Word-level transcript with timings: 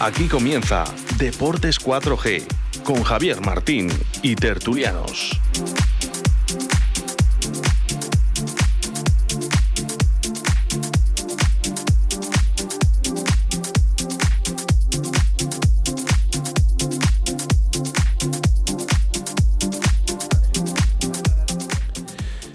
Aquí 0.00 0.28
comienza 0.28 0.84
Deportes 1.16 1.80
4G 1.80 2.44
con 2.84 3.02
Javier 3.02 3.40
Martín 3.40 3.90
y 4.22 4.36
Tertulianos. 4.36 5.40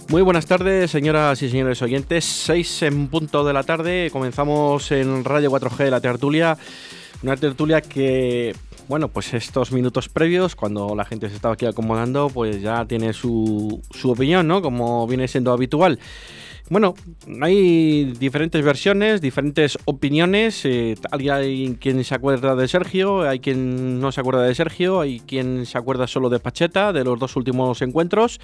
Muy 0.08 0.22
buenas 0.22 0.46
tardes, 0.46 0.92
señoras 0.92 1.42
y 1.42 1.50
señores 1.50 1.82
oyentes. 1.82 2.24
6 2.24 2.84
en 2.84 3.08
punto 3.10 3.44
de 3.44 3.52
la 3.52 3.64
tarde. 3.64 4.10
Comenzamos 4.14 4.94
en 4.94 5.26
Radio 5.26 5.52
4G 5.52 5.90
la 5.90 6.00
tertulia. 6.00 6.58
Una 7.24 7.38
tertulia 7.38 7.80
que, 7.80 8.54
bueno, 8.90 9.08
pues 9.08 9.34
estos 9.34 9.72
minutos 9.72 10.10
previos, 10.10 10.58
cuando 10.58 10.94
la 10.94 11.06
gente 11.06 11.30
se 11.30 11.36
estaba 11.36 11.54
aquí 11.54 11.66
acomodando, 11.66 12.30
pues 12.30 12.62
ya 12.62 12.84
tiene 12.84 13.14
su, 13.14 13.82
su 13.92 14.12
opinión, 14.12 14.46
¿no? 14.46 14.62
Como 14.62 15.08
viene 15.08 15.30
siendo 15.30 15.54
habitual. 15.54 16.00
Bueno, 16.70 16.96
hay 17.42 18.14
diferentes 18.20 18.64
versiones, 18.64 19.22
diferentes 19.22 19.78
opiniones. 19.86 20.66
Eh, 20.66 20.96
hay 21.12 21.78
quien 21.80 22.04
se 22.04 22.14
acuerda 22.14 22.56
de 22.56 22.68
Sergio, 22.68 23.22
hay 23.22 23.40
quien 23.40 24.02
no 24.02 24.12
se 24.12 24.20
acuerda 24.20 24.44
de 24.44 24.54
Sergio, 24.54 25.00
hay 25.00 25.22
quien 25.22 25.66
se 25.66 25.78
acuerda 25.78 26.08
solo 26.08 26.30
de 26.30 26.40
Pacheta, 26.40 26.92
de 26.92 27.06
los 27.06 27.18
dos 27.20 27.38
últimos 27.38 27.82
encuentros. 27.82 28.42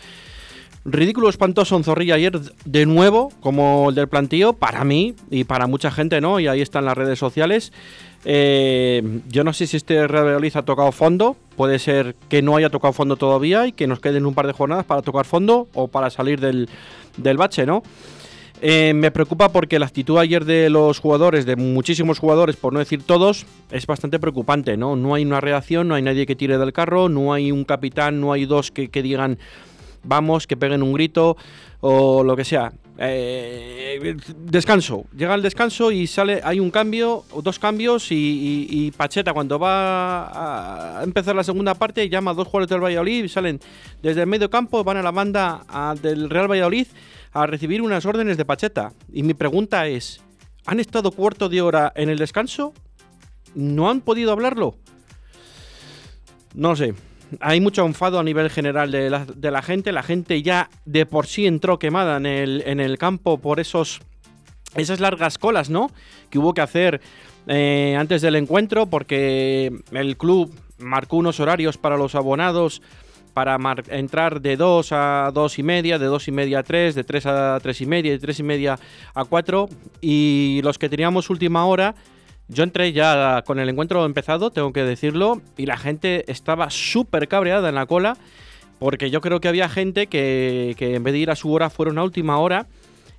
Ridículo 0.92 1.30
espantoso 1.30 1.78
en 1.78 1.84
Zorrilla 1.84 2.16
ayer 2.16 2.40
de 2.66 2.86
nuevo, 2.86 3.32
como 3.42 3.90
el 3.90 3.96
del 3.96 4.08
plantío, 4.08 4.54
para 4.54 4.84
mí 4.84 5.14
y 5.30 5.44
para 5.44 5.68
mucha 5.68 5.92
gente, 5.92 6.20
¿no? 6.20 6.40
Y 6.40 6.48
ahí 6.48 6.62
están 6.62 6.86
las 6.86 6.98
redes 6.98 7.20
sociales. 7.20 7.72
Eh, 8.26 9.22
yo 9.30 9.44
no 9.44 9.54
sé 9.54 9.68
si 9.68 9.78
este 9.78 10.08
Real 10.08 10.26
Valladolid 10.26 10.56
ha 10.56 10.64
tocado 10.64 10.92
fondo, 10.92 11.38
puede 11.56 11.80
ser 11.80 12.16
que 12.28 12.42
no 12.42 12.56
haya 12.56 12.70
tocado 12.70 12.94
fondo 12.94 13.18
todavía 13.18 13.68
y 13.68 13.72
que 13.72 13.88
nos 13.88 14.00
queden 14.00 14.26
un 14.26 14.34
par 14.34 14.48
de 14.48 14.54
jornadas 14.54 14.86
para 14.86 15.02
tocar 15.02 15.26
fondo 15.26 15.68
o 15.73 15.88
para 15.88 16.09
salir 16.09 16.40
del, 16.40 16.68
del 17.18 17.38
bache, 17.38 17.66
¿no? 17.66 17.84
Eh, 18.62 18.94
me 18.94 19.09
preocupa 19.12 19.50
porque 19.53 19.80
la 19.80 19.86
actitud 19.86 20.18
ayer 20.18 20.44
de 20.44 20.70
los 20.70 21.00
jugadores, 21.00 21.46
de 21.46 21.56
muchísimos 21.56 22.20
jugadores, 22.20 22.58
por 22.58 22.74
no 22.74 22.80
decir 22.80 23.03
todos, 23.03 23.46
es 23.72 23.88
bastante 23.88 24.20
preocupante, 24.20 24.76
¿no? 24.76 24.98
No 24.98 25.16
hay 25.16 25.24
una 25.24 25.40
reacción, 25.40 25.88
no 25.88 25.96
hay 25.96 26.02
nadie 26.02 26.26
que 26.26 26.36
tire 26.36 26.58
del 26.58 26.74
carro, 26.74 27.08
no 27.08 27.31
hay 27.31 27.53
un 27.53 27.64
capitán, 27.64 28.20
no 28.20 28.34
hay 28.34 28.46
dos 28.46 28.72
que, 28.72 28.90
que 28.90 29.02
digan 29.02 29.38
vamos, 30.03 30.47
que 30.47 30.58
peguen 30.58 30.83
un 30.83 30.94
grito 30.94 31.38
o 31.81 32.23
lo 32.23 32.36
que 32.36 32.44
sea. 32.44 32.72
Eh, 33.02 34.17
descanso. 34.38 35.06
Llega 35.16 35.33
el 35.33 35.41
descanso 35.41 35.91
y 35.91 36.06
sale, 36.06 36.41
hay 36.44 36.59
un 36.59 36.69
cambio, 36.69 37.23
dos 37.41 37.58
cambios 37.58 38.08
y, 38.11 38.94
Pacheta 38.97 39.33
cuando 39.33 39.58
va 39.58 41.00
a 41.00 41.03
empezar 41.03 41.33
la 41.36 41.44
segunda 41.44 41.75
parte 41.75 42.09
llama 42.09 42.31
a 42.31 42.33
dos 42.33 42.47
jugadores 42.47 42.69
del 42.69 42.83
Valladolid 42.83 43.23
y 43.23 43.30
salen 43.30 43.61
desde 44.03 44.22
el 44.22 44.28
medio 44.28 44.50
campo, 44.50 44.83
van 44.83 44.97
a 44.97 45.02
la 45.02 45.11
banda 45.11 45.64
del 46.02 46.30
Real 46.30 46.52
Valladolid 46.52 46.88
a 47.31 47.45
recibir 47.45 47.81
unas 47.81 48.06
órdenes 48.06 48.36
de 48.36 48.44
Pacheta. 48.44 48.91
Y 49.13 49.23
mi 49.23 49.34
pregunta 49.34 49.88
es, 49.88 50.22
¿han 50.66 50.81
estado 50.81 51.11
cuarto 51.11 51.47
de 51.47 51.61
hora 51.61 51.94
en 51.95 52.09
el 52.09 52.17
descanso? 52.17 52.73
¿No 53.56 53.89
han 53.89 54.02
podido 54.02 54.34
hablarlo? 54.34 54.75
No 56.53 56.75
sé 56.75 56.94
hay 57.39 57.61
mucho 57.61 57.85
enfado 57.85 58.19
a 58.19 58.23
nivel 58.23 58.49
general 58.49 58.91
de 58.91 59.52
la, 59.52 59.61
gente. 59.61 59.91
La 59.91 60.03
gente 60.03 60.41
ya 60.41 60.69
de 60.85 61.05
por 61.05 61.27
sí 61.27 61.47
entró 61.47 61.80
quemada 61.80 62.17
en 62.17 62.25
el, 62.25 62.63
en 62.66 62.80
el 62.80 62.97
campo 62.97 63.39
por 63.39 63.59
esos, 63.59 64.02
esas 64.75 64.99
largas 64.99 65.38
colas, 65.38 65.69
¿no? 65.69 65.91
Que 66.30 66.39
hubo 66.39 66.53
que 66.53 66.61
hacer 66.61 67.02
eh, 67.47 67.95
antes 67.97 68.22
del 68.22 68.35
encuentro 68.35 68.88
porque 68.88 69.72
el 69.91 70.17
club 70.17 70.53
marcó 70.77 71.17
unos 71.17 71.39
horarios 71.39 71.77
para 71.77 71.97
los 71.97 72.16
abonados 72.16 72.81
para 73.33 73.57
entrar 73.89 74.41
de 74.41 74.57
2 74.57 74.91
a 74.91 75.31
2 75.33 75.59
y 75.59 75.63
media, 75.63 76.00
de 76.00 76.07
2 76.07 76.27
y 76.27 76.31
media 76.31 76.59
a 76.59 76.63
3, 76.63 76.95
de 76.95 77.03
3 77.03 77.25
a 77.28 77.59
3 77.62 77.81
y 77.81 77.85
media, 77.85 78.12
de 78.12 78.19
3 78.19 78.39
y 78.39 78.44
media 78.44 78.79
a 79.13 79.23
4 79.23 79.69
y 80.01 80.59
los 80.63 80.78
que 80.78 80.89
teníamos 80.89 81.29
última 81.29 81.66
hora 81.66 81.95
yo 82.50 82.64
entré 82.64 82.92
ya 82.92 83.44
con 83.46 83.60
el 83.60 83.70
encuentro 83.70 84.06
empezado, 84.06 84.50
tengo 84.50 84.74
que 84.74 84.84
decirlo, 84.84 85.42
y 85.56 85.68
la 85.68 85.78
gente 85.78 86.30
estaba 86.32 86.70
súper 86.72 87.28
cabreada 87.28 87.70
en 87.70 87.76
la 87.76 87.86
cola, 87.86 88.18
porque 88.80 89.12
yo 89.12 89.22
creo 89.22 89.40
que 89.40 89.48
había 89.48 89.70
gente 89.70 90.08
que, 90.08 90.76
en 90.80 91.04
vez 91.04 91.14
de 91.14 91.20
ir 91.20 91.30
a 91.30 91.36
su 91.36 91.54
hora 91.54 91.70
fueron 91.70 92.00
a 92.00 92.04
última 92.04 92.40
hora 92.40 92.66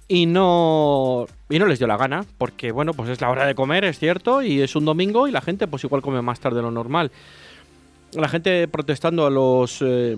y 0.08 0.26
no, 0.26 1.26
y 1.48 1.60
no 1.60 1.66
les 1.66 1.78
dio 1.78 1.86
la 1.86 1.96
gana, 1.96 2.24
porque 2.38 2.72
bueno, 2.72 2.92
pues 2.92 3.08
es 3.08 3.20
la 3.20 3.30
hora 3.30 3.46
de 3.46 3.54
comer, 3.54 3.84
es 3.84 4.00
cierto, 4.00 4.42
y 4.42 4.60
es 4.60 4.74
un 4.74 4.84
domingo 4.84 5.28
y 5.28 5.30
la 5.30 5.40
gente 5.40 5.68
pues 5.68 5.84
igual 5.84 6.02
come 6.02 6.20
más 6.22 6.40
tarde 6.40 6.56
de 6.56 6.62
lo 6.62 6.72
normal. 6.72 7.12
La 8.12 8.28
gente 8.28 8.66
protestando 8.66 9.26
a 9.26 9.30
los... 9.30 9.80
Eh, 9.80 10.16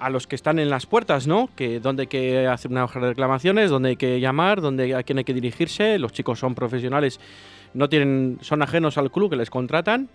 a 0.00 0.10
los 0.10 0.26
que 0.26 0.34
están 0.34 0.58
en 0.58 0.68
las 0.68 0.84
puertas, 0.84 1.26
¿no? 1.26 1.48
Que 1.56 1.80
donde 1.80 2.02
hay 2.02 2.06
que 2.08 2.46
hacer 2.46 2.70
una 2.70 2.84
hoja 2.84 3.00
de 3.00 3.08
reclamaciones, 3.10 3.70
donde 3.70 3.90
hay 3.90 3.96
que 3.96 4.20
llamar, 4.20 4.60
donde 4.60 4.94
a 4.94 5.02
quién 5.02 5.16
hay 5.16 5.24
que 5.24 5.32
dirigirse. 5.32 5.98
Los 5.98 6.12
chicos 6.12 6.38
son 6.38 6.54
profesionales 6.54 7.20
no 7.74 7.88
tienen, 7.88 8.38
son 8.40 8.62
ajenos 8.62 8.96
al 8.98 9.10
club 9.10 9.30
que 9.30 9.36
les 9.36 9.50
contratan 9.50 10.08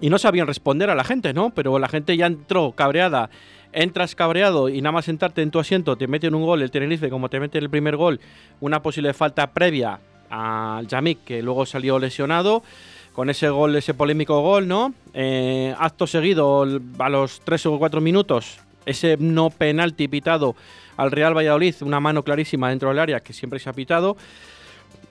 y 0.00 0.10
no 0.10 0.18
sabían 0.18 0.46
responder 0.46 0.90
a 0.90 0.94
la 0.94 1.04
gente, 1.04 1.32
¿no? 1.32 1.50
Pero 1.50 1.78
la 1.78 1.88
gente 1.88 2.16
ya 2.16 2.26
entró 2.26 2.72
cabreada, 2.72 3.30
entras 3.72 4.14
cabreado 4.14 4.68
y 4.68 4.80
nada 4.80 4.92
más 4.92 5.04
sentarte 5.04 5.42
en 5.42 5.50
tu 5.50 5.58
asiento 5.58 5.96
te 5.96 6.06
meten 6.06 6.34
un 6.34 6.44
gol 6.44 6.62
el 6.62 6.70
Tenerife, 6.70 7.10
como 7.10 7.28
te 7.28 7.40
mete 7.40 7.58
el 7.58 7.70
primer 7.70 7.96
gol, 7.96 8.20
una 8.60 8.82
posible 8.82 9.12
falta 9.12 9.52
previa 9.52 10.00
al 10.30 10.86
Yamik 10.86 11.24
que 11.24 11.42
luego 11.42 11.66
salió 11.66 11.98
lesionado 11.98 12.62
con 13.12 13.28
ese 13.28 13.48
gol, 13.50 13.76
ese 13.76 13.92
polémico 13.94 14.40
gol, 14.40 14.66
¿no? 14.66 14.94
Eh, 15.12 15.74
acto 15.78 16.06
seguido, 16.06 16.66
a 16.98 17.08
los 17.08 17.40
3 17.40 17.66
o 17.66 17.78
4 17.78 18.00
minutos, 18.00 18.60
ese 18.86 19.16
no 19.18 19.50
penalti 19.50 20.08
pitado 20.08 20.56
al 20.96 21.10
Real 21.10 21.36
Valladolid, 21.36 21.74
una 21.82 22.00
mano 22.00 22.22
clarísima 22.22 22.70
dentro 22.70 22.88
del 22.88 22.98
área 22.98 23.20
que 23.20 23.32
siempre 23.32 23.58
se 23.58 23.68
ha 23.68 23.72
pitado. 23.72 24.16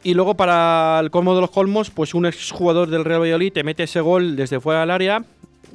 Y 0.03 0.15
luego 0.15 0.35
para 0.35 0.99
el 0.99 1.11
colmo 1.11 1.35
de 1.35 1.41
los 1.41 1.51
colmos, 1.51 1.91
pues 1.91 2.13
un 2.13 2.25
exjugador 2.25 2.89
del 2.89 3.05
Real 3.05 3.21
Valladolid 3.21 3.53
te 3.53 3.63
mete 3.63 3.83
ese 3.83 4.01
gol 4.01 4.35
desde 4.35 4.59
fuera 4.59 4.79
del 4.79 4.91
área, 4.91 5.23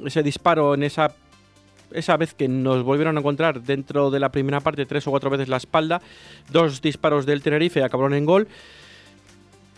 ese 0.05 0.21
disparo 0.21 0.73
en 0.73 0.83
esa 0.83 1.13
esa 1.93 2.17
vez 2.17 2.33
que 2.33 2.49
nos 2.49 2.83
volvieron 2.83 3.15
a 3.15 3.21
encontrar 3.21 3.61
dentro 3.61 4.11
de 4.11 4.19
la 4.19 4.29
primera 4.29 4.59
parte 4.59 4.85
tres 4.85 5.07
o 5.07 5.11
cuatro 5.11 5.29
veces 5.29 5.47
la 5.47 5.55
espalda, 5.57 6.01
dos 6.51 6.81
disparos 6.81 7.25
del 7.25 7.41
Tenerife 7.41 7.81
acabaron 7.81 8.13
en 8.13 8.25
gol. 8.25 8.47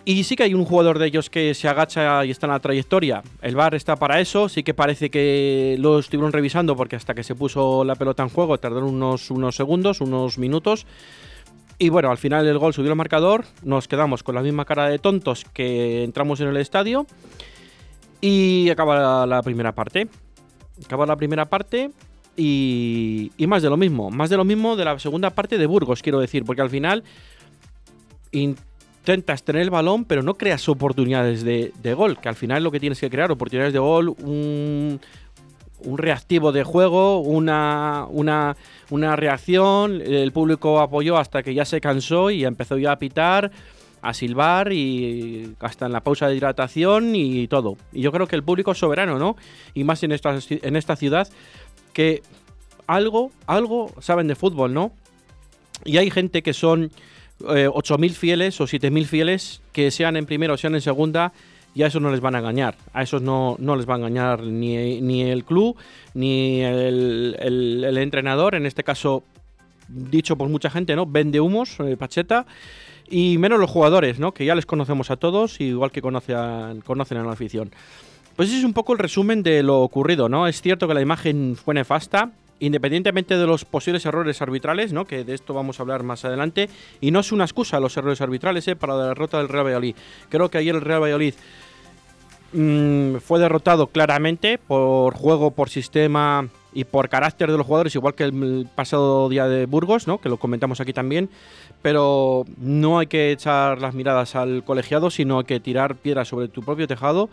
Y 0.06 0.24
sí 0.24 0.36
que 0.36 0.44
hay 0.44 0.54
un 0.54 0.66
jugador 0.66 0.98
de 0.98 1.06
ellos 1.06 1.30
que 1.30 1.54
se 1.54 1.68
agacha 1.68 2.26
y 2.26 2.32
está 2.32 2.48
en 2.48 2.54
la 2.54 2.60
trayectoria. 2.60 3.22
El 3.42 3.56
VAR 3.56 3.76
está 3.76 3.96
para 3.96 4.20
eso, 4.20 4.50
sí 4.50 4.64
que 4.64 4.74
parece 4.74 5.12
que 5.12 5.76
lo 5.78 6.00
estuvieron 6.00 6.32
revisando 6.32 6.76
porque 6.76 6.96
hasta 6.96 7.14
que 7.14 7.24
se 7.24 7.36
puso 7.36 7.84
la 7.84 7.96
pelota 7.96 8.24
en 8.24 8.30
juego 8.30 8.58
tardaron 8.58 8.90
unos, 8.90 9.30
unos 9.30 9.56
segundos, 9.56 10.02
unos 10.02 10.38
minutos. 10.40 10.88
Y 11.82 11.88
bueno, 11.88 12.12
al 12.12 12.18
final 12.18 12.46
el 12.46 12.58
gol 12.58 12.74
subió 12.74 12.92
el 12.92 12.98
marcador, 12.98 13.46
nos 13.64 13.88
quedamos 13.88 14.22
con 14.22 14.36
la 14.36 14.42
misma 14.42 14.66
cara 14.66 14.90
de 14.90 15.00
tontos 15.00 15.46
que 15.54 16.04
entramos 16.04 16.42
en 16.42 16.50
el 16.50 16.58
estadio 16.58 17.08
y 18.20 18.70
acaba 18.70 19.26
la, 19.26 19.42
primera 19.42 19.72
parte. 19.72 20.10
Acaba 20.84 21.06
la 21.06 21.16
primera 21.16 21.46
parte 21.46 21.92
y, 22.36 23.32
más 23.48 23.64
de 23.64 23.70
lo 23.70 23.78
mismo, 23.78 24.12
más 24.12 24.30
de 24.30 24.36
lo 24.36 24.44
mismo 24.44 24.76
de 24.76 24.84
la 24.84 25.00
segunda 25.00 25.30
parte 25.30 25.58
de 25.58 25.66
Burgos, 25.68 26.02
quiero 26.02 26.20
decir, 26.20 26.44
porque 26.44 26.62
al 26.62 26.70
final 26.70 27.06
intentas 28.34 29.44
tener 29.44 29.62
el 29.62 29.70
balón, 29.70 30.04
pero 30.04 30.22
no 30.22 30.34
creas 30.34 30.68
oportunidades 30.68 31.46
de, 31.46 31.72
de 31.82 31.94
gol, 31.94 32.20
que 32.20 32.28
al 32.28 32.36
final 32.36 32.62
lo 32.62 32.72
que 32.72 32.82
tienes 32.82 33.00
que 33.00 33.10
crear, 33.10 33.32
oportunidades 33.32 33.72
de 33.72 33.80
gol, 33.80 34.10
un, 34.10 35.00
un 35.84 35.98
reactivo 35.98 36.52
de 36.52 36.64
juego, 36.64 37.20
una, 37.20 38.06
una, 38.10 38.56
una, 38.90 39.16
reacción, 39.16 40.02
el 40.02 40.32
público 40.32 40.80
apoyó 40.80 41.18
hasta 41.18 41.44
que 41.44 41.54
ya 41.54 41.66
se 41.66 41.82
cansó 41.82 42.32
y 42.32 42.46
empezó 42.46 42.78
ya 42.78 42.94
a 42.94 43.00
pitar, 43.00 43.52
a 44.02 44.14
silbar 44.14 44.72
y 44.72 45.56
hasta 45.60 45.86
en 45.86 45.92
la 45.92 46.02
pausa 46.02 46.28
de 46.28 46.36
hidratación 46.36 47.16
y 47.16 47.48
todo. 47.48 47.78
Y 47.92 48.02
yo 48.02 48.12
creo 48.12 48.28
que 48.28 48.36
el 48.36 48.44
público 48.44 48.72
es 48.72 48.78
soberano, 48.78 49.20
¿no? 49.20 49.36
Y 49.74 49.84
más 49.84 50.04
en 50.04 50.12
esta, 50.12 50.38
en 50.50 50.76
esta 50.76 50.96
ciudad 50.96 51.28
que 51.94 52.22
algo, 52.88 53.32
algo 53.46 53.92
saben 54.00 54.28
de 54.28 54.36
fútbol, 54.36 54.74
¿no? 54.74 54.92
Y 55.86 55.98
hay 55.98 56.10
gente 56.12 56.42
que 56.42 56.54
son 56.54 56.92
eh, 57.42 57.68
8.000 57.70 58.12
fieles 58.12 58.60
o 58.60 58.66
7.000 58.66 59.06
fieles 59.06 59.62
que 59.72 59.92
sean 59.92 60.18
en 60.18 60.26
primera 60.26 60.54
o 60.54 60.58
sean 60.58 60.76
en 60.76 60.82
segunda 60.82 61.32
y 61.76 61.84
a 61.84 61.88
esos 61.88 62.02
no 62.02 62.12
les 62.12 62.20
van 62.20 62.36
a 62.36 62.40
engañar. 62.40 62.76
A 62.94 63.04
esos 63.04 63.22
no, 63.22 63.56
no 63.60 63.76
les 63.76 63.88
va 63.88 63.94
a 63.96 63.98
engañar 63.98 64.44
ni, 64.44 65.02
ni 65.02 65.24
el 65.24 65.44
club, 65.44 65.78
ni 66.14 66.62
el, 66.62 67.36
el, 67.40 67.98
entrenador, 67.98 68.56
en 68.56 68.66
este 68.66 68.84
caso 68.84 69.24
dicho 69.88 70.38
por 70.38 70.50
mucha 70.50 70.70
gente, 70.70 70.96
¿no? 70.96 71.06
Vende 71.06 71.40
humos, 71.40 71.78
eh, 71.80 71.98
Pacheta, 71.98 72.46
y 73.10 73.38
menos 73.38 73.60
los 73.60 73.70
jugadores, 73.70 74.20
¿no? 74.20 74.34
Que 74.34 74.46
ya 74.46 74.56
les 74.56 74.66
conocemos 74.66 75.10
a 75.12 75.18
todos, 75.18 75.60
igual 75.62 75.92
que 75.92 76.02
conocen, 76.02 76.82
conocen 76.82 77.18
a 77.18 77.24
la 77.24 77.32
afición. 77.32 77.72
Pues 78.36 78.50
ese 78.50 78.60
es 78.60 78.64
un 78.64 78.74
poco 78.74 78.94
el 78.94 79.00
resumen 79.00 79.44
de 79.44 79.64
lo 79.64 79.82
ocurrido, 79.82 80.30
¿no? 80.30 80.48
Es 80.48 80.62
cierto 80.62 80.88
que 80.88 80.94
la 80.94 81.02
imagen 81.02 81.56
fue 81.56 81.74
nefasta, 81.74 82.32
independientemente 82.60 83.38
de 83.38 83.46
los 83.48 83.66
posibles 83.66 84.06
errores 84.06 84.42
arbitrales, 84.42 84.94
¿no? 84.94 85.06
que 85.06 85.24
de 85.24 85.34
esto 85.34 85.54
vamos 85.54 85.80
a 85.80 85.84
hablar 85.84 86.04
más 86.04 86.26
adelante, 86.26 86.70
y 87.02 87.12
no 87.12 87.20
es 87.20 87.32
una 87.32 87.46
excusa 87.46 87.80
los 87.80 87.96
errores 87.98 88.22
arbitrales 88.22 88.68
¿eh? 88.68 88.76
para 88.76 88.96
la 88.96 89.08
derrota 89.08 89.38
del 89.38 89.50
Real 89.50 89.66
Valladolid. 89.66 89.96
Creo 90.30 90.50
que 90.50 90.58
ayer 90.58 90.76
el 90.76 90.82
Real 90.82 91.02
Valladolid 91.02 91.34
mm, 92.54 93.16
fue 93.18 93.40
derrotado 93.40 93.88
claramente 93.88 94.58
por 94.58 95.14
juego, 95.16 95.52
por 95.52 95.70
sistema 95.70 96.48
y 96.72 96.84
por 96.84 97.10
carácter 97.10 97.52
de 97.52 97.58
los 97.58 97.66
jugadores, 97.66 97.96
igual 97.96 98.14
que 98.14 98.26
el 98.26 98.68
pasado 98.76 99.28
día 99.30 99.48
de 99.48 99.66
Burgos, 99.66 100.08
¿no? 100.08 100.20
que 100.20 100.30
lo 100.30 100.38
comentamos 100.38 100.80
aquí 100.80 100.94
también. 100.94 101.30
Pero 101.82 102.46
no 102.58 103.00
hay 103.00 103.08
que 103.08 103.32
echar 103.32 103.80
las 103.80 103.96
miradas 103.96 104.36
al 104.36 104.64
colegiado, 104.66 105.10
sino 105.10 105.40
hay 105.40 105.46
que 105.46 105.62
tirar 105.62 105.96
piedras 105.96 106.28
sobre 106.28 106.50
tu 106.50 106.62
propio 106.62 106.88
tejado 106.88 107.30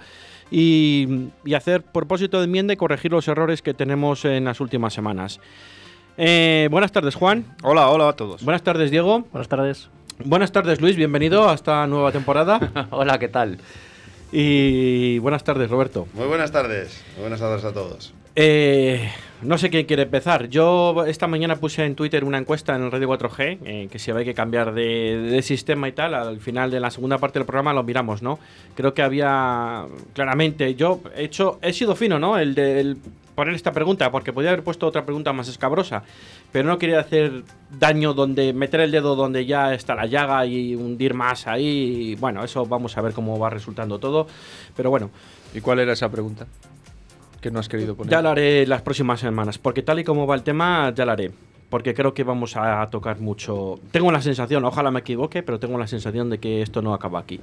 y, 0.50 1.30
hacer 1.54 1.82
propósito 1.82 2.38
de 2.38 2.44
enmienda 2.44 2.72
y 2.72 2.76
corregir 2.76 3.12
los 3.12 3.28
errores 3.28 3.62
que 3.62 3.74
tenemos 3.74 4.24
en 4.24 4.44
las 4.44 4.60
últimas 4.60 4.94
semanas. 4.94 5.40
Eh, 6.18 6.68
buenas 6.70 6.92
tardes, 6.92 7.14
Juan. 7.14 7.44
Hola, 7.62 7.90
hola 7.90 8.08
a 8.08 8.12
todos. 8.14 8.44
Buenas 8.44 8.62
tardes, 8.62 8.90
Diego. 8.90 9.24
Buenas 9.32 9.48
tardes. 9.48 9.88
Buenas 10.24 10.52
tardes, 10.52 10.80
Luis. 10.80 10.96
Bienvenido 10.96 11.48
a 11.48 11.54
esta 11.54 11.86
nueva 11.86 12.12
temporada. 12.12 12.88
hola, 12.90 13.18
¿qué 13.18 13.28
tal? 13.28 13.58
Y 14.32 15.18
buenas 15.18 15.44
tardes, 15.44 15.70
Roberto. 15.70 16.08
Muy 16.14 16.26
buenas 16.26 16.52
tardes. 16.52 17.04
Muy 17.14 17.22
buenas 17.22 17.40
tardes 17.40 17.64
a 17.64 17.72
todos. 17.72 18.14
Eh, 18.38 19.10
no 19.40 19.56
sé 19.56 19.70
quién 19.70 19.86
quiere 19.86 20.02
empezar. 20.02 20.48
Yo 20.48 21.06
esta 21.06 21.26
mañana 21.26 21.56
puse 21.56 21.86
en 21.86 21.94
Twitter 21.94 22.22
una 22.22 22.36
encuesta 22.36 22.76
en 22.76 22.82
el 22.82 22.92
Radio 22.92 23.08
4G, 23.08 23.58
eh, 23.64 23.88
que 23.90 23.98
si 23.98 24.10
había 24.10 24.24
que 24.24 24.34
cambiar 24.34 24.74
de, 24.74 25.40
sistema 25.42 25.88
y 25.88 25.92
tal, 25.92 26.14
al 26.14 26.38
final 26.40 26.70
de 26.70 26.78
la 26.78 26.90
segunda 26.90 27.16
parte 27.16 27.38
del 27.38 27.46
programa 27.46 27.72
lo 27.72 27.82
miramos, 27.82 28.20
¿no? 28.20 28.38
Creo 28.74 28.92
que 28.92 29.02
había 29.02 29.86
claramente, 30.12 30.74
yo 30.74 31.00
he 31.16 31.24
hecho, 31.24 31.58
he 31.62 31.72
sido 31.72 31.96
fino, 31.96 32.18
¿no? 32.18 32.36
El 32.38 32.54
de 32.54 32.96
poner 33.34 33.54
esta 33.54 33.72
pregunta, 33.72 34.10
porque 34.10 34.34
podría 34.34 34.50
haber 34.50 34.64
puesto 34.64 34.86
otra 34.86 35.04
pregunta 35.04 35.32
más 35.32 35.48
escabrosa, 35.48 36.02
pero 36.52 36.68
no 36.68 36.78
quería 36.78 37.00
hacer 37.00 37.42
daño 37.70 38.12
donde, 38.12 38.52
meter 38.52 38.80
el 38.80 38.90
dedo 38.90 39.16
donde 39.16 39.46
ya 39.46 39.72
está 39.72 39.94
la 39.94 40.06
llaga 40.06 40.44
y 40.44 40.74
hundir 40.74 41.14
más 41.14 41.46
ahí. 41.46 42.16
bueno, 42.16 42.44
eso 42.44 42.66
vamos 42.66 42.96
a 42.98 43.00
ver 43.00 43.14
cómo 43.14 43.38
va 43.38 43.48
resultando 43.48 43.98
todo, 43.98 44.26
pero 44.76 44.90
bueno. 44.90 45.10
¿Y 45.54 45.60
cuál 45.62 45.78
era 45.78 45.94
esa 45.94 46.10
pregunta? 46.10 46.46
No 47.50 47.60
has 47.60 47.68
querido? 47.68 47.96
Ya 48.08 48.22
lo 48.22 48.30
haré 48.30 48.66
las 48.66 48.82
próximas 48.82 49.20
semanas, 49.20 49.58
porque 49.58 49.82
tal 49.82 49.98
y 49.98 50.04
como 50.04 50.26
va 50.26 50.34
el 50.34 50.42
tema, 50.42 50.92
ya 50.94 51.04
lo 51.04 51.12
haré. 51.12 51.30
Porque 51.68 51.94
creo 51.94 52.14
que 52.14 52.22
vamos 52.22 52.56
a 52.56 52.88
tocar 52.90 53.18
mucho. 53.18 53.80
Tengo 53.90 54.12
la 54.12 54.22
sensación, 54.22 54.64
ojalá 54.64 54.90
me 54.90 55.00
equivoque, 55.00 55.42
pero 55.42 55.58
tengo 55.58 55.78
la 55.78 55.88
sensación 55.88 56.30
de 56.30 56.38
que 56.38 56.62
esto 56.62 56.80
no 56.80 56.94
acaba 56.94 57.18
aquí. 57.18 57.40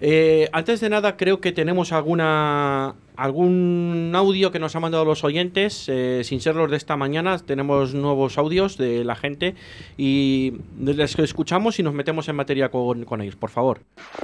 Eh, 0.00 0.48
antes 0.52 0.80
de 0.80 0.90
nada, 0.90 1.16
creo 1.16 1.40
que 1.40 1.52
tenemos 1.52 1.92
alguna 1.92 2.94
algún 3.18 4.12
audio 4.14 4.52
que 4.52 4.60
nos 4.60 4.76
han 4.76 4.82
mandado 4.82 5.04
los 5.04 5.24
oyentes, 5.24 5.86
eh, 5.88 6.22
sin 6.22 6.40
ser 6.40 6.54
los 6.54 6.70
de 6.70 6.76
esta 6.76 6.96
mañana. 6.96 7.36
Tenemos 7.38 7.92
nuevos 7.92 8.38
audios 8.38 8.78
de 8.78 9.02
la 9.02 9.16
gente 9.16 9.56
y 9.96 10.54
les 10.80 11.18
escuchamos 11.18 11.80
y 11.80 11.82
nos 11.82 11.94
metemos 11.94 12.28
en 12.28 12.36
materia 12.36 12.70
con, 12.70 13.04
con 13.04 13.20
ellos, 13.20 13.34
por 13.34 13.50
favor. 13.50 13.80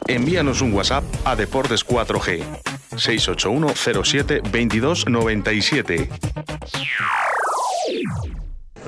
Envíanos 0.07 0.63
un 0.63 0.73
WhatsApp 0.73 1.03
a 1.25 1.35
Deportes 1.35 1.85
4G 1.85 2.45
681 2.97 3.69
07 4.05 4.43
22 4.53 5.09
97. 5.09 6.09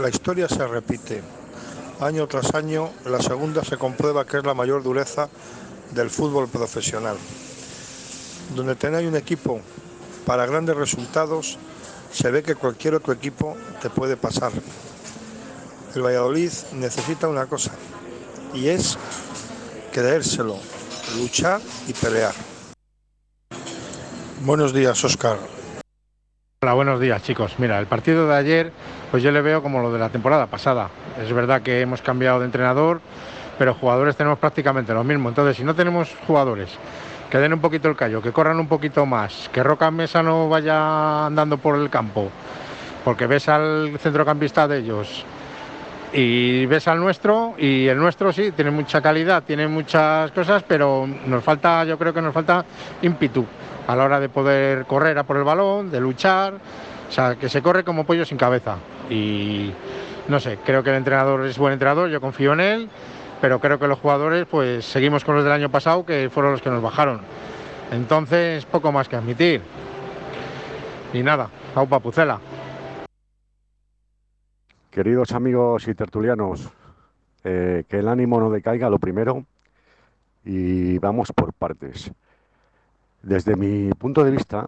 La 0.00 0.08
historia 0.08 0.48
se 0.48 0.66
repite. 0.68 1.22
Año 2.00 2.28
tras 2.28 2.54
año, 2.54 2.90
la 3.06 3.20
segunda 3.20 3.64
se 3.64 3.76
comprueba 3.76 4.24
que 4.24 4.36
es 4.36 4.44
la 4.44 4.54
mayor 4.54 4.84
dureza 4.84 5.30
del 5.92 6.10
fútbol 6.10 6.48
profesional. 6.48 7.16
Donde 8.54 8.76
tenéis 8.76 9.08
un 9.08 9.16
equipo 9.16 9.60
para 10.24 10.46
grandes 10.46 10.76
resultados, 10.76 11.58
se 12.12 12.30
ve 12.30 12.42
que 12.42 12.54
cualquier 12.54 12.94
otro 12.94 13.12
equipo 13.12 13.56
te 13.80 13.90
puede 13.90 14.16
pasar. 14.16 14.52
El 15.94 16.02
Valladolid 16.02 16.50
necesita 16.74 17.28
una 17.28 17.46
cosa, 17.46 17.72
y 18.54 18.68
es 18.68 18.98
creérselo, 19.92 20.56
luchar 21.16 21.60
y 21.88 21.92
pelear. 21.92 22.34
Buenos 24.42 24.74
días, 24.74 25.02
Oscar. 25.04 25.38
Hola, 26.62 26.74
buenos 26.74 27.00
días, 27.00 27.22
chicos. 27.22 27.54
Mira, 27.58 27.78
el 27.78 27.86
partido 27.86 28.28
de 28.28 28.34
ayer, 28.34 28.72
pues 29.10 29.22
yo 29.22 29.30
le 29.30 29.40
veo 29.40 29.62
como 29.62 29.80
lo 29.80 29.92
de 29.92 29.98
la 29.98 30.10
temporada 30.10 30.46
pasada. 30.48 30.90
Es 31.22 31.32
verdad 31.32 31.62
que 31.62 31.80
hemos 31.80 32.02
cambiado 32.02 32.40
de 32.40 32.46
entrenador, 32.46 33.00
pero 33.58 33.74
jugadores 33.74 34.16
tenemos 34.16 34.38
prácticamente 34.38 34.92
lo 34.92 35.04
mismo. 35.04 35.28
Entonces, 35.28 35.56
si 35.56 35.64
no 35.64 35.74
tenemos 35.74 36.14
jugadores 36.26 36.70
que 37.30 37.38
den 37.38 37.52
un 37.52 37.60
poquito 37.60 37.88
el 37.88 37.96
callo, 37.96 38.22
que 38.22 38.32
corran 38.32 38.58
un 38.58 38.68
poquito 38.68 39.04
más, 39.06 39.50
que 39.52 39.62
Roca 39.62 39.90
Mesa 39.90 40.22
no 40.22 40.48
vaya 40.48 41.26
andando 41.26 41.58
por 41.58 41.76
el 41.76 41.90
campo, 41.90 42.30
porque 43.04 43.26
ves 43.26 43.48
al 43.48 43.98
centrocampista 43.98 44.68
de 44.68 44.78
ellos 44.78 45.24
y 46.12 46.66
ves 46.66 46.86
al 46.88 47.00
nuestro 47.00 47.54
y 47.58 47.88
el 47.88 47.98
nuestro 47.98 48.32
sí 48.32 48.52
tiene 48.52 48.70
mucha 48.70 49.00
calidad, 49.00 49.42
tiene 49.42 49.66
muchas 49.66 50.30
cosas, 50.30 50.62
pero 50.66 51.06
nos 51.26 51.42
falta, 51.42 51.84
yo 51.84 51.98
creo 51.98 52.14
que 52.14 52.22
nos 52.22 52.32
falta 52.32 52.64
ímpetu 53.02 53.44
a 53.86 53.96
la 53.96 54.04
hora 54.04 54.20
de 54.20 54.28
poder 54.28 54.86
correr 54.86 55.18
a 55.18 55.24
por 55.24 55.36
el 55.36 55.44
balón, 55.44 55.90
de 55.90 56.00
luchar, 56.00 56.54
o 57.08 57.12
sea, 57.12 57.34
que 57.36 57.48
se 57.48 57.60
corre 57.60 57.84
como 57.84 58.04
pollo 58.04 58.24
sin 58.24 58.38
cabeza 58.38 58.76
y 59.10 59.72
no 60.28 60.40
sé, 60.40 60.58
creo 60.64 60.82
que 60.82 60.90
el 60.90 60.96
entrenador 60.96 61.44
es 61.46 61.58
buen 61.58 61.72
entrenador, 61.72 62.08
yo 62.08 62.20
confío 62.20 62.52
en 62.52 62.60
él 62.60 62.88
pero 63.40 63.60
creo 63.60 63.78
que 63.78 63.86
los 63.86 63.98
jugadores 63.98 64.46
pues 64.50 64.84
seguimos 64.84 65.24
con 65.24 65.34
los 65.34 65.44
del 65.44 65.52
año 65.52 65.70
pasado 65.70 66.04
que 66.04 66.30
fueron 66.30 66.52
los 66.52 66.62
que 66.62 66.70
nos 66.70 66.82
bajaron. 66.82 67.20
Entonces, 67.90 68.64
poco 68.66 68.90
más 68.92 69.08
que 69.08 69.16
admitir. 69.16 69.62
Y 71.12 71.22
nada, 71.22 71.48
au 71.74 71.86
papucela. 71.86 72.40
Queridos 74.90 75.32
amigos 75.32 75.86
y 75.88 75.94
tertulianos, 75.94 76.68
eh, 77.44 77.84
que 77.88 77.98
el 77.98 78.08
ánimo 78.08 78.40
no 78.40 78.50
decaiga 78.50 78.90
lo 78.90 78.98
primero 78.98 79.44
y 80.44 80.98
vamos 80.98 81.32
por 81.32 81.52
partes. 81.52 82.10
Desde 83.22 83.56
mi 83.56 83.90
punto 83.92 84.24
de 84.24 84.30
vista, 84.30 84.66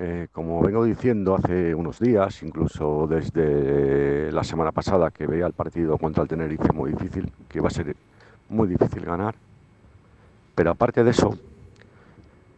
eh, 0.00 0.28
como 0.30 0.62
vengo 0.62 0.84
diciendo 0.84 1.34
hace 1.34 1.74
unos 1.74 1.98
días, 1.98 2.44
incluso 2.44 3.08
desde 3.08 4.30
la 4.30 4.44
semana 4.44 4.70
pasada 4.70 5.10
que 5.10 5.26
veía 5.26 5.44
el 5.44 5.54
partido 5.54 5.98
contra 5.98 6.22
el 6.22 6.28
Tenerife 6.28 6.72
muy 6.72 6.92
difícil, 6.92 7.32
que 7.48 7.60
va 7.60 7.66
a 7.66 7.72
ser 7.72 7.96
muy 8.48 8.68
difícil 8.68 9.04
ganar. 9.04 9.34
Pero 10.54 10.70
aparte 10.70 11.02
de 11.02 11.10
eso, 11.10 11.36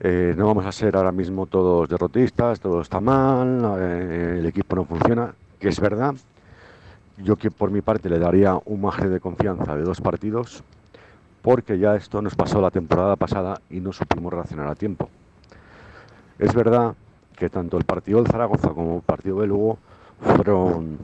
eh, 0.00 0.34
no 0.36 0.48
vamos 0.48 0.66
a 0.66 0.72
ser 0.72 0.96
ahora 0.96 1.12
mismo 1.12 1.46
todos 1.46 1.88
derrotistas, 1.88 2.60
todo 2.60 2.82
está 2.82 3.00
mal, 3.00 3.74
eh, 3.78 4.36
el 4.40 4.44
equipo 4.44 4.76
no 4.76 4.84
funciona, 4.84 5.34
que 5.58 5.68
es 5.68 5.80
verdad. 5.80 6.14
Yo 7.16 7.36
que 7.36 7.50
por 7.50 7.70
mi 7.70 7.80
parte 7.80 8.10
le 8.10 8.18
daría 8.18 8.60
un 8.66 8.82
margen 8.82 9.10
de 9.10 9.20
confianza 9.20 9.76
de 9.76 9.82
dos 9.82 10.02
partidos, 10.02 10.62
porque 11.40 11.78
ya 11.78 11.96
esto 11.96 12.20
nos 12.20 12.34
pasó 12.34 12.60
la 12.60 12.70
temporada 12.70 13.16
pasada 13.16 13.62
y 13.70 13.80
no 13.80 13.94
supimos 13.94 14.30
reaccionar 14.30 14.68
a 14.68 14.74
tiempo. 14.74 15.08
Es 16.38 16.54
verdad 16.54 16.94
que 17.40 17.48
tanto 17.48 17.78
el 17.78 17.84
partido 17.84 18.22
del 18.22 18.30
Zaragoza 18.30 18.68
como 18.68 18.96
el 18.96 19.02
partido 19.02 19.40
de 19.40 19.46
Lugo 19.46 19.78
fueron 20.20 20.98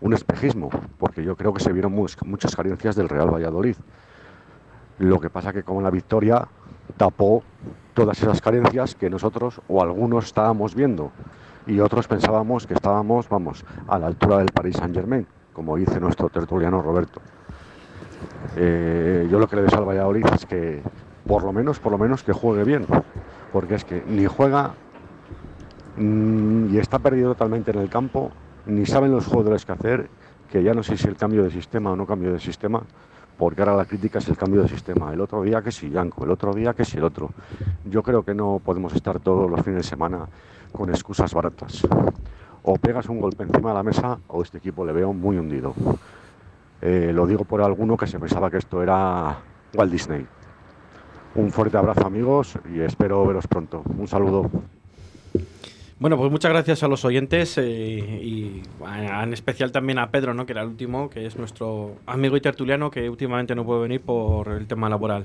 un 0.00 0.14
espejismo, 0.14 0.70
porque 0.98 1.22
yo 1.22 1.36
creo 1.36 1.52
que 1.52 1.62
se 1.62 1.74
vieron 1.74 1.92
muchas 1.92 2.56
carencias 2.56 2.96
del 2.96 3.10
Real 3.10 3.32
Valladolid. 3.32 3.76
Lo 4.98 5.20
que 5.20 5.28
pasa 5.28 5.52
que 5.52 5.62
con 5.62 5.82
la 5.82 5.90
victoria 5.90 6.48
tapó 6.96 7.42
todas 7.92 8.20
esas 8.22 8.40
carencias 8.40 8.94
que 8.94 9.10
nosotros 9.10 9.60
o 9.68 9.82
algunos 9.82 10.24
estábamos 10.24 10.74
viendo 10.74 11.12
y 11.66 11.80
otros 11.80 12.08
pensábamos 12.08 12.66
que 12.66 12.72
estábamos, 12.72 13.28
vamos, 13.28 13.62
a 13.86 13.98
la 13.98 14.06
altura 14.06 14.38
del 14.38 14.52
Paris 14.52 14.76
Saint 14.76 14.94
Germain, 14.94 15.26
como 15.52 15.76
dice 15.76 16.00
nuestro 16.00 16.30
tertuliano 16.30 16.80
Roberto. 16.80 17.20
Eh, 18.56 19.28
yo 19.30 19.38
lo 19.38 19.46
que 19.46 19.56
le 19.56 19.62
deseo 19.62 19.80
al 19.80 19.84
Valladolid 19.84 20.24
es 20.34 20.46
que 20.46 20.82
por 21.26 21.44
lo 21.44 21.52
menos, 21.52 21.78
por 21.78 21.92
lo 21.92 21.98
menos 21.98 22.22
que 22.22 22.32
juegue 22.32 22.64
bien, 22.64 22.86
porque 23.52 23.74
es 23.74 23.84
que 23.84 24.02
ni 24.06 24.24
juega 24.24 24.74
y 25.96 26.78
está 26.78 26.98
perdido 26.98 27.32
totalmente 27.32 27.70
en 27.70 27.78
el 27.78 27.88
campo, 27.88 28.30
ni 28.66 28.86
saben 28.86 29.12
los 29.12 29.26
jugadores 29.26 29.64
qué 29.64 29.72
hacer, 29.72 30.08
que 30.50 30.62
ya 30.62 30.74
no 30.74 30.82
sé 30.82 30.96
si 30.96 31.08
el 31.08 31.16
cambio 31.16 31.44
de 31.44 31.50
sistema 31.50 31.92
o 31.92 31.96
no 31.96 32.06
cambio 32.06 32.32
de 32.32 32.40
sistema, 32.40 32.82
porque 33.36 33.62
ahora 33.62 33.76
la 33.76 33.84
crítica 33.84 34.18
es 34.18 34.28
el 34.28 34.36
cambio 34.36 34.62
de 34.62 34.68
sistema. 34.68 35.12
El 35.12 35.20
otro 35.20 35.42
día 35.42 35.62
que 35.62 35.72
si 35.72 35.90
Yanko, 35.90 36.24
el 36.24 36.30
otro 36.30 36.52
día 36.52 36.74
que 36.74 36.84
si 36.84 36.98
el 36.98 37.04
otro. 37.04 37.30
Yo 37.84 38.02
creo 38.02 38.22
que 38.22 38.34
no 38.34 38.60
podemos 38.64 38.94
estar 38.94 39.18
todos 39.20 39.50
los 39.50 39.60
fines 39.62 39.78
de 39.78 39.88
semana 39.88 40.26
con 40.72 40.90
excusas 40.90 41.34
baratas. 41.34 41.86
O 42.62 42.76
pegas 42.76 43.08
un 43.08 43.20
golpe 43.20 43.42
encima 43.42 43.70
de 43.70 43.74
la 43.74 43.82
mesa 43.82 44.18
o 44.28 44.42
este 44.42 44.58
equipo 44.58 44.84
le 44.84 44.92
veo 44.92 45.12
muy 45.12 45.36
hundido. 45.36 45.74
Eh, 46.80 47.12
lo 47.12 47.26
digo 47.26 47.44
por 47.44 47.62
alguno 47.62 47.96
que 47.96 48.06
se 48.06 48.18
pensaba 48.18 48.50
que 48.50 48.58
esto 48.58 48.82
era 48.82 49.36
Walt 49.74 49.92
Disney. 49.92 50.26
Un 51.34 51.50
fuerte 51.50 51.76
abrazo 51.76 52.06
amigos 52.06 52.54
y 52.72 52.80
espero 52.80 53.26
veros 53.26 53.46
pronto. 53.48 53.82
Un 53.98 54.06
saludo. 54.06 54.50
Bueno, 56.00 56.16
pues 56.16 56.28
muchas 56.30 56.50
gracias 56.50 56.82
a 56.82 56.88
los 56.88 57.04
oyentes 57.04 57.56
eh, 57.56 57.62
y 57.62 58.62
en 58.84 59.32
especial 59.32 59.70
también 59.70 59.98
a 59.98 60.10
Pedro, 60.10 60.34
¿no? 60.34 60.44
que 60.44 60.52
era 60.52 60.62
el 60.62 60.68
último, 60.68 61.08
que 61.08 61.24
es 61.24 61.36
nuestro 61.36 61.94
amigo 62.06 62.36
y 62.36 62.40
tertuliano 62.40 62.90
que 62.90 63.08
últimamente 63.08 63.54
no 63.54 63.64
puede 63.64 63.82
venir 63.82 64.00
por 64.00 64.48
el 64.48 64.66
tema 64.66 64.88
laboral. 64.88 65.24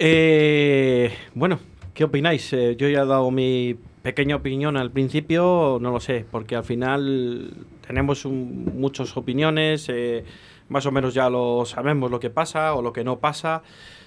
Eh, 0.00 1.14
bueno, 1.34 1.60
¿qué 1.94 2.02
opináis? 2.02 2.52
Eh, 2.52 2.74
yo 2.76 2.88
ya 2.88 3.02
he 3.02 3.06
dado 3.06 3.30
mi 3.30 3.76
pequeña 4.02 4.34
opinión 4.34 4.76
al 4.76 4.90
principio, 4.90 5.78
no 5.80 5.92
lo 5.92 6.00
sé, 6.00 6.26
porque 6.28 6.56
al 6.56 6.64
final 6.64 7.54
tenemos 7.86 8.26
muchas 8.26 9.16
opiniones, 9.16 9.88
más 10.68 10.86
o 10.86 10.90
menos 10.90 11.14
ya 11.14 11.30
lo 11.30 11.64
sabemos 11.66 12.10
lo 12.10 12.18
que 12.18 12.30
pasa 12.30 12.74
o 12.74 12.82
lo 12.82 12.92
que 12.92 13.04
no 13.04 13.20
pasa. 13.20 13.62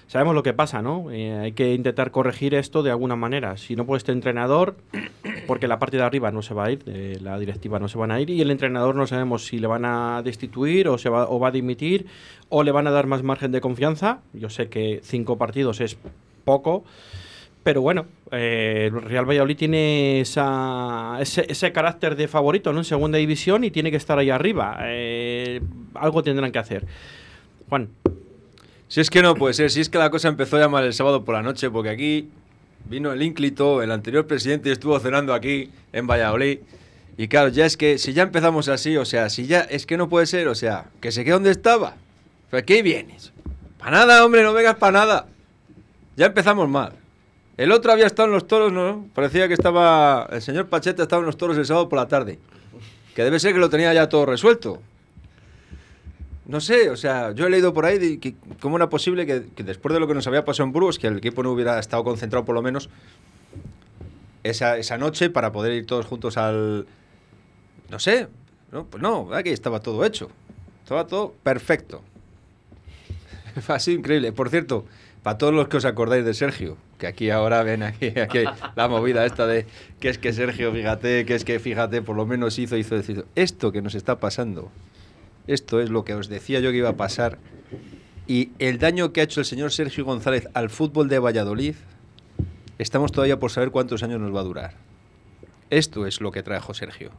Sabemos 0.06 0.34
lo 0.34 0.42
que 0.42 0.52
pasa, 0.52 0.82
¿no? 0.82 1.10
Eh, 1.10 1.32
hay 1.38 1.52
que 1.52 1.74
intentar 1.74 2.10
corregir 2.10 2.54
esto 2.54 2.82
de 2.82 2.90
alguna 2.90 3.16
manera. 3.16 3.56
Si 3.56 3.76
no 3.76 3.86
puede 3.86 3.98
este 3.98 4.12
entrenador, 4.12 4.76
porque 5.46 5.68
la 5.68 5.78
parte 5.78 5.96
de 5.96 6.02
arriba 6.02 6.30
no 6.30 6.42
se 6.42 6.54
va 6.54 6.66
a 6.66 6.70
ir, 6.72 6.82
la 7.22 7.38
directiva 7.38 7.78
no 7.78 7.88
se 7.88 7.98
van 7.98 8.10
a 8.10 8.20
ir, 8.20 8.30
y 8.30 8.40
el 8.40 8.50
entrenador 8.50 8.94
no 8.94 9.06
sabemos 9.06 9.46
si 9.46 9.58
le 9.58 9.66
van 9.66 9.84
a 9.84 10.22
destituir 10.22 10.88
o, 10.88 10.98
se 10.98 11.08
va, 11.08 11.28
o 11.28 11.38
va 11.38 11.48
a 11.48 11.52
dimitir, 11.52 12.06
o 12.48 12.62
le 12.62 12.72
van 12.72 12.86
a 12.86 12.90
dar 12.90 13.06
más 13.06 13.22
margen 13.22 13.52
de 13.52 13.60
confianza. 13.60 14.20
Yo 14.32 14.48
sé 14.50 14.68
que 14.68 15.00
cinco 15.02 15.38
partidos 15.38 15.80
es 15.80 15.98
poco. 16.44 16.84
Pero 17.66 17.82
bueno, 17.82 18.06
eh, 18.30 18.92
Real 18.92 19.28
Valladolid 19.28 19.56
tiene 19.56 20.20
esa, 20.20 21.18
ese, 21.20 21.72
carácter 21.72 22.14
de 22.14 22.28
favorito 22.28 22.72
¿no? 22.72 22.78
en 22.78 22.84
segunda 22.84 23.18
división 23.18 23.64
y 23.64 23.72
tiene 23.72 23.90
que 23.90 23.96
estar 23.96 24.16
ahí 24.20 24.30
arriba. 24.30 24.78
Eh, 24.84 25.60
algo 25.94 26.22
tendrán 26.22 26.52
que 26.52 26.60
hacer. 26.60 26.86
Juan. 27.68 27.88
Si 28.88 29.00
es 29.00 29.10
que 29.10 29.20
no 29.20 29.34
puede 29.34 29.54
ser, 29.54 29.70
si 29.70 29.80
es 29.80 29.88
que 29.88 29.98
la 29.98 30.10
cosa 30.10 30.28
empezó 30.28 30.58
ya 30.58 30.68
mal 30.68 30.84
el 30.84 30.94
sábado 30.94 31.24
por 31.24 31.34
la 31.34 31.42
noche, 31.42 31.70
porque 31.70 31.90
aquí 31.90 32.28
vino 32.84 33.12
el 33.12 33.22
ínclito, 33.22 33.82
el 33.82 33.90
anterior 33.90 34.26
presidente, 34.26 34.68
y 34.68 34.72
estuvo 34.72 34.98
cenando 35.00 35.34
aquí 35.34 35.70
en 35.92 36.06
Valladolid. 36.06 36.60
Y 37.18 37.28
claro, 37.28 37.48
ya 37.48 37.66
es 37.66 37.76
que 37.76 37.98
si 37.98 38.12
ya 38.12 38.22
empezamos 38.22 38.68
así, 38.68 38.96
o 38.96 39.04
sea, 39.04 39.28
si 39.28 39.46
ya 39.46 39.60
es 39.60 39.86
que 39.86 39.96
no 39.96 40.08
puede 40.08 40.26
ser, 40.26 40.48
o 40.48 40.54
sea, 40.54 40.86
que 41.00 41.10
se 41.10 41.24
quede 41.24 41.34
donde 41.34 41.50
estaba. 41.50 41.96
¿Pero 42.50 42.64
qué 42.64 42.82
vienes? 42.82 43.32
Para 43.78 43.90
nada, 43.92 44.24
hombre, 44.24 44.42
no 44.42 44.52
vengas 44.52 44.76
para 44.76 44.92
nada. 44.92 45.26
Ya 46.16 46.26
empezamos 46.26 46.68
mal. 46.68 46.92
El 47.56 47.72
otro 47.72 47.90
había 47.90 48.06
estado 48.06 48.26
en 48.26 48.34
los 48.34 48.46
toros, 48.46 48.72
¿no? 48.72 49.06
Parecía 49.14 49.48
que 49.48 49.54
estaba. 49.54 50.28
El 50.30 50.42
señor 50.42 50.66
Pacheta 50.68 51.02
estaba 51.02 51.20
en 51.20 51.26
los 51.26 51.36
toros 51.36 51.56
el 51.56 51.64
sábado 51.64 51.88
por 51.88 51.98
la 51.98 52.06
tarde. 52.06 52.38
Que 53.14 53.24
debe 53.24 53.40
ser 53.40 53.54
que 53.54 53.58
lo 53.58 53.70
tenía 53.70 53.92
ya 53.94 54.08
todo 54.08 54.26
resuelto. 54.26 54.80
No 56.46 56.60
sé, 56.60 56.90
o 56.90 56.96
sea, 56.96 57.32
yo 57.32 57.46
he 57.46 57.50
leído 57.50 57.74
por 57.74 57.86
ahí 57.86 57.98
de 57.98 58.20
que 58.20 58.34
cómo 58.60 58.76
era 58.76 58.88
posible 58.88 59.26
que, 59.26 59.40
después 59.64 59.92
de 59.92 59.98
lo 59.98 60.06
que 60.06 60.14
nos 60.14 60.26
había 60.28 60.44
pasado 60.44 60.66
en 60.66 60.72
Burgos, 60.72 60.98
que 60.98 61.08
el 61.08 61.18
equipo 61.18 61.42
no 61.42 61.50
hubiera 61.50 61.78
estado 61.78 62.04
concentrado 62.04 62.44
por 62.44 62.54
lo 62.54 62.62
menos 62.62 62.88
esa, 64.44 64.78
esa 64.78 64.96
noche 64.96 65.28
para 65.28 65.50
poder 65.50 65.72
ir 65.72 65.86
todos 65.86 66.06
juntos 66.06 66.36
al. 66.36 66.86
No 67.90 67.98
sé, 67.98 68.28
no, 68.70 68.84
pues 68.86 69.02
no, 69.02 69.32
aquí 69.34 69.50
estaba 69.50 69.80
todo 69.80 70.04
hecho. 70.04 70.30
Estaba 70.84 71.06
todo 71.08 71.34
perfecto. 71.42 72.02
Fue 73.60 73.74
así 73.74 73.94
increíble. 73.94 74.30
Por 74.32 74.48
cierto, 74.48 74.84
para 75.24 75.38
todos 75.38 75.52
los 75.52 75.66
que 75.66 75.78
os 75.78 75.84
acordáis 75.84 76.24
de 76.24 76.32
Sergio, 76.32 76.76
que 76.98 77.08
aquí 77.08 77.30
ahora 77.30 77.64
ven 77.64 77.82
aquí, 77.82 78.16
aquí 78.20 78.44
la 78.76 78.86
movida 78.86 79.26
esta 79.26 79.48
de 79.48 79.66
que 79.98 80.10
es 80.10 80.18
que 80.18 80.32
Sergio, 80.32 80.72
fíjate, 80.72 81.24
que 81.26 81.34
es 81.34 81.44
que 81.44 81.58
fíjate, 81.58 82.02
por 82.02 82.14
lo 82.14 82.24
menos 82.24 82.56
hizo, 82.60 82.76
hizo, 82.76 82.94
hizo. 82.96 83.24
Esto 83.34 83.72
que 83.72 83.82
nos 83.82 83.96
está 83.96 84.20
pasando, 84.20 84.70
esto 85.46 85.80
es 85.80 85.90
lo 85.90 86.04
que 86.04 86.14
os 86.14 86.28
decía 86.28 86.60
yo 86.60 86.70
que 86.70 86.78
iba 86.78 86.90
a 86.90 86.96
pasar. 86.96 87.38
Y 88.26 88.50
el 88.58 88.78
daño 88.78 89.12
que 89.12 89.20
ha 89.20 89.24
hecho 89.24 89.40
el 89.40 89.46
señor 89.46 89.72
Sergio 89.72 90.04
González 90.04 90.48
al 90.54 90.70
fútbol 90.70 91.08
de 91.08 91.18
Valladolid, 91.18 91.76
estamos 92.78 93.12
todavía 93.12 93.38
por 93.38 93.50
saber 93.50 93.70
cuántos 93.70 94.02
años 94.02 94.20
nos 94.20 94.34
va 94.34 94.40
a 94.40 94.44
durar. 94.44 94.74
Esto 95.70 96.06
es 96.06 96.20
lo 96.20 96.32
que 96.32 96.42
trajo 96.42 96.74
Sergio. 96.74 97.10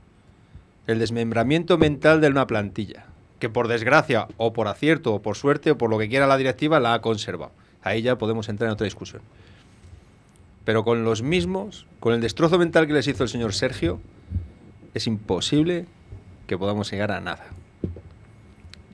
El 0.85 0.99
desmembramiento 0.99 1.77
mental 1.77 2.21
de 2.21 2.27
una 2.27 2.47
plantilla, 2.47 3.05
que 3.39 3.49
por 3.49 3.67
desgracia, 3.67 4.27
o 4.37 4.53
por 4.53 4.67
acierto, 4.67 5.13
o 5.13 5.21
por 5.21 5.35
suerte, 5.35 5.71
o 5.71 5.77
por 5.77 5.89
lo 5.89 5.97
que 5.97 6.09
quiera 6.09 6.27
la 6.27 6.37
directiva, 6.37 6.79
la 6.79 6.93
ha 6.93 7.01
conservado 7.01 7.51
ahí 7.87 8.01
ya 8.01 8.17
podemos 8.17 8.49
entrar 8.49 8.67
en 8.67 8.73
otra 8.73 8.85
discusión. 8.85 9.21
Pero 10.65 10.83
con 10.83 11.03
los 11.03 11.21
mismos, 11.21 11.87
con 11.99 12.13
el 12.13 12.21
destrozo 12.21 12.59
mental 12.59 12.87
que 12.87 12.93
les 12.93 13.07
hizo 13.07 13.23
el 13.23 13.29
señor 13.29 13.53
Sergio, 13.53 13.99
es 14.93 15.07
imposible 15.07 15.85
que 16.45 16.57
podamos 16.57 16.91
llegar 16.91 17.11
a 17.11 17.21
nada. 17.21 17.45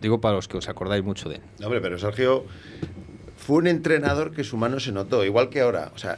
Digo 0.04 0.20
para 0.20 0.36
los 0.36 0.50
que 0.50 0.58
os 0.58 0.68
acordáis 0.68 1.02
mucho 1.02 1.30
de 1.30 1.36
él. 1.36 1.42
hombre, 1.64 1.80
pero 1.80 1.98
Sergio 1.98 2.44
fue 3.38 3.56
un 3.56 3.68
entrenador 3.68 4.32
que 4.32 4.44
su 4.44 4.58
mano 4.58 4.82
se 4.82 4.92
notó, 4.92 5.24
igual 5.24 5.50
que 5.50 5.62
ahora. 5.62 5.94
O 5.96 5.98
sea, 5.98 6.18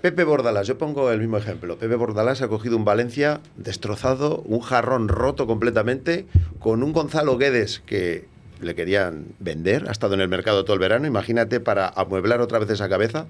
Pepe 0.00 0.22
Bordalás, 0.22 0.68
yo 0.68 0.78
pongo 0.78 1.10
el 1.10 1.18
mismo 1.18 1.36
ejemplo. 1.36 1.76
Pepe 1.76 1.96
Bordalás 1.96 2.40
ha 2.40 2.46
cogido 2.46 2.76
un 2.76 2.84
Valencia 2.84 3.40
destrozado, 3.56 4.42
un 4.46 4.60
jarrón 4.60 5.08
roto 5.08 5.48
completamente, 5.48 6.26
con 6.60 6.84
un 6.84 6.92
Gonzalo 6.92 7.36
Guedes 7.36 7.82
que 7.84 8.28
le 8.60 8.76
querían 8.76 9.26
vender, 9.40 9.88
ha 9.88 9.90
estado 9.90 10.14
en 10.14 10.20
el 10.20 10.28
mercado 10.28 10.64
todo 10.64 10.74
el 10.74 10.80
verano, 10.80 11.08
imagínate 11.08 11.58
para 11.58 11.88
amueblar 11.88 12.40
otra 12.40 12.60
vez 12.60 12.70
esa 12.70 12.88
cabeza. 12.88 13.26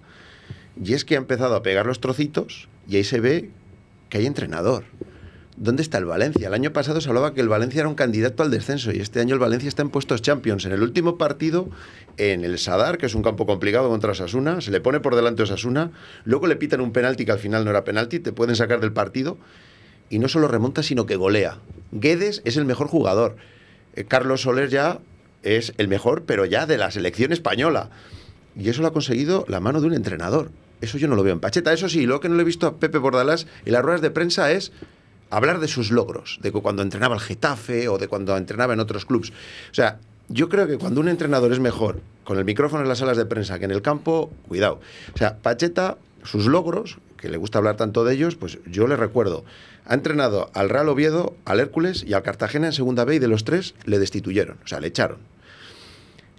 Y 0.85 0.93
es 0.93 1.07
que 1.07 1.15
ha 1.15 1.19
empezado 1.19 1.57
a 1.57 1.63
pegar 1.63 1.87
los 1.87 2.01
trocitos 2.01 2.69
y 2.87 2.97
ahí 2.97 3.05
se 3.05 3.21
ve 3.21 3.49
que 4.11 4.19
hay 4.19 4.27
entrenador. 4.27 4.85
¿Dónde 5.63 5.83
está 5.83 5.99
el 5.99 6.07
Valencia? 6.07 6.49
El 6.49 6.55
año 6.55 6.73
pasado 6.73 7.03
se 7.03 7.11
hablaba 7.11 7.35
que 7.35 7.43
el 7.43 7.49
Valencia 7.51 7.81
era 7.81 7.89
un 7.91 7.95
candidato 7.95 8.43
al 8.43 8.51
descenso 8.51 8.93
y 8.93 9.01
este 9.01 9.21
año 9.21 9.35
el 9.35 9.41
Valencia 9.41 9.69
está 9.69 9.83
en 9.83 9.91
puestos 9.91 10.23
Champions. 10.23 10.65
En 10.65 10.73
el 10.73 10.83
último 10.83 11.19
partido, 11.19 11.69
en 12.17 12.47
el 12.47 12.59
Sadar, 12.59 12.97
que 12.97 13.05
es 13.05 13.15
un 13.15 13.23
campo 13.23 13.45
complicado 13.45 13.91
contra 13.91 14.13
Osasuna, 14.13 14.63
se 14.63 14.71
le 14.71 14.81
pone 14.81 15.01
por 15.01 15.15
delante 15.17 15.43
Osasuna, 15.43 15.91
luego 16.25 16.47
le 16.47 16.57
pitan 16.57 16.81
un 16.81 16.93
penalti 16.93 17.27
que 17.27 17.33
al 17.33 17.39
final 17.39 17.67
no 17.67 17.71
era 17.73 17.85
penalti, 17.85 18.21
te 18.21 18.33
pueden 18.33 18.57
sacar 18.57 18.81
del 18.81 18.95
partido 18.95 19.37
y 20.09 20.19
no 20.19 20.29
solo 20.29 20.49
remonta, 20.49 20.83
sino 20.83 21.05
que 21.05 21.17
golea. 21.17 21.59
Guedes 21.93 22.41
es 22.47 22.57
el 22.57 22.65
mejor 22.65 22.89
jugador. 22.89 23.37
Eh, 23.97 24.05
Carlos 24.05 24.41
Soler 24.41 24.71
ya 24.71 25.01
es 25.43 25.75
el 25.77 25.89
mejor, 25.89 26.23
pero 26.23 26.47
ya 26.47 26.65
de 26.65 26.79
la 26.79 26.91
selección 26.91 27.33
española. 27.33 27.91
Y 28.57 28.71
eso 28.71 28.81
lo 28.81 28.89
ha 28.89 28.95
conseguido 28.95 29.45
la 29.47 29.61
mano 29.61 29.83
de 29.83 29.89
un 29.89 29.93
entrenador. 29.93 30.53
Eso 30.81 30.97
yo 30.97 31.07
no 31.07 31.17
lo 31.17 31.23
veo 31.23 31.35
en 31.35 31.41
Pacheta. 31.41 31.71
Eso 31.71 31.91
sí, 31.91 32.07
lo 32.07 32.21
que 32.21 32.31
no 32.31 32.37
le 32.37 32.43
he 32.43 32.47
visto 32.47 32.67
a 32.67 32.79
Pepe 32.79 32.97
Bordalás 32.97 33.47
en 33.67 33.75
las 33.75 33.83
ruedas 33.83 34.01
de 34.01 34.11
prensa 34.11 34.51
es 34.53 34.73
hablar 35.31 35.61
de 35.61 35.69
sus 35.69 35.91
logros, 35.91 36.39
de 36.43 36.53
cuando 36.53 36.83
entrenaba 36.83 37.15
el 37.15 37.21
Getafe 37.21 37.89
o 37.89 37.99
de 37.99 38.09
cuando 38.09 38.37
entrenaba 38.37 38.75
en 38.75 38.81
otros 38.81 39.07
clubes. 39.07 39.31
O 39.31 39.75
sea, 39.75 39.99
yo 40.29 40.49
creo 40.49 40.67
que 40.67 40.79
cuando 40.79 41.01
un 41.01 41.09
entrenador 41.09 41.53
es 41.53 41.61
mejor 41.61 42.01
con 42.25 42.39
el 42.39 42.45
micrófono 42.45 42.83
en 42.83 42.89
las 42.89 42.99
salas 42.99 43.17
de 43.17 43.27
prensa 43.27 43.59
que 43.59 43.65
en 43.65 43.71
el 43.71 43.83
campo, 43.83 44.31
cuidado. 44.47 44.81
O 45.15 45.19
sea, 45.19 45.39
Pacheta, 45.39 45.99
sus 46.23 46.47
logros, 46.47 46.99
que 47.17 47.29
le 47.29 47.37
gusta 47.37 47.59
hablar 47.59 47.77
tanto 47.77 48.05
de 48.05 48.15
ellos, 48.15 48.37
pues 48.37 48.59
yo 48.67 48.87
le 48.87 48.97
recuerdo. 48.97 49.45
Ha 49.87 49.95
entrenado 49.95 50.51
al 50.55 50.69
Real 50.69 50.89
Oviedo, 50.89 51.35
al 51.45 51.59
Hércules 51.59 52.05
y 52.07 52.13
al 52.13 52.23
Cartagena 52.23 52.69
en 52.69 52.73
segunda 52.73 53.05
B 53.05 53.17
y 53.17 53.19
de 53.19 53.29
los 53.29 53.45
tres 53.45 53.75
le 53.85 53.99
destituyeron, 53.99 54.59
o 54.65 54.67
sea, 54.69 54.81
le 54.81 54.89
echaron. 54.89 55.19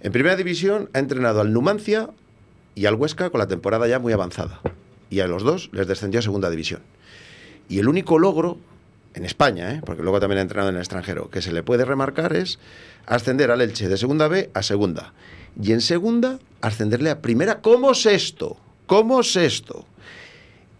En 0.00 0.12
primera 0.12 0.36
división 0.36 0.88
ha 0.94 0.98
entrenado 0.98 1.40
al 1.40 1.52
Numancia 1.52 2.10
y 2.74 2.86
al 2.86 2.94
Huesca 2.94 3.30
con 3.30 3.38
la 3.38 3.46
temporada 3.46 3.86
ya 3.86 3.98
muy 3.98 4.12
avanzada. 4.12 4.60
Y 5.10 5.20
a 5.20 5.26
los 5.26 5.42
dos 5.42 5.68
les 5.72 5.86
descendió 5.86 6.20
a 6.20 6.22
segunda 6.22 6.48
división. 6.48 6.80
Y 7.68 7.78
el 7.78 7.88
único 7.88 8.18
logro 8.18 8.58
en 9.14 9.24
España, 9.24 9.72
¿eh? 9.72 9.80
porque 9.84 10.02
luego 10.02 10.20
también 10.20 10.38
ha 10.38 10.42
entrenado 10.42 10.70
en 10.70 10.76
el 10.76 10.80
extranjero, 10.80 11.30
que 11.30 11.42
se 11.42 11.52
le 11.52 11.62
puede 11.62 11.84
remarcar 11.84 12.34
es 12.34 12.58
ascender 13.06 13.50
al 13.50 13.60
Elche 13.60 13.88
de 13.88 13.96
segunda 13.96 14.28
B 14.28 14.50
a 14.54 14.62
segunda. 14.62 15.12
Y 15.60 15.72
en 15.72 15.80
segunda, 15.80 16.38
ascenderle 16.60 17.10
a 17.10 17.20
primera 17.20 17.60
como 17.60 17.94
sexto. 17.94 18.56
Como 18.86 19.22
sexto. 19.22 19.84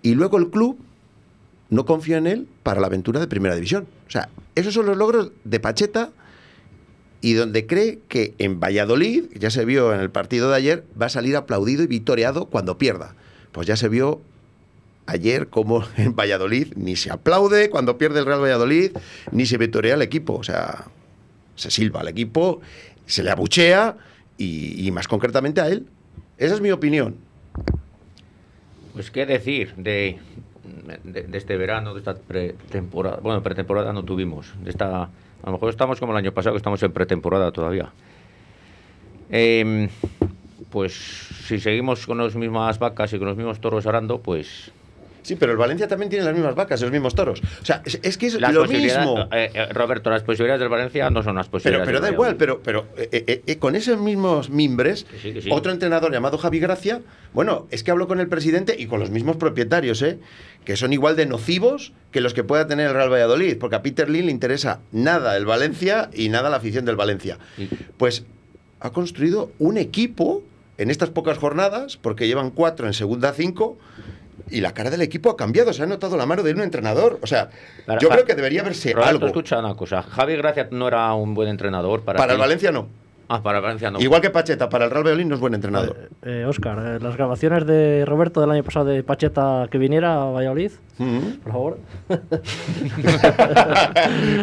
Y 0.03 0.15
luego 0.15 0.39
el 0.39 0.51
club 0.51 0.79
no 1.69 1.85
confía 1.85 2.19
en 2.19 2.27
él 2.27 2.49
para 2.63 2.81
la 2.81 2.87
aventura 2.87 3.21
de 3.21 3.27
primera 3.27 3.55
división. 3.55 3.87
O 4.07 4.11
sea, 4.11 4.29
esos 4.55 4.75
son 4.75 4.87
los 4.87 4.97
logros 4.97 5.33
de 5.45 5.61
Pacheta 5.61 6.11
y 7.21 7.35
donde 7.35 7.67
cree 7.67 8.01
que 8.09 8.35
en 8.39 8.61
Valladolid, 8.61 9.25
ya 9.35 9.51
se 9.51 9.65
vio 9.65 9.95
en 9.95 10.01
el 10.01 10.11
partido 10.11 10.51
de 10.51 10.57
ayer, 10.57 10.85
va 11.01 11.07
a 11.07 11.11
salir 11.11 11.37
aplaudido 11.37 11.83
y 11.83 11.87
victoriado 11.87 12.47
cuando 12.47 12.79
pierda. 12.79 13.15
Pues 13.53 13.67
ya 13.67 13.77
se 13.77 13.89
vio 13.89 14.21
ayer 15.07 15.49
como 15.49 15.85
en 15.97 16.15
Valladolid 16.15 16.75
ni 16.77 16.97
se 16.97 17.11
aplaude 17.11 17.71
cuando 17.71 17.99
pierde 17.99 18.21
el 18.21 18.27
Real 18.27 18.43
Valladolid, 18.43 18.93
ni 19.31 19.47
se 19.47 19.59
victoria 19.59 19.95
al 19.95 20.03
equipo. 20.03 20.35
O 20.35 20.43
sea, 20.43 20.87
se 21.57 21.71
silba 21.71 22.01
al 22.01 22.09
equipo, 22.09 22.61
se 23.07 23.23
le 23.23 23.31
abuchea 23.31 23.97
y, 24.39 24.91
más 24.93 25.07
concretamente 25.07 25.61
a 25.61 25.69
él. 25.69 25.87
Esa 26.39 26.55
es 26.55 26.61
mi 26.61 26.71
opinión. 26.73 27.17
Pues 28.95 29.11
qué 29.11 29.27
decir 29.27 29.75
de, 29.77 30.19
de 31.05 31.39
este 31.39 31.57
verano, 31.57 31.95
de 31.95 32.01
esta 32.01 32.15
pretemporada. 32.15 33.19
Bueno, 33.23 33.43
pretemporada 33.43 33.93
no 33.93 34.05
tuvimos, 34.05 34.53
de 34.63 34.71
esta 34.71 35.09
a 35.43 35.47
lo 35.47 35.53
mejor 35.53 35.71
estamos 35.71 35.99
como 35.99 36.13
el 36.13 36.19
año 36.19 36.33
pasado, 36.33 36.55
que 36.55 36.59
estamos 36.59 36.83
en 36.83 36.93
pretemporada 36.93 37.51
todavía. 37.51 37.93
Em, 39.31 39.89
pues 40.71 40.93
si 41.47 41.59
seguimos 41.59 42.07
con 42.07 42.19
las 42.19 42.37
mismas 42.37 42.79
vacas 42.79 43.13
y 43.13 43.19
con 43.19 43.27
los 43.27 43.37
mismos 43.37 43.61
toros 43.61 43.87
arando, 43.87 44.21
pues 44.21 44.71
Sí, 45.23 45.37
pero 45.37 45.53
el 45.53 45.59
Valencia 45.59 45.89
también 45.89 46.11
tiene 46.11 46.25
las 46.25 46.35
mismas 46.35 46.55
vacas, 46.55 46.81
los 46.81 46.91
mismos 46.91 47.15
toros. 47.15 47.41
O 47.41 47.65
sea, 47.65 47.83
es, 47.85 48.19
que 48.19 48.27
es 48.27 48.41
lo 48.41 48.67
mismo. 48.67 49.29
Eh, 49.33 49.51
eh, 49.55 49.67
Roberto, 49.73 50.11
las 50.11 50.23
posibilidades 50.23 50.61
del 50.61 50.69
Valencia 50.69 51.09
no 51.11 51.23
son 51.23 51.37
las 51.37 51.49
posibilidades. 51.49 51.87
Pero, 51.87 52.01
pero 52.01 52.07
da 52.07 52.13
igual, 52.13 52.37
pero, 52.37 52.61
pero 52.63 52.87
eh, 52.97 53.57
con 53.59 53.77
esos 53.77 53.99
mismos 53.99 54.51
mimbres, 54.51 55.07
otro 55.51 55.73
entrenador 55.73 56.13
llamado 56.13 56.39
Javi 56.39 56.59
Gracia, 56.59 57.01
bueno, 57.33 57.67
es 57.71 57.83
que 57.83 57.91
hablo 57.91 58.09
con 58.09 58.21
el 58.21 58.29
presidente 58.29 58.75
y 58.79 58.87
con 58.87 59.01
los 59.01 59.11
mismos 59.11 59.37
propietarios, 59.37 60.03
¿eh? 60.03 60.19
que 60.65 60.77
son 60.77 60.93
igual 60.93 61.17
de 61.17 61.27
nocivos 61.27 61.93
que 62.11 62.21
los 62.21 62.35
que 62.35 62.45
pueda 62.45 62.67
tener 62.67 62.89
el 62.89 62.95
Real 62.95 63.13
Valladolid, 63.13 63.57
porque 63.59 63.77
a 63.77 63.83
Peter 63.83 64.09
Lin 64.11 64.27
le 64.27 64.33
interesa 64.33 64.81
nada 64.93 65.37
el 65.37 65.47
Valencia 65.47 66.11
y 66.13 66.29
nada 66.29 66.51
la 66.51 66.57
afición 66.57 66.85
del 66.85 66.97
Valencia. 66.97 67.39
Pues 67.97 68.25
ha 68.81 68.91
construido 68.91 69.53
un 69.59 69.79
equipo 69.79 70.43
en 70.79 70.91
estas 70.91 71.11
pocas 71.11 71.39
jornadas, 71.39 71.97
porque 71.97 72.27
llevan 72.27 72.51
cuatro 72.51 72.87
en 72.87 72.93
segunda 72.93 73.33
cinco 73.33 73.79
y 74.51 74.61
la 74.61 74.73
cara 74.73 74.91
del 74.91 75.03
equipo 75.03 75.31
ha 75.31 75.37
cambiado, 75.37 75.73
se 75.73 75.83
ha 75.83 75.87
notado 75.87 76.17
la 76.17 76.27
mano 76.27 76.43
de 76.43 76.53
un 76.53 76.61
entrenador. 76.61 77.19
O 77.23 77.27
sea, 77.27 77.51
yo 78.01 78.09
creo 78.09 78.25
que 78.25 78.35
debería 78.35 78.63
verse 78.63 78.93
Roberto, 78.93 79.11
algo. 79.11 79.27
escucha 79.27 79.59
una 79.59 79.75
cosa, 79.75 80.03
Javi 80.03 80.37
Gracia 80.37 80.69
no 80.71 80.89
era 80.89 81.13
un 81.15 81.35
buen 81.35 81.49
entrenador 81.49 82.03
para 82.03 82.19
Para 82.19 82.33
el 82.33 82.39
Valencia 82.39 82.73
no. 82.73 82.89
Ah, 83.35 83.43
para 83.43 83.61
Valencia 83.61 83.91
no. 83.91 83.99
Igual 84.01 84.21
que 84.21 84.29
Pacheta, 84.31 84.69
para 84.69 84.85
el 84.85 84.91
Real 84.91 85.05
Valladolid 85.05 85.27
no 85.27 85.35
es 85.37 85.41
buen 85.41 85.55
entrenador. 85.55 86.11
Eh, 86.23 86.45
Oscar, 86.47 86.79
eh, 86.85 86.99
las 87.01 87.17
grabaciones 87.17 87.65
de 87.67 88.05
Roberto 88.07 88.41
del 88.43 88.51
año 88.51 88.63
pasado 88.63 88.85
de 88.87 89.03
Pacheta 89.03 89.69
que 89.71 89.79
viniera 89.79 90.15
a 90.23 90.25
Valladolid, 90.31 90.71
Mm. 90.99 91.19
por 91.43 91.53
favor. 91.53 91.79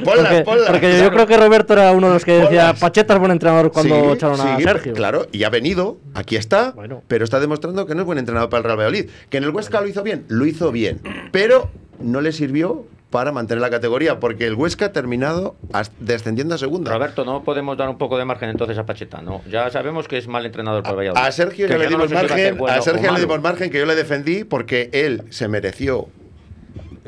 ponlas, 0.03 0.27
porque, 0.27 0.41
ponlas. 0.43 0.69
porque 0.69 1.00
yo 1.00 1.12
creo 1.12 1.27
que 1.27 1.38
Roberto 1.38 1.74
era 1.74 1.91
uno 1.91 2.08
de 2.08 2.13
los 2.13 2.25
que 2.25 2.34
decía 2.34 2.62
Ponlas. 2.67 2.79
Pacheta 2.79 3.13
es 3.13 3.19
buen 3.19 3.31
entrenador 3.31 3.72
cuando 3.72 3.96
Sí, 3.96 4.12
echaron 4.13 4.41
a 4.41 4.58
sí, 4.58 4.63
Sergio. 4.63 4.93
Claro, 4.93 5.27
y 5.31 5.43
ha 5.43 5.50
venido, 5.50 5.98
aquí 6.13 6.36
está, 6.36 6.72
Bueno. 6.72 7.03
pero 7.08 7.24
está 7.24 7.39
demostrando 7.39 7.86
que 7.86 7.93
no 7.96 8.01
es 8.01 8.05
buen 8.05 8.17
entrenador 8.17 8.50
para 8.50 8.60
el 8.60 8.63
Real 8.65 8.77
Valladolid. 8.77 9.10
Que 9.29 9.38
en 9.38 9.43
el 9.43 9.51
Huesca 9.51 9.81
lo 9.81 9.88
hizo 9.88 10.03
bien, 10.03 10.25
lo 10.27 10.46
hizo 10.46 10.72
bien, 10.72 11.00
pero 11.31 11.69
no 12.00 12.22
le 12.22 12.31
sirvió 12.31 12.86
para 13.10 13.32
mantener 13.32 13.62
la 13.62 13.70
categoría, 13.70 14.20
porque 14.20 14.46
el 14.46 14.54
Huesca 14.54 14.86
ha 14.86 14.92
terminado 14.92 15.56
descendiendo 16.00 16.56
a 16.56 16.58
segunda. 16.58 16.92
Roberto, 16.92 17.25
no 17.25 17.44
podemos 17.44 17.78
dar 17.78 17.89
un 17.89 17.98
poco 17.98 18.18
de 18.18 18.25
margen 18.25 18.50
entonces 18.50 18.78
a 18.78 18.86
Pacheta, 18.86 19.22
¿no? 19.22 19.42
Ya 19.50 19.70
sabemos 19.72 20.08
que 20.08 20.18
es 20.18 20.28
mal 20.28 20.46
entrenador 20.46 20.84
para 20.84 20.96
Valladolid. 20.96 21.25
A 21.25 21.32
Sergio 21.32 21.68
Que 21.68 21.78
le 21.78 21.86
no 21.86 21.89
dimos 21.89 22.12
margen, 22.12 22.58
bueno 22.58 22.75
a 22.75 22.80
o 22.80 22.82
Sergio 22.84 23.01
le 23.04 23.12
malo. 23.12 23.20
dimos 23.24 23.42
margen 23.42 23.72
que 23.72 23.80
yo 23.80 23.86
le 23.86 23.96
defendí 23.96 24.44
porque 24.44 24.89
él 24.94 25.24
se 25.32 25.48
mereció 25.48 26.08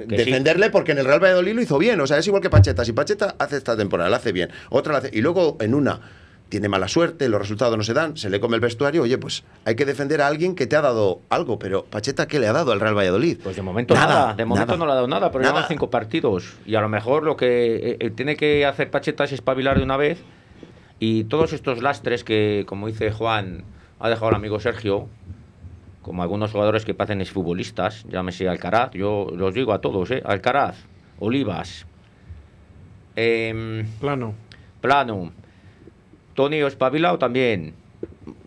defenderle 0.08 0.72
porque 0.72 0.94
en 0.94 0.98
el 0.98 1.06
Real 1.06 1.22
Valladolid 1.22 1.54
lo 1.54 1.62
hizo 1.62 1.78
bien. 1.78 2.00
O 2.02 2.08
sea, 2.08 2.18
es 2.18 2.26
igual 2.26 2.42
que 2.42 2.50
Pacheta. 2.50 2.84
Si 2.84 2.94
Pacheta 2.94 3.36
hace 3.38 3.58
esta 3.58 3.78
temporada, 3.78 4.10
la 4.10 4.18
hace 4.18 4.32
bien, 4.32 4.50
otra 4.70 4.94
la 4.94 5.00
hace. 5.00 5.12
Y 5.14 5.22
luego 5.22 5.58
en 5.60 5.76
una 5.76 6.00
tiene 6.52 6.68
mala 6.68 6.90
suerte, 6.90 7.30
los 7.30 7.40
resultados 7.40 7.78
no 7.78 7.84
se 7.84 7.94
dan, 7.94 8.18
se 8.18 8.30
le 8.30 8.42
come 8.42 8.56
el 8.56 8.62
vestuario. 8.62 9.04
Oye, 9.04 9.18
pues 9.18 9.46
hay 9.64 9.76
que 9.78 9.86
defender 9.86 10.22
a 10.22 10.28
alguien 10.28 10.54
que 10.54 10.68
te 10.68 10.76
ha 10.76 10.82
dado 10.82 11.22
algo. 11.30 11.58
Pero 11.58 11.86
Pacheta, 11.86 12.28
¿qué 12.28 12.40
le 12.40 12.48
ha 12.48 12.52
dado 12.52 12.74
al 12.74 12.82
Real 12.82 12.96
Valladolid? 12.96 13.40
Pues 13.42 13.56
de 13.56 13.62
momento 13.62 13.94
nada, 13.94 14.34
de 14.34 14.44
momento 14.44 14.74
nada. 14.74 14.78
no 14.78 14.86
le 14.86 14.92
ha 14.92 14.96
dado 14.96 15.08
nada, 15.08 15.32
pero 15.32 15.46
llevan 15.46 15.64
cinco 15.70 15.90
partidos. 15.90 16.58
Y 16.66 16.76
a 16.76 16.82
lo 16.82 16.90
mejor 16.90 17.24
lo 17.24 17.38
que 17.38 17.76
eh, 17.76 17.98
eh, 18.02 18.10
tiene 18.10 18.36
que 18.36 18.66
hacer 18.66 18.92
Pacheta 18.92 19.24
es 19.24 19.32
espabilar 19.32 19.78
de 19.78 19.84
una 19.86 19.96
vez. 19.96 20.22
Y 21.00 21.24
todos 21.24 21.54
estos 21.54 21.82
lastres 21.82 22.26
que, 22.26 22.66
como 22.68 22.88
dice 22.88 23.12
Juan, 23.12 23.64
ha 24.00 24.10
dejado 24.10 24.30
el 24.30 24.36
amigo 24.36 24.60
Sergio, 24.60 25.08
como 26.02 26.22
algunos 26.22 26.52
jugadores 26.52 26.84
que 26.84 26.94
parecen 26.94 27.26
futbolistas, 27.26 28.04
llámese 28.10 28.50
Alcaraz, 28.50 28.92
yo 28.92 29.28
los 29.34 29.54
digo 29.54 29.72
a 29.72 29.80
todos, 29.80 30.12
¿eh? 30.12 30.22
Alcaraz, 30.26 30.76
Olivas, 31.18 31.86
em, 33.16 33.88
Plano. 34.02 34.36
Plano, 34.82 35.32
Tony 36.34 36.62
o 36.62 36.68
espabilado 36.68 37.18
también. 37.18 37.74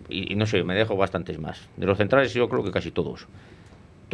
Y 0.09 0.35
no 0.35 0.47
sé, 0.47 0.63
me 0.65 0.75
dejo 0.75 0.97
bastantes 0.97 1.39
más. 1.39 1.69
De 1.77 1.87
los 1.87 1.99
centrales 1.99 2.33
yo 2.35 2.49
creo 2.49 2.65
que 2.65 2.71
casi 2.71 2.91
todos. 2.91 3.27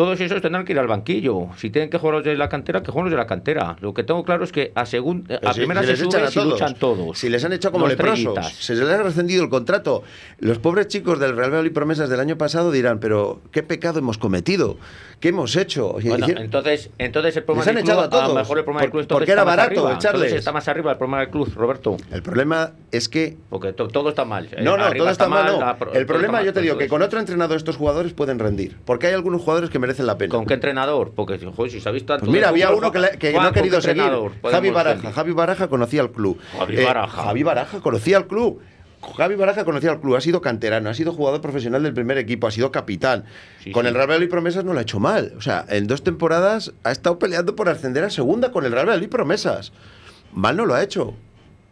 Todos 0.00 0.18
esos 0.18 0.40
tendrán 0.40 0.64
que 0.64 0.72
ir 0.72 0.78
al 0.78 0.86
banquillo. 0.86 1.48
Si 1.58 1.68
tienen 1.68 1.90
que 1.90 1.98
jugar 1.98 2.14
los 2.14 2.24
de 2.24 2.34
la 2.34 2.48
cantera, 2.48 2.82
que 2.82 2.90
jueguen 2.90 3.10
los 3.10 3.10
de 3.10 3.18
la 3.18 3.26
cantera. 3.26 3.76
Lo 3.82 3.92
que 3.92 4.02
tengo 4.02 4.24
claro 4.24 4.44
es 4.44 4.50
que 4.50 4.72
a, 4.74 4.86
segun, 4.86 5.24
Pero 5.28 5.46
a 5.46 5.52
si- 5.52 5.60
primera 5.60 5.80
si 5.82 5.88
se 5.88 5.92
les 5.92 5.98
sube 6.00 6.08
echan 6.08 6.24
a 6.24 6.30
si 6.30 6.40
luchan 6.40 6.74
todos. 6.76 7.18
Si 7.18 7.28
les 7.28 7.44
han 7.44 7.52
echado 7.52 7.72
como 7.72 7.86
leprosos, 7.86 8.50
se 8.58 8.74
les 8.76 8.88
ha 8.88 9.02
rescindido 9.02 9.44
el 9.44 9.50
contrato. 9.50 10.02
Los 10.38 10.58
pobres 10.58 10.88
chicos 10.88 11.18
del 11.20 11.36
Real 11.36 11.50
Valladolid 11.50 11.72
Promesas 11.74 12.08
del 12.08 12.18
año 12.20 12.38
pasado 12.38 12.72
dirán, 12.72 12.98
pero 12.98 13.42
¿qué 13.52 13.62
pecado 13.62 13.98
hemos 13.98 14.16
cometido? 14.16 14.78
¿Qué 15.20 15.28
hemos 15.28 15.54
hecho? 15.54 15.98
Bueno, 16.02 16.26
entonces, 16.28 16.88
entonces 16.96 17.36
el 17.36 17.42
problema 17.44 17.64
Les 17.64 17.68
han 17.68 17.74
del 17.74 17.84
club, 17.84 17.92
echado 17.92 18.06
a 18.06 18.08
todos. 18.08 18.28
lo 18.28 18.34
mejor 18.40 18.56
el 18.58 18.64
problema 18.64 18.80
del 18.80 18.90
Por- 18.90 18.92
club 18.92 19.02
entonces 19.02 19.18
porque 19.26 19.32
era 19.32 19.42
está 19.42 19.50
barato 19.50 19.80
arriba. 19.80 19.94
echarles. 19.98 20.32
Está 20.32 20.52
más 20.52 20.66
arriba 20.66 20.92
el 20.92 20.96
problema 20.96 21.20
del 21.20 21.28
club, 21.28 21.52
Roberto. 21.54 21.98
El 22.10 22.22
problema 22.22 22.72
es 22.90 23.10
que 23.10 23.36
Porque 23.50 23.74
to- 23.74 23.88
todo 23.88 24.08
está 24.08 24.24
mal. 24.24 24.46
Eh, 24.50 24.62
No, 24.62 24.78
no, 24.78 24.84
arriba 24.84 25.04
todo 25.04 25.10
está 25.12 25.28
mal. 25.28 25.46
no. 25.52 25.60
la 25.60 25.76
el 25.92 26.06
problema, 26.06 26.38
está 26.38 26.46
yo 26.46 26.52
te 26.54 26.62
digo, 26.62 26.78
que 26.78 26.88
con 26.88 27.02
otro 27.02 27.20
entrenador 27.20 27.58
estos 27.58 27.76
jugadores 27.76 28.14
pueden 28.14 28.38
rendir. 28.38 28.78
Porque 28.86 29.08
hay 29.08 29.12
algunos 29.12 29.42
jugadores 29.42 29.68
que 29.68 29.78
merecen 29.78 29.89
la 29.98 30.16
pena. 30.16 30.30
¿Con 30.30 30.46
qué 30.46 30.54
entrenador? 30.54 31.12
Porque 31.14 31.38
joder, 31.38 31.70
si 31.72 31.80
se 31.80 31.88
ha 31.88 31.92
visto 31.92 32.06
tanto 32.12 32.26
Pues 32.26 32.32
mira, 32.34 32.48
había 32.48 32.70
uno 32.70 32.92
que, 32.92 32.98
le- 33.00 33.18
que 33.18 33.32
Juan, 33.32 33.42
no 33.42 33.48
ha 33.48 33.52
¿con 33.52 33.62
querido 33.62 33.80
seguir. 33.80 34.02
Javi 34.04 34.30
podemos 34.40 34.72
Baraja. 34.74 35.12
Javi 35.12 35.32
Baraja 35.32 35.68
conocía 35.68 36.00
al 36.02 36.10
club. 36.12 36.38
Eh, 36.40 36.56
Javi 36.58 36.76
Baraja. 36.84 37.22
Javi 37.24 37.42
Baraja 37.42 37.80
conocía 37.80 38.16
al 38.16 38.26
club. 38.26 38.60
Javi 39.16 39.34
Baraja 39.34 39.64
conocía 39.64 39.92
al 39.92 40.00
club, 40.00 40.14
ha 40.16 40.20
sido 40.20 40.42
canterano, 40.42 40.90
ha 40.90 40.94
sido 40.94 41.14
jugador 41.14 41.40
profesional 41.40 41.82
del 41.82 41.94
primer 41.94 42.18
equipo, 42.18 42.46
ha 42.46 42.50
sido 42.50 42.70
capitán. 42.70 43.24
Sí, 43.64 43.72
con 43.72 43.84
sí. 43.84 43.88
el 43.88 43.94
Real 43.94 44.08
Valladolid 44.08 44.28
Promesas 44.28 44.62
no 44.62 44.74
lo 44.74 44.78
ha 44.78 44.82
hecho 44.82 45.00
mal. 45.00 45.32
O 45.38 45.40
sea, 45.40 45.64
en 45.70 45.86
dos 45.86 46.04
temporadas 46.04 46.72
ha 46.84 46.92
estado 46.92 47.18
peleando 47.18 47.56
por 47.56 47.70
ascender 47.70 48.04
a 48.04 48.10
segunda 48.10 48.52
con 48.52 48.66
el 48.66 48.72
Real 48.72 48.84
Valladolid 48.86 49.08
Promesas. 49.08 49.72
Mal 50.34 50.54
no 50.56 50.66
lo 50.66 50.74
ha 50.74 50.82
hecho, 50.82 51.14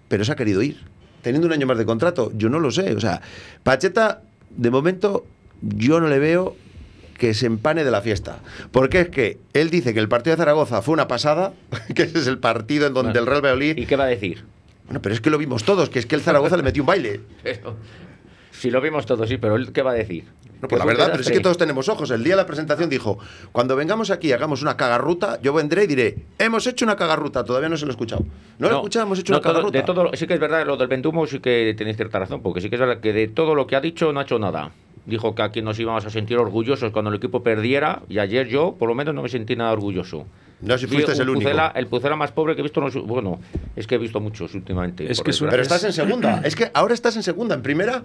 pero 0.09 0.25
se 0.25 0.33
ha 0.33 0.37
querido 0.37 0.62
ir. 0.62 0.79
Teniendo 1.21 1.47
un 1.47 1.53
año 1.53 1.66
más 1.66 1.77
de 1.77 1.85
contrato, 1.85 2.33
yo 2.35 2.49
no 2.49 2.61
lo 2.61 2.71
sé. 2.71 2.95
O 2.95 3.01
sea, 3.01 3.21
Pacheta, 3.62 4.23
de 4.49 4.71
momento, 4.71 5.27
yo 5.61 6.01
no 6.01 6.09
le 6.09 6.19
veo 6.19 6.57
que 7.18 7.35
se 7.35 7.46
empane 7.46 7.85
de 7.85 7.90
la 7.90 8.00
fiesta. 8.00 8.38
Porque 8.70 9.00
es 9.00 9.09
que 9.11 9.38
él 9.52 9.68
dice 9.70 9.92
que 9.92 10.00
el 10.00 10.09
partido 10.09 10.37
de 10.37 10.40
Zaragoza 10.40 10.81
fue 10.81 10.94
una 10.94 11.09
pasada, 11.09 11.52
que 11.94 12.02
ese 12.04 12.18
es 12.20 12.26
el 12.26 12.38
partido 12.38 12.87
en 12.87 12.94
donde 12.94 13.11
Bueno, 13.12 13.20
el 13.20 13.26
Real 13.26 13.42
Valladolid... 13.42 13.76
¿Y 13.76 13.87
qué 13.87 13.96
va 13.96 14.04
a 14.04 14.09
decir? 14.09 14.44
Bueno, 14.87 15.02
pero 15.02 15.14
es 15.14 15.20
que 15.20 15.28
lo 15.28 15.37
vimos 15.37 15.64
todos, 15.64 15.90
que 15.90 15.98
es 15.98 16.07
que 16.07 16.14
el 16.14 16.22
Zaragoza 16.22 16.57
le 16.57 16.62
metió 16.62 16.83
un 16.83 16.87
baile. 16.87 17.20
Pero, 17.42 17.76
si 18.52 18.70
lo 18.70 18.81
vimos 18.81 19.07
todos, 19.07 19.28
sí, 19.28 19.37
pero 19.37 19.54
él, 19.54 19.70
¿qué 19.72 19.83
va 19.83 19.92
a 19.92 19.94
decir? 19.94 20.24
No, 20.61 20.66
pues 20.66 20.81
la 20.81 20.85
verdad, 20.85 21.11
pero 21.12 21.20
es 21.22 21.31
que 21.31 21.38
todos 21.38 21.57
tenemos 21.57 21.88
ojos. 21.88 22.11
El 22.11 22.24
día 22.24 22.33
de 22.33 22.38
la 22.38 22.46
presentación 22.46 22.90
dijo, 22.90 23.16
cuando 23.52 23.76
vengamos 23.76 24.11
aquí 24.11 24.28
y 24.28 24.33
hagamos 24.33 24.62
una 24.62 24.76
cagarruta, 24.76 25.40
yo 25.40 25.52
vendré 25.52 25.85
y 25.85 25.87
diré, 25.87 26.16
hemos 26.40 26.66
hecho 26.66 26.85
una 26.85 26.96
cagarruta, 26.96 27.44
todavía 27.44 27.68
no 27.68 27.76
se 27.76 27.85
lo 27.87 27.90
he 27.90 27.94
escuchado. 27.94 28.24
No, 28.59 28.68
lo 28.68 28.74
he 28.74 28.78
escuchado, 28.78 29.07
hemos 29.07 29.20
hecho 29.20 29.33
no, 29.33 29.38
una 29.38 29.42
todo- 29.44 29.52
cagarruta. 29.52 29.78
de 29.78 29.85
todo, 29.85 30.11
sí 30.14 30.26
que 30.26 30.35
es 30.35 30.40
verdad, 30.40 30.66
lo 30.66 30.76
del 30.76 30.88
Ventumo 30.88 31.24
sí 31.28 31.38
que 31.38 31.72
tenéis 31.78 31.96
cierta 31.96 32.18
razón, 32.18 32.42
porque 32.42 32.61
sí 32.61 32.68
que 32.68 32.74
es 32.74 32.81
verdad 32.81 32.98
que 32.98 33.12
de 33.12 33.28
todo 33.28 33.54
lo 33.54 33.68
que 33.68 33.76
ha 33.76 33.81
dicho 33.81 34.12
no 34.12 34.18
ha 34.18 34.24
hecho 34.24 34.40
nada. 34.40 34.72
Dijo 35.09 35.35
que 35.35 35.40
aquí 35.42 35.62
nos 35.62 35.79
íbamos 35.81 36.05
a 36.05 36.11
sentir 36.11 36.37
orgullosos 36.37 36.92
cuando 36.92 37.11
el 37.11 37.16
equipo 37.16 37.42
perdiera, 37.42 38.03
y 38.11 38.18
ayer 38.18 38.47
yo, 38.47 38.77
por 38.79 38.88
lo 38.90 38.94
menos, 38.94 39.14
no 39.14 39.23
me 39.23 39.31
sentí 39.31 39.57
nada 39.57 39.73
orgulloso. 39.73 40.27
No, 40.61 40.77
si 40.77 40.87
fuiste 40.87 41.12
el 41.12 41.29
único. 41.31 41.49
Pucela- 41.49 41.73
el 41.75 41.87
Pucela 41.87 42.14
más 42.16 42.31
pobre 42.33 42.55
que 42.55 42.61
he 42.61 42.62
visto, 42.62 42.81
en 42.81 42.87
los- 42.92 43.07
bueno, 43.07 43.40
es 43.75 43.87
que 43.87 43.94
he 43.94 43.99
visto 43.99 44.21
muchos 44.21 44.55
últimamente. 44.55 45.11
Es 45.11 45.23
que 45.23 45.31
es 45.31 45.40
una- 45.40 45.51
Pero 45.51 45.62
estás 45.62 45.83
en 45.85 45.92
segunda. 45.94 46.42
Es 46.44 46.55
que 46.57 46.71
ahora 46.75 46.92
estás 46.92 47.16
en 47.16 47.23
segunda. 47.23 47.55
En 47.55 47.62
primera, 47.62 48.03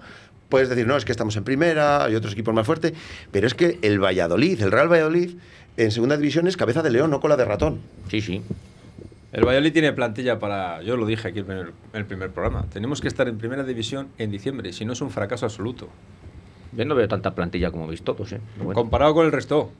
puedes 0.48 0.68
decir, 0.70 0.86
no, 0.86 0.96
es 0.96 1.04
que 1.04 1.12
estamos 1.12 1.36
en 1.36 1.44
primera, 1.44 2.04
hay 2.04 2.14
otros 2.14 2.32
equipos 2.32 2.54
más 2.54 2.64
fuertes. 2.64 2.94
Pero 3.30 3.46
es 3.46 3.54
que 3.54 3.78
el 3.82 4.02
Valladolid, 4.02 4.62
el 4.62 4.72
Real 4.72 4.90
Valladolid, 4.90 5.34
en 5.76 5.90
segunda 5.90 6.16
división 6.16 6.46
es 6.46 6.56
cabeza 6.56 6.80
de 6.82 6.90
león, 6.90 7.10
no 7.10 7.20
cola 7.20 7.36
de 7.36 7.44
ratón. 7.44 7.80
Sí, 8.08 8.20
sí. 8.22 8.40
El 9.32 9.44
Valladolid 9.44 9.72
tiene 9.72 9.92
plantilla 9.92 10.38
para. 10.38 10.80
Yo 10.82 10.96
lo 10.96 11.04
dije 11.06 11.26
aquí 11.28 11.40
en 11.40 11.50
el 11.92 12.04
primer 12.06 12.30
programa. 12.30 12.66
Tenemos 12.72 13.00
que 13.00 13.08
estar 13.08 13.26
en 13.28 13.36
primera 13.36 13.64
división 13.64 14.06
en 14.16 14.30
diciembre, 14.30 14.72
si 14.72 14.84
no 14.84 14.92
es 14.92 15.00
un 15.00 15.10
fracaso 15.10 15.44
absoluto. 15.44 15.88
Yo 16.76 16.84
no 16.84 16.94
veo 16.94 17.06
tanta 17.08 17.34
plantilla 17.34 17.70
como 17.70 17.86
veis 17.86 18.02
todos, 18.02 18.32
¿eh? 18.32 18.40
Pero 18.54 18.64
bueno, 18.66 18.80
Comparado 18.80 19.14
con 19.14 19.26
el 19.26 19.32
resto. 19.32 19.70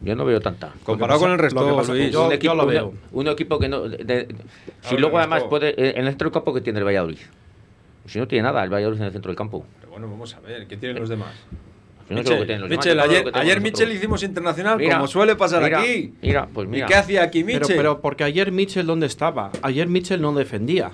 yo 0.00 0.14
no 0.14 0.24
veo 0.24 0.40
tanta. 0.40 0.72
Comparado 0.84 1.18
pasa- 1.18 1.24
con 1.26 1.32
el 1.32 1.38
resto, 1.38 1.60
lo 1.60 1.66
que 1.70 1.76
pasa- 1.76 1.92
Luis. 1.92 2.10
yo- 2.12 2.26
un, 2.26 2.32
equipo, 2.32 2.54
lo 2.54 2.66
veo. 2.66 2.94
un 3.12 3.28
equipo 3.28 3.58
que 3.58 3.68
no. 3.68 3.88
de- 3.88 3.98
de- 4.04 4.28
si 4.82 4.96
luego 4.96 5.18
además 5.18 5.44
puede. 5.44 5.74
En 5.98 6.04
el 6.04 6.08
centro 6.10 6.26
del 6.26 6.32
campo 6.34 6.54
que 6.54 6.60
tiene 6.60 6.78
el 6.78 6.84
Valladolid. 6.84 7.18
Si 8.06 8.18
no 8.18 8.26
tiene 8.26 8.42
nada, 8.44 8.62
el 8.64 8.70
Valladolid 8.72 8.98
en 9.00 9.06
el 9.06 9.12
centro 9.12 9.28
del 9.30 9.36
campo. 9.36 9.64
Pero 9.80 9.92
bueno, 9.92 10.08
vamos 10.08 10.34
a 10.34 10.40
ver, 10.40 10.66
¿qué 10.66 10.76
tienen 10.76 10.98
los 11.00 11.08
demás? 11.08 11.32
Si 12.08 12.14
no 12.14 12.22
sé 12.24 12.24
lo 12.24 12.30
que 12.30 12.34
Michel, 12.40 12.46
tienen 12.46 12.60
los 12.62 12.70
demás, 12.70 12.84
Michel, 12.86 12.96
yo 12.98 13.04
creo 13.04 13.20
ayer, 13.20 13.32
ayer. 13.52 13.60
Michel 13.60 13.92
hicimos 13.92 14.22
internacional, 14.24 14.78
Mira, 14.78 14.94
como 14.96 15.06
suele 15.06 15.36
pasar 15.36 15.62
mira, 15.62 15.80
aquí. 15.80 16.14
Mira, 16.22 16.48
pues 16.52 16.66
mira. 16.68 16.86
¿Y 16.86 16.88
qué 16.88 16.94
hacía 16.96 17.22
aquí 17.22 17.44
Pero, 17.44 17.60
Michel? 17.60 17.76
pero 17.76 18.00
porque 18.00 18.24
ayer 18.24 18.50
Mitchell, 18.50 18.84
¿dónde 18.86 19.06
estaba? 19.06 19.52
Ayer 19.62 19.86
Mitchell 19.86 20.20
no 20.20 20.32
defendía. 20.32 20.90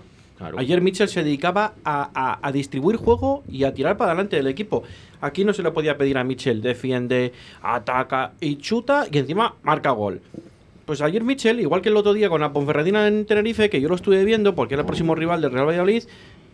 Ayer 0.59 0.81
Mitchell 0.83 1.09
se 1.09 1.25
dedicaba 1.25 1.75
a, 1.85 2.11
a- 2.14 2.38
a 2.46 2.53
distribuir 2.53 2.96
juego 2.96 3.42
y 3.51 3.64
a 3.64 3.72
tirar 3.72 3.96
para 3.96 4.12
adelante 4.12 4.37
del 4.37 4.46
equipo. 4.49 4.83
Aquí 5.20 5.44
no 5.44 5.53
se 5.55 5.62
le 5.62 5.70
podía 5.70 5.96
pedir 5.96 6.18
a 6.18 6.25
Mitchell, 6.25 6.61
defiende, 6.61 7.33
ataca 7.62 8.33
y 8.40 8.57
chuta 8.57 9.07
y 9.11 9.16
encima 9.18 9.55
marca 9.62 9.90
gol. 9.92 10.20
Pues 10.85 11.01
ayer 11.01 11.25
Mitchell, 11.25 11.59
igual 11.61 11.81
que 11.83 11.88
el 11.88 11.96
otro 11.96 12.12
día 12.12 12.29
con 12.29 12.40
la 12.42 12.53
Ponferradina 12.53 13.09
en 13.09 13.25
Tenerife, 13.27 13.70
que 13.70 13.81
yo 13.81 13.88
lo 13.88 13.94
estuve 13.96 14.25
viendo 14.25 14.55
porque 14.55 14.75
era 14.75 14.83
el 14.83 14.87
próximo 14.87 15.14
rival 15.14 15.40
del 15.40 15.53
Real 15.53 15.66
Valladolid, 15.66 16.05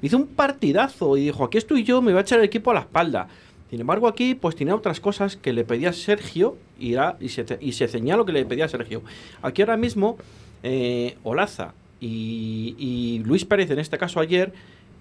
hizo 0.01 0.17
un 0.17 0.27
partidazo 0.29 1.17
y 1.17 1.25
dijo, 1.25 1.45
aquí 1.45 1.59
estoy 1.59 1.83
yo, 1.83 2.01
me 2.01 2.13
voy 2.13 2.19
a 2.19 2.23
echar 2.23 2.39
el 2.39 2.45
equipo 2.45 2.71
a 2.71 2.75
la 2.75 2.81
espalda. 2.81 3.29
Sin 3.69 3.81
embargo, 3.81 4.07
aquí 4.07 4.35
pues 4.35 4.55
tenía 4.55 4.75
otras 4.75 5.01
cosas 5.01 5.37
que 5.37 5.53
le 5.53 5.65
pedía 5.65 5.93
Sergio 5.93 6.57
y, 6.79 6.95
se, 7.29 7.45
y 7.61 7.73
se 7.73 7.99
lo 8.01 8.25
que 8.25 8.33
le 8.33 8.45
pedía 8.45 8.69
Sergio. 8.69 9.03
Aquí 9.43 9.63
ahora 9.63 9.77
mismo, 9.77 10.17
eh, 10.63 11.17
Olaza 11.25 11.75
y, 12.07 12.75
y 12.79 13.19
Luis 13.25 13.45
Pérez, 13.45 13.71
en 13.71 13.79
este 13.79 13.97
caso 13.97 14.21
ayer, 14.21 14.53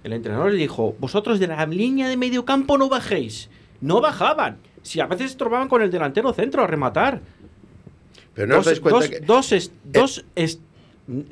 el 0.04 0.14
entrenador 0.14 0.52
le 0.52 0.58
dijo, 0.58 0.96
vosotros 1.00 1.40
de 1.40 1.48
la 1.48 1.66
línea 1.66 2.08
de 2.08 2.18
medio 2.18 2.46
campo 2.46 2.78
no 2.78 2.90
bajéis. 2.90 3.50
No 3.82 4.00
bajaban. 4.02 4.58
Si 4.84 5.00
a 5.00 5.08
veces 5.08 5.32
estorbaban 5.32 5.68
con 5.68 5.82
el 5.82 5.90
delantero 5.92 6.32
centro 6.34 6.64
a 6.64 6.68
rematar. 6.68 7.22
Pero 8.34 8.48
no 8.48 8.60
os 8.60 8.66
dais 8.66 8.80
cuenta 8.80 9.00
dos- 9.00 9.10
que... 9.10 9.16
Eh. 9.18 9.22
dos 9.26 9.52
es- 9.52 9.72
dos 9.84 10.26
es- 10.36 10.60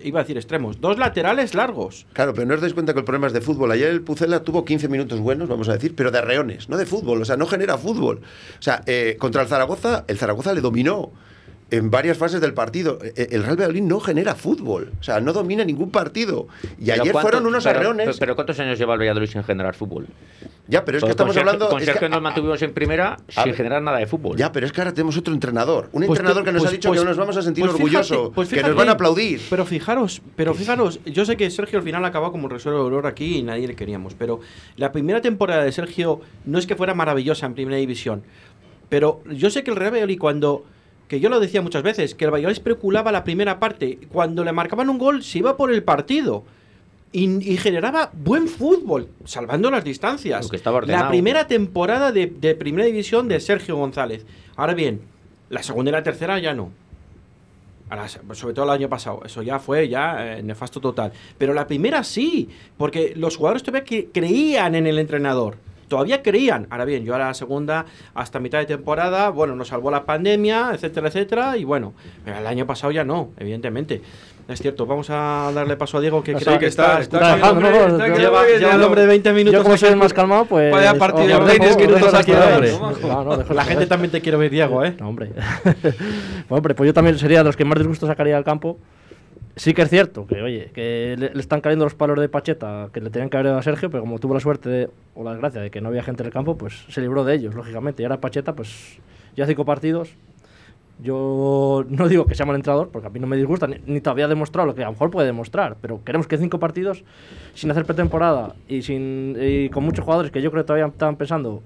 iba 0.04 0.20
a 0.20 0.24
decir 0.24 0.36
extremos, 0.38 0.82
dos 0.82 0.98
laterales 0.98 1.54
largos. 1.54 2.06
Claro, 2.14 2.34
pero 2.34 2.48
no 2.48 2.56
os 2.56 2.62
dais 2.62 2.74
cuenta 2.74 2.94
que 2.94 3.00
el 3.00 3.06
problema 3.06 3.28
es 3.28 3.34
de 3.34 3.40
fútbol. 3.42 3.72
Ayer 3.72 3.90
el 3.90 4.02
Pucela 4.02 4.44
tuvo 4.44 4.66
15 4.66 4.90
minutos 4.90 5.20
buenos, 5.20 5.48
vamos 5.48 5.70
a 5.70 5.74
decir, 5.74 5.96
pero 5.96 6.12
de 6.12 6.18
arreones, 6.18 6.68
no 6.68 6.76
de 6.78 6.86
fútbol. 6.86 7.22
O 7.22 7.26
sea, 7.26 7.38
no 7.38 7.46
genera 7.46 7.78
fútbol. 7.78 8.22
O 8.60 8.62
sea, 8.62 8.82
eh, 8.88 9.16
contra 9.20 9.42
el 9.44 9.48
Zaragoza, 9.48 10.04
el 10.08 10.18
Zaragoza 10.18 10.54
le 10.54 10.62
dominó. 10.62 11.12
En 11.72 11.92
varias 11.92 12.18
fases 12.18 12.42
del 12.42 12.54
partido. 12.54 13.00
E- 13.04 13.28
El 13.32 13.44
Real 13.44 13.56
Valladolid 13.58 13.82
no 13.84 14.00
genera 14.00 14.36
fútbol, 14.36 14.92
o 15.00 15.04
sea, 15.04 15.20
no 15.20 15.34
domina 15.34 15.64
ningún 15.64 15.92
partido. 15.92 16.48
Y 16.80 16.86
Pero 16.86 17.02
ayer 17.02 17.12
¿cuánto- 17.14 17.22
fueron 17.30 17.46
unos 17.48 17.64
pero- 17.64 17.80
arreones. 17.80 18.06
Pero, 18.08 18.18
pero 18.20 18.36
¿cuántos 18.36 18.60
años 18.60 18.78
lleva 18.80 18.94
el 18.94 19.00
Valladolid 19.00 19.28
sin 19.28 19.44
generar 19.44 19.76
fútbol? 19.76 20.08
ya, 20.68 20.86
pero 20.86 21.00
es 21.00 21.04
que 21.04 21.10
estamos 21.10 21.34
Sergio- 21.34 21.50
hablando. 21.50 21.70
Con 21.70 21.80
es 21.80 21.86
que- 21.88 21.92
Sergio 21.94 22.10
nos 22.10 22.22
mantuvimos 22.22 22.62
en 22.62 22.74
primera 22.74 23.18
sin 23.28 23.44
ver. 23.46 23.56
generar 23.56 23.82
nada 23.82 23.98
de 23.98 24.06
fútbol. 24.06 24.38
ya, 24.38 24.52
pero 24.52 24.66
es 24.68 24.72
que 24.72 24.82
ahora 24.82 24.94
tenemos 24.94 25.18
otro 25.18 25.34
entrenador. 25.34 25.86
Un 25.94 26.06
Pues 26.06 26.10
entrenador 26.20 26.44
que 26.44 26.52
nos 26.52 26.62
pues- 26.62 26.70
ha 26.70 26.74
dicho 26.74 26.90
pues- 26.90 27.00
que 27.02 27.06
nos 27.08 27.18
vamos 27.18 27.38
a 27.38 27.42
sentir 27.42 27.64
pues 27.66 27.74
orgullosos, 27.76 28.32
pues 28.36 28.50
que 28.50 28.62
nos 28.62 28.76
van 28.76 28.90
a 28.90 28.92
aplaudir. 28.94 29.42
Pero 29.50 29.66
fijaros, 29.66 30.22
pero 30.36 30.54
fijaros, 30.54 31.00
yo 31.06 31.26
sé 31.26 31.38
que 31.38 31.50
Sergio 31.50 31.80
al 31.80 31.84
final 31.84 32.06
acabó 32.06 32.32
como 32.32 32.46
un 32.46 32.52
resuelvo 32.52 32.80
de 32.82 32.86
olor 32.86 33.08
aquí 33.08 33.38
y 33.38 33.44
nadie 33.44 33.68
le 33.68 33.76
queríamos, 33.76 34.14
pero 34.14 34.40
la 34.78 34.92
primera 34.92 35.22
temporada 35.22 35.64
de 35.64 35.72
Sergio 35.72 36.22
no 36.46 36.60
es 36.60 36.68
que 36.68 36.76
fuera 36.76 36.94
maravillosa 36.94 37.46
en 37.48 37.54
primera 37.56 37.78
división, 37.78 38.22
pero 38.90 39.22
yo 39.32 39.50
sé 39.50 39.64
que 39.64 39.72
el 39.72 39.78
Real 39.78 39.92
Valladolid 39.92 40.20
cuando 40.20 40.66
que 41.10 41.20
yo 41.20 41.28
lo 41.28 41.42
decía 41.42 41.62
muchas 41.62 41.84
veces, 41.84 42.16
que 42.16 42.24
el 42.24 42.32
Valladolid 42.32 42.54
especulaba 42.54 43.12
la 43.12 43.26
primera 43.26 43.60
parte, 43.60 44.00
cuando 44.12 44.46
le 44.46 44.54
marcaban 44.54 44.90
un 44.90 44.98
gol 44.98 45.24
se 45.24 45.40
iba 45.40 45.58
por 45.58 45.74
el 45.74 45.84
partido. 45.84 46.46
Y, 47.12 47.52
y 47.54 47.58
generaba 47.58 48.12
buen 48.14 48.48
fútbol, 48.48 49.10
salvando 49.26 49.72
las 49.72 49.84
distancias. 49.84 50.46
Estaba 50.54 50.80
la 50.82 51.10
primera 51.10 51.48
temporada 51.48 52.12
de, 52.12 52.28
de 52.28 52.54
primera 52.54 52.86
división 52.86 53.28
de 53.28 53.40
Sergio 53.40 53.76
González. 53.76 54.26
Ahora 54.56 54.76
bien, 54.76 55.02
la 55.50 55.64
segunda 55.64 55.90
y 55.90 55.94
la 55.94 56.04
tercera 56.04 56.38
ya 56.40 56.54
no. 56.54 56.70
Las- 57.90 58.20
sobre 58.34 58.54
todo 58.54 58.66
el 58.66 58.72
año 58.72 58.88
pasado. 58.88 59.22
Eso 59.26 59.42
ya 59.42 59.58
fue 59.58 59.90
ya 59.90 60.38
eh, 60.38 60.44
nefasto 60.44 60.80
total. 60.80 61.12
Pero 61.40 61.56
la 61.56 61.66
primera 61.66 62.04
sí, 62.04 62.48
porque 62.78 63.14
los 63.16 63.36
jugadores 63.38 63.64
todavía 63.64 63.84
que 63.84 64.10
creían 64.14 64.76
en 64.76 64.86
el 64.86 65.00
entrenador. 65.00 65.58
Todavía 65.90 66.22
creían. 66.24 66.68
Ahora 66.70 66.86
bien, 66.86 67.04
yo 67.04 67.16
a 67.16 67.20
la 67.20 67.34
segunda, 67.34 67.86
hasta 68.14 68.40
mitad 68.40 68.60
de 68.60 68.66
temporada, 68.68 69.30
bueno, 69.30 69.56
nos 69.56 69.68
salvó 69.68 69.92
la 69.92 70.06
pandemia, 70.06 70.70
etcétera, 70.74 71.10
etcétera. 71.10 71.58
Y 71.58 71.66
bueno, 71.66 71.94
pero 72.24 72.38
el 72.38 72.48
año 72.48 72.66
pasado 72.66 72.92
ya 72.92 73.04
no, 73.04 73.32
evidentemente. 73.38 74.02
Es 74.48 74.60
cierto, 74.62 74.88
vamos 74.88 75.10
a 75.12 75.52
darle 75.54 75.78
paso 75.78 76.00
a 76.00 76.02
Diego, 76.02 76.24
que 76.24 76.32
O 76.34 76.38
creo 76.38 76.44
sea, 76.46 76.54
que 76.54 76.60
que 76.62 76.66
está- 76.68 77.00
está, 77.02 77.18
está 77.18 77.36
dejando, 77.36 77.68
hombre, 77.68 77.70
¿no? 77.72 77.88
está 77.98 78.14
que 78.14 78.20
lleva, 78.20 78.76
el 78.76 78.82
hombre 78.84 79.06
20 79.06 79.34
minutos. 79.34 79.60
Yo 79.60 79.64
como 79.64 79.78
soy 79.78 79.90
el 79.90 79.96
más 79.96 80.12
calmado, 80.12 80.46
pues... 80.46 80.72
Vaya 80.72 80.94
dejo- 80.94 81.06
hombre, 81.38 81.60
10 81.60 81.72
os 81.72 81.78
minutos 81.78 82.02
dejo 82.02 82.18
aquí, 82.18 82.32
hombre. 82.32 82.72
No, 83.04 83.24
no, 83.26 83.38
dejo 83.38 83.54
La 83.54 83.64
gente 83.66 83.86
también 83.86 84.10
te 84.12 84.22
quiere 84.22 84.38
ver, 84.40 84.50
Diego, 84.50 84.84
¿eh? 84.84 84.96
No, 85.00 85.10
hombre. 85.10 85.32
bueno, 85.74 85.96
hombre, 86.50 86.74
pues 86.74 86.88
yo 86.88 86.94
también 86.96 87.20
sería 87.20 87.40
de 87.40 87.44
los 87.44 87.56
que 87.56 87.64
más 87.66 87.78
disgusto 87.78 88.08
sacaría 88.08 88.38
al 88.38 88.44
campo. 88.44 88.80
Sí 89.60 89.74
que 89.74 89.82
es 89.82 89.90
cierto 89.90 90.26
que, 90.26 90.42
oye, 90.42 90.72
que 90.74 91.16
le, 91.20 91.34
le 91.34 91.40
están 91.42 91.60
cayendo 91.60 91.84
los 91.84 91.94
palos 91.94 92.18
de 92.18 92.30
Pacheta 92.30 92.88
que 92.94 93.02
le 93.02 93.10
tenían 93.10 93.30
que 93.30 93.36
haber 93.36 93.48
dado 93.48 93.60
a 93.60 93.62
Sergio, 93.62 93.90
pero 93.90 94.04
como 94.04 94.18
tuvo 94.18 94.34
la 94.34 94.40
suerte 94.40 94.70
de- 94.70 94.90
o 95.16 95.24
la 95.26 95.32
desgracia 95.32 95.60
de 95.60 95.70
que 95.70 95.82
no 95.82 95.90
había 95.90 96.02
gente 96.02 96.24
en 96.24 96.28
el 96.28 96.32
campo, 96.34 96.58
pues 96.58 96.86
se 96.88 97.02
libró 97.02 97.26
de 97.26 97.36
ellos, 97.36 97.54
lógicamente. 97.54 98.02
Y 98.02 98.06
ahora 98.06 98.22
Pacheta, 98.22 98.54
pues 98.56 99.00
ya 99.36 99.46
cinco 99.46 99.66
partidos. 99.66 100.16
Yo 101.02 101.86
no 101.90 102.08
digo 102.08 102.26
que 102.26 102.36
sea 102.36 102.46
mal 102.46 102.56
entrenador, 102.56 102.88
porque 102.90 103.08
a 103.08 103.10
mí 103.10 103.20
no 103.20 103.28
me 103.28 103.36
disgusta, 103.36 103.68
ni, 103.68 103.76
ni 103.86 104.00
todavía 104.00 104.26
ha 104.26 104.28
demostrado 104.30 104.66
lo 104.68 104.76
que 104.76 104.82
a 104.84 104.86
lo 104.86 104.94
mejor 104.94 105.12
puede 105.12 105.28
demostrar, 105.28 105.76
pero 105.82 106.02
queremos 106.06 106.26
que 106.28 106.38
cinco 106.38 106.58
partidos 106.60 107.04
sin 107.54 107.70
hacer 107.70 107.84
pretemporada 107.86 108.56
y, 108.70 108.82
sin, 108.82 109.36
y 109.42 109.68
con 109.70 109.84
muchos 109.84 110.06
jugadores 110.06 110.32
que 110.32 110.42
yo 110.42 110.52
creo 110.52 110.64
que 110.64 110.68
todavía 110.68 110.88
estaban 110.88 111.18
pensando 111.18 111.62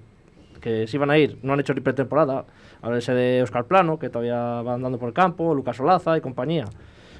que 0.62 0.88
se 0.88 0.98
iban 0.98 1.12
a 1.12 1.18
ir, 1.20 1.38
no 1.44 1.54
han 1.54 1.60
hecho 1.60 1.74
ni 1.76 1.82
pretemporada. 1.82 2.46
Háblese 2.82 3.14
de 3.14 3.44
Oscar 3.44 3.66
Plano, 3.66 4.00
que 4.00 4.10
todavía 4.10 4.62
va 4.64 4.74
andando 4.76 4.98
por 4.98 5.10
el 5.10 5.14
campo, 5.14 5.54
Lucas 5.54 5.80
Olaza 5.80 6.18
y 6.18 6.22
compañía. 6.22 6.66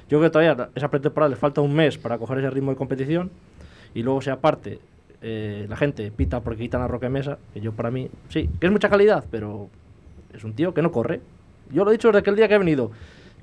Yo 0.08 0.18
creo 0.18 0.22
que 0.22 0.30
todavía 0.30 0.68
esa 0.74 0.88
pretemporada 0.88 1.30
le 1.30 1.36
falta 1.36 1.60
un 1.60 1.74
mes 1.74 1.98
para 1.98 2.18
coger 2.18 2.38
ese 2.38 2.50
ritmo 2.50 2.70
de 2.70 2.76
competición 2.76 3.30
y 3.94 4.02
luego 4.02 4.20
se 4.20 4.30
aparte 4.30 4.78
eh, 5.22 5.66
la 5.68 5.76
gente 5.76 6.10
pita 6.10 6.40
porque 6.40 6.64
quitan 6.64 6.82
a 6.82 6.88
Roque 6.88 7.08
Mesa, 7.08 7.38
que 7.54 7.60
yo 7.60 7.72
para 7.72 7.90
mí, 7.90 8.10
sí, 8.28 8.50
que 8.60 8.66
es 8.66 8.72
mucha 8.72 8.90
calidad, 8.90 9.24
pero 9.30 9.70
es 10.34 10.44
un 10.44 10.52
tío 10.52 10.74
que 10.74 10.82
no 10.82 10.92
corre. 10.92 11.20
Yo 11.72 11.84
lo 11.84 11.90
he 11.90 11.94
dicho 11.94 12.08
desde 12.08 12.18
aquel 12.18 12.36
día 12.36 12.46
que 12.46 12.54
he 12.54 12.58
venido, 12.58 12.90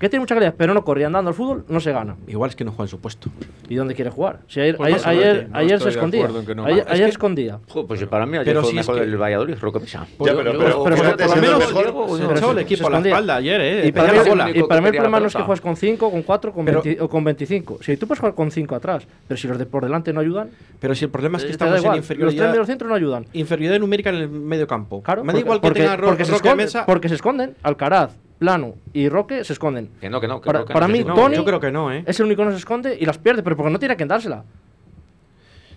que 0.01 0.09
tiene 0.09 0.21
mucha 0.21 0.35
calidad, 0.35 0.53
pero 0.57 0.73
no 0.73 0.83
corre 0.83 1.05
andando 1.05 1.29
al 1.29 1.33
fútbol 1.35 1.63
no 1.69 1.79
se 1.79 1.93
gana. 1.93 2.17
Igual 2.27 2.49
es 2.49 2.55
que 2.57 2.65
no 2.65 2.71
juega 2.71 2.83
en 2.83 2.89
su 2.89 2.99
puesto. 2.99 3.29
¿Y 3.69 3.75
dónde 3.75 3.95
quiere 3.95 4.11
jugar? 4.11 4.39
Si 4.47 4.59
ayer, 4.59 4.75
Pues 4.75 5.05
ayer, 5.05 5.25
ayer. 5.27 5.49
No 5.49 5.57
ayer 5.57 5.79
se 5.79 5.89
escondía. 5.89 6.27
no. 6.27 6.65
Ayer, 6.65 6.79
Es 6.79 6.87
ayer 6.87 7.05
que- 7.05 7.09
escondía. 7.11 7.59
Jo, 7.69 7.87
pues 7.87 8.03
para 8.07 8.25
mí 8.25 8.33
ayer 8.37 8.45
Pero 8.45 8.61
fue 8.61 8.71
si 8.71 8.77
es 8.79 8.85
mejor 8.87 9.01
que- 9.03 9.09
el 9.09 9.17
Valladolid, 9.17 9.55
Roque 9.61 9.79
Pisa. 9.79 9.99
Ya, 10.05 10.07
pero, 10.17 10.35
pero, 10.37 10.51
pero- 10.57 10.83
pero 10.83 10.95
menos- 10.97 11.15
pero 11.15 12.31
echó 12.35 12.45
se- 12.47 12.51
el 12.51 12.57
equipo 12.59 12.87
a 12.87 12.89
la 12.91 12.99
espalda 12.99 13.35
ayer, 13.35 13.61
¿eh? 13.61 13.87
Y 13.87 13.91
para, 13.91 14.11
mí, 14.11 14.17
el- 14.19 14.29
bola. 14.29 14.49
y 14.49 14.63
para 14.63 14.81
mí 14.81 14.87
el 14.87 14.91
Quería 14.91 15.01
la 15.01 15.03
problema 15.03 15.19
no 15.19 15.27
es 15.27 15.35
que 15.35 15.43
juegues 15.43 15.61
con 15.61 15.75
5, 15.77 16.11
con 16.11 16.23
4 16.23 16.51
con 16.51 16.65
Pero- 16.65 16.81
20 16.81 17.01
o 17.01 17.07
con 17.07 17.23
25. 17.23 17.77
Si 17.81 17.95
tú 17.97 18.07
puedes 18.07 18.19
jugar 18.19 18.33
con 18.35 18.51
5 18.51 18.75
atrás, 18.75 19.07
pero 19.27 19.37
si 19.37 19.47
los 19.47 19.57
de 19.57 19.65
por 19.67 19.83
delante 19.83 20.11
no 20.13 20.19
ayudan, 20.19 20.49
Pero 20.79 20.95
si 20.95 21.05
el 21.05 21.11
problema 21.11 21.37
es 21.37 21.43
que 21.43 21.49
eh, 21.49 21.51
estamos 21.51 21.75
en 21.75 21.79
igual. 21.81 21.97
Los 21.97 22.05
tres 22.07 22.17
inferioridad, 22.17 22.49
medios 22.49 22.67
centros 22.67 22.89
no 22.89 22.95
ayudan. 22.95 23.25
inferioridad 23.33 23.79
numérica 23.79 24.09
en 24.09 24.15
el 24.15 24.29
medio 24.29 24.65
campo. 24.65 25.03
Claro, 25.03 25.23
Me 25.23 25.31
da 25.33 25.39
igual 25.39 25.59
que 25.61 25.67
porque, 25.67 25.79
tenga 25.81 25.95
Ro- 25.95 26.07
porque 26.07 26.25
se 26.25 26.31
Roque 26.31 26.47
esconden, 26.47 26.65
Mesa. 26.65 26.85
porque 26.87 27.09
se 27.09 27.15
esconden. 27.15 27.55
Alcaraz, 27.61 28.11
Plano 28.41 28.73
y 28.91 29.07
Roque 29.07 29.43
se 29.43 29.53
esconden. 29.53 29.91
Que 30.01 30.09
no, 30.09 30.19
que 30.19 30.27
no. 30.27 30.41
Que 30.41 30.47
Para- 30.47 30.59
Roque 30.61 30.73
para 30.73 30.87
no 30.87 30.93
mí, 30.93 31.03
No, 31.03 31.13
Tony- 31.13 31.35
yo 31.35 31.45
creo 31.45 31.59
que 31.59 31.71
no, 31.71 31.91
¿eh? 31.93 32.03
Es 32.07 32.19
el 32.19 32.25
único 32.25 32.41
que 32.41 32.45
no 32.45 32.51
se 32.53 32.57
esconde 32.57 32.97
y 32.99 33.05
las 33.05 33.19
pierde, 33.19 33.43
pero 33.43 33.55
porque 33.55 33.71
no 33.71 33.77
tiene 33.77 33.93
a 33.93 33.97
quien 33.97 34.09
dársela. 34.09 34.43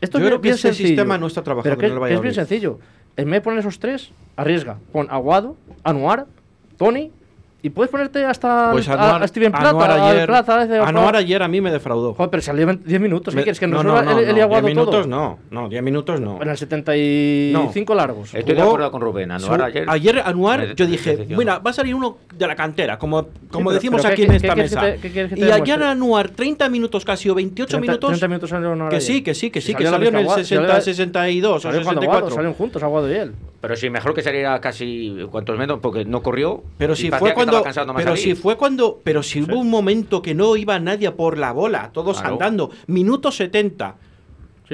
Esto 0.01 0.19
Yo 0.19 0.25
es 0.25 0.29
creo 0.31 0.39
que 0.41 0.43
bien 0.45 0.55
este 0.55 0.69
sencillo. 0.69 0.89
sistema 0.89 1.19
no 1.19 1.27
está 1.27 1.43
trabajando 1.43 1.77
pero 1.77 1.79
que, 1.79 1.95
en 1.95 2.03
el 2.03 2.09
que 2.09 2.15
es 2.15 2.21
bien 2.23 2.33
sencillo. 2.35 2.79
En 3.19 3.27
vez 3.27 3.35
de 3.35 3.41
poner 3.43 3.59
esos 3.59 3.79
tres, 3.79 4.13
arriesga. 4.35 4.79
Pon 4.93 5.09
Aguado, 5.11 5.57
Anuar, 5.83 6.25
Tony 6.79 7.13
y 7.65 7.71
puedes 7.71 7.91
ponerte 7.91 8.23
hasta 8.27 8.69
Pues 8.73 8.87
a- 8.89 8.93
Anuar, 8.93 9.23
a 9.23 9.27
Steven 9.27 9.51
Plata, 9.51 9.71
Anuar 9.71 9.91
al 9.91 10.01
ayer, 10.03 10.27
Plata, 10.27 10.63
ese. 10.65 10.79
Anuar 10.79 11.17
ayer 11.17 11.43
a 11.43 11.49
mí 11.49 11.61
me 11.63 11.73
defraudó. 11.73 12.13
Joder, 12.13 12.31
pero 12.31 12.43
salió 12.43 12.69
en 12.69 12.85
10 12.85 13.01
minutos. 13.01 13.33
¿Qué 13.33 13.39
Me- 13.39 13.43
quieres? 13.43 13.59
Que 13.59 13.67
nos 13.67 13.83
no, 13.83 13.95
no, 13.95 14.03
no, 14.03 14.19
el, 14.19 14.29
el 14.29 14.37
no, 14.37 14.43
Aguado 14.43 14.67
10 14.67 14.75
todo. 14.77 14.85
minutos 14.87 15.07
no, 15.09 15.39
no, 15.51 15.69
10 15.71 15.83
minutos 15.83 16.21
no. 16.21 16.43
En 16.43 16.49
el 16.51 16.57
75 16.59 17.95
largos. 17.95 18.35
Estoy 18.35 18.55
de 18.55 18.63
acuerdo 18.63 18.91
con 18.91 19.01
Rubén. 19.01 19.31
Anuar 19.31 19.63
ayer. 19.63 19.85
ayer 19.89 20.23
Anuar, 20.25 20.61
me- 20.69 20.75
yo 20.75 20.87
dije, 20.87 21.27
mira, 21.37 21.59
va 21.59 21.71
a 21.71 21.73
salir 21.75 21.95
uno 21.95 22.19
de 22.37 22.47
la 22.47 22.55
cantera, 22.55 22.99
como, 22.99 23.29
como 23.51 23.71
pero- 23.71 23.75
decimos 23.75 24.03
pero 24.03 24.13
aquí 24.13 24.23
¿qué- 24.23 24.29
en 24.29 24.35
esta 24.35 24.53
quieres 24.55 24.71
que 24.71 24.77
mesa. 24.81 24.93
te- 24.95 25.01
qué 25.01 25.11
quieres 25.11 25.31
que 25.31 25.41
te 25.41 25.47
y 25.47 25.51
ayer? 25.51 25.83
Anuar, 25.83 26.29
30 26.31 26.69
minutos 26.69 27.05
casi 27.05 27.29
o 27.31 27.35
28 27.35 27.81
minutos, 27.81 28.11
30 28.11 28.29
minutos 28.29 28.51
salió 28.51 28.73
Anuar 28.73 28.91
que 28.91 29.01
sí, 29.01 29.23
que 29.23 29.35
sí, 29.35 29.51
que 29.51 29.61
sí, 29.61 29.75
que 29.75 29.85
salió 29.87 30.09
en 30.11 30.17
el 30.17 30.21
Aguado, 30.23 30.39
60, 30.41 30.67
salió- 30.69 30.83
62 30.85 31.57
o 31.57 31.61
salió 31.61 31.83
cuando 31.83 32.03
Aguado, 32.03 32.27
64. 32.29 32.35
Salieron 32.35 32.55
juntos 32.55 32.83
Aguado 32.83 33.11
y 33.11 33.17
él. 33.17 33.33
Pero 33.65 33.77
sí, 33.77 33.89
mejor 33.89 34.13
que 34.13 34.21
saliera 34.21 34.61
casi 34.61 35.17
cuantos 35.31 35.57
menos 35.59 35.79
porque 35.81 36.05
no 36.05 36.23
corrió. 36.23 36.63
Pero 36.77 36.95
si 36.95 37.11
fue 37.11 37.33
cuando, 37.33 37.63
cansado 37.63 37.95
pero 37.95 38.15
si 38.15 38.35
fue 38.35 38.59
cuando, 38.59 39.01
pero 39.03 39.23
si 39.23 39.41
hubo 39.41 39.59
un 39.59 39.71
momento 39.71 40.21
que 40.21 40.35
no 40.35 40.55
iba 40.55 40.79
nadie 40.79 41.11
por 41.13 41.39
la 41.39 41.51
bola, 41.51 41.91
todos 41.91 42.19
Claro. 42.19 42.35
andando, 42.35 42.71
minuto 42.89 43.33
70. 43.33 43.97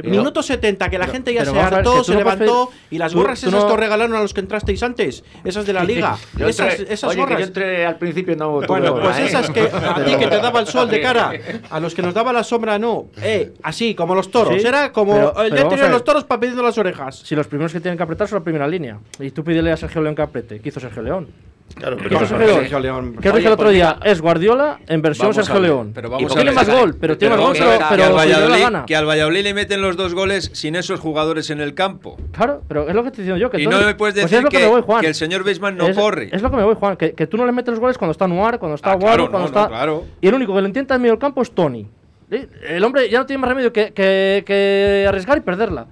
Sí, 0.03 0.09
pero- 0.09 0.17
Minuto 0.23 0.43
70, 0.43 0.89
que 0.89 0.99
la 0.99 1.05
pero- 1.07 1.13
gente 1.13 1.35
ya 1.35 1.45
se 1.45 1.53
ver, 1.53 1.63
hartó, 1.63 2.03
se 2.05 2.13
no 2.13 2.19
levantó 2.19 2.71
y 2.91 2.99
las 2.99 3.15
gorras 3.15 3.39
esas 3.43 3.53
no- 3.53 3.67
que 3.67 3.73
os 3.75 3.79
regalaron 3.81 4.15
a 4.17 4.21
los 4.23 4.33
que 4.35 4.41
entrasteis 4.41 4.83
antes, 4.83 5.25
esas 5.45 5.67
de 5.67 5.73
la 5.73 5.85
liga, 5.85 6.17
Yo 6.37 6.49
esas, 6.49 6.79
entré- 6.79 6.93
esas 6.95 7.09
oye, 7.11 7.17
que 7.17 7.21
gorras. 7.23 7.39
yo 7.41 7.47
entré 7.47 7.87
al 7.87 7.97
principio 7.99 8.37
no 8.37 8.61
Bueno, 8.63 8.99
pues 9.01 9.19
¿eh? 9.19 9.27
esas 9.27 9.51
que 9.51 9.63
a 9.63 10.05
ti 10.05 10.15
que 10.17 10.27
te 10.27 10.39
daba 10.39 10.61
el 10.61 10.67
sol 10.67 10.89
de 10.91 11.01
cara, 11.01 11.33
a 11.71 11.81
los 11.81 11.95
que 11.95 12.03
nos 12.03 12.15
daba 12.15 12.33
la 12.33 12.43
sombra 12.45 12.79
no, 12.79 13.07
eh, 13.23 13.53
así 13.63 13.95
como 13.95 14.15
los 14.15 14.31
toros, 14.31 14.61
Sí, 14.61 14.67
era 14.67 14.93
como 14.93 15.13
pero- 15.15 15.43
el 15.43 15.51
ver. 15.53 15.91
los 15.91 16.05
toros 16.05 16.25
para 16.25 16.41
pidiendo 16.41 16.63
las 16.63 16.79
orejas. 16.79 17.19
Si 17.25 17.35
los 17.37 17.47
primeros 17.47 17.73
que 17.73 17.81
tienen 17.81 17.97
que 17.97 18.03
apretar 18.03 18.29
son 18.29 18.39
la 18.39 18.45
primera 18.45 18.67
línea. 18.67 18.99
Y 19.19 19.31
tú 19.31 19.45
pídele 19.45 19.73
a 19.73 19.77
Sergio 19.77 20.01
León 20.03 20.15
que 20.15 20.23
apriete. 20.23 20.61
¿Qué 20.61 20.69
hizo 20.71 20.81
Sergio 20.81 21.03
León? 21.03 21.29
Claro, 21.75 21.97
¿Qué 21.97 22.03
pero- 22.05 22.17
hizo 22.17 22.27
Sergio 22.27 22.47
León? 22.47 22.59
Sergio 22.61 22.81
León. 22.81 23.17
¿Qué 23.23 23.33
dije 23.33 23.47
el 23.47 23.53
otro 23.53 23.71
día? 23.71 23.99
Es 24.05 24.21
Guardiola 24.21 24.81
en 24.87 25.01
versión 25.01 25.31
Vamos 25.31 25.37
Sergio 25.47 25.61
León. 25.63 25.93
pero 25.95 26.11
vamos 26.11 26.31
a 26.31 26.35
tiene 26.35 26.53
más 26.53 26.69
gol, 26.69 26.97
pero 27.01 27.17
tiene 27.17 27.37
más 27.37 27.45
gol, 27.45 27.53
que- 27.55 27.59
pero, 27.61 27.79
que 27.79 27.85
pero 27.91 28.05
al 28.05 28.13
Valladolid, 28.13 28.61
gana. 28.61 28.85
que 28.87 28.97
al 28.97 29.07
Valladolid 29.09 29.43
le 29.45 29.55
meten 29.55 29.81
los 29.81 29.97
dos 29.97 30.15
goles 30.15 30.51
sin 30.53 30.77
esos 30.77 31.01
jugadores 31.01 31.49
en 31.51 31.61
el 31.61 31.75
campo. 31.75 32.17
Claro, 32.33 32.63
pero 32.69 32.89
es 32.89 32.95
lo 32.95 33.03
que 33.03 33.09
estoy 33.09 33.25
diciendo 33.25 33.41
yo. 33.41 33.51
Que 33.51 33.63
Y 33.63 33.67
no 33.67 33.79
me 33.81 33.95
puedes 33.95 34.15
pues 34.15 34.15
decir 34.15 34.39
es 34.39 34.45
lo 34.45 34.51
que, 34.51 34.59
que, 34.59 34.65
me 34.65 34.71
voy, 34.71 34.83
Juan. 34.83 35.01
que 35.01 35.07
el 35.07 35.15
señor 35.15 35.43
Beisman 35.45 35.77
no 35.77 35.87
es, 35.87 35.97
corre. 35.97 36.29
Es 36.33 36.43
lo 36.43 36.51
que 36.51 36.57
me 36.57 36.65
voy, 36.65 36.75
Juan. 36.75 36.97
Que, 36.97 37.13
que 37.15 37.27
tú 37.27 37.37
no 37.39 37.47
le 37.47 37.53
metes 37.53 37.71
los 37.71 37.81
goles 37.81 37.97
cuando 37.97 38.13
está 38.13 38.27
Noir, 38.29 38.59
cuando 38.59 38.75
está 38.75 38.93
Ah, 38.93 38.99
claro, 38.99 39.31
cuando 39.31 39.49
no, 39.49 39.55
no, 39.55 39.61
está. 39.61 39.69
claro. 39.69 40.05
Y 40.21 40.29
el 40.29 40.35
único 40.35 40.55
que 40.55 40.61
lo 40.61 40.67
intenta 40.67 40.97
en 40.97 41.03
medio 41.03 41.13
del 41.15 41.21
campo 41.21 41.41
es 41.43 41.51
Tony. 41.53 41.87
El 42.31 42.85
hombre 42.85 43.09
ya 43.09 43.19
no 43.21 43.27
tiene 43.27 43.41
más 43.41 43.49
remedio 43.49 43.73
que, 43.73 43.93
que- 43.93 44.45
que 44.47 45.07
arriesgar 45.09 45.39
y 45.39 45.41
perderla. 45.41 45.87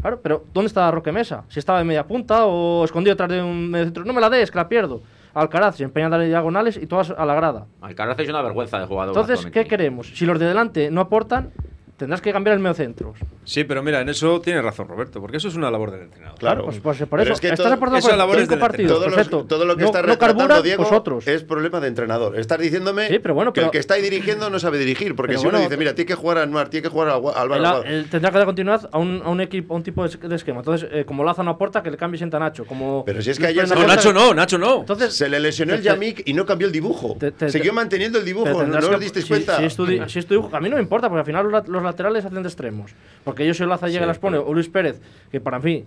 Claro, 0.00 0.20
pero 0.22 0.44
¿dónde 0.52 0.66
está 0.66 0.90
Roque 0.90 1.12
Mesa? 1.12 1.44
Si 1.48 1.58
estaba 1.58 1.78
de 1.78 1.84
media 1.84 2.04
punta 2.06 2.44
o 2.46 2.84
escondido 2.84 3.14
detrás 3.14 3.30
de 3.30 3.40
un 3.42 3.70
medio 3.70 3.84
centro. 3.86 4.04
No 4.04 4.12
me 4.12 4.20
la 4.20 4.28
des, 4.28 4.50
que 4.50 4.58
la 4.58 4.68
pierdo. 4.68 5.02
Alcaraz 5.34 5.76
se 5.76 5.84
empeña 5.84 6.06
a 6.06 6.10
darle 6.10 6.26
diagonales 6.26 6.76
y 6.76 6.86
todas 6.86 7.10
a 7.10 7.24
la 7.26 7.34
grada. 7.34 7.66
Alcaraz 7.80 8.18
es 8.20 8.28
una 8.28 8.42
vergüenza 8.42 8.78
de 8.78 8.86
jugador. 8.86 9.16
Entonces. 9.16 9.50
¿qué 9.50 9.66
queremos? 9.66 10.06
Si 10.14 10.24
los 10.24 10.38
de 10.38 10.46
delante 10.46 10.90
no 10.90 11.00
aportan, 11.00 11.50
tendrás 11.96 12.20
que 12.20 12.32
cambiar 12.32 12.54
el 12.54 12.60
medio 12.60 12.74
centro. 12.74 13.14
Sí, 13.44 13.64
pero 13.64 13.82
mira, 13.82 14.00
en 14.00 14.08
eso 14.08 14.40
tiene 14.40 14.60
razón 14.62 14.88
Roberto, 14.88 15.20
porque 15.20 15.36
eso 15.36 15.48
es 15.48 15.54
una 15.54 15.70
labor 15.70 15.90
del 15.92 16.02
entrenador. 16.02 16.38
Claro. 16.38 16.64
Pues, 16.64 16.78
pues 16.80 17.02
por 17.06 17.20
eso, 17.20 17.32
es 17.32 17.40
que 17.40 17.48
estás 17.48 17.66
aportando 17.72 17.98
esa 17.98 18.08
por 18.10 18.18
labor 18.18 18.36
es 18.38 18.48
cinco 18.48 18.58
partidos. 18.60 18.92
todo, 18.92 19.08
lo- 19.08 19.14
perfecto. 19.14 19.44
todo 19.44 19.64
lo 19.64 19.76
que 19.76 19.82
No- 19.82 19.86
está 19.88 20.32
no 20.32 20.62
Diego 20.62 20.82
pues 20.84 20.92
otros. 20.94 21.26
es 21.26 21.42
problema 21.44 21.80
de 21.80 21.88
entrenador. 21.88 22.38
Estás 22.38 22.58
diciéndome 22.58 23.08
Sí, 23.08 23.18
pero 23.18 23.34
bueno, 23.34 23.52
que 23.52 23.60
el 23.60 23.70
que 23.70 23.78
está 23.78 23.94
ahí 23.94 24.02
dirigiendo 24.02 24.50
no 24.50 24.58
sabe 24.58 24.78
dirigir. 24.78 25.14
Porque 25.14 25.34
si 25.34 25.40
uno 25.42 25.52
bueno, 25.52 25.64
dice, 25.64 25.76
mira, 25.76 25.94
tiene 25.94 26.06
que 26.08 26.14
jugar 26.14 26.38
a 26.38 26.42
Anuar, 26.42 26.68
tiene 26.68 26.82
que 26.82 26.88
jugar 26.88 27.08
a 27.08 27.14
Álvaro 27.14 27.82
tendrá 28.10 28.30
que 28.30 28.36
dar 28.38 28.46
continuidad 28.46 28.88
a 28.92 28.98
un, 28.98 29.22
a 29.24 29.28
un 29.30 29.40
equipo, 29.40 29.74
a 29.74 29.76
un 29.76 29.82
tipo 29.82 30.02
de, 30.02 30.08
es- 30.08 30.20
de 30.20 30.34
esquema. 30.34 30.58
Entonces, 30.60 30.88
eh, 30.92 31.04
como 31.04 31.24
Laza 31.24 31.42
no 31.42 31.50
aporta, 31.52 31.82
que 31.82 31.90
le 31.90 31.96
cambie 31.96 32.16
y 32.16 32.18
sienta 32.18 32.36
a 32.38 32.40
Nacho. 32.40 32.64
Como 32.64 33.04
Pero 33.04 33.22
si 33.22 33.30
es 33.30 33.38
que 33.38 33.46
ayer 33.46 33.68
No, 33.68 33.86
Nacho 33.86 34.12
no, 34.12 34.34
Nacho 34.34 34.58
no. 34.58 34.80
Entonces, 34.80 35.14
Se 35.14 35.28
le 35.28 35.38
lesionó 35.40 35.74
el 35.74 35.82
Yamik 35.82 36.22
y 36.26 36.32
no 36.32 36.44
cambió 36.46 36.66
el 36.66 36.72
dibujo. 36.72 37.16
te- 37.18 37.32
te- 37.32 37.50
Siguió 37.50 37.70
te- 37.70 37.76
manteniendo 37.76 38.18
el 38.18 38.24
dibujo. 38.24 38.64
¿No, 38.64 38.78
os 38.78 39.00
disteis 39.00 39.26
cuenta? 39.26 39.58
Si, 39.58 39.64
es 39.64 39.76
tu, 39.76 39.84
dibujo, 39.86 40.54
a 40.56 40.60
mí 40.60 40.68
no 40.68 40.76
me 40.76 40.82
importa, 40.82 41.08
porque 41.08 41.20
al 41.20 41.26
final 41.26 41.50
los 41.68 41.82
laterales 41.84 42.24
hacen 42.24 42.42
de 42.42 42.48
extremos. 42.48 42.94
Porque 43.24 43.46
yo 43.46 43.54
si 43.54 43.62
Olaza 43.62 43.86
llega 43.88 44.00
sí, 44.00 44.04
y 44.04 44.08
las 44.08 44.18
pone, 44.18 44.38
o 44.38 44.52
Luis 44.52 44.68
Pérez, 44.68 45.00
que 45.30 45.40
para 45.40 45.58
mí 45.58 45.84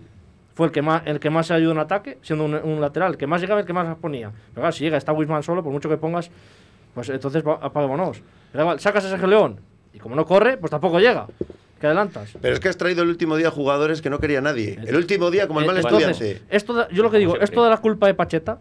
fue 0.55 0.67
el 0.67 0.71
que 0.71 0.81
más, 0.81 1.03
el 1.05 1.19
que 1.19 1.29
más 1.29 1.51
ayudó 1.51 1.71
en 1.71 1.79
ataque, 1.79 2.17
siendo 2.21 2.45
un, 2.45 2.55
un 2.55 2.81
lateral, 2.81 3.11
el 3.11 3.17
que 3.17 3.27
más 3.27 3.41
llegaba, 3.41 3.59
el 3.59 3.65
que 3.65 3.73
más 3.73 3.87
las 3.87 3.97
ponía. 3.97 4.31
Pero 4.31 4.61
claro, 4.61 4.71
si 4.71 4.83
llega, 4.83 4.97
está 4.97 5.13
Wisman 5.13 5.43
solo, 5.43 5.63
por 5.63 5.71
mucho 5.71 5.89
que 5.89 5.97
pongas, 5.97 6.31
pues 6.93 7.09
entonces 7.09 7.43
apagámonos. 7.45 8.21
Sacas 8.79 9.05
a 9.05 9.09
Sergio 9.09 9.27
León, 9.27 9.59
y 9.93 9.99
como 9.99 10.15
no 10.15 10.25
corre, 10.25 10.57
pues 10.57 10.71
tampoco 10.71 10.99
llega. 10.99 11.27
¿Qué 11.79 11.85
adelantas? 11.85 12.31
Pero 12.41 12.53
es 12.55 12.59
que 12.59 12.69
has 12.69 12.77
traído 12.77 13.03
el 13.03 13.09
último 13.09 13.35
día 13.35 13.51
jugadores 13.51 14.01
que 14.01 14.09
no 14.09 14.19
quería 14.19 14.41
nadie. 14.41 14.79
El 14.81 14.95
eh, 14.95 14.97
último 14.97 15.29
día, 15.29 15.47
como 15.47 15.59
el 15.59 15.67
mal 15.67 15.77
entonces, 15.77 16.09
estudiante. 16.09 16.41
Esto 16.49 16.73
da, 16.73 16.87
yo 16.89 17.03
lo 17.03 17.11
que 17.11 17.19
digo, 17.19 17.37
¿es 17.37 17.51
toda 17.51 17.69
la 17.69 17.77
culpa 17.77 18.07
de 18.07 18.15
Pacheta? 18.15 18.59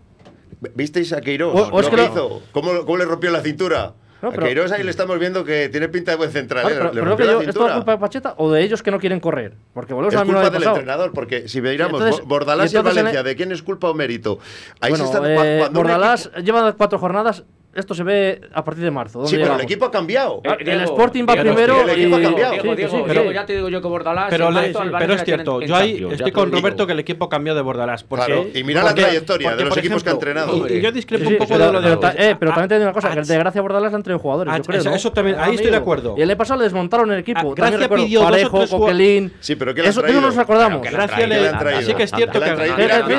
¿Visteis 0.74 1.12
a 1.12 1.20
Queiroz? 1.20 1.70
Que, 1.88 2.10
¿Cómo, 2.52 2.84
¿Cómo 2.84 2.96
le 2.96 3.04
rompió 3.04 3.30
la 3.30 3.40
cintura? 3.40 3.94
No, 4.26 4.32
pero, 4.32 4.44
a 4.44 4.48
Queiroz 4.48 4.84
le 4.84 4.90
estamos 4.90 5.18
viendo 5.20 5.44
que 5.44 5.68
tiene 5.68 5.88
pinta 5.88 6.10
de 6.10 6.16
buen 6.16 6.32
central. 6.32 6.66
Claro, 6.66 6.90
pero, 7.16 7.38
culpa 7.74 7.92
de 7.92 7.98
Pacheta 7.98 8.34
o 8.38 8.50
de 8.50 8.62
ellos 8.62 8.82
que 8.82 8.90
no 8.90 8.98
quieren 8.98 9.20
correr? 9.20 9.54
Porque 9.72 9.94
volvemos 9.94 10.14
es 10.14 10.28
la 10.28 10.50
del 10.50 10.62
entrenador, 10.64 11.12
porque 11.12 11.46
si 11.48 11.60
miramos 11.60 12.00
entonces, 12.00 12.26
Bordalás 12.26 12.72
y, 12.74 12.76
Valencia, 12.76 13.22
¿de 13.22 13.36
quién 13.36 13.52
es 13.52 13.62
culpa 13.62 13.88
o 13.88 13.94
mérito? 13.94 14.40
Ahí 14.80 14.90
bueno, 14.90 15.06
se 15.06 15.12
están, 15.12 15.30
eh, 15.30 15.68
Bordalás 15.70 16.26
equipo... 16.26 16.40
lleva 16.40 16.72
cuatro 16.72 16.98
jornadas 16.98 17.44
esto 17.76 17.94
se 17.94 18.02
ve 18.02 18.40
a 18.52 18.64
partir 18.64 18.84
de 18.84 18.90
marzo. 18.90 19.26
Sí, 19.26 19.36
pero 19.36 19.54
el 19.54 19.60
equipo 19.60 19.84
ha 19.84 19.90
cambiado. 19.90 20.40
El 20.58 20.80
Sporting 20.82 21.24
va 21.28 21.34
primero. 21.34 21.74
Diego. 21.74 21.90
El 21.90 22.00
equipo 22.00 22.16
ha 22.16 22.22
cambiado. 22.22 23.32
Ya 23.32 23.46
te 23.46 23.54
digo 23.54 23.68
yo 23.68 23.80
que 23.80 23.88
Bordalás. 23.88 24.28
Pero, 24.30 24.50
es 25.14 25.24
cierto, 25.24 25.60
yo 25.62 25.76
ahí 25.76 26.06
estoy 26.10 26.32
con 26.32 26.50
Roberto 26.50 26.86
que 26.86 26.92
el 26.92 27.00
equipo 27.00 27.28
cambió 27.28 27.54
de 27.54 27.62
Bordalás. 27.62 28.04
Y 28.54 28.64
mira 28.64 28.82
la 28.82 28.94
trayectoria 28.94 29.56
de 29.56 29.64
los 29.64 29.76
equipos 29.76 30.02
que 30.02 30.10
ha 30.10 30.12
entrenado. 30.12 30.66
Y, 30.68 30.80
yo 30.80 30.92
discrepo 30.92 31.28
un 31.28 31.38
poco 31.38 31.58
de 31.58 31.72
lo 31.72 31.80
de. 31.80 31.96
Eh, 32.16 32.36
pero 32.38 32.52
también 32.52 32.68
te 32.68 32.74
digo 32.74 32.84
una 32.84 32.92
cosa: 32.92 33.10
que 33.12 33.20
el 33.20 33.26
de 33.26 33.38
Gracia 33.38 33.60
Bordalás 33.60 33.92
han 33.92 34.02
traído 34.02 34.18
jugadores. 34.18 34.54
Ah, 34.54 34.94
eso 34.94 35.12
también, 35.12 35.36
ah, 35.38 35.44
ahí 35.44 35.54
estoy 35.56 35.70
de 35.70 35.76
acuerdo. 35.76 36.14
Y 36.16 36.22
el 36.22 36.30
año 36.30 36.38
pasado 36.38 36.58
le 36.58 36.64
desmontaron 36.64 37.10
el 37.12 37.18
equipo. 37.18 37.52
Ah, 37.52 37.54
Gracia 37.56 37.88
pidió 37.88 38.22
Parejo, 38.22 38.66
Coquelin. 38.66 39.32
Sí, 39.40 39.56
pero 39.56 39.72
Eso 39.72 40.02
no 40.02 40.20
nos 40.20 40.38
acordamos. 40.38 40.82
Gracia 40.82 41.26
le. 41.26 41.48
Así 41.48 41.94
que 41.94 42.04
es 42.04 42.10
cierto 42.10 42.40
que. 42.40 42.56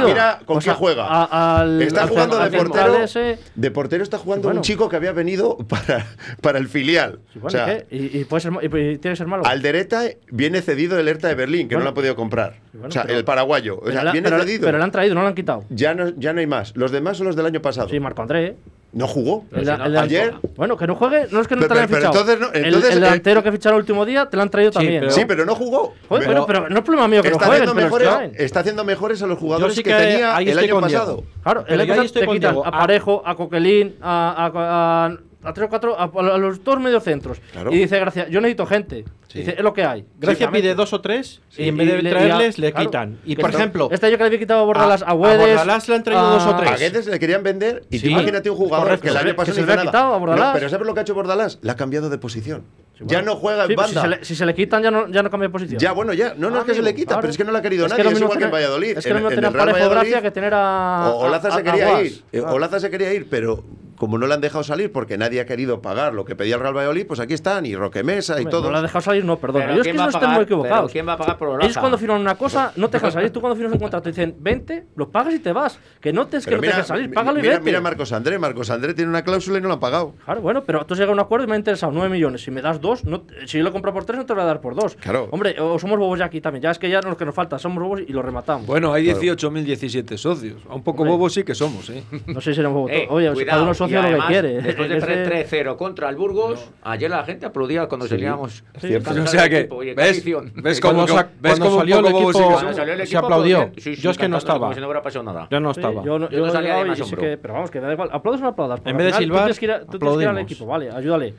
Mira 0.07 0.39
con 0.45 0.59
qué 0.59 0.71
juega. 0.71 1.67
Está 1.81 2.07
jugando 2.07 2.37
de 2.39 2.57
portero. 2.57 3.07
De 3.55 3.71
portero 3.71 4.03
está 4.03 4.17
jugando 4.17 4.46
un 4.55 4.61
chico 4.61 4.89
que 4.89 4.95
había 4.95 5.11
venido 5.11 5.57
para, 5.69 6.05
para 6.41 6.59
el 6.59 6.67
filial. 6.67 7.19
O 7.41 7.49
sea, 7.49 7.83
¿y, 7.89 8.19
y, 8.19 8.25
puede 8.25 8.41
ser, 8.41 9.27
malo. 9.27 9.45
Aldereta 9.45 10.03
viene 10.31 10.61
cedido 10.61 10.97
del 10.97 11.07
ERTA 11.07 11.27
de 11.27 11.35
Berlín, 11.35 11.67
que 11.67 11.75
no 11.75 11.81
lo 11.81 11.89
ha 11.89 11.93
podido 11.93 12.15
comprar. 12.15 12.57
o 12.83 12.91
sea, 12.91 13.03
el 13.03 13.25
paraguayo. 13.25 13.79
O 13.79 13.91
sea, 13.91 14.01
pero, 14.01 14.11
viene 14.11 14.29
pero, 14.29 14.43
cedido. 14.43 14.65
Pero 14.65 14.77
lo 14.77 14.83
han 14.83 14.91
traído, 14.91 15.15
no 15.15 15.21
lo 15.21 15.27
han 15.27 15.35
quitado. 15.35 15.65
Ya 15.69 15.93
no, 15.93 16.09
ya 16.15 16.33
no 16.33 16.39
hay 16.39 16.47
más. 16.47 16.75
Los 16.75 16.91
demás 16.91 17.17
son 17.17 17.27
los 17.27 17.35
del 17.35 17.45
año 17.45 17.61
pasado. 17.61 17.89
Sí, 17.89 17.99
Marco 17.99 18.21
André. 18.21 18.45
¿eh? 18.45 18.55
No 18.93 19.07
jugó. 19.07 19.45
Ayer. 19.53 20.35
Bueno, 20.55 20.77
que 20.77 20.87
no 20.87 20.95
juegue, 20.95 21.27
no 21.31 21.41
es 21.41 21.47
que 21.47 21.55
no 21.55 21.67
te 21.67 21.73
lo 21.73 21.81
han 21.81 21.89
fichado. 21.89 22.19
Entonces, 22.31 22.39
el, 22.53 22.81
delantero 22.81 23.43
que 23.43 23.51
ficharon 23.51 23.77
el 23.77 23.81
último 23.81 24.05
día 24.05 24.27
te 24.27 24.37
lo 24.37 24.43
han 24.43 24.49
traído 24.49 24.71
también. 24.71 25.11
Sí, 25.11 25.25
pero 25.25 25.45
no 25.45 25.55
jugó. 25.55 25.93
Joder, 26.07 26.43
pero, 26.47 26.69
no 26.69 26.77
es 26.77 26.83
problema 26.83 27.07
mío 27.07 27.21
que 27.21 27.29
está 27.29 27.45
no 27.45 27.51
jueguen, 27.89 28.11
haciendo 28.11 28.43
Está 28.43 28.59
haciendo 28.61 28.83
mejores 28.85 29.21
a 29.21 29.27
los 29.27 29.37
jugadores 29.37 29.75
que, 29.75 29.83
tenía 29.83 30.37
el 30.37 30.57
año 30.57 30.81
pasado. 30.81 31.23
Claro, 31.43 31.65
el 31.67 31.81
año 31.81 31.95
pasado 31.95 32.19
te 32.19 32.27
quitan 32.27 32.57
a 32.63 32.71
Parejo, 32.71 33.21
a 33.25 33.35
Coquelín, 33.35 33.95
a, 34.01 35.11
a 35.47 35.53
tres 35.53 35.67
o 35.67 35.69
cuatro, 35.69 35.97
a, 35.97 36.03
a 36.03 36.37
los 36.37 36.63
dos 36.63 36.79
mediocentros. 36.79 37.39
Claro. 37.51 37.71
Y 37.71 37.77
dice 37.77 37.99
Gracia, 37.99 38.27
yo 38.27 38.41
necesito 38.41 38.65
gente. 38.65 39.05
Sí. 39.27 39.39
Dice, 39.39 39.55
es 39.57 39.63
lo 39.63 39.73
que 39.73 39.85
hay. 39.85 40.05
Gracia 40.19 40.51
pide 40.51 40.75
dos 40.75 40.93
o 40.93 41.01
tres 41.01 41.41
sí. 41.49 41.63
y 41.63 41.69
en 41.69 41.77
vez 41.77 41.87
de 41.87 42.01
le, 42.01 42.09
traerles, 42.09 42.57
le, 42.57 42.71
claro. 42.71 42.87
quitan. 42.87 43.19
Y 43.25 43.35
por 43.35 43.49
ejemplo. 43.49 43.89
Esta 43.91 44.09
yo 44.09 44.17
que 44.17 44.23
le 44.23 44.27
había 44.27 44.39
quitado 44.39 44.61
a 44.61 44.65
Bordalas 44.65 45.03
a 45.03 45.13
Huedes. 45.13 45.57
A 45.57 45.59
Bordalas 45.59 45.87
le 45.87 45.95
han 45.95 46.03
traído 46.03 46.29
dos 46.29 46.45
o 46.45 46.55
tres. 46.57 46.71
Paquetes 46.71 47.07
le 47.07 47.19
querían 47.19 47.43
vender 47.43 47.85
y 47.89 47.99
sí. 47.99 48.09
imagínate 48.09 48.49
un 48.49 48.57
jugador 48.57 48.85
Correcto. 48.87 49.03
que 49.03 49.09
el 49.09 49.17
año 49.17 49.35
pasado 49.35 49.65
le 49.65 49.73
ha 49.73 49.81
quitado 49.81 50.13
a 50.13 50.17
Bordalás. 50.17 50.47
No, 50.47 50.53
pero 50.53 50.69
¿sabes 50.69 50.87
lo 50.87 50.93
que 50.93 50.99
ha 50.99 51.03
hecho 51.03 51.15
Bordalás? 51.15 51.59
La 51.61 51.73
ha 51.73 51.75
cambiado 51.75 52.09
de 52.09 52.17
posición. 52.17 52.65
Ya 52.99 53.21
no 53.21 53.35
juega 53.35 53.65
en 53.65 53.75
pues, 53.75 53.93
banda. 53.93 54.01
Si 54.01 54.07
se, 54.07 54.07
le, 54.07 54.25
si 54.25 54.35
se, 54.35 54.45
le, 54.45 54.55
quitan, 54.55 54.81
ya 54.81 54.89
no, 54.89 55.07
ya 55.07 55.21
no 55.21 55.29
cambia 55.29 55.47
de 55.47 55.51
posición. 55.51 55.79
Ya, 55.79 55.91
bueno, 55.91 56.13
ya. 56.13 56.33
No, 56.35 56.49
no 56.49 56.57
es 56.57 56.63
ah, 56.63 56.65
que 56.65 56.71
amigo, 56.71 56.85
se 56.85 56.91
le 56.91 56.95
quita, 56.95 57.07
claro. 57.09 57.21
pero 57.21 57.31
es 57.31 57.37
que 57.37 57.43
no 57.43 57.51
la 57.51 57.59
ha 57.59 57.61
querido 57.61 57.85
es 57.85 57.91
nadie. 57.91 58.03
Que 58.03 58.09
es 58.09 58.19
igual 58.19 58.31
tener, 58.31 58.39
que 58.39 58.45
en 58.45 58.51
Valladolid. 58.51 58.97
Es 58.97 59.03
que 59.03 59.11
en, 59.11 59.23
lo 59.23 59.29
mismo 59.29 59.89
Gracia 59.89 60.21
que 60.21 60.31
tener 60.31 60.53
a. 60.55 61.11
O 61.13 61.25
Olaza 61.25 61.51
se 61.51 61.63
quería 61.63 61.95
a 61.95 62.01
ir. 62.01 62.23
Olaza 62.43 62.79
se 62.79 62.89
quería 62.89 63.13
ir, 63.13 63.27
pero 63.29 63.63
como 63.97 64.17
no 64.17 64.27
le 64.27 64.33
han 64.33 64.41
dejado 64.41 64.63
salir 64.63 64.91
porque 64.91 65.17
nadie 65.17 65.41
ha 65.41 65.45
querido 65.45 65.81
pagar 65.81 66.13
lo 66.13 66.25
que 66.25 66.35
pedía 66.35 66.55
el 66.55 66.61
Real 66.61 66.75
Valladolid, 66.75 67.05
pues 67.07 67.19
aquí 67.19 67.33
están, 67.33 67.65
y 67.65 67.75
Roque 67.75 68.03
Mesa 68.03 68.39
y 68.41 68.45
todo. 68.45 68.63
No 68.63 68.71
lo 68.71 68.77
han 68.77 68.83
dejado 68.83 69.01
salir, 69.01 69.25
no, 69.25 69.37
perdón. 69.37 69.63
Yo 69.75 69.81
es 69.81 69.87
que 69.87 69.93
no 69.93 70.07
están 70.07 70.33
muy 70.33 70.43
equivocados. 70.43 70.91
¿Quién 70.91 71.07
va 71.07 71.13
a 71.13 71.17
pagar 71.17 71.37
por 71.37 71.63
Ellos 71.63 71.77
cuando 71.77 71.97
firman 71.97 72.21
una 72.21 72.35
cosa, 72.35 72.71
no 72.75 72.89
te 72.89 72.97
dejan 72.97 73.11
salir. 73.11 73.31
Tú 73.31 73.41
cuando 73.41 73.55
firmas 73.55 73.73
un 73.73 73.79
contrato 73.79 74.09
dicen, 74.09 74.35
vente, 74.39 74.87
lo 74.95 75.09
pagas 75.09 75.33
y 75.33 75.39
te 75.39 75.51
vas. 75.51 75.79
Que 75.99 76.13
no 76.13 76.27
te, 76.27 76.37
es 76.37 76.45
que 76.45 76.55
no 76.55 76.61
te 76.61 76.67
dejan 76.67 76.85
salir, 76.85 77.13
págalo 77.13 77.39
y 77.39 77.41
mira, 77.41 77.55
vete. 77.55 77.65
Mira 77.65 77.81
Marcos 77.81 78.11
André, 78.11 78.39
Marcos 78.39 78.69
André 78.69 78.93
tiene 78.93 79.09
una 79.09 79.23
cláusula 79.23 79.57
y 79.57 79.61
no 79.61 79.67
lo 79.67 79.75
han 79.75 79.79
pagado. 79.79 80.13
Claro, 80.23 80.41
bueno, 80.41 80.63
pero 80.63 80.85
tú 80.85 80.95
llegas 80.95 81.09
a 81.09 81.13
un 81.13 81.19
acuerdo 81.19 81.45
y 81.45 81.49
me 81.49 81.55
ha 81.55 81.57
interesado 81.57 81.91
9 81.91 82.09
millones. 82.09 82.43
Si 82.43 82.51
me 82.51 82.61
das 82.61 82.79
2, 82.79 83.05
no, 83.05 83.23
si 83.45 83.57
yo 83.57 83.63
lo 83.63 83.71
compro 83.71 83.93
por 83.93 84.05
3, 84.05 84.19
no 84.19 84.25
te 84.25 84.33
lo 84.33 84.35
voy 84.35 84.43
a 84.43 84.47
dar 84.47 84.61
por 84.61 84.75
2. 84.75 84.95
Claro. 84.95 85.27
Hombre, 85.31 85.59
o 85.59 85.79
somos 85.79 85.97
bobos 85.97 86.19
ya 86.19 86.25
aquí 86.25 86.41
también. 86.41 86.61
Ya 86.61 86.71
es 86.71 86.79
que 86.79 86.89
ya 86.89 87.01
no 87.01 87.11
es 87.11 87.17
que 87.17 87.25
nos 87.25 87.35
falta, 87.35 87.57
somos 87.59 87.83
bobos 87.83 88.01
y 88.01 88.11
lo 88.13 88.21
rematamos. 88.21 88.67
Bueno, 88.67 88.93
hay 88.93 89.07
18.017 89.07 90.05
claro. 90.05 90.17
socios. 90.17 90.61
Un 90.69 90.83
poco 90.83 91.03
bobos 91.03 91.33
sí 91.33 91.43
que 91.43 91.55
somos, 91.55 91.89
¿eh? 91.89 92.03
No 92.27 92.41
sé 92.41 92.51
si 92.51 92.55
seremos 92.55 92.75
bobos. 92.75 92.91
Eh, 92.91 93.07
Oye, 93.09 93.31
cuidado, 93.31 93.65
lo 93.91 94.19
que 94.19 94.27
quiere. 94.27 94.61
Después 94.61 94.89
de 94.89 94.97
Ese... 94.97 95.63
3-0 95.63 95.77
contra 95.77 96.09
el 96.09 96.15
Burgos, 96.15 96.69
no. 96.83 96.91
ayer 96.91 97.09
la 97.09 97.23
gente 97.23 97.45
aplaudía 97.45 97.87
cuando 97.87 98.07
salíamos. 98.07 98.63
Sí, 98.79 98.95
o 98.95 99.27
sea 99.27 99.49
que, 99.49 99.67
Oye, 99.71 99.93
¿ves, 99.93 100.23
¿ves 100.55 100.79
cómo, 100.79 101.05
ves 101.39 101.57
salió, 101.57 101.99
el 101.99 102.05
equipo, 102.05 102.31
cuando 102.31 102.73
salió 102.73 102.93
el 102.93 103.01
equipo? 103.01 103.11
Se 103.11 103.17
aplaudió. 103.17 103.71
Sí, 103.77 103.95
sí, 103.95 104.01
yo 104.01 104.11
es 104.11 104.17
que 104.17 104.27
no 104.27 104.37
estaba. 104.37 104.73
Si 104.73 104.79
no 104.79 104.87
hubiera 104.87 105.01
pasado 105.01 105.23
nada. 105.23 105.47
Yo 105.49 105.59
no 105.59 105.71
estaba. 105.71 106.03
yo 106.03 106.29
yo 106.29 106.45
no 106.45 106.51
salía 106.51 106.75
de 106.77 106.85
más 106.85 107.01
Pero 107.17 107.53
vamos, 107.53 107.71
que 107.71 107.79
da 107.79 107.93
igual. 107.93 108.09
Aplaudas 108.11 108.41
o 108.41 108.43
no 108.43 108.49
aplaudas. 108.49 108.81
En 108.85 108.97
vez 108.97 109.07
de 109.07 109.13
silbar, 109.13 109.51
tú 109.89 109.99
tienes 109.99 110.17
que 110.17 110.23
ir 110.23 110.29
al 110.29 110.37
equipo, 110.39 110.65
vale, 110.65 110.89
ayúdale. 110.91 111.33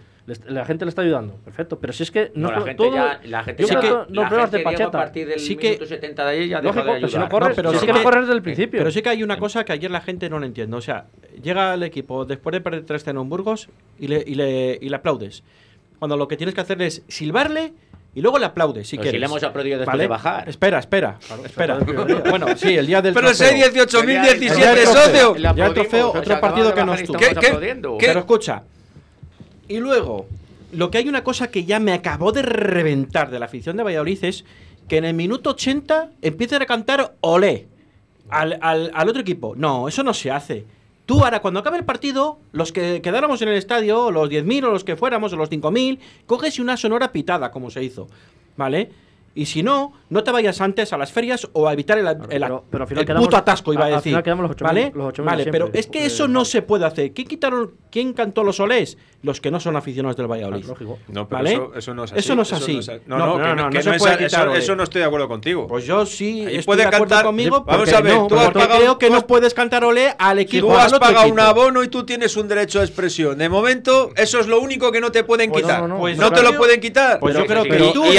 La 0.46 0.64
gente 0.66 0.84
le 0.84 0.90
está 0.90 1.02
ayudando, 1.02 1.36
perfecto. 1.36 1.78
Pero 1.78 1.92
si 1.92 2.02
es 2.02 2.10
que 2.10 2.32
no, 2.34 2.48
no 2.48 2.58
la 2.58 2.60
gente 2.60 2.74
todo, 2.74 2.94
ya, 2.94 3.20
la 3.24 3.42
gente 3.44 3.64
ya, 3.64 3.80
que, 3.80 3.88
no 3.88 4.22
la 4.22 4.28
pruebas 4.28 4.50
gente 4.50 4.58
de 4.58 4.64
pacheta. 4.64 4.84
A 4.86 4.90
partir 4.90 5.26
del 5.26 5.40
sí 5.40 5.56
que, 5.56 5.70
minuto 5.70 5.86
70 5.86 6.24
de 6.24 6.30
ayer 6.30 6.48
ya 6.48 6.60
deja 6.60 6.84
de 6.84 6.90
ayudar. 6.90 7.10
Si 7.10 7.18
no 7.18 7.28
corres, 7.28 7.48
no, 7.48 7.54
pero 7.54 7.72
sí, 7.72 7.78
sí 7.78 7.86
que, 7.86 7.92
no 7.94 8.02
corres 8.02 8.20
desde 8.22 8.34
el 8.34 8.42
principio. 8.42 8.78
Pero 8.78 8.90
sí 8.90 9.00
que 9.00 9.08
hay 9.08 9.22
una 9.22 9.38
cosa 9.38 9.64
que 9.64 9.72
ayer 9.72 9.90
la 9.90 10.02
gente 10.02 10.28
no 10.28 10.38
lo 10.38 10.44
entiende. 10.44 10.76
O 10.76 10.80
sea, 10.82 11.06
llega 11.42 11.72
el 11.74 11.82
equipo 11.82 12.26
después 12.26 12.52
de 12.52 12.60
perder 12.60 12.84
3 12.84 13.08
en 13.08 13.28
Burgos 13.28 13.70
y 13.98 14.08
le, 14.08 14.22
y, 14.26 14.34
le, 14.34 14.78
y 14.80 14.88
le 14.88 14.96
aplaudes. 14.96 15.44
Cuando 15.98 16.16
lo 16.16 16.28
que 16.28 16.36
tienes 16.36 16.54
que 16.54 16.60
hacer 16.60 16.82
es 16.82 17.02
silbarle 17.08 17.72
y 18.14 18.20
luego 18.20 18.38
le 18.38 18.46
aplaude, 18.46 18.84
si 18.84 18.96
pero 18.96 19.04
quieres. 19.04 19.16
Si 19.16 19.20
le 19.20 19.26
hemos 19.26 19.42
aplaudido 19.42 19.78
después 19.78 19.94
¿Vale? 19.94 20.02
de 20.02 20.08
bajar. 20.08 20.48
Espera, 20.48 20.78
espera, 20.78 21.18
claro, 21.26 21.44
espera. 21.44 21.78
bueno, 22.30 22.48
sí, 22.56 22.76
el 22.76 22.86
día 22.86 23.00
del 23.00 23.14
Pero 23.14 23.28
trofeo. 23.28 23.48
Pero 23.48 23.86
si 23.86 24.04
hay 24.04 24.10
18.017 24.10 24.84
socios. 24.84 25.38
Ya 25.56 25.66
el 25.66 25.74
trofeo, 25.74 26.12
otro 26.12 26.40
partido 26.40 26.74
que 26.74 26.84
nos 26.84 27.02
tuvo. 27.02 27.18
Pero 27.98 28.20
escucha, 28.20 28.62
y 29.68 29.78
luego, 29.78 30.26
lo 30.72 30.90
que 30.90 30.98
hay 30.98 31.08
una 31.08 31.22
cosa 31.22 31.50
que 31.50 31.64
ya 31.64 31.78
me 31.78 31.92
acabó 31.92 32.32
de 32.32 32.42
reventar 32.42 33.30
de 33.30 33.38
la 33.38 33.46
afición 33.46 33.76
de 33.76 33.82
Valladolid 33.82 34.24
es 34.24 34.44
que 34.88 34.96
en 34.96 35.04
el 35.04 35.14
minuto 35.14 35.50
80 35.50 36.10
empiecen 36.22 36.62
a 36.62 36.66
cantar 36.66 37.14
olé 37.20 37.68
al, 38.30 38.58
al, 38.62 38.90
al 38.94 39.08
otro 39.08 39.20
equipo. 39.20 39.54
No, 39.56 39.88
eso 39.88 40.02
no 40.02 40.14
se 40.14 40.30
hace. 40.30 40.64
Tú 41.06 41.24
ahora, 41.24 41.40
cuando 41.40 41.60
acabe 41.60 41.78
el 41.78 41.84
partido, 41.84 42.38
los 42.52 42.70
que 42.70 43.00
quedáramos 43.00 43.40
en 43.40 43.48
el 43.48 43.56
estadio, 43.56 44.10
los 44.10 44.28
10.000 44.28 44.64
o 44.64 44.70
los 44.70 44.84
que 44.84 44.96
fuéramos, 44.96 45.32
o 45.32 45.36
los 45.36 45.50
5.000, 45.50 45.98
coges 46.26 46.58
una 46.58 46.76
sonora 46.76 47.12
pitada, 47.12 47.50
como 47.50 47.70
se 47.70 47.82
hizo. 47.82 48.08
¿Vale? 48.58 48.90
Y 49.38 49.46
si 49.46 49.62
no, 49.62 49.92
no 50.10 50.24
te 50.24 50.32
vayas 50.32 50.60
antes 50.60 50.92
a 50.92 50.98
las 50.98 51.12
ferias 51.12 51.48
o 51.52 51.68
a 51.68 51.72
evitar 51.72 51.96
el, 51.96 52.08
el, 52.08 52.16
final 52.88 53.08
el 53.08 53.16
puto 53.18 53.36
atasco, 53.36 53.72
iba 53.72 53.84
a, 53.84 53.86
a 53.86 53.90
decir. 53.90 54.16
Al 54.16 54.24
final 54.24 54.38
los 54.38 54.50
8 54.50 54.64
¿Vale? 54.64 54.92
Los 54.92 55.12
vale, 55.18 55.46
pero 55.46 55.70
es 55.72 55.86
que 55.86 56.04
eso 56.04 56.26
no 56.26 56.44
se 56.44 56.60
puede 56.62 56.84
hacer. 56.84 57.12
¿Quién 57.12 57.28
quitaron, 57.28 57.74
quién 57.88 58.14
cantó 58.14 58.42
los 58.42 58.58
olés? 58.58 58.98
Los 59.22 59.40
que 59.40 59.52
no 59.52 59.60
son 59.60 59.76
aficionados 59.76 60.16
del 60.16 60.26
Valladolid. 60.26 60.64
No, 61.08 61.28
pero 61.28 61.46
eso, 61.46 61.72
eso, 61.76 61.94
no 61.94 62.02
es 62.04 62.12
así. 62.12 62.18
Eso 62.18 62.34
no 62.34 62.42
es 62.42 62.52
así. 62.52 62.80
No. 63.06 64.54
Eso 64.56 64.74
no 64.74 64.82
estoy 64.82 65.00
de 65.02 65.06
acuerdo 65.06 65.28
contigo. 65.28 65.68
Pues 65.68 65.86
yo 65.86 66.04
sí 66.04 66.44
Ahí 66.44 66.56
estoy 66.56 66.76
de 66.76 66.82
acuerdo 66.82 67.06
cantar, 67.06 67.24
conmigo. 67.24 67.62
Vamos 67.64 67.92
a 67.92 68.00
ver, 68.00 68.26
tú 68.26 68.36
has 68.36 68.50
pagado, 68.50 68.80
creo 68.80 68.98
que 68.98 69.10
no 69.10 69.24
puedes 69.24 69.54
cantar 69.54 69.84
olé 69.84 70.14
al 70.18 70.40
equipo. 70.40 70.66
Tú 70.66 70.76
has 70.76 70.92
pagado 70.98 71.30
un 71.30 71.38
abono 71.38 71.84
y 71.84 71.88
tú 71.88 72.04
tienes 72.04 72.36
un 72.36 72.48
derecho 72.48 72.80
de 72.80 72.86
expresión. 72.86 73.38
De 73.38 73.48
momento, 73.48 74.10
eso 74.16 74.40
es 74.40 74.48
lo 74.48 74.60
único 74.60 74.90
que 74.90 75.00
no 75.00 75.12
te 75.12 75.22
pueden 75.22 75.52
quitar. 75.52 75.88
No 75.88 75.98
pues 75.98 76.18
te 76.18 76.42
lo 76.42 76.56
pueden 76.56 76.80
quitar. 76.80 77.20
Pues 77.20 77.36
yo 77.36 77.46
creo 77.46 77.62
que 77.62 77.92
tú 77.94 78.04
y 78.08 78.18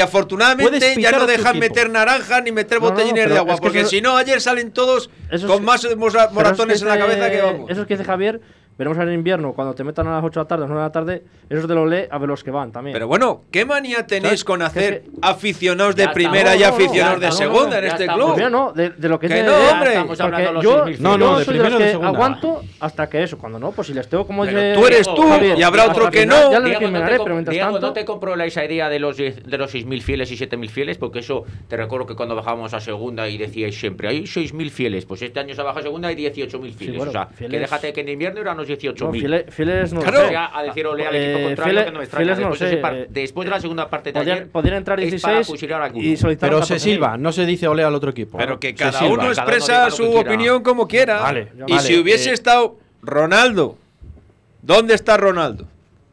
afortunadamente 0.00 0.25
Afortunadamente 0.26 1.00
ya 1.00 1.12
no 1.12 1.26
dejan 1.26 1.58
meter 1.58 1.90
naranjas 1.90 2.42
ni 2.42 2.52
meter 2.52 2.80
botellines 2.80 3.24
no, 3.24 3.28
no, 3.28 3.34
de 3.34 3.38
agua, 3.38 3.54
es 3.54 3.60
que 3.60 3.66
porque 3.66 3.84
si 3.84 4.00
no, 4.00 4.16
ayer 4.16 4.40
salen 4.40 4.72
todos 4.72 5.10
con 5.46 5.64
más 5.64 5.86
moratones 5.96 6.76
es 6.76 6.82
que 6.82 6.88
en 6.88 6.94
la 6.94 6.98
cabeza 6.98 7.30
que 7.30 7.42
vamos. 7.42 7.70
Eso 7.70 7.82
es 7.82 7.86
que 7.86 7.94
dice 7.94 8.04
Javier 8.04 8.40
Veremos 8.78 8.98
en 8.98 9.12
invierno, 9.12 9.52
cuando 9.54 9.74
te 9.74 9.84
metan 9.84 10.06
a 10.08 10.16
las 10.16 10.24
8 10.24 10.40
de 10.40 10.44
la 10.44 10.48
tarde, 10.48 10.64
a 10.64 10.66
las 10.66 10.70
9 10.70 10.82
de 10.82 10.88
la 10.88 10.92
tarde, 10.92 11.24
eso 11.48 11.66
te 11.66 11.74
lo 11.74 11.86
lee 11.86 12.04
a 12.10 12.18
ver 12.18 12.28
los 12.28 12.44
que 12.44 12.50
van 12.50 12.72
también. 12.72 12.92
Pero 12.92 13.08
bueno, 13.08 13.42
¿qué 13.50 13.64
manía 13.64 14.06
tenéis 14.06 14.40
¿Sabes? 14.40 14.44
con 14.44 14.62
hacer 14.62 15.02
que... 15.02 15.10
aficionados 15.22 15.96
de 15.96 16.04
ya 16.04 16.12
primera 16.12 16.54
estamos, 16.54 16.80
y 16.80 16.84
aficionados 16.84 17.20
no, 17.20 17.26
no, 17.26 17.30
de 17.30 17.36
segunda 17.36 17.78
en 17.78 17.84
este 17.86 18.02
estamos. 18.04 18.16
club? 18.16 18.26
Pues 18.26 18.36
mira, 18.36 18.50
no, 18.50 18.72
de, 18.72 18.90
de, 18.90 19.08
lo 19.08 19.18
que, 19.18 19.26
es 19.26 19.32
de, 19.32 19.42
no, 19.44 19.52
hombre. 19.54 20.04
Porque 20.06 20.52
los 20.52 20.62
yo, 20.62 20.84
no, 20.98 21.16
no, 21.16 21.32
yo 21.32 21.38
de 21.38 21.44
soy 21.46 21.58
de 21.58 21.70
los 21.70 21.78
que 21.78 21.90
segunda. 21.90 22.08
aguanto 22.08 22.62
hasta 22.80 23.08
que 23.08 23.22
eso, 23.22 23.38
cuando 23.38 23.58
no, 23.58 23.72
pues 23.72 23.88
si 23.88 23.94
les 23.94 24.08
tengo 24.08 24.26
como 24.26 24.44
pero 24.44 24.80
tú 24.80 24.86
eres 24.86 25.06
tú 25.06 25.22
Javier, 25.22 25.58
y 25.58 25.62
habrá 25.62 25.86
otro 25.86 26.10
que 26.10 26.26
no. 26.26 26.52
Ya 26.52 26.60
Diego, 26.60 26.80
no, 26.90 27.06
te 27.06 27.18
pero 27.24 27.42
Diego, 27.42 27.72
tanto... 27.72 27.80
no 27.80 27.92
te 27.92 28.04
esa 28.46 28.64
idea 28.64 28.88
de 28.88 28.98
los 28.98 29.16
de 29.16 29.58
los 29.58 29.74
6.000 29.74 30.00
fieles 30.02 30.30
y 30.30 30.36
7.000 30.36 30.68
fieles, 30.68 30.98
porque 30.98 31.20
eso 31.20 31.44
te 31.68 31.76
recuerdo 31.76 32.06
que 32.06 32.14
cuando 32.14 32.34
bajábamos 32.34 32.74
a 32.74 32.80
segunda 32.80 33.28
y 33.28 33.38
decíais 33.38 33.78
siempre, 33.78 34.08
hay 34.08 34.22
6.000 34.24 34.70
fieles, 34.70 35.06
pues 35.06 35.22
este 35.22 35.40
año 35.40 35.54
se 35.54 35.62
baja 35.62 35.80
a 35.80 35.82
segunda 35.82 36.12
y 36.12 36.16
18.000 36.16 36.72
fieles, 36.74 37.02
o 37.02 37.10
sea, 37.10 37.28
que 37.38 37.48
déjate 37.48 37.92
que 37.92 38.00
en 38.02 38.08
invierno 38.08 38.40
eran 38.40 38.58
18.000. 38.68 39.04
No, 39.06 39.12
File- 39.12 39.46
Files 39.50 39.92
no 39.92 40.00
lo 40.00 40.06
Claro. 40.10 40.28
sé. 40.28 40.36
a 40.36 40.62
decir 40.62 40.86
ole 40.86 41.06
al 41.06 41.14
Eh, 41.14 41.32
equipo 41.32 41.46
contrario 41.48 41.72
File- 41.72 41.84
que 41.84 41.90
no 41.92 41.98
me 41.98 42.04
extraña. 42.04 42.26
No 42.26 42.36
después, 42.36 42.58
de 42.60 42.66
ese 42.66 42.74
sé, 42.76 42.80
par- 42.82 42.94
eh, 42.94 43.06
después 43.10 43.44
de 43.46 43.50
la 43.50 43.60
segunda 43.60 43.88
parte 43.90 44.12
de 44.12 44.18
ayer, 44.20 44.48
podrían 44.48 44.76
entrar 44.78 45.00
es 45.00 45.20
para 45.22 45.34
16 45.34 45.46
fusilar 45.46 45.82
a 45.82 45.84
alguno. 45.86 46.04
y 46.04 46.16
solicitar 46.16 46.48
Pero 46.48 46.60
la 46.60 46.66
se 46.66 46.74
14.000. 46.74 46.80
silba, 46.94 47.16
no 47.16 47.32
se 47.32 47.46
dice 47.46 47.68
ole 47.68 47.84
al 47.84 47.94
otro 47.94 48.10
equipo. 48.10 48.38
Pero 48.38 48.58
que 48.60 48.74
cada 48.74 48.92
silba. 48.92 49.06
uno 49.12 49.16
Cada 49.16 49.32
uno 49.32 49.40
expresa 49.42 49.84
lo 49.86 49.90
su 49.90 50.16
opinión 50.16 50.62
como 50.62 50.86
quiera. 50.88 51.20
Vale, 51.20 51.48
y 51.66 51.72
vale, 51.72 51.82
si 51.82 51.98
hubiese 51.98 52.30
eh, 52.30 52.34
estado 52.34 52.76
Ronaldo, 53.02 53.76
¿dónde 54.62 54.94
está 54.94 55.16
Ronaldo? 55.16 55.66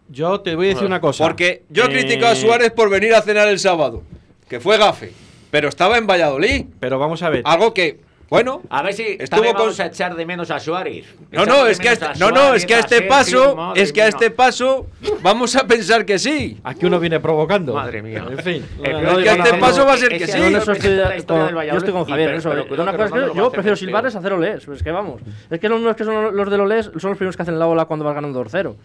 Yo 0.10 0.42
te 0.42 0.56
voy 0.56 0.68
a 0.68 0.70
decir 0.70 0.86
una 0.86 1.02
cosa. 1.02 1.24
Porque 1.24 1.64
yo 1.70 1.84
he 1.84 1.88
Eh, 1.88 1.90
criticado 1.90 2.34
a 2.34 2.36
Suárez 2.36 2.72
por 2.72 2.90
venir 2.90 3.14
a 3.16 3.22
cenar 3.22 3.48
el 3.48 3.58
sábado, 3.58 4.04
que 4.48 4.60
fue 4.60 4.78
gafe, 4.78 5.12
pero 5.50 5.70
estaba 5.70 5.98
en 5.98 6.06
Valladolid. 6.06 6.66
Pero 6.80 7.00
vamos 7.00 7.24
a 7.24 7.30
ver. 7.30 7.42
Algo 7.46 7.74
que, 7.74 8.00
bueno, 8.30 8.62
A 8.70 8.82
ver 8.82 8.94
si 8.94 9.18
Estuvo 9.20 9.44
con- 9.44 9.54
vamos 9.54 9.80
a 9.80 9.86
echar 9.88 10.16
de 10.16 10.26
menos 10.26 10.50
a 10.50 10.60
Suárez. 10.60 11.06
no, 11.32 11.46
no, 11.46 11.68
es 11.68 11.78
que 11.80 11.90
a 11.90 11.94
este, 11.94 12.06
a 12.06 12.14
no, 12.16 12.32
no, 12.32 12.54
es 12.56 12.66
que 12.66 12.74
a 12.76 12.80
este 12.80 12.96
Sergio, 12.98 13.10
paso, 13.56 13.74
es 13.76 13.94
que 13.94 14.02
a 14.02 14.08
este 14.08 14.32
paso 14.32 14.88
vamos 15.22 15.56
a 15.56 15.68
pensar 15.68 16.04
que 16.06 16.18
sí. 16.18 16.60
Aquí 16.64 16.86
uno 16.86 17.00
viene 17.00 17.20
provocando. 17.20 17.74
Madre 17.74 18.02
mía. 18.02 18.26
En 18.30 18.40
fin. 18.40 18.66
Eh, 18.84 18.92
No, 18.92 19.02
no 19.02 19.10
que 19.18 19.22
digo 19.24 19.30
este 19.32 19.38
nada, 19.38 19.60
paso 19.60 19.80
no, 19.82 19.86
va 19.88 19.94
a 19.94 19.98
ser 19.98 20.18
que 20.18 20.26
sí. 20.28 20.40
Yo 20.40 20.58
estoy, 20.58 20.80
del 20.80 21.26
yo 21.26 21.78
estoy 21.78 21.94
con 21.94 22.06
Javier. 22.06 22.34
eso, 22.36 22.50
pero 22.70 22.84
una 22.84 22.94
cosa 22.94 23.06
es 23.06 23.12
que 23.32 23.38
yo 23.38 23.46
a 23.46 23.52
prefiero 23.52 23.74
hacer 23.74 23.78
silbar 23.78 24.06
es 24.08 24.16
hacer 24.16 24.34
olés. 24.34 24.68
Es 24.68 24.82
que 24.84 24.92
vamos. 24.92 25.22
Es 25.50 25.60
que 25.60 25.70
los 25.70 25.96
que 25.96 26.04
son 26.04 26.36
los 26.36 26.50
de 26.50 26.56
olés 26.56 26.86
son 26.98 27.12
los 27.12 27.18
primeros 27.18 27.36
que 27.36 27.44
hacen 27.44 27.60
la 27.60 27.68
ola 27.68 27.86
cuando 27.86 28.04
vas 28.06 28.16
ganando 28.16 28.44
2-0. 28.44 28.76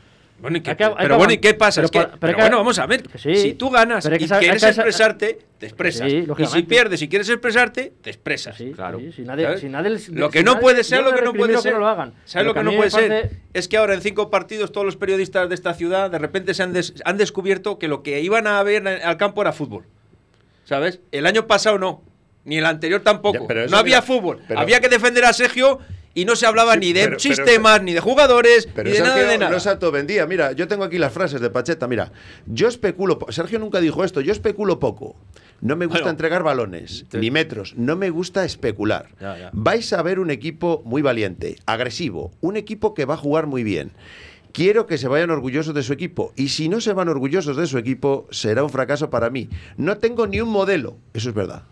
Bueno, 0.41 0.59
¿y 0.59 0.61
qué- 0.61 0.77
pero 0.77 0.95
que 0.97 1.13
bueno, 1.15 1.33
¿y 1.33 1.39
qué 1.39 1.55
pasa? 1.55 1.81
pero 1.81 1.87
Es 1.87 1.91
que- 1.91 1.99
pero 1.99 2.19
pero 2.21 2.31
hay 2.31 2.35
que- 2.37 2.41
bueno, 2.43 2.57
vamos 2.59 2.79
a 2.79 2.87
ver. 2.87 3.03
sí. 3.17 3.35
Si 3.35 3.55
tú 3.55 3.71
ganas 3.71 4.05
y 4.07 4.09
quieres 4.29 4.63
expresarte, 4.63 5.39
te 5.59 5.67
expresas. 5.67 6.09
Sí, 6.09 6.25
y 6.39 6.47
si 6.47 6.63
pierdes 6.63 7.03
y 7.03 7.09
quieres 7.09 7.29
expresarte, 7.29 7.93
te 8.01 8.11
expresas. 8.11 8.57
Sí, 8.57 8.71
Claro. 8.73 9.01
sí, 9.01 9.11
si 9.13 9.23
nadie, 9.23 9.59
si 9.59 9.69
nadie 9.69 9.91
Lo 10.13 10.31
que 10.31 10.39
si 10.39 10.45
no 10.45 10.53
nadie- 10.53 10.61
puede 10.63 10.85
ser, 10.85 11.03
lo 11.03 11.13
que 11.13 11.23
no 11.23 11.33
puede 11.33 11.59
ser. 11.59 11.75
lo 11.75 11.89
hagan. 11.89 12.15
¿Sabes 12.25 12.47
lo 12.47 12.55
que 12.55 12.63
no 12.63 12.73
puede 12.73 12.91
ser? 12.91 13.31
Es 13.53 13.67
que 13.67 13.77
ahora 13.79 13.95
en 13.95 14.01
cinco 14.01 14.31
partidos 14.31 14.71
todos 14.71 14.85
los 14.85 14.97
periodistas 14.97 15.49
de 15.49 15.55
esta 15.57 15.75
ciudad 15.75 16.09
de 16.11 16.19
repente 16.19 16.55
se 16.55 16.63
han, 16.63 16.73
des- 16.73 16.95
han 17.05 17.17
descubierto 17.17 17.79
que 17.81 17.89
lo 17.89 18.05
que 18.05 18.21
iban 18.21 18.47
a 18.47 18.63
ver 18.63 18.87
al 18.87 19.17
campo 19.17 19.43
era 19.43 19.53
fútbol. 19.53 19.87
¿Sabes? 20.65 21.01
El 21.13 21.27
año 21.27 21.47
pasado 21.47 21.79
no. 21.79 22.03
Ni 22.45 22.59
el 22.59 22.65
anterior 22.67 23.01
tampoco. 23.03 23.41
Ya, 23.41 23.47
pero 23.47 23.63
eso 23.65 23.71
no 23.73 23.79
había 23.79 23.97
mira, 23.97 24.03
fútbol. 24.07 24.41
pero- 24.47 24.61
había 24.61 24.81
que 24.81 24.89
defender 24.89 25.25
a 25.25 25.33
Sergio 25.33 25.81
y 26.21 26.25
no 26.25 26.37
se 26.37 26.47
hablaba 26.47 26.75
Sí, 26.75 26.81
ni 26.81 26.93
de 26.93 27.05
pero- 27.05 27.17
pero- 27.23 27.35
sistemas, 27.35 27.83
ni 27.83 27.93
de 27.93 28.01
jugadores, 28.01 28.69
Pero 28.75 28.89
ni 28.91 28.97
de 28.97 29.01
nada 29.03 29.15
Sergio 29.15 29.31
de 29.33 29.39
nada. 29.39 29.51
no 29.51 29.61
se 29.61 29.69
autovendía. 29.71 30.27
Mira, 30.27 30.53
yo 30.53 30.67
tengo 30.69 30.85
aquí 30.85 30.99
las 30.99 31.13
frases 31.13 31.41
de 31.41 31.51
Pacheta. 31.51 31.87
Mira, 31.89 32.13
yo 32.47 32.69
especulo. 32.69 33.19
Sergio 33.31 33.59
nunca 33.59 33.81
dijo 33.81 34.05
esto. 34.05 34.21
Yo 34.21 34.33
especulo 34.33 34.79
poco. 34.79 35.17
No 35.61 35.75
me 35.75 35.87
gusta 35.87 36.01
Bueno. 36.03 36.11
entregar 36.11 36.43
balones 36.45 37.05
ni 37.13 37.31
metros. 37.33 37.75
No 37.77 37.97
me 37.97 38.11
gusta 38.11 38.45
especular. 38.45 39.09
Ya, 39.21 39.37
ya. 39.39 39.51
Vais 39.53 39.93
a 39.93 40.03
ver 40.03 40.21
un 40.21 40.31
equipo 40.31 40.83
muy 40.85 41.03
valiente, 41.03 41.57
agresivo, 41.67 42.31
un 42.41 42.57
equipo 42.57 42.95
que 42.95 43.05
va 43.05 43.15
a 43.15 43.17
jugar 43.17 43.47
muy 43.47 43.65
bien. 43.65 43.91
Quiero 44.53 44.87
que 44.87 44.99
se 44.99 45.09
vayan 45.09 45.31
orgullosos 45.31 45.75
de 45.75 45.83
su 45.83 45.93
equipo. 45.93 46.33
Y 46.37 46.49
si 46.49 46.69
no 46.69 46.81
se 46.81 46.93
van 46.93 47.09
orgullosos 47.09 47.57
de 47.57 47.67
su 47.67 47.77
equipo, 47.79 48.27
será 48.31 48.65
un 48.65 48.71
fracaso 48.71 49.11
para 49.11 49.31
mí. 49.31 49.49
No 49.77 49.99
tengo 49.99 50.27
ni 50.27 50.41
un 50.41 50.49
modelo. 50.49 50.97
Eso 51.13 51.29
es 51.29 51.35
verdad. 51.35 51.63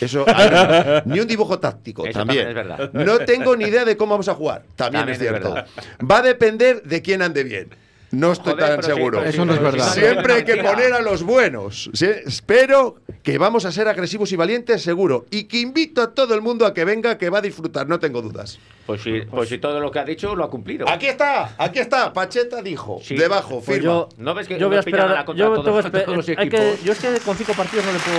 Eso, 0.00 0.24
ni 1.06 1.20
un 1.20 1.26
dibujo 1.26 1.58
táctico, 1.58 2.04
Eso 2.06 2.18
también. 2.18 2.44
también 2.46 2.48
es 2.48 2.54
verdad. 2.78 2.92
No 2.92 3.18
tengo 3.20 3.56
ni 3.56 3.64
idea 3.64 3.84
de 3.84 3.96
cómo 3.96 4.12
vamos 4.12 4.28
a 4.28 4.34
jugar. 4.34 4.62
También, 4.76 5.06
También 5.06 5.12
es 5.14 5.18
cierto. 5.18 5.54
Va 6.10 6.18
a 6.18 6.22
depender 6.22 6.82
de 6.82 7.02
quién 7.02 7.22
ande 7.22 7.44
bien. 7.44 7.68
No 8.12 8.30
estoy 8.32 8.52
Joder, 8.52 8.76
tan 8.76 8.82
seguro. 8.84 9.20
sí, 9.22 9.28
Eso 9.30 9.44
no 9.44 9.52
es 9.52 9.60
verdad. 9.60 9.92
Siempre 9.92 10.34
hay 10.34 10.44
que 10.44 10.56
poner 10.58 10.92
a 10.92 11.02
los 11.02 11.24
buenos. 11.24 11.90
Sí, 11.92 12.06
Espero 12.24 12.96
que 13.24 13.36
vamos 13.36 13.64
a 13.64 13.72
ser 13.72 13.88
agresivos 13.88 14.30
y 14.30 14.36
valientes, 14.36 14.80
seguro. 14.80 15.26
Y 15.30 15.44
que 15.44 15.58
invito 15.58 16.00
a 16.00 16.14
todo 16.14 16.32
el 16.34 16.40
mundo 16.40 16.64
a 16.66 16.72
que 16.72 16.84
venga, 16.84 17.18
que 17.18 17.30
va 17.30 17.38
a 17.38 17.42
disfrutar, 17.42 17.88
no 17.88 17.98
tengo 17.98 18.22
dudas. 18.22 18.60
Pues 18.86 19.02
si, 19.02 19.22
pues 19.22 19.48
si 19.48 19.58
todo 19.58 19.80
lo 19.80 19.90
que 19.90 19.98
ha 19.98 20.04
dicho 20.04 20.36
lo 20.36 20.44
ha 20.44 20.50
cumplido. 20.50 20.88
Aquí 20.88 21.06
está, 21.08 21.56
aquí 21.58 21.80
está. 21.80 22.12
Pacheta 22.12 22.62
dijo. 22.62 23.00
Sí. 23.02 23.16
Debajo, 23.16 23.56
Pues 23.60 23.78
firma. 23.78 23.82
yo, 23.92 24.08
¿No 24.18 24.34
ves 24.34 24.46
que 24.46 24.56
yo 24.56 24.68
voy 24.68 24.78
a 24.78 24.82
pillan 24.82 25.00
a 25.00 25.04
la 25.06 25.08
esperar. 25.08 25.24
contra 25.24 25.44
Yo 25.46 25.54
todos- 25.62 25.84
tengo 25.84 25.92
que 25.98 26.04
todos 26.04 26.16
los 26.16 26.28
hay 26.28 26.36
que- 26.36 26.42
equipos? 26.70 26.84
yo 26.84 26.92
es 26.92 26.98
que 27.00 27.08
con 27.24 27.36
cinco 27.36 27.52
partidos 27.54 27.84
no 27.86 27.92
le 27.92 27.98
puedo. 27.98 28.18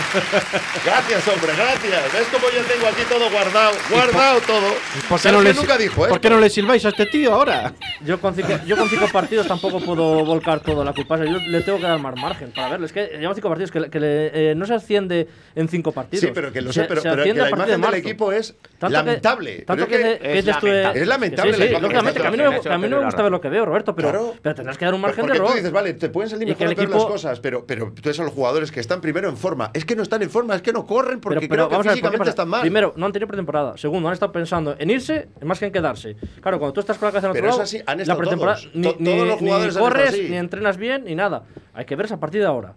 Gracias, 0.84 1.28
hombre, 1.28 1.52
gracias. 1.56 2.12
¿Ves 2.12 2.28
cómo 2.32 2.46
yo 2.50 2.62
tengo 2.62 2.86
aquí 2.86 3.02
todo 3.08 3.30
guardado? 3.30 3.72
Guardado 3.90 4.40
todo. 4.40 4.74
¿Por 5.08 5.20
qué, 5.20 5.32
no 5.32 5.40
le, 5.42 5.54
nunca 5.54 5.76
dijo 5.76 6.06
¿Por 6.08 6.20
qué 6.20 6.30
no 6.30 6.38
le 6.40 6.50
silbáis 6.50 6.84
a 6.84 6.88
este 6.90 7.06
tío 7.06 7.32
ahora? 7.34 7.72
Yo 8.04 8.20
con, 8.20 8.34
cinco, 8.34 8.48
yo 8.66 8.76
con 8.76 8.88
cinco 8.88 9.06
partidos 9.12 9.46
tampoco 9.46 9.80
puedo 9.80 10.24
volcar 10.24 10.60
toda 10.60 10.84
la 10.84 10.92
culpa. 10.92 11.18
Yo 11.18 11.38
le 11.38 11.60
tengo 11.62 11.78
que 11.78 11.84
dar 11.84 11.98
más 11.98 12.14
margen 12.16 12.50
para 12.52 12.68
verlo. 12.70 12.86
Es 12.86 12.92
que 12.92 13.06
llevamos 13.12 13.36
cinco 13.36 13.48
partidos 13.48 13.70
que, 13.70 13.90
que 13.90 14.00
le- 14.00 14.50
eh, 14.50 14.54
no 14.54 14.66
se 14.66 14.74
asciende 14.74 15.28
en 15.54 15.68
cinco 15.68 15.92
partidos. 15.92 16.24
Sí, 16.26 16.30
pero 16.34 16.52
que 16.52 16.60
lo 16.60 16.72
Se- 16.72 16.82
sé, 16.82 16.86
pero, 16.88 17.00
se 17.00 17.08
pero 17.08 17.16
que 17.16 17.20
asciende 17.22 17.40
a 17.42 17.44
la 17.44 17.50
imagen 17.50 17.80
de 17.80 17.86
del 17.86 17.94
equipo 17.96 18.32
es 18.32 18.54
Tanto 18.78 18.86
que- 18.88 18.92
lamentable. 18.92 19.62
tanto 19.62 19.86
Pero 19.86 20.02
que, 20.02 20.12
es 20.12 20.44
que 20.44 20.50
es 20.50 20.58
tú, 20.58 20.66
eh, 20.66 20.70
lamentable. 20.70 21.00
Es 21.02 21.08
lamentable 21.08 21.52
Sí, 21.54 21.62
sí, 21.62 21.68
lógicamente, 21.80 22.12
que 22.14 22.20
que 22.22 22.26
a 22.26 22.30
mí 22.30 22.36
no, 22.38 22.50
me- 22.50 22.60
que 22.60 22.68
a 22.68 22.78
mí 22.78 22.88
no 22.88 22.98
me 22.98 23.04
gusta 23.04 23.22
ver 23.22 23.32
lo 23.32 23.40
que 23.40 23.48
veo, 23.48 23.64
Roberto, 23.66 23.94
pero, 23.94 24.10
Claro. 24.10 24.34
pero 24.42 24.54
tendrás 24.54 24.78
que 24.78 24.84
dar 24.84 24.94
un 24.94 25.00
margen 25.00 25.20
Porque 25.22 25.32
de 25.34 25.38
tú 25.38 25.44
error. 25.44 25.56
dices, 25.56 25.72
vale, 25.72 25.94
te 25.94 26.08
pueden 26.08 26.30
salir 26.30 26.46
que 26.56 26.64
mejor 26.66 26.72
equipo- 26.84 26.94
las 26.98 27.04
cosas, 27.06 27.40
pero, 27.40 27.64
pero 27.66 27.92
tú 27.92 28.02
ves 28.08 28.18
a 28.20 28.24
los 28.24 28.32
jugadores 28.32 28.70
que 28.72 28.80
están 28.80 29.00
primero 29.00 29.28
en 29.28 29.36
forma. 29.36 29.70
Es 29.74 29.84
que 29.90 29.96
no 29.96 30.02
están 30.02 30.22
en 30.22 30.30
forma, 30.30 30.54
es 30.54 30.62
que 30.62 30.72
no 30.72 30.86
corren 30.86 31.20
porque 31.20 31.40
Pero, 31.40 31.48
pero 31.48 31.62
creo 31.62 31.68
que 31.68 31.72
vamos 31.74 31.86
a 31.86 31.90
ver, 31.90 32.00
¿por 32.00 32.10
qué 32.10 32.16
físicamente 32.16 32.30
están 32.30 32.48
mal. 32.48 32.60
Primero, 32.62 32.94
no 32.96 33.06
han 33.06 33.12
tenido 33.12 33.28
pretemporada. 33.28 33.76
Segundo, 33.76 34.08
han 34.08 34.14
estado 34.14 34.32
pensando 34.32 34.74
en 34.78 34.90
irse 34.90 35.28
más 35.42 35.58
que 35.58 35.66
en 35.66 35.72
quedarse. 35.72 36.16
Claro, 36.40 36.58
cuando 36.58 36.72
tú 36.72 36.80
estás 36.80 36.96
con 36.98 37.06
la 37.06 37.12
cabeza 37.12 37.26
en 37.26 37.30
otro 37.32 37.40
Pero 37.42 37.48
es 37.48 37.52
lado, 37.54 37.62
así, 37.62 37.82
han 37.86 37.98
la 38.06 38.16
pretemporada 38.16 38.58
todos. 38.58 38.74
ni, 38.74 38.88
ni- 38.98 39.10
todos 39.12 39.26
los 39.28 39.40
ni 39.40 39.46
jugadores 39.48 39.68
estado 39.74 39.86
corres, 39.88 40.08
así. 40.08 40.26
ni 40.30 40.36
entrenas 40.36 40.76
bien, 40.76 41.04
ni 41.04 41.14
nada. 41.14 41.42
Hay 41.74 41.84
que 41.84 41.96
verse 41.96 42.14
a 42.14 42.16
partir 42.20 42.40
de 42.40 42.46
ahora. 42.46 42.74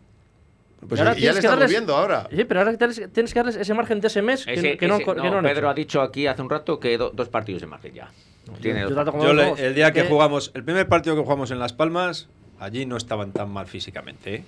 Pues 0.87 0.99
Y 0.99 1.01
ahora 1.01 1.13
ya 1.13 1.17
tienes 1.19 1.35
le 1.35 1.41
que 1.41 1.47
estamos 1.47 1.59
darles- 1.63 1.69
viendo 1.69 1.95
ahora. 1.95 2.27
Sí, 2.29 2.43
pero 2.43 2.59
ahora 2.59 2.77
tienes, 2.77 3.33
que 3.33 3.39
darles 3.39 3.55
ese 3.55 3.73
margen 3.73 4.01
de 4.01 4.07
ese 4.07 4.21
mes 4.21 4.45
que, 4.45 4.53
Ese- 4.53 4.77
que 4.77 4.87
no, 4.87 4.95
ese- 4.95 5.05
que 5.05 5.29
no, 5.29 5.41
Pedro 5.41 5.49
hecho. 5.49 5.69
ha 5.69 5.73
dicho 5.73 6.01
aquí 6.01 6.27
hace 6.27 6.41
un 6.41 6.49
rato 6.49 6.79
que 6.79 6.97
do- 6.97 7.11
dos 7.11 7.29
partidos 7.29 7.61
de 7.61 7.67
margen 7.67 7.93
ya. 7.93 8.09
Tiene 8.61 8.81
Yo 8.81 8.89
dos 8.89 9.13
Yo 9.23 9.33
le- 9.33 9.51
el 9.65 9.75
día 9.75 9.93
que 9.93 10.01
Que- 10.03 10.09
jugamos, 10.09 10.51
el 10.53 10.65
primer 10.65 10.89
partido 10.89 11.15
que 11.15 11.21
jugamos 11.21 11.51
en 11.51 11.59
Las 11.59 11.71
Palmas, 11.71 12.27
allí 12.59 12.85
no 12.85 12.97
estaban 12.97 13.31
tan 13.31 13.49
mal 13.49 13.67
físicamente. 13.67 14.35
¿eh? 14.35 14.43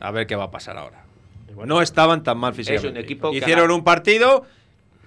A 0.00 0.10
ver 0.10 0.26
qué 0.26 0.34
va 0.34 0.44
a 0.44 0.50
pasar 0.50 0.76
ahora. 0.76 1.04
No 1.66 1.82
estaban 1.82 2.22
tan 2.22 2.38
mal 2.38 2.54
físicamente. 2.54 3.00
equipo 3.00 3.32
Hicieron 3.32 3.70
un 3.70 3.84
partido 3.84 4.46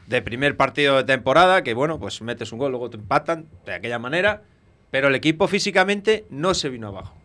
de 0.07 0.21
primer 0.21 0.57
partido 0.57 0.97
de 0.97 1.03
temporada, 1.03 1.63
que 1.63 1.73
bueno, 1.73 1.99
pues 1.99 2.21
metes 2.21 2.51
un 2.51 2.59
gol, 2.59 2.71
luego 2.71 2.89
te 2.89 2.97
empatan 2.97 3.47
de 3.65 3.73
aquella 3.73 3.99
manera, 3.99 4.43
pero 4.89 5.07
el 5.07 5.15
equipo 5.15 5.47
físicamente 5.47 6.25
no 6.29 6.53
se 6.53 6.69
vino 6.69 6.87
abajo. 6.87 7.20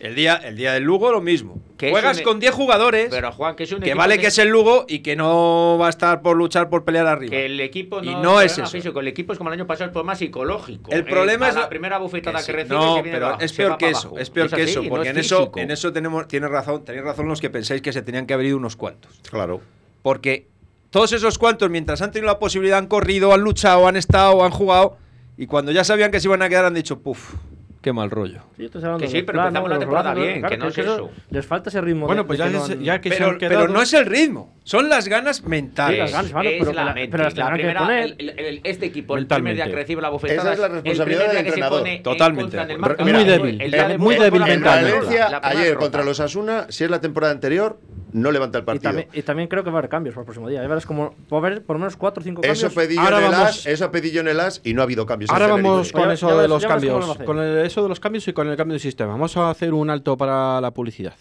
El 0.00 0.14
día, 0.14 0.36
el 0.36 0.56
día 0.56 0.72
del 0.72 0.82
Lugo 0.82 1.12
lo 1.12 1.20
mismo. 1.20 1.58
Que 1.76 1.90
Juegas 1.90 2.16
un- 2.16 2.20
e- 2.20 2.24
con 2.24 2.40
10 2.40 2.52
jugadores, 2.54 3.08
Pero 3.10 3.32
Juan, 3.32 3.54
que 3.54 3.64
es 3.64 3.72
un 3.72 3.80
que 3.80 3.92
vale 3.94 4.18
que 4.18 4.28
es 4.28 4.38
el 4.38 4.48
Lugo 4.48 4.86
y 4.88 5.00
que 5.00 5.14
no 5.14 5.76
va 5.78 5.86
a 5.86 5.90
estar 5.90 6.22
por 6.22 6.36
luchar 6.36 6.68
por 6.70 6.84
pelear 6.84 7.06
arriba. 7.06 7.30
que 7.30 7.44
el 7.46 7.60
equipo 7.60 8.00
no, 8.00 8.10
Y 8.10 8.14
no 8.14 8.40
es 8.40 8.52
problema 8.54 8.68
eso. 8.68 8.76
físico, 8.76 9.00
el 9.00 9.08
equipo 9.08 9.32
es 9.32 9.38
como 9.38 9.50
el 9.50 9.54
año 9.54 9.66
pasado, 9.66 9.88
es 9.90 9.94
por 9.94 10.04
más 10.04 10.18
psicológico. 10.18 10.90
El 10.90 11.04
problema 11.04 11.46
Eh, 11.46 11.50
es 11.50 11.54
la 11.56 11.68
primera 11.68 11.98
bufetada 11.98 12.38
que, 12.38 12.44
sí. 12.44 12.52
recibe 12.52 12.74
No, 12.76 12.96
se 12.96 13.02
viene 13.02 13.16
pero 13.16 13.26
abajo, 13.26 13.42
es 13.42 13.52
peor 13.52 13.76
que 13.78 13.90
eso, 13.90 14.18
es 14.18 14.30
peor 14.30 14.48
que 14.48 14.62
así, 14.62 14.70
eso, 14.70 14.82
no 14.82 14.88
porque 14.88 15.08
es 15.08 15.14
en 15.14 15.20
eso, 15.20 15.52
en 15.56 15.70
eso 15.70 15.92
tenemos, 15.92 16.28
tienes 16.28 16.50
razón, 16.50 16.82
tenéis 16.84 17.04
razón 17.04 17.28
los 17.28 17.40
que 17.40 17.50
pensáis 17.50 17.82
que 17.82 17.92
se 17.92 18.00
tenían 18.02 18.26
que 18.26 18.32
haber 18.34 18.46
ido 18.46 18.56
unos 18.56 18.76
cuantos. 18.76 19.20
Claro. 19.30 19.60
Porque 20.02 20.46
todos 20.90 21.12
esos 21.12 21.36
cuantos, 21.38 21.68
mientras 21.70 22.00
han 22.00 22.10
tenido 22.10 22.32
la 22.32 22.38
posibilidad, 22.38 22.78
han 22.78 22.86
corrido, 22.86 23.34
han 23.34 23.42
luchado, 23.42 23.86
han 23.86 23.96
estado, 23.96 24.42
han 24.44 24.50
jugado, 24.50 24.96
y 25.36 25.46
cuando 25.46 25.72
ya 25.72 25.84
sabían 25.84 26.10
que 26.10 26.20
se 26.20 26.28
iban 26.28 26.40
a 26.42 26.48
quedar, 26.48 26.64
han 26.64 26.74
dicho, 26.74 27.00
puf, 27.00 27.34
qué 27.82 27.92
mal 27.92 28.10
rollo. 28.10 28.40
Sí, 28.56 28.68
Que 28.68 29.08
sí, 29.08 29.22
pero 29.22 29.36
planos, 29.36 29.46
empezamos 29.48 29.70
la 29.70 29.78
temporada 29.78 30.14
bien, 30.14 30.40
claro, 30.40 30.50
que 30.54 30.58
no 30.58 30.68
es 30.68 30.78
eso. 30.78 31.10
Les 31.30 31.46
falta 31.46 31.70
ese 31.70 31.80
ritmo. 31.80 32.06
Bueno, 32.06 32.26
pues 32.26 32.38
de 32.38 32.44
ya, 32.44 32.50
que 32.50 32.56
no 32.56 32.64
es- 32.64 32.70
han- 32.70 32.80
ya 32.82 33.00
que 33.00 33.08
se 33.10 33.16
Pero, 33.16 33.30
han 33.30 33.38
quedado. 33.38 33.60
pero 33.60 33.72
no 33.72 33.82
es 33.82 33.92
el 33.94 34.06
ritmo, 34.06 34.54
son 34.64 34.88
las 34.88 35.08
ganas 35.08 35.44
mentales. 35.44 35.96
Sí, 35.96 36.00
las 36.00 36.12
ganas, 36.12 36.32
vale, 36.32 36.56
es 36.58 36.64
pero 36.64 36.72
la 36.74 36.92
mente. 36.92 37.10
pero 37.10 37.24
las 37.24 37.34
La 37.36 37.44
tendrán 37.46 37.56
que 37.56 37.62
primera- 37.62 37.80
poner. 37.80 38.14
el- 38.18 38.38
el- 38.38 38.60
este 38.64 38.86
equipo, 38.86 39.16
el 39.16 39.26
primer 39.26 39.54
día 39.54 39.64
que 39.66 39.72
recibe 39.74 40.02
la 40.02 40.08
bofetada, 40.10 40.40
Esa 40.42 40.52
es 40.52 40.58
la 40.58 40.68
responsabilidad 40.68 41.20
del 41.20 41.30
que 41.30 41.36
se 41.36 41.46
entrenador. 41.48 41.78
pone 41.80 41.96
en 41.96 42.02
Totalmente 42.02 42.58
acuerdo. 42.60 42.78
marco, 42.80 43.02
Muy 43.02 43.10
el 43.12 43.24
día 43.24 43.32
débil, 43.32 43.98
muy 43.98 44.14
débil 44.16 44.24
En 44.24 44.30
primera 44.30 44.46
mentalmente. 44.46 45.06
Primera 45.06 45.40
ayer 45.42 45.76
contra 45.76 46.04
los 46.04 46.20
Asuna, 46.20 46.66
si 46.68 46.84
es 46.84 46.90
la 46.90 47.00
temporada 47.00 47.32
anterior, 47.32 47.78
no 48.12 48.30
levanta 48.32 48.58
el 48.58 48.62
Y 48.62 48.66
partido. 48.66 48.90
también, 48.90 49.08
y 49.12 49.22
también 49.22 49.48
creo 49.48 49.64
que 49.64 49.70
va 49.70 49.76
a 49.76 49.78
haber 49.80 49.90
cambios 49.90 50.14
para 50.14 50.22
el 50.22 50.26
próximo 50.26 50.48
día. 50.48 50.62
Ya 50.62 50.68
verás 50.68 50.86
como 50.86 51.14
va 51.32 51.36
a 51.36 51.40
haber 51.40 51.62
por 51.64 51.76
lo 51.76 51.80
menos 51.80 51.96
4 51.96 52.20
o 52.20 52.24
5 52.24 52.42
cambios. 52.42 52.62
Eso 52.62 52.74
pedí 52.74 52.94
yo 52.96 53.00
Ahora 53.02 53.18
en 53.18 53.24
el 53.24 53.30
vamos- 53.30 53.48
as, 53.48 53.66
eso 53.66 53.90
pedí 53.90 54.10
yo 54.10 54.20
en 54.20 54.28
el 54.28 54.40
as 54.40 54.60
y 54.64 54.74
no 54.74 54.82
ha 54.82 54.84
habido 54.84 55.06
cambios. 55.06 55.30
Ahora 55.30 55.46
en 55.46 55.62
vamos 55.62 55.92
con 55.92 56.10
eso 56.10 56.28
ya 56.28 56.36
de 56.42 56.48
los 56.48 56.64
cambios, 56.66 57.04
va 57.04 57.08
a 57.08 57.12
hacer. 57.14 57.26
con 57.26 57.38
el- 57.38 57.64
eso 57.66 57.82
de 57.82 57.88
los 57.88 58.00
cambios 58.00 58.26
y 58.28 58.32
con 58.32 58.48
el 58.48 58.56
cambio 58.56 58.74
de 58.74 58.80
sistema. 58.80 59.12
Vamos 59.12 59.36
a 59.36 59.50
hacer 59.50 59.72
un 59.74 59.90
alto 59.90 60.16
para 60.16 60.60
la 60.60 60.70
publicidad. 60.72 61.14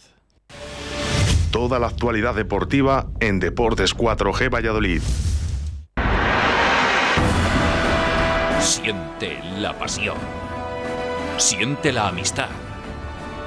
Toda 1.51 1.79
la 1.79 1.87
actualidad 1.87 2.35
deportiva 2.35 3.07
en 3.19 3.39
Deportes 3.39 3.93
4G 3.95 4.49
Valladolid. 4.49 5.01
Siente 8.59 9.39
la 9.57 9.73
pasión. 9.77 10.17
Siente 11.37 11.91
la 11.91 12.09
amistad. 12.09 12.49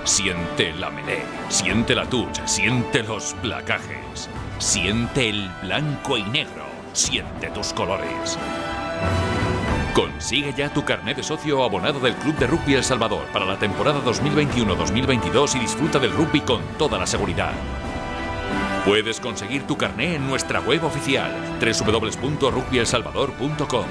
Siente 0.05 0.73
la 0.75 0.91
melé. 0.91 1.23
Siente 1.49 1.95
la 1.95 2.05
touch. 2.07 2.41
Siente 2.45 3.05
los 3.05 3.35
placajes. 3.35 4.29
Siente 4.59 5.29
el 5.29 5.49
blanco 5.63 6.19
y 6.19 6.25
negro. 6.25 6.67
Siente 6.93 7.51
tus 7.51 7.73
colores. 7.73 8.37
Consigue 9.95 10.53
ya 10.57 10.73
tu 10.73 10.85
carnet 10.85 11.19
de 11.19 11.23
socio 11.23 11.61
o 11.61 11.65
abonado 11.65 12.01
del 12.01 12.17
Club 12.17 12.35
de 12.37 12.47
Rugby 12.47 12.73
El 12.75 12.83
Salvador 12.83 13.27
para 13.33 13.45
la 13.45 13.59
temporada 13.59 14.01
2021-2022 14.05 15.57
y 15.57 15.59
disfruta 15.61 15.99
del 15.99 16.13
rugby 16.13 16.41
con 16.41 16.63
toda 16.79 16.99
la 16.99 17.07
seguridad. 17.07 17.53
Puedes 18.85 19.21
conseguir 19.21 19.67
tu 19.67 19.77
carné 19.77 20.15
en 20.17 20.27
nuestra 20.27 20.61
web 20.61 20.83
oficial 20.85 21.31
www.rugbyelsalvador.com. 21.61 23.87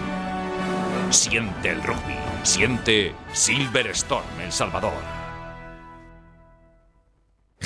Siente 1.10 1.70
el 1.70 1.82
rugby. 1.84 2.16
Siente 2.44 3.16
Silverstone 3.32 4.44
El 4.44 4.52
Salvador. 4.52 5.21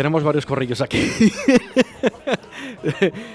Tenemos 0.00 0.24
varios 0.24 0.46
corrillos 0.46 0.80
aquí. 0.80 1.10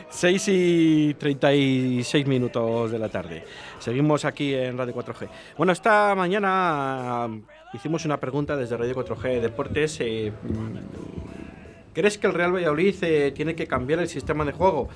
6 0.09 0.47
y 0.47 1.13
36 1.13 2.25
minutos 2.25 2.89
de 2.89 2.97
la 2.97 3.07
tarde. 3.07 3.43
Seguimos 3.77 4.25
aquí 4.25 4.55
en 4.55 4.75
Radio 4.75 4.95
4G. 4.95 5.29
Bueno, 5.59 5.73
esta 5.73 6.15
mañana 6.15 7.29
hicimos 7.71 8.03
una 8.05 8.19
pregunta 8.19 8.57
desde 8.57 8.77
Radio 8.77 8.95
4G 8.95 9.41
Deportes. 9.41 9.99
eh, 9.99 10.31
mm, 10.41 11.93
¿Crees 11.93 12.17
que 12.17 12.25
el 12.25 12.33
Real 12.33 12.55
Valladolid 12.55 12.95
eh, 13.03 13.31
tiene 13.31 13.53
que 13.53 13.67
cambiar 13.67 13.99
el 13.99 14.07
sistema 14.07 14.43
de 14.43 14.51
juego? 14.51 14.89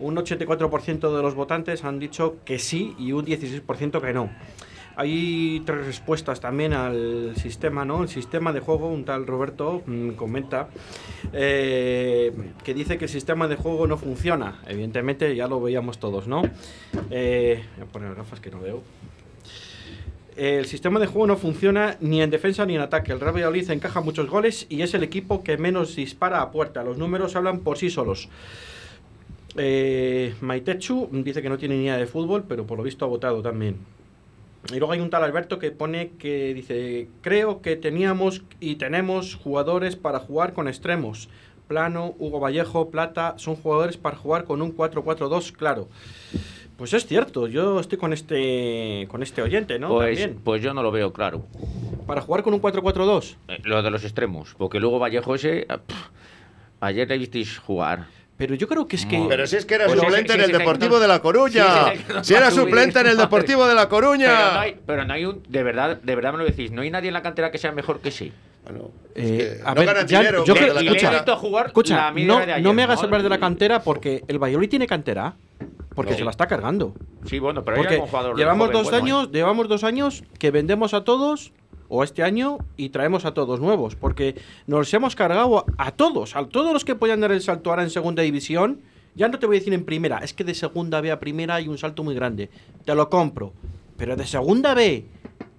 Un 0.00 0.16
84% 0.16 1.16
de 1.16 1.22
los 1.22 1.36
votantes 1.36 1.84
han 1.84 2.00
dicho 2.00 2.38
que 2.44 2.58
sí 2.58 2.96
y 2.98 3.12
un 3.12 3.24
16% 3.24 4.00
que 4.00 4.12
no. 4.12 4.30
Hay 4.96 5.62
tres 5.66 5.86
respuestas 5.86 6.40
también 6.40 6.72
al 6.72 7.34
sistema, 7.36 7.84
¿no? 7.84 8.02
El 8.02 8.08
sistema 8.08 8.52
de 8.52 8.60
juego, 8.60 8.88
un 8.88 9.04
tal 9.04 9.26
Roberto 9.26 9.82
mm, 9.86 10.10
comenta 10.10 10.68
eh, 11.32 12.32
que 12.62 12.74
dice 12.74 12.96
que 12.96 13.06
el 13.06 13.10
sistema 13.10 13.48
de 13.48 13.56
juego 13.56 13.86
no 13.86 13.96
funciona. 13.96 14.60
Evidentemente 14.68 15.34
ya 15.34 15.48
lo 15.48 15.60
veíamos 15.60 15.98
todos, 15.98 16.28
¿no? 16.28 16.42
Eh, 17.10 17.64
voy 17.76 17.86
a 17.86 17.92
poner 17.92 18.14
gafas 18.14 18.40
que 18.40 18.50
no 18.50 18.60
veo. 18.60 18.82
El 20.36 20.66
sistema 20.66 20.98
de 20.98 21.06
juego 21.06 21.28
no 21.28 21.36
funciona 21.36 21.96
ni 22.00 22.20
en 22.20 22.30
defensa 22.30 22.66
ni 22.66 22.74
en 22.74 22.80
ataque. 22.80 23.12
El 23.12 23.20
Real 23.20 23.34
Valladolid 23.34 23.70
encaja 23.70 24.00
muchos 24.00 24.28
goles 24.28 24.66
y 24.68 24.82
es 24.82 24.92
el 24.94 25.04
equipo 25.04 25.44
que 25.44 25.56
menos 25.56 25.94
dispara 25.94 26.40
a 26.42 26.50
puerta. 26.50 26.82
Los 26.82 26.98
números 26.98 27.36
hablan 27.36 27.60
por 27.60 27.78
sí 27.78 27.88
solos. 27.88 28.28
Eh, 29.56 30.34
Maitechu 30.40 31.08
dice 31.12 31.40
que 31.40 31.48
no 31.48 31.58
tiene 31.58 31.76
ni 31.76 31.84
idea 31.84 31.96
de 31.96 32.06
fútbol, 32.06 32.44
pero 32.48 32.66
por 32.66 32.78
lo 32.78 32.84
visto 32.84 33.04
ha 33.04 33.08
votado 33.08 33.42
también. 33.42 33.76
Y 34.72 34.78
luego 34.78 34.92
hay 34.92 35.00
un 35.00 35.10
tal 35.10 35.22
Alberto 35.24 35.58
que 35.58 35.70
pone 35.70 36.10
que 36.18 36.54
dice, 36.54 37.08
creo 37.20 37.60
que 37.60 37.76
teníamos 37.76 38.42
y 38.60 38.76
tenemos 38.76 39.34
jugadores 39.34 39.96
para 39.96 40.18
jugar 40.20 40.52
con 40.52 40.68
extremos. 40.68 41.28
Plano, 41.68 42.14
Hugo 42.18 42.40
Vallejo, 42.40 42.90
Plata, 42.90 43.34
son 43.38 43.56
jugadores 43.56 43.96
para 43.96 44.16
jugar 44.16 44.44
con 44.44 44.62
un 44.62 44.76
4-4-2, 44.76 45.52
claro. 45.52 45.88
Pues 46.76 46.92
es 46.92 47.06
cierto, 47.06 47.46
yo 47.46 47.78
estoy 47.78 47.98
con 47.98 48.12
este 48.12 49.06
con 49.08 49.22
este 49.22 49.42
oyente, 49.42 49.78
¿no? 49.78 49.88
Pues, 49.88 50.18
También. 50.18 50.42
pues 50.42 50.60
yo 50.60 50.74
no 50.74 50.82
lo 50.82 50.90
veo 50.90 51.12
claro. 51.12 51.46
Para 52.06 52.20
jugar 52.20 52.42
con 52.42 52.52
un 52.52 52.60
4-4-2. 52.60 53.36
Eh, 53.48 53.58
Lo 53.64 53.82
de 53.82 53.90
los 53.90 54.02
extremos. 54.04 54.54
Porque 54.58 54.80
luego 54.80 54.98
Vallejo 54.98 55.34
ese. 55.36 55.66
ah, 55.68 55.78
pff, 55.78 56.08
ayer 56.80 57.08
le 57.08 57.18
visteis 57.18 57.58
jugar. 57.58 58.06
Pero 58.36 58.54
yo 58.56 58.66
creo 58.66 58.86
que 58.88 58.96
es 58.96 59.06
que. 59.06 59.24
Pero 59.28 59.46
si 59.46 59.56
es 59.56 59.64
que 59.64 59.74
era 59.76 59.86
Pues 59.86 60.00
suplente 60.00 60.32
en 60.34 60.40
el 60.40 60.50
Deportivo 60.52 60.96
no- 60.96 61.00
de 61.00 61.06
La 61.08 61.20
Coruña. 61.20 61.92
si 62.22 62.34
era 62.34 62.50
suplente 62.50 62.98
en 63.00 63.06
el. 63.06 63.16
Deportivo 63.16 63.66
de 63.66 63.74
La 63.74 63.88
Coruña. 63.88 64.26
Pero 64.26 64.52
no 64.52 64.58
hay, 64.60 64.76
pero 64.86 65.04
no 65.04 65.12
hay 65.14 65.24
un. 65.24 65.42
De 65.48 65.62
verdad, 65.62 65.98
de 66.02 66.14
verdad 66.16 66.32
me 66.32 66.38
lo 66.38 66.44
decís. 66.44 66.70
No 66.72 66.82
hay 66.82 66.90
nadie 66.90 67.08
en 67.08 67.14
la 67.14 67.22
cantera 67.22 67.50
que 67.50 67.58
sea 67.58 67.70
mejor 67.72 68.00
que 68.00 68.10
sí. 68.10 68.32
Eh, 69.14 69.60
a 69.64 69.70
no 69.74 69.80
ver, 69.80 69.86
ganan 69.86 70.06
ya- 70.06 70.18
dinero, 70.20 70.38
yo 70.44 70.54
porque 70.54 70.60
creo- 70.70 70.74
la 70.74 70.80
escucha, 70.80 70.96
jugar 71.36 71.72
la 71.86 72.10
no, 72.12 72.38
de 72.38 72.52
ayer, 72.54 72.62
no 72.62 72.72
me 72.72 72.82
hagas 72.82 73.02
hablar 73.02 73.22
de 73.22 73.28
la 73.28 73.38
cantera 73.38 73.82
porque 73.82 74.24
el 74.26 74.38
Valladolid 74.42 74.68
tiene 74.70 74.86
cantera. 74.86 75.34
Porque 75.94 76.10
No. 76.12 76.18
se 76.18 76.24
la 76.24 76.30
está 76.32 76.48
cargando. 76.48 76.92
Sí, 77.24 77.38
bueno, 77.38 77.64
pero 77.64 77.76
hay 77.76 77.82
Porque 77.82 77.94
algún 77.94 78.08
jugador 78.08 78.36
llevamos 78.36 78.66
joven 78.66 78.72
dos 78.72 78.82
bueno, 78.90 78.96
¿eh? 78.96 79.00
años, 79.00 79.30
llevamos 79.30 79.68
dos 79.68 79.84
años 79.84 80.24
que 80.40 80.50
vendemos 80.50 80.92
a 80.92 81.04
todos 81.04 81.52
o 81.88 82.02
este 82.02 82.22
año 82.22 82.58
y 82.76 82.90
traemos 82.90 83.24
a 83.24 83.34
todos 83.34 83.60
nuevos, 83.60 83.96
porque 83.96 84.36
nos 84.66 84.92
hemos 84.94 85.16
cargado 85.16 85.66
a, 85.78 85.90
todos, 85.92 86.36
a 86.36 86.46
todos 86.46 86.72
los 86.72 86.84
que 86.84 86.94
podían 86.94 87.20
dar 87.20 87.32
el 87.32 87.42
salto 87.42 87.70
ahora 87.70 87.82
en 87.82 87.90
segunda 87.90 88.22
división. 88.22 88.80
Ya 89.14 89.28
no 89.28 89.38
te 89.38 89.46
voy 89.46 89.56
a 89.56 89.60
decir 89.60 89.74
en 89.74 89.84
primera, 89.84 90.18
es 90.18 90.34
que 90.34 90.44
de 90.44 90.54
segunda 90.54 91.00
B 91.00 91.10
a 91.10 91.20
primera 91.20 91.56
hay 91.56 91.68
un 91.68 91.78
salto 91.78 92.02
muy 92.02 92.14
grande. 92.14 92.50
Te 92.84 92.94
lo 92.94 93.08
compro. 93.08 93.52
Pero 93.96 94.16
de 94.16 94.26
segunda 94.26 94.74
B, 94.74 95.06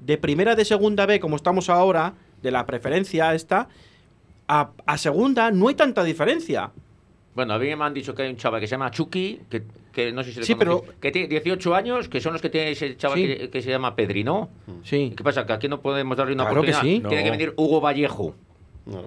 de 0.01 0.17
primera 0.17 0.55
de 0.55 0.65
segunda 0.65 1.05
B, 1.05 1.19
como 1.19 1.37
estamos 1.37 1.69
ahora, 1.69 2.15
de 2.41 2.51
la 2.51 2.65
preferencia 2.65 3.33
esta, 3.33 3.69
a, 4.47 4.71
a 4.85 4.97
segunda 4.97 5.51
no 5.51 5.69
hay 5.69 5.75
tanta 5.75 6.03
diferencia. 6.03 6.71
Bueno, 7.33 7.53
a 7.53 7.59
mí 7.59 7.73
me 7.75 7.83
han 7.83 7.93
dicho 7.93 8.13
que 8.13 8.23
hay 8.23 8.29
un 8.29 8.37
chaval 8.37 8.61
que 8.61 8.67
se 8.67 8.71
llama 8.71 8.91
Chucky, 8.91 9.41
que, 9.49 9.63
que 9.95 10.11
no 10.11 10.23
sé 10.23 10.33
si 10.33 10.39
le 10.41 10.45
Sí, 10.45 10.53
pero- 10.55 10.83
que 11.01 11.11
tiene 11.11 11.27
18 11.29 11.73
años, 11.73 12.09
que 12.09 12.19
son 12.21 12.33
los 12.33 12.41
que 12.41 12.49
tiene 12.49 12.71
ese 12.71 12.95
chaval 12.97 13.17
Sí. 13.17 13.25
que, 13.27 13.49
que 13.49 13.61
se 13.63 13.69
llama 13.71 13.95
Pedri, 13.95 14.23
¿no? 14.23 14.49
Sí. 14.83 15.13
¿Qué 15.17 15.23
pasa? 15.23 15.45
¿Que 15.47 15.53
aquí 15.53 15.67
no 15.67 15.81
podemos 15.81 16.15
darle 16.17 16.33
una 16.33 16.43
Claro 16.43 16.61
que 16.61 16.71
oportunidad? 16.71 17.01
sí. 17.01 17.07
Tiene 17.07 17.23
que 17.23 17.29
No. 17.31 17.37
venir 17.37 17.53
Hugo 17.55 17.81
Vallejo. 17.81 18.35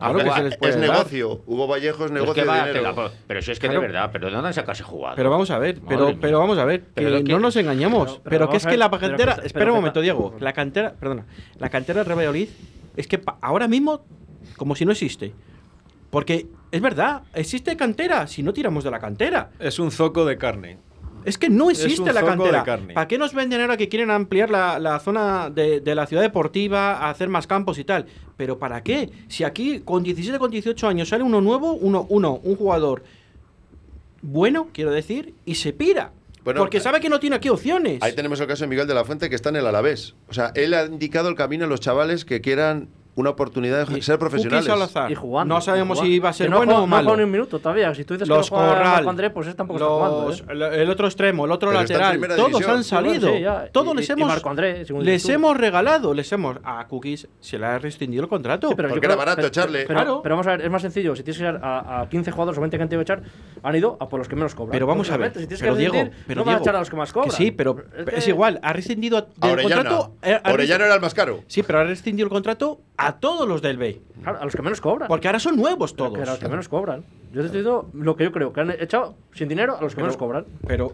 Claro 0.00 0.18
que 0.18 0.30
se 0.32 0.42
les 0.42 0.56
puede 0.56 0.72
es 0.74 0.80
dar. 0.80 0.90
negocio. 0.90 1.40
Hugo 1.46 1.68
Vallejo 1.68 2.04
es 2.06 2.10
Pero 2.10 2.22
es 2.22 2.22
negocio 2.22 2.34
que 2.34 2.40
de 2.40 2.46
va, 2.48 2.66
dinero. 2.66 2.94
pero, 2.96 3.12
pero 3.28 3.42
si 3.42 3.52
es 3.52 3.60
que 3.60 3.68
Claro. 3.68 3.80
de 3.80 3.86
verdad, 3.86 4.10
pero 4.12 4.26
¿de 4.26 4.32
dónde 4.32 4.48
han 4.48 4.54
sacado 4.54 4.72
ese 4.72 4.82
jugador? 4.82 5.14
Pero 5.16 5.30
vamos 5.30 5.50
a 5.52 5.58
ver, 5.60 5.78
pero, 5.88 6.18
pero 6.20 6.38
vamos 6.40 6.58
a 6.58 6.64
ver, 6.64 6.80
que 6.80 6.86
Pero 6.96 7.22
que- 7.22 7.32
no 7.32 7.38
nos 7.38 7.54
engañamos. 7.54 8.08
Pero, 8.08 8.22
pero- 8.24 8.30
pero 8.30 8.50
que 8.50 8.56
es 8.56 8.66
que 8.66 8.76
la 8.76 8.90
cantera. 8.90 9.36
que- 9.36 9.46
espera 9.46 9.52
pero 9.52 9.72
un 9.72 9.76
que- 9.76 9.80
momento, 9.82 10.00
Diego. 10.00 10.34
La 10.40 10.52
cantera, 10.52 10.94
perdona. 10.98 11.26
La 11.60 11.68
cantera 11.68 11.98
del 12.00 12.06
Real 12.06 12.18
Valladolid 12.18 12.48
es 12.96 13.06
que 13.06 13.18
pa- 13.18 13.38
ahora 13.40 13.68
mismo, 13.68 14.00
como 14.56 14.74
si 14.74 14.84
no 14.84 14.90
existe. 14.90 15.32
Porque 16.10 16.46
es 16.70 16.80
verdad, 16.80 17.22
existe 17.34 17.76
cantera 17.76 18.26
si 18.26 18.42
no 18.42 18.52
tiramos 18.52 18.84
de 18.84 18.90
la 18.90 18.98
cantera. 18.98 19.50
Es 19.58 19.78
un 19.78 19.90
zoco 19.90 20.24
de 20.24 20.38
carne. 20.38 20.78
Es 21.24 21.36
que 21.36 21.50
no 21.50 21.68
Es 21.70 21.80
existe 21.82 22.02
un 22.02 22.14
la 22.14 22.20
zoco 22.20 22.26
de 22.32 22.36
cantera. 22.38 22.64
carne. 22.64 22.94
¿Para 22.94 23.08
qué 23.08 23.18
nos 23.18 23.34
venden 23.34 23.60
ahora 23.60 23.76
que 23.76 23.88
quieren 23.88 24.10
ampliar 24.10 24.48
la, 24.48 24.78
la 24.78 24.98
zona 25.00 25.50
de, 25.50 25.80
de 25.80 25.94
la 25.94 26.06
ciudad 26.06 26.22
deportiva, 26.22 26.92
a 26.94 27.10
hacer 27.10 27.28
más 27.28 27.46
campos 27.46 27.78
y 27.78 27.84
tal? 27.84 28.06
¿Pero 28.36 28.58
para 28.58 28.82
qué? 28.82 29.10
Si 29.28 29.44
aquí 29.44 29.80
con 29.80 30.02
17, 30.02 30.38
con 30.38 30.50
18 30.50 30.88
años 30.88 31.08
sale 31.08 31.24
uno 31.24 31.40
nuevo, 31.40 31.72
uno, 31.72 32.06
uno 32.08 32.40
un 32.42 32.56
jugador 32.56 33.02
bueno, 34.22 34.68
quiero 34.72 34.90
decir, 34.90 35.34
y 35.44 35.54
se 35.56 35.72
pira. 35.72 36.12
Bueno, 36.44 36.60
porque 36.60 36.80
sabe 36.80 37.00
que 37.00 37.08
no 37.08 37.20
tiene 37.20 37.36
aquí 37.36 37.48
opciones. 37.48 38.02
Ahí 38.02 38.14
tenemos 38.14 38.40
el 38.40 38.46
caso 38.46 38.64
de 38.64 38.68
Miguel 38.68 38.86
de 38.86 38.94
la 38.94 39.04
Fuente 39.04 39.28
que 39.28 39.34
está 39.36 39.50
en 39.50 39.56
el 39.56 39.66
Alavés. 39.66 40.14
O 40.28 40.32
sea, 40.32 40.50
él 40.54 40.72
ha 40.74 40.84
indicado 40.86 41.28
el 41.28 41.34
camino 41.34 41.66
a 41.66 41.68
los 41.68 41.80
chavales 41.80 42.24
que 42.24 42.40
quieran 42.40 42.88
una 43.20 43.30
oportunidad 43.30 43.86
de 43.86 43.98
Y 43.98 44.02
ser 44.02 44.18
profesionales. 44.18 44.64
Salazar. 44.66 45.10
Y 45.10 45.14
jugando. 45.14 45.54
No 45.54 45.60
sabemos 45.60 45.98
y 45.98 46.00
si 46.00 46.06
jugando. 46.06 46.22
va 46.24 46.28
a 46.28 46.32
ser 46.32 46.46
Que 46.46 46.50
no 46.50 46.56
bueno 46.58 46.72
juega- 46.72 46.84
o 46.84 46.86
malo. 46.86 47.02
No 47.02 47.08
juega 47.10 47.16
ni 47.18 47.24
un 47.24 47.30
minuto 47.32 47.58
todavía. 47.58 47.94
Si 47.94 48.04
tú 48.04 48.14
dices 48.14 48.28
los 48.28 48.48
que 48.48 48.54
no 48.54 48.60
juega 48.60 48.74
Corral, 48.74 48.92
Marco 48.94 49.10
André, 49.10 49.30
pues 49.30 49.46
ese 49.48 49.56
tampoco 49.56 49.78
los- 49.80 49.88
está 49.88 50.48
jugando. 50.48 50.64
¿eh? 50.64 50.72
el, 50.74 50.80
el 50.82 50.90
otro 50.90 51.06
extremo, 51.06 51.44
el 51.44 51.52
otro 51.52 51.68
Pero 51.70 51.80
lateral, 51.80 52.20
todos 52.36 52.48
división. 52.50 52.70
han 52.76 52.84
salido. 52.84 53.32
Sí, 53.34 53.40
ya. 53.40 53.68
Todos 53.72 53.94
Y- 53.94 53.96
les 53.98 54.08
y 54.08 54.12
hemos 54.12 54.28
Marco 54.28 54.50
André, 54.50 54.84
según 54.84 55.04
les 55.04 55.22
tú. 55.22 55.32
hemos 55.32 55.56
regalado, 55.56 56.14
les 56.14 56.30
hemos 56.32 56.56
a 56.64 56.86
Cookies 56.86 57.28
se 57.40 57.58
le 57.58 57.66
ha 57.66 57.78
rescindido 57.78 58.22
el 58.22 58.28
contrato. 58.28 58.68
Sí, 58.68 58.74
pero 58.76 58.88
Porque 58.88 59.00
creo- 59.00 59.12
era 59.12 59.18
barato 59.18 59.36
pero- 59.36 59.48
echarle. 59.48 59.84
Pero, 59.86 59.94
Claro. 60.00 60.20
pero 60.22 60.34
vamos 60.36 60.46
a 60.46 60.50
ver, 60.50 60.62
es 60.62 60.70
más 60.70 60.82
sencillo. 60.82 61.16
Si 61.16 61.22
tienes 61.22 61.38
que 61.38 61.44
echar 61.44 61.60
a, 61.62 62.02
a 62.02 62.08
15 62.08 62.30
jugadores 62.30 62.58
o 62.58 62.60
20 62.60 62.76
que 62.76 62.82
han 62.82 62.88
tenido 62.88 63.04
que 63.04 63.12
echar, 63.12 63.22
han 63.62 63.76
ido 63.76 63.96
a 64.00 64.08
por 64.08 64.18
los 64.18 64.28
que 64.28 64.36
menos 64.36 64.54
cobran. 64.54 64.72
Pero 64.72 64.86
vamos 64.86 65.10
a 65.10 65.16
ver, 65.16 65.32
Si 65.32 65.38
tienes 65.40 65.60
pero 65.60 65.72
que 65.74 65.78
Diego, 65.80 65.94
rescindir, 65.94 66.24
pero 66.26 66.40
no 66.40 66.44
vas 66.44 66.52
a 66.54 66.58
Diego, 66.58 66.64
echar 66.64 66.76
a 66.76 66.78
los 66.80 66.90
que 66.90 66.96
más 66.96 67.12
cobran. 67.12 67.30
Que 67.30 67.36
sí, 67.36 67.50
pero 67.50 67.76
es, 68.14 68.24
que- 68.24 68.30
igual, 68.30 68.60
ha 68.62 68.72
rescindido 68.72 69.26
Orellana. 69.40 69.76
contrato. 69.90 70.12
eh, 70.22 70.40
Orellana 70.52 70.84
era 70.86 70.94
el 70.94 71.00
más 71.00 71.14
caro. 71.14 71.40
Sí, 71.46 71.62
pero 71.62 71.80
ha 71.80 71.84
rescindido 71.84 72.26
el 72.26 72.30
contrato 72.30 72.80
a 72.98 73.18
todos 73.18 73.48
los 73.48 73.62
del 73.62 73.78
B. 73.78 74.00
Claro, 74.22 74.40
a 74.40 74.44
los 74.44 74.54
que 74.54 74.60
menos 74.62 74.80
cobran. 74.80 75.08
Porque 75.08 75.28
ahora 75.28 75.38
son 75.38 75.56
nuevos 75.56 75.92
Pero 75.94 76.06
todos. 76.10 76.18
que 76.18 76.28
a 76.28 76.32
los 76.32 76.38
que 76.40 76.48
menos 76.48 76.68
cobran. 76.68 77.04
Yo 77.32 77.40
te 77.40 77.46
diciendo 77.48 77.88
lo 77.94 78.16
que 78.16 78.24
yo 78.24 78.32
creo, 78.32 78.52
que 78.52 78.60
han 78.60 78.70
echado 78.72 79.14
sin 79.32 79.48
dinero 79.48 79.76
a 79.78 79.80
los 79.80 79.92
que 79.92 79.96
Pero- 79.96 80.06
menos 80.06 80.16
cobran. 80.16 80.44
Pero 80.66 80.92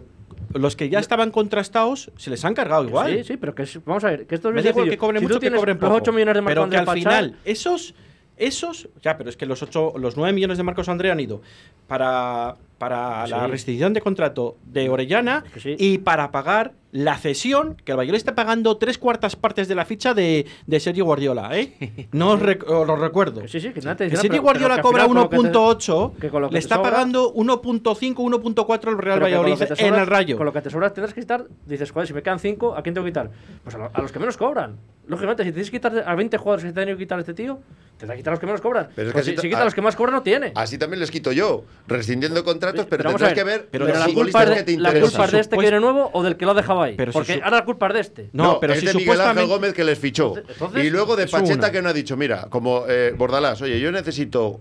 los 0.53 0.75
que 0.75 0.89
ya 0.89 0.99
estaban 0.99 1.31
contrastados 1.31 2.11
se 2.17 2.29
les 2.29 2.45
han 2.45 2.53
cargado 2.53 2.85
igual. 2.85 3.11
Sí, 3.11 3.23
sí, 3.23 3.37
pero 3.37 3.55
que 3.55 3.63
es- 3.63 3.83
vamos 3.83 4.03
a 4.03 4.09
ver, 4.11 4.27
que 4.27 4.35
esto 4.35 4.49
es 4.49 4.55
Me 4.55 4.61
que 4.61 4.97
cobren 4.97 5.19
Si 5.19 5.25
mucho 5.25 5.35
que 5.35 5.39
tienes 5.41 5.59
cobren 5.59 5.77
los 5.79 5.89
poco. 5.89 5.95
8 5.95 6.11
millones 6.13 6.35
de 6.35 6.43
pero 6.43 6.69
que 6.69 6.77
al 6.77 6.87
final 6.87 7.35
esos 7.43 7.95
esos 8.37 8.89
ya 9.01 9.17
pero 9.17 9.29
es 9.29 9.37
que 9.37 9.45
los 9.45 9.61
ocho, 9.63 9.93
los 9.97 10.17
9 10.17 10.33
millones 10.33 10.57
de 10.57 10.63
Marcos 10.63 10.89
André 10.89 11.11
han 11.11 11.19
ido 11.19 11.41
para 11.87 12.55
para 12.77 13.25
la 13.27 13.47
rescisión 13.47 13.93
de 13.93 14.01
contrato 14.01 14.57
de 14.65 14.89
Orellana 14.89 15.45
Que 15.53 15.61
sí. 15.61 15.75
y 15.79 15.99
para 15.99 16.29
pagar 16.31 16.73
la 16.91 17.17
cesión 17.17 17.75
que 17.85 17.93
el 17.93 17.97
Valladolid 17.97 18.17
está 18.17 18.35
pagando 18.35 18.75
tres 18.75 18.97
cuartas 18.97 19.37
partes 19.37 19.69
de 19.69 19.75
la 19.75 19.85
ficha 19.85 20.13
de, 20.13 20.45
de 20.67 20.79
Sergio 20.81 21.05
Guardiola 21.05 21.57
¿eh? 21.57 22.07
no 22.11 22.31
os, 22.31 22.41
rec- 22.41 22.65
os 22.67 22.85
lo 22.85 22.97
recuerdo 22.97 23.41
que 23.43 23.47
sí, 23.47 23.61
sí, 23.61 23.69
que 23.71 23.79
nada 23.79 23.95
te 23.95 24.09
que 24.09 24.17
Sergio 24.17 24.29
pero- 24.31 24.43
Guardiola 24.43 24.75
pero 24.75 24.83
cobra 24.89 25.03
final 25.07 25.07
con 25.07 25.23
lo 25.23 25.29
que 25.29 25.37
te- 25.37 25.57
1.8 25.57 26.15
que 26.19 26.29
con 26.29 26.41
lo 26.41 26.49
que 26.49 26.53
le 26.53 26.59
está 26.59 26.75
sobra- 26.75 26.91
pagando 26.91 27.33
1.5 27.33 28.15
1.4 28.15 28.89
el 28.89 28.97
Real 28.97 29.23
Valladolid 29.23 29.55
en 29.77 29.95
el 29.95 30.07
Rayo 30.07 30.35
Con 30.35 30.45
lo 30.45 30.51
que 30.51 30.61
te 30.61 30.69
sobra 30.69 30.91
tendrás 30.91 31.13
que 31.13 31.21
quitar, 31.21 31.45
dices, 31.65 31.91
joder, 31.91 32.07
si 32.07 32.13
me 32.13 32.21
quedan 32.23 32.39
5, 32.39 32.75
¿a 32.75 32.81
quién 32.83 32.93
tengo 32.93 33.05
que 33.05 33.11
quitar? 33.11 33.29
Pues 33.63 33.73
a, 33.75 33.77
lo- 33.77 33.91
a 33.93 34.01
los 34.01 34.11
que 34.11 34.19
menos 34.19 34.35
cobran. 34.35 34.75
Lógicamente, 35.07 35.43
si 35.45 35.51
tienes 35.51 35.69
que 35.71 35.77
quitar 35.77 36.03
a 36.05 36.15
20 36.15 36.37
jugadores 36.37 36.65
que 36.65 36.71
te 36.73 36.79
han 36.79 36.85
tenido 36.85 36.97
que 36.97 37.03
quitar 37.05 37.17
a 37.19 37.21
este 37.21 37.33
tío, 37.33 37.59
te 37.97 38.05
que 38.07 38.15
quitar 38.17 38.31
a 38.31 38.33
los 38.35 38.39
que 38.39 38.45
menos 38.45 38.61
cobran. 38.61 38.89
Pero 38.95 39.07
es 39.09 39.13
que 39.13 39.13
Pues 39.13 39.25
si, 39.25 39.35
ta- 39.35 39.41
si 39.41 39.47
quita 39.49 39.61
a 39.61 39.65
los 39.65 39.73
que 39.73 39.81
más 39.81 39.95
cobran, 39.95 40.15
no 40.15 40.21
tiene. 40.23 40.51
Así 40.55 40.77
también 40.77 40.99
les 40.99 41.11
quito 41.11 41.31
yo, 41.31 41.63
rescindiendo 41.87 42.43
contratos, 42.43 42.85
pero, 42.89 43.03
Pero 43.03 43.09
tendrás 43.11 43.33
que 43.33 43.43
ver, 43.43 43.59
ver 43.61 43.67
pero 43.71 43.85
los 43.87 43.97
la 43.97 44.05
culpa, 44.13 44.43
es 44.43 44.49
que 44.49 44.55
de, 44.55 44.63
te 44.63 44.71
la 44.73 44.89
interesan. 44.89 45.09
culpa 45.11 45.25
es 45.25 45.31
de 45.31 45.39
este 45.39 45.55
que 45.55 45.61
viene 45.61 45.79
nuevo 45.79 46.09
o 46.13 46.23
del 46.23 46.35
que 46.37 46.45
lo 46.45 46.51
ha 46.51 46.55
dejado 46.55 46.81
ahí. 46.81 46.95
Pero 46.95 47.11
si 47.11 47.17
Porque 47.17 47.33
su- 47.35 47.43
ahora 47.43 47.57
la 47.57 47.65
culpa 47.65 47.87
es 47.87 47.93
de 47.93 47.99
este. 48.01 48.29
No, 48.33 48.59
pero 48.59 48.73
es 48.73 48.79
si 48.81 48.85
de 48.87 48.93
Miguel 48.95 49.21
Ángel 49.21 49.47
Gómez 49.47 49.73
que 49.73 49.83
les 49.83 49.97
fichó. 49.97 50.33
Entonces, 50.37 50.83
y 50.83 50.89
luego 50.89 51.15
de 51.15 51.27
Pacheta 51.27 51.53
una. 51.53 51.71
que 51.71 51.81
no 51.81 51.89
ha 51.89 51.93
dicho, 51.93 52.17
mira, 52.17 52.47
como 52.49 52.83
eh, 52.87 53.13
Bordalás, 53.17 53.61
oye, 53.61 53.79
yo 53.79 53.91
necesito 53.91 54.59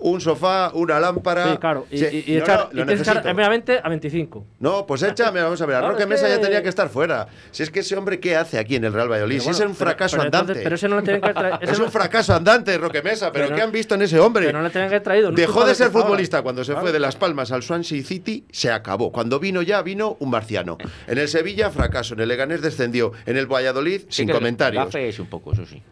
un 0.00 0.20
sofá, 0.20 0.70
una 0.74 1.00
lámpara. 1.00 1.52
Sí, 1.52 1.58
claro. 1.58 1.86
Y, 1.90 1.98
Sí, 1.98 2.24
y- 2.26 2.32
y 2.32 2.36
no, 2.36 2.42
echar, 2.44 2.68
no, 2.72 2.82
y 2.82 2.84
lo 2.84 2.92
echar 2.92 3.34
meramente 3.34 3.80
a 3.82 3.88
25. 3.88 4.46
No, 4.60 4.86
pues 4.86 5.02
échame, 5.02 5.42
vamos 5.42 5.60
a 5.60 5.66
ver. 5.66 5.76
A 5.76 5.78
Claro, 5.80 5.92
Roque 5.94 6.04
es 6.04 6.08
Mesa 6.08 6.28
ya 6.28 6.40
tenía 6.40 6.62
que 6.62 6.68
estar 6.68 6.88
fuera. 6.88 7.26
Si 7.50 7.62
es 7.62 7.70
que 7.70 7.80
ese 7.80 7.96
hombre, 7.96 8.20
¿qué 8.20 8.36
hace 8.36 8.58
aquí 8.58 8.76
en 8.76 8.84
el 8.84 8.92
Real 8.92 9.10
Valladolid? 9.10 9.40
Si 9.40 9.48
es 9.50 9.56
un 9.58 9.62
pero- 9.66 9.74
fracaso 9.74 10.16
pero 10.16 10.26
entonces- 10.26 10.40
andante. 10.48 10.62
pero 10.62 10.74
ese 10.76 10.88
no 10.88 10.96
le 10.96 11.02
tienen 11.02 11.20
que 11.22 11.34
traer- 11.34 11.58
ese 11.62 11.72
es 11.72 11.78
no- 11.78 11.84
un 11.86 11.90
fracaso 11.90 12.34
andante, 12.34 12.78
Roque 12.78 13.02
Mesa. 13.02 13.32
¿Pero, 13.32 13.46
Pero 13.46 13.56
qué 13.56 13.62
han 13.62 13.72
visto 13.72 13.94
en 13.96 14.02
ese 14.02 14.18
hombre? 14.20 14.46
Pero 14.46 14.58
no 14.58 14.64
le 14.64 14.70
tenían 14.70 14.88
que 14.88 14.94
haber 14.96 15.02
traído. 15.04 15.30
Dejó 15.32 15.64
de 15.64 15.74
ser 15.74 15.90
futbolista 15.90 16.42
cuando 16.42 16.62
se 16.64 16.72
Claro. 16.72 16.82
fue 16.86 16.92
de 16.92 17.00
Las 17.00 17.16
Palmas 17.16 17.50
al 17.52 17.62
Swansea 17.62 18.02
City, 18.04 18.44
se 18.50 18.70
acabó. 18.70 19.10
Cuando 19.10 19.38
vino 19.40 19.62
ya, 19.62 19.82
vino 19.82 20.16
un 20.20 20.30
marciano. 20.30 20.78
En 21.06 21.18
el 21.18 21.28
Sevilla, 21.28 21.70
fracaso. 21.70 22.14
En 22.14 22.20
el 22.20 22.28
Leganés 22.28 22.62
descendió. 22.62 23.12
En 23.26 23.36
el 23.36 23.46
Valladolid, 23.46 24.02
sin 24.08 24.28
comentarios. 24.28 24.94
es 24.94 25.18
un 25.18 25.26
poco, 25.26 25.52
eso 25.52 25.66
sí. 25.66 25.82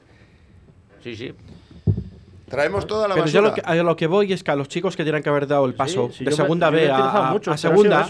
Sí, 1.03 1.17
sí. 1.17 1.35
Traemos 2.49 2.87
toda 2.87 3.09
la 3.09 3.15
Pero 3.15 3.27
yo 3.27 3.43
basura. 3.43 3.49
lo 3.49 3.55
que, 3.55 3.81
a 3.81 3.83
lo 3.83 3.97
que 3.97 4.07
voy 4.07 4.33
es 4.33 4.45
que 4.45 4.51
a 4.53 4.57
los 4.57 4.69
chicos 4.69 4.97
que 4.97 5.03
tienen 5.03 5.23
que 5.23 5.29
haber 5.29 5.47
dado 5.47 5.65
el 5.67 5.75
paso 5.75 6.11
sí, 6.13 6.25
de 6.25 6.31
yo 6.31 6.37
segunda 6.37 6.67
yo 6.67 6.73
me 6.73 6.79
B 6.83 6.91
a, 6.91 7.31
mucho, 7.33 7.51
pero 7.51 7.59
segunda. 7.59 8.09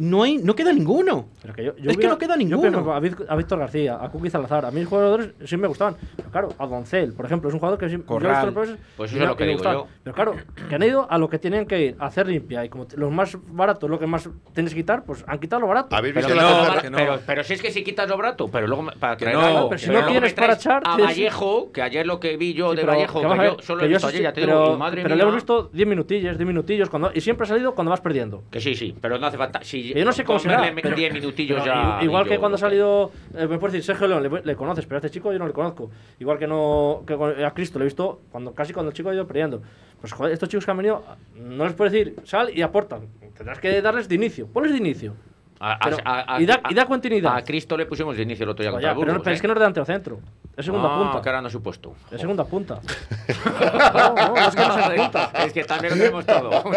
No, 0.00 0.22
hay, 0.22 0.38
no 0.38 0.54
queda 0.54 0.72
ninguno. 0.72 1.28
Pero 1.42 1.54
que 1.54 1.64
yo, 1.64 1.76
yo 1.76 1.90
Es 1.90 1.96
que 1.96 1.96
hubiera- 1.98 2.12
no 2.12 2.18
queda 2.18 2.34
yo, 2.34 2.38
ninguno. 2.38 2.60
por 2.84 3.04
ejemplo, 3.04 3.26
a, 3.30 3.36
Víctor 3.36 3.58
García, 3.58 3.98
a 4.00 4.08
Kuki 4.10 4.30
Salazar, 4.30 4.64
a 4.66 4.70
mis 4.70 4.86
jugadores 4.86 5.30
sí 5.44 5.56
me 5.56 5.68
gustaban. 5.68 5.96
Pero 6.16 6.30
claro, 6.30 6.48
a 6.58 6.66
Doncel, 6.66 7.12
por 7.12 7.26
ejemplo, 7.26 7.48
es 7.48 7.54
un 7.54 7.60
jugador 7.60 7.78
que 7.78 7.88
sí, 7.88 7.96
yo 7.96 8.04
Corral. 8.06 8.46
los 8.46 8.54
profes 8.54 8.76
Pues 8.96 9.12
eso 9.12 9.22
es 9.22 9.28
lo 9.28 9.36
que 9.36 9.44
digo 9.46 9.62
yo. 9.62 9.86
Pero 10.04 10.14
claro, 10.14 10.34
que 10.68 10.74
han 10.74 10.82
ido 10.82 11.06
a 11.10 11.18
lo 11.18 11.28
que 11.28 11.38
tenían 11.38 11.66
que 11.66 11.80
ir, 11.86 11.96
a 11.98 12.06
hacer 12.06 12.28
limpia. 12.28 12.64
Y 12.64 12.68
como 12.68 12.86
los 12.96 13.10
más 13.12 13.36
baratos, 13.50 13.88
lo 13.88 13.98
que 13.98 14.06
más 14.06 14.28
tienes 14.54 14.72
que 14.74 14.80
quitar, 14.80 15.04
pues 15.04 15.24
han 15.26 15.38
quitado 15.38 15.60
lo 15.60 15.68
barato. 15.68 15.94
¿Habéis 15.96 16.14
Pero, 16.14 16.26
visto 16.28 16.40
que 16.40 16.44
la 16.46 16.74
no, 16.74 16.82
que 16.82 16.90
no. 16.90 16.96
pero, 16.96 17.20
pero 17.26 17.44
si 17.44 17.54
es 17.54 17.62
que 17.62 17.70
si 17.70 17.82
quitas 17.84 18.08
lo 18.08 18.16
barato, 18.16 18.48
pero 18.48 18.66
luego 18.66 18.86
para 18.98 19.16
Que 19.16 19.24
traer 19.26 19.38
no, 19.38 19.44
algo, 19.44 19.68
pero 19.68 19.78
si 19.78 19.86
pero 19.88 20.00
no 20.02 20.06
traes 20.18 20.34
para 20.34 20.54
echar, 20.54 20.82
a 20.84 20.96
Vallejo, 20.96 21.72
que 21.72 21.82
ayer 21.82 22.06
lo 22.06 22.20
que 22.20 22.36
vi 22.36 22.54
yo 22.54 22.70
Sí, 22.70 22.76
de 22.76 22.82
pero 22.82 22.92
Vallejo, 22.92 23.20
que 23.20 23.28
que, 23.28 23.44
yo 23.44 23.56
solo 23.62 23.80
que 23.80 23.86
he 23.86 23.88
yo 23.88 23.94
visto 23.96 24.08
ayer, 24.08 24.22
ya 24.22 24.32
te 24.32 24.40
pero, 24.42 24.62
digo, 24.64 24.78
madre 24.78 25.02
pero 25.02 25.14
le 25.14 25.14
mía. 25.16 25.22
hemos 25.24 25.34
visto 25.34 25.70
10 25.72 25.88
minutillos, 25.88 26.36
10 26.38 26.46
minutillos, 26.46 26.88
cuando, 26.90 27.10
y 27.14 27.20
siempre 27.20 27.44
ha 27.44 27.48
salido 27.48 27.74
cuando 27.74 27.90
vas 27.90 28.00
perdiendo. 28.00 28.42
Que 28.50 28.60
sí, 28.60 28.74
sí, 28.74 28.94
pero 29.00 29.18
no 29.18 29.26
hace 29.26 29.36
falta. 29.38 29.60
Si 29.62 29.87
Que 29.87 29.87
yo 29.94 30.04
no 30.04 30.12
sé 30.12 30.24
cómo 30.24 30.38
será. 30.38 30.60
verle 30.60 30.82
pero- 30.82 30.96
10 30.96 31.12
minutillos 31.14 31.64
ya. 31.64 31.98
Igual 32.02 32.24
que 32.26 32.34
yo- 32.34 32.40
cuando 32.40 32.56
ha 32.56 32.58
salido, 32.58 33.10
eh, 33.36 33.46
me 33.46 33.58
puedes 33.58 33.72
decir, 33.74 33.84
Sergio 33.84 34.06
León, 34.08 34.22
le, 34.22 34.42
le 34.42 34.56
conoces, 34.56 34.84
pero 34.86 34.96
a 34.96 34.98
este 34.98 35.10
chico 35.10 35.32
yo 35.32 35.38
no 35.38 35.46
le 35.46 35.52
conozco. 35.52 35.90
Igual 36.18 36.38
que 36.38 36.46
no 36.46 37.02
que 37.06 37.14
a 37.44 37.50
Cristo 37.52 37.78
le 37.78 37.84
he 37.84 37.86
visto 37.86 38.20
cuando 38.30 38.52
casi 38.54 38.72
cuando 38.72 38.90
el 38.90 38.96
chico 38.96 39.10
ha 39.10 39.14
ido 39.14 39.26
perdiendo. 39.26 39.62
Pues 40.00 40.12
joder, 40.12 40.32
estos 40.32 40.48
chicos 40.48 40.64
que 40.64 40.70
han 40.70 40.76
venido, 40.76 41.02
no 41.36 41.64
les 41.64 41.74
puedes 41.74 41.92
decir, 41.92 42.16
sal 42.24 42.50
y 42.56 42.62
aportan. 42.62 43.08
Tendrás 43.36 43.58
que 43.60 43.80
darles 43.82 44.08
de 44.08 44.14
inicio. 44.14 44.46
Ponles 44.46 44.72
de 44.72 44.78
inicio. 44.78 45.14
A, 45.60 45.76
Pero- 45.82 45.96
a- 46.04 46.36
a- 46.36 46.40
y, 46.40 46.46
da, 46.46 46.60
y 46.70 46.74
da 46.74 46.86
continuidad. 46.86 47.36
A 47.36 47.42
Cristo 47.42 47.76
le 47.76 47.84
pusimos 47.86 48.16
de 48.16 48.22
inicio 48.22 48.44
el 48.44 48.50
otro 48.50 48.62
día 48.62 48.70
Pues 48.70 48.84
contra 48.84 49.00
pero, 49.00 49.12
no- 49.14 49.22
pero 49.24 49.32
¿eh? 49.32 49.34
es 49.34 49.40
que 49.40 49.48
no 49.48 49.54
es 49.54 49.58
delantero 49.58 49.84
centro. 49.86 50.20
Es 50.58 50.64
segunda 50.64 50.88
Ah, 50.90 50.98
punta. 50.98 51.22
que 51.22 51.28
ahora 51.28 51.40
no 51.42 51.48
su 51.50 51.62
puesto. 51.62 51.94
Es 52.10 52.20
segunda 52.20 52.44
punta. 52.44 52.80
no, 53.94 54.14
no, 54.14 54.36
es 54.36 54.54
que 54.56 54.66
no 54.66 54.78
es 54.78 55.00
punta. 55.00 55.30
Es 55.44 55.52
que 55.52 55.64
también 55.64 55.92
lo 55.92 55.98
tenemos 55.98 56.26
todo. 56.26 56.50
No. 56.50 56.74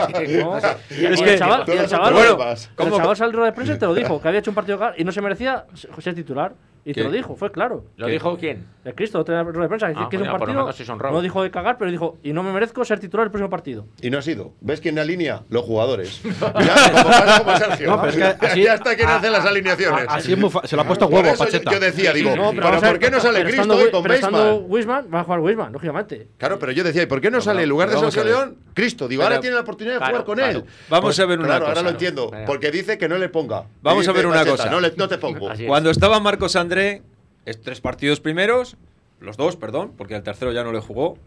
Y 0.91 1.05
Es 1.05 1.19
el 1.19 1.23
que- 1.25 1.39
chaval, 1.39 1.63
y 1.67 1.71
el 1.71 1.88
chaval, 1.88 2.13
Bueno, 2.13 2.38
¿cómo- 2.75 2.95
el 2.95 3.01
chaval 3.01 3.17
salió 3.17 3.43
de 3.43 3.51
prensa 3.53 3.73
y 3.73 3.79
te 3.79 3.86
lo 3.88 3.93
dijo, 3.95 4.21
que 4.21 4.27
había 4.27 4.39
hecho 4.39 4.51
un 4.51 4.55
partido 4.55 4.79
y 4.97 5.03
no 5.03 5.11
se 5.11 5.21
merecía 5.21 5.65
ser 5.99 6.13
titular. 6.15 6.53
Y 6.84 6.93
te 6.95 7.03
lo 7.03 7.11
dijo, 7.11 7.36
fue 7.36 7.51
claro. 7.51 7.84
¿Lo 7.95 8.07
dijo 8.07 8.36
quién? 8.39 8.65
El 8.84 8.95
Cristo, 8.95 9.19
otra 9.19 9.43
rueda 9.43 9.61
de 9.61 9.67
prensa, 9.67 9.88
que, 9.89 9.93
Ah, 9.97 10.07
que 10.09 10.15
es 10.15 10.21
un 10.23 10.29
partido. 10.32 10.67
No 11.11 11.21
dijo 11.21 11.43
de 11.43 11.51
cagar, 11.51 11.77
pero 11.77 11.91
dijo, 11.91 12.17
y 12.23 12.34
no 12.34 12.41
me 12.41 12.51
merezco 12.51 12.84
ser 12.84 12.99
titular 12.99 13.25
el 13.25 13.29
próximo 13.32 13.51
partido. 13.51 13.86
Y 14.01 14.09
no 14.09 14.17
ha 14.17 14.23
sido. 14.23 14.53
¿Ves 14.61 14.82
quién 14.82 14.97
alinea? 14.97 15.43
Los 15.49 15.63
jugadores. 15.63 16.23
ya, 16.23 16.91
como 16.91 17.03
pasa 17.03 17.43
como 17.43 17.55
Sergio. 17.57 17.88
No, 17.88 18.01
pero 18.01 18.09
es 18.09 18.15
que 18.17 18.23
así- 18.47 18.63
ya 18.63 18.73
está 18.73 18.95
quien 18.95 19.07
hace 19.09 19.29
las 19.29 19.45
alineaciones. 19.45 20.05
Así 20.09 20.34
es 20.34 20.39
muy 20.39 20.49
fa- 20.49 20.65
se 20.65 20.75
lo 20.75 20.82
ha 20.82 20.86
puesto 20.88 21.05
a 21.05 21.07
huevo, 21.09 21.32
yo- 21.32 21.38
Pacheta. 21.38 21.71
Yo 21.71 21.79
decía, 21.79 22.13
digo, 22.13 22.36
No, 22.36 22.49
pero, 22.49 22.67
a 22.69 22.79
¿por 22.79 22.97
qué 22.97 23.11
no 23.11 23.19
sale 23.19 23.43
Cristo 23.43 23.70
estando 23.72 23.78
hoy 23.78 23.84
Wi- 23.86 23.91
con 23.91 24.03
pero 24.03 24.13
estando 24.13 24.38
Baseman? 24.38 24.65
Wisman, 24.72 25.07
va 25.13 25.19
a 25.19 25.24
jugar 25.24 25.39
Wisman, 25.41 25.72
lógicamente. 25.74 26.28
Claro, 26.38 26.59
pero 26.59 26.72
yo 26.72 26.84
decía, 26.84 27.03
¿y 27.03 27.05
por 27.05 27.22
qué 27.22 27.32
no 27.32 27.41
sale 27.41 27.63
en 27.63 27.69
lugar 27.69 27.89
de 27.89 27.97
Sergio. 27.97 28.24
León? 28.24 28.57
Cristo, 28.74 29.07
digo, 29.07 29.22
Pero- 29.22 29.30
ahora 29.36 29.41
tiene 29.41 29.55
la 29.55 29.61
oportunidad 29.61 29.93
de 29.95 29.99
claro, 29.99 30.11
jugar 30.13 30.26
con 30.26 30.36
claro. 30.38 30.59
él. 30.59 30.65
Vamos 30.89 31.03
Pues, 31.05 31.19
a 31.19 31.26
ver 31.26 31.39
una 31.39 31.47
claro, 31.47 31.65
cosa. 31.65 31.72
ahora 31.72 31.82
lo 31.84 31.89
entiendo. 31.89 32.30
Venga. 32.32 32.45
Porque 32.45 32.72
dice 32.72 32.97
que 32.97 33.07
no 33.09 33.17
le 33.17 33.30
ponga. 33.30 33.65
Vamos 33.82 34.07
a 34.07 34.11
ver 34.11 34.26
una 34.28 34.45
cosa. 34.45 34.69
No, 34.69 34.80
le- 34.80 34.93
no 34.95 35.07
te 35.07 35.17
pongo. 35.19 35.51
Es. 35.51 35.61
Cuando 35.67 35.89
estaba 35.89 36.19
Marcos 36.19 36.55
André, 36.55 37.01
es 37.45 37.61
tres 37.61 37.82
partidos 37.82 38.19
primeros, 38.19 38.78
los 39.19 39.38
dos, 39.38 39.55
perdón, 39.55 39.93
porque 39.97 40.15
al 40.15 40.24
tercero 40.24 40.51
ya 40.51 40.63
no 40.63 40.72
le 40.72 40.80
jugó. 40.80 41.17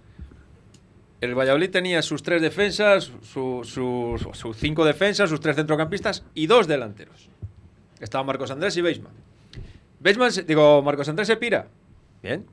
El 1.20 1.34
Valladolid 1.34 1.70
tenía 1.70 2.02
sus 2.02 2.22
tres 2.22 2.42
defensas, 2.42 3.10
su- 3.22 3.62
su- 3.64 4.30
sus 4.34 4.56
cinco 4.56 4.84
defensas, 4.84 5.30
sus 5.30 5.40
tres 5.40 5.56
centrocampistas 5.56 6.24
y 6.34 6.46
dos 6.48 6.66
delanteros. 6.66 7.28
Estaban 8.00 8.26
Marcos 8.26 8.50
Andrés 8.50 8.76
y 8.76 8.82
Beisman. 8.82 9.12
Beisman, 10.00 10.30
digo, 10.46 10.82
Marcos 10.82 11.08
Andrés 11.08 11.26
se 11.28 11.36
pira. 11.36 11.68
Bien. 12.24 12.44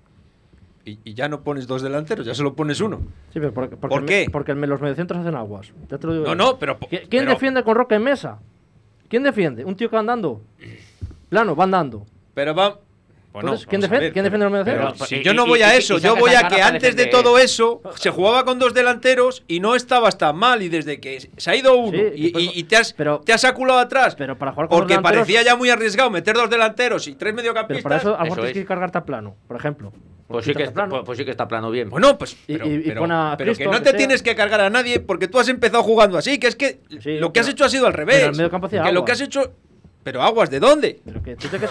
Y, 0.83 0.99
y 1.03 1.13
ya 1.13 1.29
no 1.29 1.41
pones 1.43 1.65
dos 1.67 1.81
delanteros, 1.81 2.25
ya 2.25 2.33
solo 2.35 2.53
pones 2.55 2.81
uno. 2.81 2.97
Sí, 3.31 3.39
pero 3.39 3.53
porque, 3.53 3.77
porque 3.77 3.95
¿Por 3.95 4.05
qué? 4.05 4.27
Porque 4.31 4.53
los 4.53 4.81
mediocentros 4.81 5.19
hacen 5.21 5.35
aguas. 5.35 5.71
Ya 5.89 5.97
te 5.97 6.07
lo 6.07 6.13
digo 6.13 6.25
No, 6.25 6.35
no, 6.35 6.57
pero. 6.59 6.77
¿Qui- 6.79 7.07
¿Quién 7.07 7.23
pero- 7.23 7.31
defiende 7.31 7.63
con 7.63 7.75
Roca 7.75 7.95
en 7.95 8.03
mesa? 8.03 8.39
¿Quién 9.07 9.23
defiende? 9.23 9.63
¿Un 9.63 9.75
tío 9.75 9.89
que 9.89 9.95
va 9.95 9.99
andando? 10.01 10.41
Plano, 11.29 11.55
va 11.55 11.63
andando. 11.63 12.05
Pero 12.33 12.53
va. 12.53 12.77
Bueno, 13.33 13.47
Entonces, 13.49 13.67
¿quién 13.67 13.79
defiende- 13.79 14.05
ver, 14.07 14.13
quién 14.13 14.23
pero- 14.25 14.39
defiende 14.39 14.43
los 14.45 14.51
mediocentros? 14.51 14.91
pero 14.91 14.93
Pero- 14.97 15.05
si 15.07 15.15
y- 15.15 15.23
yo 15.23 15.33
no 15.33 15.45
voy 15.47 15.59
y- 15.59 15.63
a 15.63 15.73
y 15.73 15.77
eso, 15.77 15.97
yo 15.99 16.15
voy 16.17 16.31
a 16.35 16.49
que 16.49 16.61
antes 16.61 16.95
de 16.97 17.05
todo 17.05 17.37
eso 17.39 17.81
se 17.95 18.09
jugaba 18.09 18.43
con 18.43 18.59
dos 18.59 18.73
delanteros 18.73 19.43
y 19.47 19.61
no 19.61 19.75
estabas 19.75 20.17
tan 20.17 20.35
mal 20.35 20.61
y 20.61 20.67
desde 20.67 20.99
que 20.99 21.29
se 21.37 21.49
ha 21.51 21.55
ido 21.55 21.77
uno 21.77 21.97
Sí, 21.97 22.31
y, 22.35 22.63
te, 22.63 22.75
has, 22.75 22.91
pero- 22.91 23.21
te 23.21 23.31
has 23.31 23.45
aculado 23.45 23.79
atrás 23.79 24.15
Pero 24.15 24.37
para 24.37 24.51
jugar 24.51 24.67
con 24.67 24.79
porque 24.79 24.95
dos 24.95 25.03
parecía 25.03 25.43
ya 25.43 25.55
muy 25.55 25.69
arriesgado 25.69 26.09
meter 26.09 26.35
dos 26.35 26.49
delanteros 26.49 27.07
y 27.07 27.11
tres 27.15 27.31
Pero 27.31 27.35
mediocampistas. 27.37 27.83
para 27.83 27.97
eso 27.97 28.15
a 28.15 28.19
lo 28.19 28.25
Eso 28.25 28.35
tienes 28.35 28.51
es. 28.51 28.57
que 28.57 28.65
cargarte 28.65 28.97
a 28.97 29.05
plano, 29.05 29.35
por 29.47 29.55
ejemplo. 29.55 29.93
Pues 30.27 30.45
sí, 30.45 30.51
que, 30.51 30.59
Quítate 30.59 30.73
plano. 30.73 30.89
pues, 30.91 31.03
pues 31.05 31.17
sí 31.17 31.25
que 31.25 31.31
está 31.31 31.47
plano 31.47 31.71
bien. 31.71 31.89
Bueno, 31.89 32.17
pues 32.17 32.33
Y- 32.47 32.53
pero, 32.53 32.65
y- 32.67 32.69
y 32.75 32.79
pero- 32.83 33.01
pero 33.05 33.37
Cristo, 33.37 33.57
que 33.59 33.65
no 33.65 33.71
que 33.71 33.79
te 33.81 33.89
sea. 33.91 33.97
tienes 33.97 34.21
que 34.23 34.35
cargar 34.35 34.61
a 34.61 34.69
nadie 34.69 34.99
porque 35.01 35.27
tú 35.27 35.39
has 35.39 35.47
empezado 35.49 35.83
jugando 35.83 36.17
así, 36.17 36.37
que 36.37 36.47
es 36.47 36.55
que 36.55 36.79
Sí, 37.01 37.17
lo 37.17 37.31
que 37.33 37.39
has 37.41 37.45
pero- 37.47 37.53
hecho 37.55 37.65
ha 37.65 37.69
sido 37.69 37.87
al 37.87 37.93
revés. 37.93 38.29
¿Pero 40.03 40.23
aguas 40.23 40.49
de 40.49 40.59
dónde? 40.59 40.99
¿Tú, 41.05 41.11
te 41.21 41.57
crees 41.57 41.69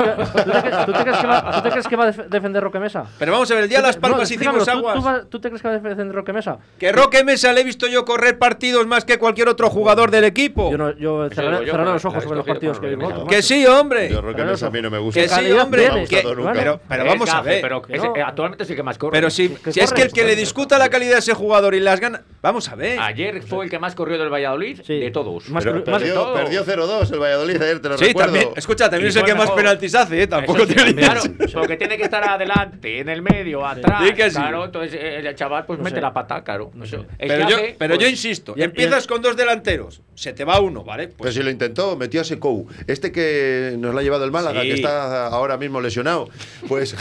que, 1.88 1.96
va, 1.96 2.06
a 2.06 2.12
defender 2.12 2.62
Roque 2.62 2.78
Mesa? 2.78 3.04
Pero 3.18 3.32
vamos 3.32 3.50
a 3.50 3.54
ver, 3.54 3.64
el 3.64 3.68
día 3.68 3.78
de 3.78 3.88
las 3.88 3.96
palmas 3.96 4.20
no, 4.20 4.22
hicimos 4.36 4.68
aguas. 4.68 5.28
Tú, 5.28 5.40
te 5.40 5.48
crees 5.48 5.60
que 5.60 5.68
va 5.68 5.74
a 5.74 5.78
defender 5.78 6.14
Roque 6.14 6.32
Mesa? 6.32 6.58
Que 6.78 6.92
Roque 6.92 7.24
Mesa 7.24 7.52
le 7.52 7.62
he 7.62 7.64
visto 7.64 7.88
yo 7.88 8.04
correr 8.04 8.38
partidos 8.38 8.86
más 8.86 9.04
que 9.04 9.18
cualquier 9.18 9.48
otro 9.48 9.68
jugador 9.68 10.12
del 10.12 10.22
equipo. 10.24 10.70
Yo, 10.70 10.78
no, 10.78 10.96
yo 10.96 11.28
cerraré, 11.30 11.66
los 11.66 12.04
ojos 12.04 12.22
sobre 12.22 12.36
los 12.36 12.46
partidos 12.46 12.78
que 12.78 12.86
vimos. 12.86 13.28
Que 13.28 13.42
sí, 13.42 13.66
hombre. 13.66 14.10
Yo 14.10 14.20
Roque 14.20 14.44
Mesa 14.44 14.68
a 14.68 14.70
mí 14.70 14.80
no 14.80 14.90
me 14.90 14.98
gusta. 14.98 15.20
Que 15.20 15.28
sí, 15.28 15.50
hombre. 15.50 15.90
Pero, 16.08 16.80
vamos 16.88 17.30
a 17.30 17.40
ver. 17.42 17.62
Pero 17.62 17.82
es, 17.88 18.02
no. 18.02 18.14
actualmente 18.24 18.64
sí 18.64 18.76
que 18.76 18.84
más 18.84 18.96
corre. 18.96 19.12
Pero 19.12 19.28
si, 19.30 19.52
es 19.74 19.92
que 19.92 20.02
el 20.02 20.12
que 20.12 20.24
le 20.24 20.36
discuta 20.36 20.78
la 20.78 20.88
calidad 20.88 21.14
de 21.14 21.18
ese 21.18 21.34
jugador 21.34 21.74
y 21.74 21.80
las 21.80 21.98
ganas. 21.98 22.20
Vamos 22.42 22.68
a 22.68 22.76
ver. 22.76 23.00
Ayer 23.00 23.42
fue 23.42 23.64
el 23.64 23.70
que 23.70 23.80
más 23.80 23.96
corrió 23.96 24.18
del 24.18 24.32
Valladolid 24.32 24.82
de 24.82 25.10
todos. 25.10 25.44
Perdió 25.50 26.64
0-2 26.64 27.12
el 27.12 27.18
Valladolid, 27.18 27.60
ayer 27.60 27.80
te 27.80 27.88
lo 27.88 27.96
recuerdo 27.96 28.19
escucha, 28.56 28.90
también 28.90 29.08
es 29.08 29.16
el 29.16 29.24
que 29.24 29.34
más 29.34 29.50
penaltis 29.50 29.94
hace, 29.94 30.22
¿eh? 30.22 30.26
Tampoco 30.26 30.66
sí, 30.66 30.74
tiene. 30.74 30.94
Claro, 30.94 31.22
porque 31.52 31.76
tiene 31.76 31.96
que 31.96 32.04
estar 32.04 32.22
adelante, 32.22 33.00
en 33.00 33.08
el 33.08 33.22
medio, 33.22 33.66
atrás. 33.66 34.02
Sí. 34.06 34.30
Claro, 34.30 34.64
entonces 34.64 34.94
eh, 34.94 35.18
el 35.18 35.34
chaval 35.34 35.66
pues 35.66 35.78
mete 35.80 36.00
la 36.00 36.12
pata, 36.12 36.42
claro. 36.42 36.70
Pero, 37.18 37.48
yo, 37.48 37.56
pero 37.78 37.94
yo, 37.96 38.08
insisto, 38.08 38.54
y, 38.56 38.62
empiezas 38.62 39.06
con 39.06 39.22
dos 39.22 39.36
delanteros, 39.36 40.02
se 40.14 40.32
te 40.32 40.44
va 40.44 40.60
uno, 40.60 40.84
¿vale? 40.84 41.08
Pues, 41.08 41.16
pero 41.18 41.32
si 41.32 41.42
lo 41.42 41.50
intentó, 41.50 41.96
metió 41.96 42.20
a 42.20 42.24
Secou. 42.24 42.66
Este 42.86 43.12
que 43.12 43.76
nos 43.78 43.92
lo 43.92 44.00
ha 44.00 44.02
llevado 44.02 44.24
el 44.24 44.30
Málaga, 44.30 44.62
que 44.62 44.74
está 44.74 45.26
ahora 45.26 45.56
mismo 45.56 45.80
lesionado, 45.80 46.28
pues 46.68 46.94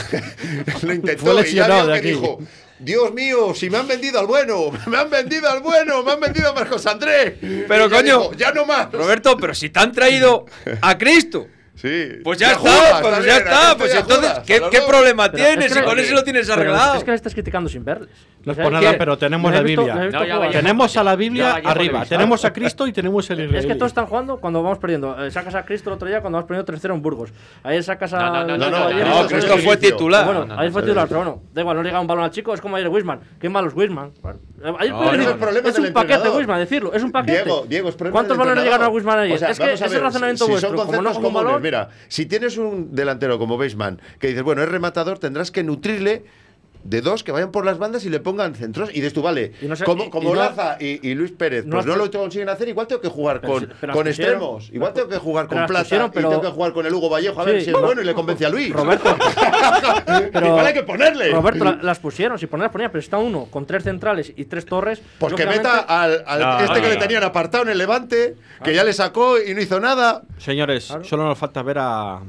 lo 0.84 0.94
intentó 0.94 1.34
lesionado 1.34 1.84
y 1.84 1.88
ya 1.88 1.94
de 1.94 1.98
aquí. 1.98 2.08
dijo 2.10 2.40
Dios 2.80 3.14
mío, 3.14 3.54
si 3.54 3.70
me 3.70 3.78
han 3.78 3.88
vendido 3.88 4.20
al 4.20 4.28
bueno, 4.28 4.72
me 4.88 4.98
han 4.98 5.10
vendido 5.10 5.50
al 5.50 5.62
bueno, 5.62 6.02
me 6.04 6.14
han 6.14 6.20
vendido 6.20 6.50
a 6.50 6.54
Marcos 6.54 6.86
Andrés. 6.86 7.34
Pero 7.68 7.90
coño, 7.90 8.34
ya 8.34 8.52
no 8.52 8.66
más. 8.66 8.92
Roberto, 8.92 9.38
pero 9.38 9.54
si 9.54 9.70
te 9.70 9.80
han 9.80 9.92
traído 9.92 10.46
a 10.82 10.98
Cristo. 10.98 11.48
Sí. 11.80 12.20
Pues 12.26 12.38
ya, 12.38 12.52
está, 12.52 12.60
jugas, 12.60 13.02
pues 13.02 13.26
ya 13.26 13.38
está, 13.38 13.78
pues. 13.78 13.92
Pues 13.92 13.96
entonces, 13.96 14.40
¿qué, 14.46 14.62
¿qué, 14.70 14.82
problema 14.86 15.32
tienes? 15.32 15.72
Si 15.72 15.82
con 15.82 15.98
eso 15.98 16.14
lo 16.14 16.24
tienes 16.26 16.50
arreglado. 16.50 16.98
Es 16.98 17.06
que 17.06 17.12
la 17.12 17.16
estás 17.16 17.34
criticando 17.34 17.70
sin 17.70 17.86
verles. 17.86 18.10
No, 18.44 18.54
pues 18.54 18.72
nada, 18.72 18.96
pero 18.98 19.18
tenemos 19.18 19.50
la 19.54 19.62
Biblia. 19.62 20.10
Tenemos 20.52 20.98
a 20.98 21.04
la 21.06 21.16
Biblia 21.16 21.62
arriba. 21.64 22.06
Tenemos 22.06 22.44
a 22.44 22.52
Cristo 22.52 22.86
y 22.86 22.92
tenemos 22.92 23.30
el 23.30 23.46
Israel. 23.46 23.60
Es 23.60 23.66
que 23.66 23.76
todos 23.76 23.92
están 23.92 24.08
jugando 24.08 24.42
cuando 24.42 24.62
vamos 24.62 24.78
perdiendo. 24.78 25.24
Eh, 25.24 25.32
sacas 25.32 25.56
a 25.56 25.64
Cristo 25.64 25.90
el 25.90 25.96
otro 25.96 26.10
día 26.10 26.20
cuando 26.20 26.38
vas 26.38 26.46
perdiendo 26.46 26.74
3-0 26.74 26.96
en 26.96 27.02
Burgos. 27.02 27.32
Ahí 27.64 27.82
sacas 27.82 28.12
a. 28.12 28.46
No, 28.46 28.58
no, 28.58 28.70
no. 28.70 29.28
Cristo 29.28 29.58
fue 29.60 29.78
titular. 29.78 30.26
Bueno, 30.26 30.48
ahí 30.58 30.70
fue 30.70 30.82
titular, 30.82 31.08
pero 31.08 31.22
bueno. 31.22 31.42
Da 31.54 31.62
igual, 31.62 31.78
no 31.78 31.84
llega 31.84 32.02
un 32.02 32.08
balón 32.08 32.26
a 32.26 32.30
chico. 32.30 32.54
Es 32.54 32.60
como 32.60 32.76
ayer 32.76 32.90
Wisman. 32.90 33.22
Qué 33.40 33.48
malos 33.48 33.74
Wisman. 33.74 34.12
Es, 34.60 35.80
un 35.80 35.94
paquete, 35.94 36.16
entrenador. 36.16 36.32
Guzmán, 36.34 36.60
decirlo. 36.60 36.94
Es 36.94 37.04
un 37.04 37.12
paquete. 37.12 37.44
Diego, 37.44 37.66
Diego 37.68 37.90
es 37.90 37.96
¿Cuántos 37.96 38.38
balones 38.38 38.64
llegaron 38.64 38.86
a 38.86 38.90
Wisman 38.90 39.20
ayer? 39.20 39.44
Es 39.50 39.60
que 39.60 39.74
es 39.74 39.82
el 39.82 40.02
razonamiento 40.02 40.46
si. 40.46 40.58
Son 40.58 40.76
como 40.76 41.02
no 41.02 41.14
comunes, 41.14 41.34
valor, 41.34 41.62
mira, 41.62 41.90
si 42.08 42.26
tienes 42.26 42.58
un 42.58 42.94
delantero 42.94 43.40
como 43.40 43.58
Beisman 43.58 44.02
que 44.20 44.28
dices, 44.28 44.44
bueno, 44.44 44.62
es 44.62 44.70
rematador, 44.70 45.20
tendrás 45.20 45.52
que 45.52 45.64
nutrirle 45.64 46.26
de 46.84 47.02
dos 47.02 47.24
que 47.24 47.32
vayan 47.32 47.52
por 47.52 47.66
las 47.66 47.78
bandas 47.78 48.06
y 48.06 48.10
le 48.10 48.20
pongan 48.20 48.56
centros. 48.56 48.90
Y 48.90 48.94
dices 48.96 49.14
tú, 49.14 49.22
vale, 49.22 49.54
y 49.62 49.66
no 49.66 49.76
sé, 49.76 49.84
como, 49.84 50.10
como 50.10 50.34
y 50.34 50.38
Laza 50.38 50.78
y, 50.80 51.14
Luis 51.14 51.32
Pérez, 51.32 51.66
pues 51.70 51.86
no, 51.86 51.96
lo 51.96 52.10
consiguen 52.10 52.50
hacer, 52.50 52.70
igual 52.70 52.88
tengo 52.88 53.02
que 53.02 53.10
jugar 53.10 53.42
con, 53.42 53.72
con 53.92 54.08
extremos, 54.08 54.70
igual 54.72 54.94
tengo 54.94 55.10
que 55.10 55.18
jugar 55.18 55.48
con 55.48 55.66
Plata 55.66 55.88
pero... 55.90 56.08
y 56.08 56.12
tengo 56.12 56.42
que 56.42 56.48
jugar 56.50 56.74
con 56.74 56.86
el 56.86 56.94
Hugo 56.94 57.10
Vallejo 57.10 57.42
a 57.42 57.46
ver 57.46 57.62
si 57.62 57.70
es 57.70 57.80
bueno 57.80 58.02
y 58.02 58.06
le 58.06 58.14
convence 58.14 58.46
a 58.46 58.50
Luis. 58.50 58.72
Roberto, 58.72 59.10
igual 60.34 60.66
hay 60.66 60.74
que 60.74 60.84
ponerle. 60.84 61.32
Roberto, 61.32 61.78
las 61.82 62.00
pusieron, 62.00 62.40
si 62.40 62.48
ponerlas 62.48 62.72
ponía, 62.72 62.90
pero 62.90 63.00
está 63.00 63.18
uno 63.18 63.46
con 63.46 63.66
tres 63.66 63.84
centrales 63.84 64.32
y 64.36 64.46
tres 64.46 64.66
torres. 64.66 65.02
Pues 65.18 65.34
que 65.34 65.46
meta 65.46 65.80
al, 65.80 66.24
al 66.26 66.44
ah, 66.44 66.62
este 66.64 66.82
que 66.82 66.90
le 66.90 66.98
tenían 66.98 67.24
apartado 67.24 67.64
en 67.64 67.70
el 67.70 67.78
Levante, 67.78 68.36
que 68.64 68.72
ah. 68.72 68.74
ya 68.74 68.84
le 68.84 68.94
sacó 68.94 69.40
y 69.40 69.54
no 69.54 69.62
hizo 69.62 69.80
nada. 69.80 70.22
Señores, 70.38 70.94
solo 71.04 71.26
nos 71.26 71.38
falta 71.38 71.62
ver 71.64 71.78
a 71.80 72.22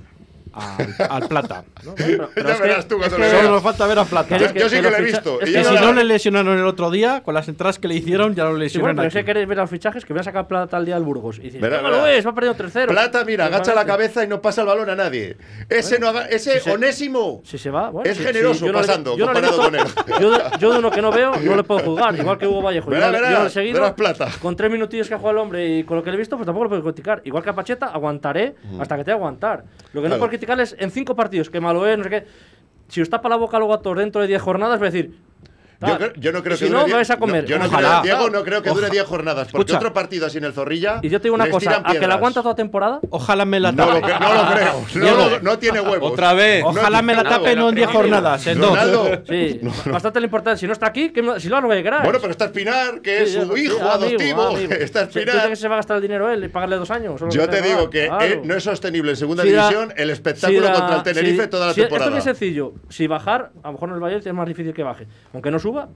al, 1.08 1.28
Plata. 1.28 1.64
¿no? 1.84 1.94
Bueno, 1.94 2.06
pero, 2.06 2.30
pero 2.34 2.48
ya 2.48 2.54
es 2.54 2.60
verás 2.60 2.84
que, 2.84 2.94
tú 2.94 3.02
es 3.02 3.12
que 3.12 3.30
Solo 3.30 3.60
falta 3.60 3.86
ver 3.86 3.98
a 3.98 4.04
Plata. 4.04 4.36
Yo, 4.36 4.52
yo 4.52 4.68
sí 4.68 4.76
que, 4.76 4.82
lo 4.82 4.96
he 4.96 5.02
visto. 5.02 5.40
Es 5.40 5.50
que 5.50 5.64
si 5.64 5.74
la... 5.74 5.80
no 5.80 5.92
le 5.92 6.04
lesionaron 6.04 6.58
el 6.58 6.66
otro 6.66 6.90
día, 6.90 7.22
con 7.22 7.34
las 7.34 7.48
entradas 7.48 7.78
que 7.78 7.88
le 7.88 7.94
hicieron, 7.94 8.34
ya 8.34 8.44
lo 8.44 8.56
lesionaron. 8.56 8.70
Sí, 8.70 8.78
bueno, 8.80 9.02
pero 9.02 9.10
sé 9.10 9.20
que 9.20 9.24
queréis 9.26 9.48
ver 9.48 9.58
los 9.58 9.70
fichajes, 9.70 10.04
que 10.04 10.12
voy 10.12 10.20
a 10.20 10.24
sacar 10.24 10.46
Plata 10.46 10.76
al 10.76 10.84
día 10.84 10.94
del 10.94 11.04
Burgos. 11.04 11.38
Y 11.38 11.42
dices, 11.42 11.60
verá, 11.60 11.82
verá. 11.82 12.12
es? 12.12 12.26
Va 12.26 12.34
perdido 12.34 12.54
3-0. 12.54 12.88
Plata, 12.88 13.24
mira, 13.24 13.46
pues 13.48 13.56
agacha 13.56 13.74
la 13.74 13.84
cabeza 13.84 14.24
y 14.24 14.28
no 14.28 14.40
pasa 14.40 14.62
el 14.62 14.66
balón 14.66 14.90
a 14.90 14.96
nadie. 14.96 15.36
Ese, 15.68 15.98
bueno, 15.98 16.20
no 16.20 16.20
ese 16.26 16.60
si 16.60 16.70
onésimo 16.70 17.40
se, 17.44 17.52
si 17.52 17.64
se 17.64 17.70
va, 17.70 17.90
bueno, 17.90 18.10
es 18.10 18.16
si, 18.16 18.24
generoso 18.24 18.70
pasando, 18.72 19.16
yo 19.16 19.26
comparado 19.26 19.56
con 19.56 19.74
él. 19.74 19.86
Yo, 20.60 20.72
de 20.72 20.78
uno 20.78 20.90
que 20.90 21.00
no 21.00 21.10
veo, 21.10 21.32
no 21.36 21.56
le 21.56 21.64
puedo 21.64 21.80
jugar, 21.80 22.14
igual 22.16 22.38
que 22.38 22.46
Hugo 22.46 22.62
Vallejo. 22.62 22.90
Verás 22.90 23.92
Plata. 23.94 24.28
Con 24.40 24.56
tres 24.56 24.70
minutillos 24.70 25.08
que 25.08 25.14
ha 25.14 25.18
jugado 25.18 25.38
el 25.38 25.42
hombre 25.42 25.78
y 25.78 25.84
con 25.84 25.96
lo 25.96 26.02
que 26.02 26.10
le 26.10 26.16
he 26.16 26.18
visto, 26.18 26.36
pues 26.36 26.46
tampoco 26.46 26.64
lo 26.64 26.70
puedo 26.70 26.82
criticar. 26.82 27.22
Igual 27.24 27.42
que 27.42 27.50
a 27.50 27.54
Pacheta, 27.54 27.86
aguantaré 27.86 28.54
mm. 28.62 28.80
hasta 28.80 28.96
que 28.96 29.04
te 29.04 29.12
aguantar. 29.12 29.64
Lo 29.92 30.00
que 30.00 30.06
claro. 30.06 30.16
no 30.16 30.18
puedes 30.18 30.30
criticarles 30.30 30.76
en 30.78 30.90
cinco 30.90 31.14
partidos, 31.16 31.50
que 31.50 31.60
malo 31.60 31.86
es, 31.86 31.98
no 31.98 32.04
sé 32.04 32.10
qué. 32.10 32.26
Si 32.88 33.00
os 33.00 33.08
tapa 33.08 33.28
la 33.28 33.36
boca 33.36 33.58
luego 33.58 33.74
a 33.74 33.82
todos 33.82 33.98
dentro 33.98 34.20
de 34.20 34.26
10 34.26 34.42
jornadas, 34.42 34.80
va 34.80 34.86
a 34.86 34.90
decir, 34.90 35.16
yo, 36.16 36.32
no 36.32 36.42
creo 36.42 36.58
que 36.58 36.66
dure 36.66 36.88
no, 36.88 36.94
vais 36.94 37.10
a 37.10 37.16
comer. 37.16 37.46
Yo 37.46 37.58
No 37.58 37.70
creo, 37.70 38.02
Diego, 38.02 38.28
no 38.28 38.44
creo 38.44 38.62
que 38.62 38.70
dure 38.70 38.90
10 38.90 39.04
jornadas, 39.04 39.48
porque 39.50 39.72
otro 39.72 39.92
partido 39.92 40.26
así 40.26 40.38
en 40.38 40.44
el 40.44 40.52
Zorrilla. 40.52 41.00
Y 41.02 41.08
yo 41.08 41.20
te 41.20 41.24
digo 41.24 41.34
una 41.34 41.48
cosa: 41.48 41.82
¿a 41.84 41.92
que 41.94 42.06
la 42.06 42.14
aguanta 42.14 42.42
toda 42.42 42.54
temporada? 42.54 43.00
Ojalá 43.08 43.44
me 43.44 43.58
la 43.58 43.72
tape. 43.72 44.00
No 44.00 44.34
lo, 44.34 44.50
creo. 44.52 45.40
No, 45.42 45.58
tiene 45.58 45.80
huevos. 45.80 46.12
Otra 46.12 46.34
vez. 46.34 46.62
Ojalá 46.64 47.00
me 47.02 47.14
la 47.14 47.24
tape 47.24 47.56
no 47.56 47.70
en 47.70 47.74
10 47.76 47.90
jornadas, 47.90 48.46
en 48.46 48.60
dos. 48.60 48.78
Sí, 49.28 49.60
bastante 49.90 50.20
lo 50.20 50.26
importante. 50.26 50.60
Si 50.60 50.66
no 50.66 50.72
está 50.72 50.86
aquí, 50.86 51.12
si 51.38 51.48
no, 51.48 51.60
no 51.60 51.68
va 51.68 51.74
a 51.74 51.76
llegar. 51.76 52.02
Bueno, 52.02 52.18
pero 52.20 52.32
está 52.32 52.46
Espinar, 52.46 53.00
que 53.00 53.22
es 53.22 53.32
su 53.32 53.56
hijo 53.56 53.82
adoptivo. 53.82 54.50
Está 54.80 55.02
Espinar. 55.02 55.48
que 55.48 55.56
se 55.56 55.68
va 55.68 55.76
a 55.76 55.78
gastar 55.78 55.96
el 55.96 56.02
dinero 56.02 56.30
él 56.30 56.44
y 56.44 56.48
pagarle 56.48 56.76
dos 56.76 56.90
años? 56.90 57.20
Yo 57.30 57.48
te 57.48 57.62
digo 57.62 57.88
que 57.88 58.40
no 58.44 58.54
es 58.54 58.64
sostenible 58.64 59.12
en 59.12 59.16
segunda 59.16 59.42
división 59.44 59.92
el 59.96 60.10
espectáculo 60.10 60.72
contra 60.72 60.96
el 60.96 61.02
Tenerife 61.02 61.46
toda 61.46 61.68
la 61.68 61.74
temporada. 61.74 62.06
Esto 62.06 62.18
es 62.18 62.24
sencillo. 62.24 62.74
Si 62.88 63.06
bajar, 63.06 63.52
a 63.62 63.68
lo 63.68 63.72
mejor 63.72 63.88
en 63.88 63.94
el 63.94 64.00
Valle 64.00 64.16
es 64.16 64.34
más 64.34 64.46
difícil 64.46 64.74
que 64.74 64.82
baje. 64.82 65.06
Aunque 65.32 65.50
no 65.50 65.58
sube 65.58 65.69
suba, 65.70 65.88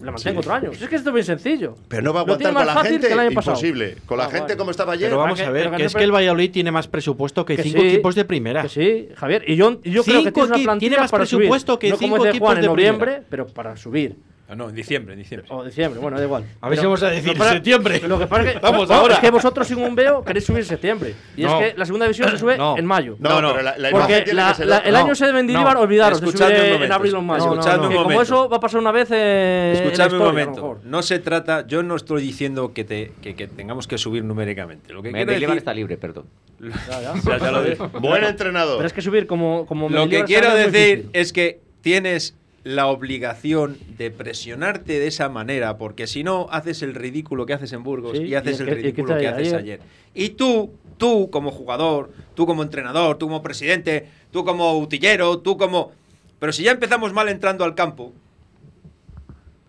la 0.00 0.10
mantengo 0.10 0.42
sí. 0.42 0.48
otro 0.48 0.54
año. 0.54 0.70
Es 0.72 0.88
que 0.88 0.96
esto 0.96 1.10
es 1.10 1.14
bien 1.14 1.24
sencillo. 1.24 1.76
Pero 1.88 2.02
no 2.02 2.12
va 2.12 2.20
a 2.20 2.22
aguantar 2.24 2.52
con 2.52 2.66
la 2.66 2.82
gente. 2.82 3.06
Que 3.06 3.12
el 3.12 3.18
año 3.20 3.30
imposible. 3.30 3.96
Con 4.06 4.18
la 4.18 4.24
ah, 4.24 4.30
gente 4.30 4.42
vale. 4.42 4.56
como 4.56 4.70
estaba 4.70 4.92
ayer. 4.94 5.08
Pero 5.08 5.18
vamos 5.18 5.40
a 5.40 5.50
ver, 5.50 5.70
que, 5.70 5.76
que 5.76 5.84
es 5.84 5.94
que 5.94 6.02
el 6.02 6.12
Valladolid 6.12 6.50
tiene 6.50 6.72
más 6.72 6.88
presupuesto 6.88 7.44
que, 7.44 7.56
que 7.56 7.62
cinco 7.62 7.80
sí, 7.80 7.88
equipos 7.88 8.14
de 8.14 8.24
primera. 8.24 8.62
Que 8.62 8.68
sí, 8.68 9.08
Javier. 9.14 9.44
Y 9.46 9.56
yo, 9.56 9.80
yo 9.82 10.02
creo 10.04 10.24
que 10.24 10.32
tiene 10.32 10.48
una 10.48 10.56
plantilla 10.56 10.78
tiene 10.78 10.96
más 10.98 11.10
para 11.10 11.22
presupuesto 11.22 11.74
subir. 11.74 11.78
que 11.78 11.90
no 11.90 11.96
cinco 11.96 12.16
como 12.16 12.24
de 12.24 12.30
Juan, 12.30 12.36
equipos 12.36 12.54
en 12.56 12.60
de 12.60 12.66
noviembre, 12.66 13.06
primera. 13.06 13.26
pero 13.30 13.46
para 13.46 13.76
subir. 13.76 14.16
Ah, 14.52 14.54
no, 14.54 14.68
en 14.68 14.74
diciembre, 14.74 15.14
en 15.14 15.18
diciembre. 15.18 15.48
O 15.50 15.64
diciembre, 15.64 15.98
bueno, 15.98 16.18
da 16.18 16.24
igual. 16.24 16.44
A 16.60 16.68
ver 16.68 16.78
si 16.78 16.84
vamos 16.84 17.02
a 17.02 17.08
decir 17.08 17.38
para, 17.38 17.52
septiembre. 17.52 18.02
Lo 18.06 18.18
que 18.18 18.26
pasa 18.26 18.52
que, 18.52 18.58
Vamos 18.58 18.86
no, 18.86 18.94
ahora. 18.96 19.14
es 19.14 19.20
que 19.20 19.30
vosotros 19.30 19.66
sin 19.66 19.78
un 19.78 19.94
veo 19.94 20.22
queréis 20.22 20.44
subir 20.44 20.58
en 20.58 20.66
septiembre. 20.66 21.14
Y 21.34 21.44
no. 21.44 21.58
es 21.58 21.72
que 21.72 21.78
la 21.78 21.86
segunda 21.86 22.04
división 22.04 22.30
se 22.30 22.36
sube 22.36 22.58
no. 22.58 22.76
en 22.76 22.84
mayo. 22.84 23.16
No, 23.18 23.40
no, 23.40 23.52
pero 23.52 23.62
la, 23.62 23.78
la 23.78 23.90
Porque 23.90 24.26
la, 24.34 24.54
la, 24.58 24.78
el 24.80 24.94
año 24.94 25.14
se 25.14 25.24
de 25.24 25.32
Mendilibar, 25.32 25.78
olvidaros, 25.78 26.18
se 26.18 26.26
sube 26.26 26.84
en 26.84 26.92
abril 26.92 27.14
o 27.14 27.20
en 27.20 27.24
mayo. 27.24 27.58
Que 27.58 27.96
como 27.96 28.20
eso 28.20 28.50
va 28.50 28.58
a 28.58 28.60
pasar 28.60 28.80
una 28.80 28.92
vez 28.92 29.08
eh, 29.10 29.72
Escuchadme 29.76 30.18
un 30.18 30.24
momento. 30.24 30.80
No 30.84 31.00
se 31.00 31.18
trata, 31.18 31.66
yo 31.66 31.82
no 31.82 31.96
estoy 31.96 32.20
diciendo 32.20 32.74
que, 32.74 32.84
te, 32.84 33.12
que, 33.22 33.34
que 33.34 33.48
tengamos 33.48 33.86
que 33.86 33.96
subir 33.96 34.22
numéricamente. 34.22 34.92
Lo 34.92 35.02
que 35.02 35.12
Mendilibar 35.12 35.56
está 35.56 35.72
libre, 35.72 35.96
perdón. 35.96 36.26
Ya, 36.60 37.14
ya 37.38 37.50
lo 37.52 37.62
dije. 37.62 37.82
Buen 38.00 38.22
entrenador. 38.22 38.76
Pero 38.76 38.86
es 38.86 38.92
que 38.92 39.00
subir 39.00 39.26
como... 39.26 39.64
como 39.64 39.88
lo 39.88 40.10
que 40.10 40.24
quiero 40.24 40.54
decir 40.54 41.08
es 41.14 41.32
que 41.32 41.62
tienes 41.80 42.36
la 42.64 42.86
obligación 42.86 43.78
de 43.98 44.10
presionarte 44.10 44.98
de 44.98 45.06
esa 45.08 45.28
manera, 45.28 45.78
porque 45.78 46.06
si 46.06 46.22
no, 46.22 46.46
haces 46.50 46.82
el 46.82 46.94
ridículo 46.94 47.44
que 47.44 47.54
haces 47.54 47.72
en 47.72 47.82
Burgos 47.82 48.18
y 48.18 48.34
haces 48.34 48.60
el 48.60 48.68
ridículo 48.68 49.18
que, 49.18 49.28
haces 49.28 49.52
ayer. 49.52 49.80
Y 50.14 50.30
tú, 50.30 50.72
tú 50.96 51.28
como 51.30 51.50
jugador, 51.50 52.12
tú 52.34 52.46
como 52.46 52.62
entrenador, 52.62 53.18
tú 53.18 53.26
como 53.26 53.42
presidente, 53.42 54.08
tú 54.30 54.44
como 54.44 54.78
utillero, 54.78 55.40
tú 55.40 55.56
como... 55.56 55.92
Pero 56.38 56.52
si 56.52 56.62
ya 56.62 56.72
empezamos 56.72 57.12
mal 57.12 57.28
entrando 57.28 57.64
al 57.64 57.74
campo, 57.74 58.12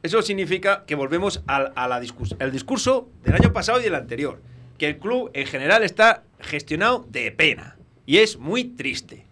eso 0.03 0.21
significa 0.21 0.83
que 0.85 0.95
volvemos 0.95 1.41
al, 1.47 1.71
a 1.75 1.87
la 1.87 1.99
discurso, 1.99 2.35
el 2.39 2.51
discurso 2.51 3.09
del 3.23 3.35
año 3.35 3.53
pasado 3.53 3.79
y 3.79 3.83
del 3.83 3.95
anterior, 3.95 4.39
que 4.77 4.87
el 4.87 4.97
club 4.97 5.31
en 5.33 5.47
general 5.47 5.83
está 5.83 6.23
gestionado 6.39 7.05
de 7.09 7.31
pena 7.31 7.77
y 8.05 8.17
es 8.17 8.37
muy 8.37 8.65
triste. 8.65 9.25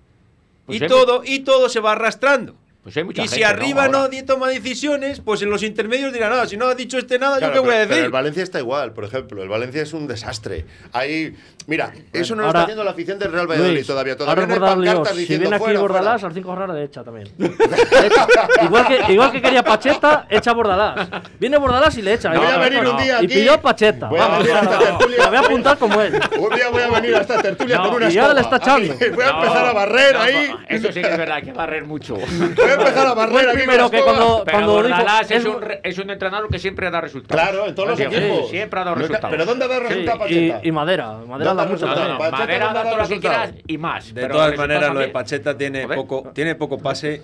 Y, 0.67 0.79
todo, 0.79 1.23
y 1.25 1.39
todo 1.39 1.69
se 1.69 1.79
va 1.79 1.91
arrastrando. 1.91 2.55
Pues 2.83 2.97
hay 2.97 3.03
mucha 3.03 3.21
y 3.21 3.25
gente, 3.25 3.35
si 3.35 3.43
arriba 3.43 3.87
no, 3.87 4.07
no 4.07 4.25
toma 4.25 4.47
decisiones, 4.47 5.19
pues 5.19 5.43
en 5.43 5.51
los 5.51 5.61
intermedios 5.61 6.11
dirá 6.11 6.29
nada. 6.29 6.41
Ah, 6.41 6.47
si 6.47 6.57
no 6.57 6.65
ha 6.65 6.73
dicho 6.73 6.97
este 6.97 7.19
nada, 7.19 7.37
claro, 7.37 7.53
¿yo 7.53 7.61
qué 7.61 7.67
pero, 7.67 7.71
voy 7.71 7.75
a 7.75 7.79
decir? 7.79 7.93
Pero 7.93 8.05
el 8.05 8.11
Valencia 8.11 8.41
está 8.41 8.57
igual, 8.57 8.93
por 8.93 9.03
ejemplo. 9.03 9.43
El 9.43 9.49
Valencia 9.49 9.83
es 9.83 9.93
un 9.93 10.07
desastre. 10.07 10.65
Ahí, 10.91 11.35
mira, 11.67 11.93
eso 12.11 12.35
no 12.35 12.41
ahora, 12.41 12.45
lo 12.45 12.49
está 12.49 12.61
haciendo 12.63 12.83
la 12.83 12.91
afición 12.91 13.19
del 13.19 13.31
Real 13.31 13.45
Valladolid 13.45 13.73
Luis, 13.75 13.85
todavía. 13.85 14.17
Todavía 14.17 14.47
no 14.47 14.53
hay 14.55 14.59
pancartas 14.59 15.15
Si 15.15 15.25
viene 15.27 15.55
aquí 15.55 15.63
fuera, 15.63 15.79
Bordalás, 15.79 16.21
fuera. 16.21 16.25
a 16.25 16.29
las 16.29 16.33
5 16.33 16.49
jornadas 16.49 16.75
de 16.75 16.83
hecha 16.83 17.03
también. 17.03 17.27
igual, 18.63 18.87
que, 18.87 19.13
igual, 19.13 19.31
que, 19.31 19.41
quería 19.43 19.63
Pacheta, 19.63 20.25
echa 20.27 20.51
Bordalás. 20.51 21.07
Viene 21.39 21.57
Bordalás 21.59 21.95
y 21.99 22.01
le 22.01 22.13
echa. 22.13 22.33
No, 22.33 22.41
voy 22.41 22.49
a 22.49 22.57
venir 22.57 22.79
un 22.79 22.97
día 22.97 23.17
aquí. 23.17 23.25
Y 23.25 23.27
pidió 23.27 23.53
a 23.53 23.61
Pacheta. 23.61 24.07
Voy 24.07 24.19
a 24.19 24.27
Vamos, 24.27 24.47
venir 24.47 24.69
tertulia. 24.69 25.27
voy 25.27 25.37
a 25.37 25.39
apuntar 25.39 25.77
como 25.77 26.01
él. 26.01 26.19
Un 26.39 26.55
día 26.55 26.69
voy 26.69 26.81
a 26.81 26.89
venir 26.89 27.15
hasta 27.15 27.39
tertulia 27.43 27.77
con 27.77 27.93
una 27.93 28.09
Y 28.09 28.17
ahora 28.17 28.33
le 28.33 28.41
está 28.41 28.55
echando. 28.55 28.95
Voy 28.95 29.23
a 29.23 29.29
empezar 29.29 29.65
a 29.67 29.71
barrer 29.71 30.17
ahí. 30.17 30.51
Eso 30.67 30.91
sí 30.91 30.99
que 30.99 31.09
es 31.11 31.17
verdad, 31.17 31.35
hay 31.35 31.43
que 31.43 31.53
barrer 31.53 31.85
mucho. 31.85 32.17
primero 32.77 33.89
que 33.89 34.01
cuando, 34.01 34.43
pero 34.45 34.57
cuando 34.57 34.83
dijo, 34.83 35.01
es, 35.29 35.45
un, 35.45 35.63
es, 35.83 35.97
un, 35.97 36.09
entrenador 36.09 36.49
que 36.49 36.59
siempre 36.59 36.89
da 36.89 37.01
resultados. 37.01 37.41
Claro, 37.41 37.67
en 37.67 37.75
todos 37.75 37.89
los 37.89 37.99
equipos. 37.99 38.49
siempre 38.49 38.79
ha 38.79 38.83
dado 38.83 38.95
resultados. 38.95 39.31
Pero 39.31 39.45
¿dónde 39.45 39.67
da 39.67 39.79
resultados, 39.79 40.19
Pacheta? 40.19 40.59
Y, 40.63 40.71
Madera. 40.71 41.17
Madera 41.27 41.53
da 41.53 41.65
mucho. 41.65 41.85
No, 41.85 42.19
Madera 42.19 42.73
da, 42.73 42.83
todo 42.83 42.97
lo 42.97 43.07
que 43.07 43.19
quieras 43.19 43.53
y 43.67 43.77
más. 43.77 44.13
De 44.13 44.27
todas 44.27 44.57
maneras, 44.57 44.93
lo 44.93 44.99
de 44.99 45.07
Pacheta 45.09 45.57
tiene 45.57 45.87
poco, 45.87 46.31
tiene 46.33 46.55
poco 46.55 46.77
pase 46.77 47.21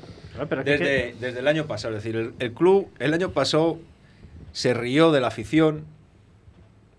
desde, 0.63 1.15
desde 1.19 1.39
el 1.39 1.47
año 1.47 1.65
pasado. 1.65 1.97
Es 1.97 2.03
decir, 2.03 2.33
el, 2.39 2.53
club 2.53 2.89
el 2.99 3.13
año 3.13 3.31
pasado 3.31 3.79
se 4.51 4.73
rió 4.73 5.11
de 5.11 5.21
la 5.21 5.27
afición. 5.27 5.85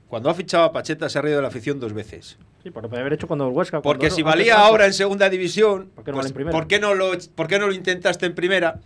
Cuando 0.08 0.30
ha 0.30 0.34
fichado 0.34 0.64
a 0.64 0.72
Pacheta 0.72 1.08
se 1.08 1.18
ha 1.18 1.22
rido 1.22 1.36
de 1.36 1.42
la 1.42 1.48
afición 1.48 1.80
dos 1.80 1.92
veces. 1.92 2.38
Sí, 2.72 2.96
haber 2.98 3.12
hecho 3.12 3.26
cuando 3.26 3.46
el 3.48 3.54
Huesca. 3.54 3.80
Cuando 3.80 3.84
porque 3.84 4.10
si 4.10 4.22
valía 4.22 4.54
antes, 4.54 4.66
ahora 4.66 4.84
pues 4.84 4.88
en 4.88 4.94
segunda 4.94 5.30
división, 5.30 5.90
¿por 5.94 6.04
qué, 6.04 6.10
no 6.10 6.18
pues, 6.18 6.32
vale 6.32 6.44
en 6.44 6.50
¿por 6.50 6.66
qué 6.66 6.78
no 6.78 6.94
lo, 6.94 7.12
¿por 7.34 7.46
qué 7.46 7.58
no 7.58 7.66
lo 7.66 7.72
intentaste 7.72 8.26
en 8.26 8.34
primera? 8.34 8.80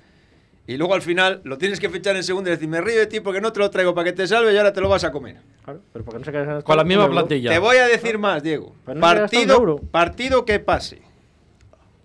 Y 0.67 0.77
luego 0.77 0.95
al 0.95 1.03
final 1.03 1.41
lo 1.45 1.59
tienes 1.59 1.81
que 1.81 1.89
fichar 1.89 2.15
en 2.15 2.23
segunda 2.23 2.51
y 2.51 2.53
decir, 2.53 2.69
me 2.69 2.81
río 2.81 2.99
de 2.99 3.07
ti 3.07 3.21
porque 3.21 3.41
no 3.41 3.53
te 3.53 3.59
lo 3.59 3.71
traigo 3.71 3.95
para 3.95 4.05
que 4.05 4.13
te 4.13 4.27
salve 4.27 4.53
y 4.55 4.57
ahora 4.57 4.73
te 4.73 4.81
lo 4.81 4.89
vas 4.89 5.03
a 5.03 5.11
comer. 5.11 5.39
Claro, 5.65 5.81
pero 5.93 6.05
¿por 6.05 6.15
qué 6.23 6.33
no 6.33 6.59
se 6.59 6.63
Con 6.63 6.77
la 6.77 6.85
misma 6.85 7.11
plantilla. 7.11 7.51
Te 7.51 7.59
voy 7.59 7.77
a 7.79 7.87
decir 7.87 8.19
más, 8.19 8.43
Diego. 8.43 8.75
No 8.87 9.01
partido, 9.01 9.79
partido 9.91 10.45
que 10.45 10.61
pase. 10.61 11.03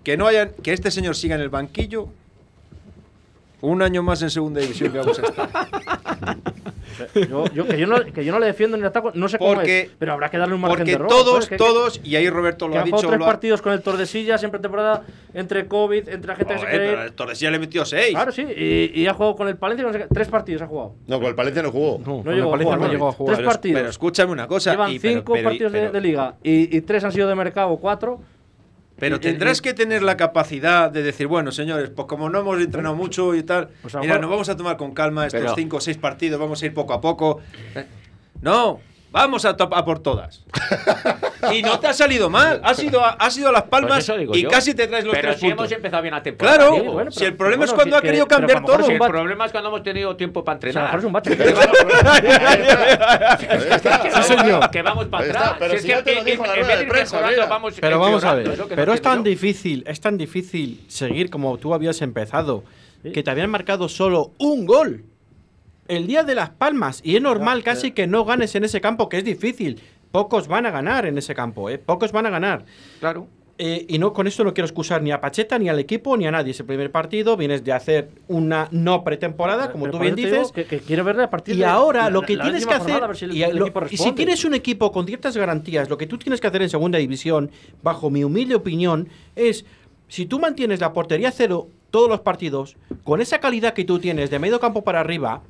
Que, 0.03 0.17
no 0.17 0.25
hayan, 0.25 0.51
que 0.63 0.73
este 0.73 0.89
señor 0.89 1.15
siga 1.15 1.35
en 1.35 1.41
el 1.41 1.49
banquillo. 1.49 2.09
Un 3.61 3.81
año 3.81 4.01
más 4.01 4.21
en 4.21 4.29
segunda 4.29 4.61
división 4.61 4.91
que 4.91 4.97
vamos 4.99 5.19
a 5.19 5.21
estar. 5.21 6.47
Yo, 7.29 7.45
yo, 7.53 7.67
que, 7.67 7.77
yo 7.77 7.87
no, 7.87 8.03
que 8.03 8.25
yo 8.25 8.31
no 8.31 8.39
le 8.39 8.47
defiendo 8.47 8.77
ni 8.77 8.83
ataco, 8.83 9.11
no 9.13 9.27
sé 9.27 9.37
porque, 9.37 9.55
cómo 9.55 9.61
es, 9.61 9.89
pero 9.99 10.13
habrá 10.13 10.29
que 10.29 10.37
darle 10.37 10.55
un 10.55 10.61
margen 10.61 10.85
de 10.85 10.93
error. 10.93 11.07
Porque 11.07 11.23
todos, 11.23 11.45
¿sabes? 11.45 11.57
todos, 11.57 12.01
y 12.03 12.15
ahí 12.15 12.29
Roberto 12.29 12.67
lo 12.67 12.79
ha 12.79 12.83
dicho. 12.83 12.97
tres 12.97 13.17
lo 13.17 13.25
ha... 13.25 13.27
partidos 13.27 13.61
con 13.61 13.73
el 13.73 13.81
Tordesillas, 13.81 14.39
siempre 14.39 14.59
temporada, 14.59 15.03
entre 15.33 15.67
COVID, 15.67 16.09
entre 16.09 16.27
la 16.27 16.35
gente 16.35 16.53
Joder, 16.55 16.67
que 16.67 16.71
se 16.71 16.77
cree... 16.77 16.89
pero 16.89 17.03
el 17.03 17.13
Tordesillas 17.13 17.51
le 17.51 17.59
metió 17.59 17.85
seis. 17.85 18.11
Claro, 18.11 18.31
sí, 18.31 18.41
y, 18.43 19.01
y 19.01 19.07
ha 19.07 19.13
jugado 19.13 19.35
con 19.35 19.47
el 19.47 19.57
Palencia, 19.57 19.85
no 19.85 19.93
sé 19.93 19.99
qué, 19.99 20.07
tres 20.13 20.27
partidos 20.27 20.61
ha 20.61 20.67
jugado. 20.67 20.95
No, 21.07 21.19
con 21.19 21.27
el 21.27 21.35
Palencia 21.35 21.63
no 21.63 21.71
jugó. 21.71 21.99
No, 22.05 22.23
no 22.23 22.31
llegó, 22.31 22.53
a 22.53 22.57
jugar, 22.57 22.79
no 22.79 22.87
llegó 22.87 23.07
a 23.09 23.11
jugar. 23.11 23.35
Tres 23.35 23.47
partidos. 23.47 23.79
Pero 23.79 23.89
escúchame 23.89 24.31
una 24.31 24.47
cosa. 24.47 24.71
Llevan 24.71 24.91
y, 24.91 24.99
pero, 24.99 25.13
cinco 25.13 25.33
pero, 25.33 25.49
partidos 25.49 25.71
de, 25.71 25.89
de, 25.89 26.01
liga 26.01 26.35
y, 26.43 26.75
y 26.75 26.81
tres 26.81 27.03
han 27.03 27.11
sido 27.11 27.27
de 27.27 27.35
mercado, 27.35 27.75
cuatro 27.77 28.19
pero 28.99 29.19
tendrás 29.19 29.61
que 29.61 29.73
tener 29.73 30.01
la 30.01 30.17
capacidad 30.17 30.89
de 30.89 31.03
decir, 31.03 31.27
bueno, 31.27 31.51
señores, 31.51 31.89
pues 31.89 32.07
como 32.07 32.29
no 32.29 32.39
hemos 32.39 32.59
entrenado 32.59 32.95
mucho 32.95 33.35
y 33.35 33.43
tal, 33.43 33.69
o 33.83 33.99
mira, 33.99 34.17
nos 34.17 34.29
vamos 34.29 34.49
a 34.49 34.57
tomar 34.57 34.77
con 34.77 34.93
calma 34.93 35.27
estos 35.27 35.53
cinco 35.55 35.77
o 35.77 35.81
seis 35.81 35.97
partidos, 35.97 36.39
vamos 36.39 36.61
a 36.63 36.65
ir 36.65 36.73
poco 36.73 36.93
a 36.93 37.01
poco. 37.01 37.39
No, 38.41 38.79
Vamos 39.11 39.45
a, 39.45 39.49
a 39.49 39.85
por 39.85 39.99
todas. 39.99 40.43
y 41.53 41.61
no 41.61 41.79
te 41.79 41.87
ha 41.87 41.93
salido 41.93 42.29
mal. 42.29 42.61
Has 42.63 42.81
ido 42.83 43.03
a, 43.03 43.11
has 43.11 43.37
Las 43.37 43.51
pues 43.51 43.63
Palmas 43.63 44.11
y 44.33 44.43
casi 44.43 44.73
te 44.73 44.87
traes 44.87 45.05
los 45.05 45.15
pero 45.15 45.29
tres 45.29 45.39
si 45.39 45.47
puntos. 45.47 45.65
hemos 45.65 45.71
empezado 45.71 46.01
bien 46.01 46.13
la 46.13 46.23
temporada. 46.23 46.57
Claro, 46.57 47.11
si 47.11 47.25
el 47.25 47.35
problema 47.35 47.65
es 47.65 47.73
cuando 47.73 47.97
ha 47.97 48.01
querido 48.01 48.27
cambiar 48.27 48.65
todo. 48.65 48.83
Si 48.83 48.91
el 48.91 48.99
problema 48.99 49.45
es 49.45 49.51
cuando 49.51 49.69
hemos 49.69 49.83
tenido 49.83 50.15
tiempo 50.15 50.43
para 50.43 50.55
entrenar. 50.55 50.97
Que 54.71 54.81
vamos 54.81 55.05
para 55.07 55.25
atrás. 55.25 55.55
Pero 55.59 55.79
si 55.79 55.87
ya 55.87 56.03
te 56.03 56.15
lo 56.15 56.23
dijo 56.23 56.45
la. 56.45 56.53
Pero 57.79 57.99
vamos 57.99 58.23
a 58.23 58.33
ver. 58.33 58.57
Pero 58.75 58.93
es 58.93 59.01
tan 59.01 59.23
difícil, 59.23 59.83
es 59.87 60.01
tan 60.01 60.17
difícil 60.17 60.83
seguir 60.87 61.29
como 61.29 61.57
tú 61.57 61.73
habías 61.73 62.01
empezado, 62.01 62.63
que 63.13 63.23
te 63.23 63.31
habían 63.31 63.49
marcado 63.49 63.89
solo 63.89 64.31
un 64.37 64.65
gol 64.65 65.03
el 65.87 66.07
Día 66.07 66.23
de 66.23 66.35
las 66.35 66.49
Palmas 66.49 67.01
y 67.03 67.15
es 67.15 67.21
normal 67.21 67.63
casi 67.63 67.91
que 67.91 68.07
no 68.07 68.25
ganes 68.25 68.55
en 68.55 68.63
ese 68.63 68.81
campo, 68.81 69.09
que 69.09 69.17
es 69.17 69.23
difícil. 69.23 69.81
Pocos 70.11 70.47
van 70.47 70.65
a 70.65 70.71
ganar 70.71 71.05
en 71.05 71.17
ese 71.17 71.35
campo, 71.35 71.69
¿eh? 71.69 71.77
Pocos 71.77 72.11
van 72.11 72.25
a 72.25 72.29
ganar. 72.29 72.65
Claro. 72.99 73.27
Eh, 73.59 73.87
y 73.89 73.97
no 73.97 74.13
con 74.13 74.27
esto 74.27 74.43
no 74.43 74.53
quiero 74.53 74.67
excusar 74.67 75.01
ni 75.01 75.11
a 75.11 75.19
Pacheta, 75.19 75.57
ni 75.57 75.67
al 75.67 75.79
equipo, 75.79 76.15
ni 76.15 76.27
a 76.27 76.31
nadie. 76.31 76.51
Es 76.51 76.59
el 76.59 76.67
primer 76.67 76.91
partido, 76.91 77.35
vienes 77.35 77.63
de 77.63 77.73
hacer 77.73 78.09
una 78.27 78.67
no 78.71 79.03
pretemporada, 79.03 79.71
como 79.71 79.89
tú 79.89 79.97
bien 79.97 80.15
dices. 80.15 80.51
Que, 80.51 80.65
que 80.65 80.79
quiero 80.79 81.03
verle 81.03 81.23
a 81.23 81.29
partir 81.29 81.55
y 81.55 81.63
ahora 81.63 82.09
lo 82.09 82.21
que 82.21 82.37
tienes 82.37 82.67
que 82.67 82.73
hacer. 82.75 83.01
Y 83.89 83.97
si 83.97 84.11
tienes 84.11 84.45
un 84.45 84.53
equipo 84.53 84.91
con 84.91 85.07
ciertas 85.07 85.35
garantías, 85.35 85.89
lo 85.89 85.97
que 85.97 86.05
tú 86.05 86.17
tienes 86.19 86.39
que 86.39 86.47
hacer 86.47 86.61
en 86.61 86.69
segunda 86.69 86.99
división, 86.99 87.49
bajo 87.81 88.11
mi 88.11 88.23
humilde 88.23 88.53
opinión, 88.53 89.09
es 89.35 89.65
si 90.07 90.27
tú 90.27 90.39
mantienes 90.39 90.79
la 90.79 90.93
portería 90.93 91.31
cero 91.31 91.67
todos 91.89 92.09
los 92.09 92.21
partidos, 92.21 92.77
con 93.03 93.21
esa 93.21 93.39
calidad 93.39 93.73
que 93.73 93.85
tú 93.85 93.99
tienes 93.99 94.29
de 94.29 94.39
medio 94.39 94.59
campo 94.59 94.83
para 94.83 94.99
arriba, 94.99 95.41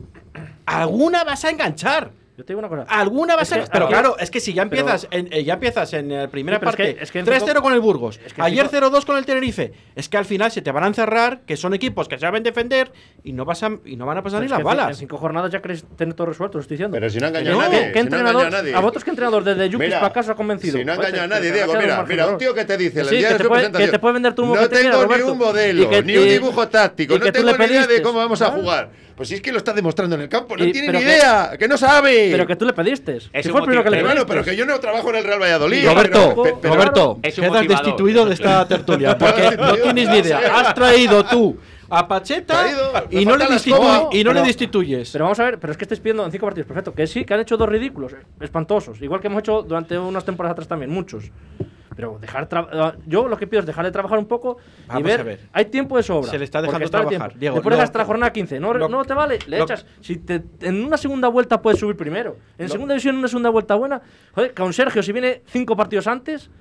alguna 0.66 1.24
vas 1.24 1.46
a 1.46 1.50
enganchar. 1.50 2.12
Yo 2.38 2.46
te 2.46 2.54
digo 2.54 2.60
una 2.60 2.70
cosa. 2.70 2.84
Alguna 2.88 3.36
va 3.36 3.42
a 3.42 3.46
ser. 3.46 3.64
Que, 3.64 3.70
pero 3.72 3.88
claro, 3.88 4.16
es 4.20 4.30
que 4.30 4.40
si 4.40 4.54
ya 4.54 4.62
empiezas 4.62 5.08
pero, 5.10 5.26
en, 5.26 5.34
eh, 5.34 5.44
ya 5.44 5.56
empiezas 5.56 5.92
en 5.94 6.16
la 6.16 6.28
primera 6.28 6.60
parte 6.60 6.92
es 7.02 7.10
que, 7.10 7.22
es 7.22 7.26
que 7.28 7.44
3-0 7.44 7.64
con 7.64 7.74
el 7.74 7.80
Burgos, 7.80 8.20
es 8.24 8.32
ayer 8.38 8.70
0-2 8.70 9.06
con 9.06 9.18
el 9.18 9.26
Tenerife, 9.26 9.74
es 9.96 10.08
que 10.08 10.18
al 10.18 10.26
final 10.26 10.52
se 10.52 10.62
te 10.62 10.72
van 10.72 10.84
a 10.84 10.88
encerrar, 10.88 11.42
que 11.48 11.58
son 11.58 11.74
equipos 11.74 12.08
que 12.08 12.20
saben 12.20 12.44
defender 12.44 12.92
y 13.24 13.34
no, 13.34 13.44
pasan, 13.44 13.82
y 13.86 13.96
no 13.96 14.06
van 14.06 14.20
a 14.20 14.22
pasar 14.22 14.44
ni 14.44 14.50
las 14.50 14.62
balas. 14.62 14.90
En 14.90 14.96
cinco 14.98 15.18
jornadas 15.18 15.52
ya 15.52 15.64
queréis 15.64 15.84
tener 15.96 16.14
todo 16.14 16.28
resuelto, 16.28 16.60
lo 16.60 16.62
estoy 16.62 16.78
diciendo. 16.78 16.94
Pero 16.94 17.10
si 17.10 17.20
no 17.20 17.26
engaña 17.26 17.56
a 17.56 17.58
nadie. 17.58 17.88
¿qué 17.88 17.94
si 17.94 18.00
entrenador, 18.02 18.52
no 18.52 18.56
a, 18.56 18.78
a 18.78 18.82
vosotros 18.82 19.04
que 19.04 19.10
entrenador 19.10 19.44
desde 19.44 19.70
Yukis 19.70 19.94
para 19.96 20.14
casa 20.14 20.34
ha 20.34 20.36
convencido. 20.36 20.78
Si 20.78 20.86
no 20.86 20.94
engaña 20.94 21.24
a 21.24 21.28
nadie, 21.28 21.52
Diego, 21.52 21.74
mira, 21.74 22.06
mira, 22.08 22.28
un 22.28 22.38
tío 22.38 22.54
que 22.54 22.66
te 22.66 22.78
dice 22.78 23.02
el 23.02 23.10
día. 23.10 23.36
Que 23.36 23.88
te 23.88 23.98
puede 23.98 24.14
vender 24.14 24.36
tu 24.36 24.46
No 24.46 24.70
tengo 24.70 25.08
ni 25.08 25.22
un 25.24 25.38
modelo, 25.40 25.90
ni 26.04 26.18
un 26.18 26.30
dibujo 26.30 26.68
táctico, 26.68 27.18
no 27.18 27.32
tengo 27.32 27.58
ni 27.58 27.66
idea 27.66 27.88
de 27.88 28.00
cómo 28.04 28.20
vamos 28.20 28.44
a 28.44 28.52
jugar. 28.52 29.07
Pues 29.18 29.30
si 29.30 29.36
es 29.36 29.42
que 29.42 29.52
lo 29.52 29.58
está 29.58 29.74
demostrando 29.74 30.16
en 30.16 30.22
el 30.22 30.30
campo, 30.30 30.56
no 30.56 30.64
Y- 30.64 30.72
tiene 30.72 30.94
ni 30.94 31.00
idea, 31.00 31.58
que, 31.58 31.68
no 31.68 31.76
sabe. 31.76 32.30
Pero 32.32 32.46
que 32.46 32.56
tú 32.56 32.66
le 32.66 32.74
pediste. 32.74 33.18
Es 33.18 33.30
Que 33.32 33.40
un 33.48 33.52
fue 33.52 33.60
el 33.62 33.66
primero 33.66 33.84
que 33.84 33.90
le 33.90 33.98
pediste. 33.98 34.14
Bueno, 34.14 34.26
pero 34.28 34.44
que 34.44 34.56
yo 34.56 34.64
no 34.64 34.80
trabajo 34.80 35.10
en 35.10 35.16
el 35.16 35.24
Real 35.24 35.42
Valladolid. 35.42 35.86
Roberto, 35.88 36.42
pero- 36.44 36.60
pero- 36.62 36.74
Roberto, 36.76 37.20
Es 37.24 37.34
quedas 37.36 37.68
destituido 37.68 38.26
de 38.28 38.36
esta 38.36 38.68
tertulia 38.68 39.18
porque 39.18 39.42
no 39.58 39.74
tienes 39.76 40.08
ni 40.10 40.18
idea. 40.20 40.40
Has 40.60 40.74
traído 40.76 41.26
tú 41.26 41.58
a 41.90 42.08
Pacheta 42.08 42.68
y 43.10 43.26
no, 43.26 43.36
le, 43.38 43.46
escoba. 43.56 44.10
y 44.12 44.24
no 44.24 44.34
le 44.34 44.42
destituyes. 44.44 45.10
Pero 45.12 45.26
vamos 45.26 45.40
a 45.40 45.46
ver, 45.46 45.58
pero 45.60 45.72
es 45.72 45.78
que 45.78 45.86
estáis 45.86 46.00
pidiendo 46.00 46.24
en 46.24 46.32
cinco 46.32 46.46
partidos, 46.46 46.68
perfecto. 46.68 46.94
Que 46.94 47.08
sí, 47.08 47.26
que 47.26 47.34
han 47.34 47.40
hecho 47.40 47.58
dos 47.58 47.68
ridículos, 47.70 48.14
eh, 48.14 48.18
espantosos. 48.42 49.02
Igual 49.02 49.20
que 49.20 49.28
hemos 49.28 49.40
hecho 49.40 49.64
durante 49.64 49.98
unas 49.98 50.24
temporadas 50.26 50.54
atrás 50.54 50.68
también, 50.68 50.92
muchos. 50.92 51.32
Pero 51.98 52.20
dejar 52.22 52.48
ah, 52.52 52.94
yo 53.08 53.28
lo 53.28 53.36
que 53.38 53.48
pido 53.48 53.62
es 53.62 53.66
dejar 53.66 53.84
de 53.84 53.92
trabajar 53.92 54.20
un 54.20 54.28
poco 54.28 54.58
Vamos 54.86 55.02
y 55.02 55.04
ver, 55.04 55.40
Hay 55.52 55.66
tiempo 55.66 55.98
de 55.98 56.04
sobra. 56.04 56.30
Se 56.30 56.38
le 56.38 56.46
está 56.46 56.62
dejando 56.62 56.88
trabajar. 56.88 57.32
Tiempo. 57.32 57.40
Diego, 57.40 57.56
Después 57.56 57.80
hasta 57.80 57.98
la 57.98 58.06
jornada 58.06 58.32
15. 58.32 58.60
No, 58.60 58.72
no 58.76 59.04
te 59.04 59.16
vale, 59.16 59.40
le 59.48 59.60
echas. 59.60 59.84
Si 60.00 60.18
te, 60.18 60.44
en 60.62 60.86
una 60.86 60.96
segunda 60.96 61.28
vuelta 61.28 61.60
puedes 61.60 61.80
subir 61.80 61.98
primero. 61.98 62.38
En 62.60 62.70
segunda 62.70 62.94
división, 62.94 63.16
en 63.16 63.20
una 63.20 63.28
segunda 63.28 63.50
vuelta 63.50 63.74
buena. 63.74 64.00
Joder, 64.36 64.54
con 64.54 64.72
Sergio, 64.74 65.02
si 65.02 65.12
viene 65.12 65.42
cinco 65.48 65.76
partidos 65.76 66.06
antes, 66.06 66.52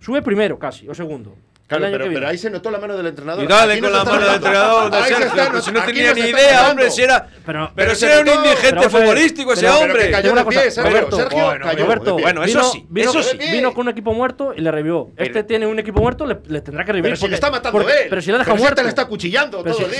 sube 0.00 0.22
primero 0.22 0.58
casi, 0.58 0.88
o 0.88 0.94
segundo. 0.94 1.36
Claro, 1.68 1.86
pero, 1.90 2.06
pero, 2.06 2.28
ahí 2.28 2.38
se 2.38 2.48
notó 2.48 2.70
la 2.70 2.78
mano 2.78 2.96
del 2.96 3.08
entrenador. 3.08 3.44
Y 3.44 3.46
dale 3.46 3.78
con 3.78 3.92
la 3.92 4.02
mano 4.02 4.24
del 4.24 4.34
entrenador. 4.36 4.94
Sergio, 5.04 5.26
está, 5.26 5.48
no, 5.50 5.60
si 5.60 5.70
no 5.70 5.84
tenía 5.84 6.14
ni 6.14 6.20
idea, 6.22 6.70
hombre, 6.70 6.90
si 6.90 7.02
era. 7.02 7.28
Pero, 7.74 7.94
si 7.94 8.06
era 8.06 8.20
un 8.20 8.28
indigente 8.28 8.88
futbolístico 8.88 9.52
ese 9.52 9.68
hombre. 9.68 10.10
Cayó 10.10 10.34
de 10.34 10.44
pie, 10.46 10.70
Roberto, 10.82 11.28
bueno, 11.28 11.66
Roberto, 11.76 12.18
eso 12.44 12.72
sí. 12.72 12.86
Vino, 12.88 13.10
eso 13.10 13.22
sí. 13.22 13.36
Vino 13.50 13.74
con 13.74 13.86
un 13.86 13.92
equipo 13.92 14.14
muerto 14.14 14.54
y 14.56 14.62
le 14.62 14.70
revivió. 14.70 15.10
Este 15.18 15.44
tiene 15.44 15.66
un 15.66 15.78
equipo 15.78 16.00
muerto, 16.00 16.24
le, 16.24 16.36
tendrá 16.62 16.86
que 16.86 16.92
revivir. 16.92 17.18
Porque, 17.18 17.34
está 17.34 17.50
matando 17.50 17.78
porque, 17.78 17.92
él. 17.92 18.06
Pero 18.08 18.22
si 18.22 18.30
le 18.30 18.36
ha 18.36 18.38
dejado 18.38 18.56
muerto. 18.56 18.82
Le 18.82 18.88
está 18.88 19.04
cuchillando 19.04 19.62
todo 19.62 19.78
el 19.78 19.90
día. 19.90 19.98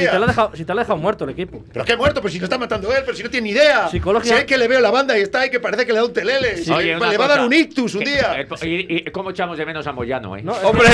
Si 0.55 0.65
te 0.65 0.73
lo 0.73 0.81
ha 0.81 0.83
dejado 0.83 0.99
muerto 0.99 1.25
el 1.25 1.31
equipo. 1.31 1.63
Pero 1.71 1.85
que 1.85 1.97
muerto, 1.99 2.23
pero 2.23 2.33
si 2.33 2.39
lo 2.39 2.45
está 2.45 2.57
matando 2.57 2.91
él, 2.97 3.03
pero 3.05 3.15
si 3.15 3.23
no 3.23 3.29
tiene 3.29 3.45
ni 3.45 3.51
idea. 3.51 3.91
Si 3.91 4.01
es 4.33 4.45
que 4.47 4.57
le 4.57 4.69
veo 4.69 4.81
la 4.81 4.91
banda 4.91 5.19
y 5.19 5.21
está 5.21 5.41
ahí 5.41 5.51
que 5.51 5.61
parece 5.61 5.85
que 5.85 5.93
le 5.93 5.99
da 5.99 6.07
un 6.07 6.15
telele. 6.15 6.57
Le 6.57 7.19
va 7.19 7.25
a 7.27 7.29
dar 7.29 7.41
un 7.45 7.53
ictus 7.53 7.95
un 7.95 8.05
día. 8.05 8.41
Eh, 8.41 8.87
¿Y 8.89 9.11
cómo 9.11 9.31
echamos 9.31 9.59
de 9.59 9.67
menos 9.67 9.87
a 9.87 9.93
Moyano, 9.93 10.35
eh? 10.35 10.45
Hombre. 10.63 10.89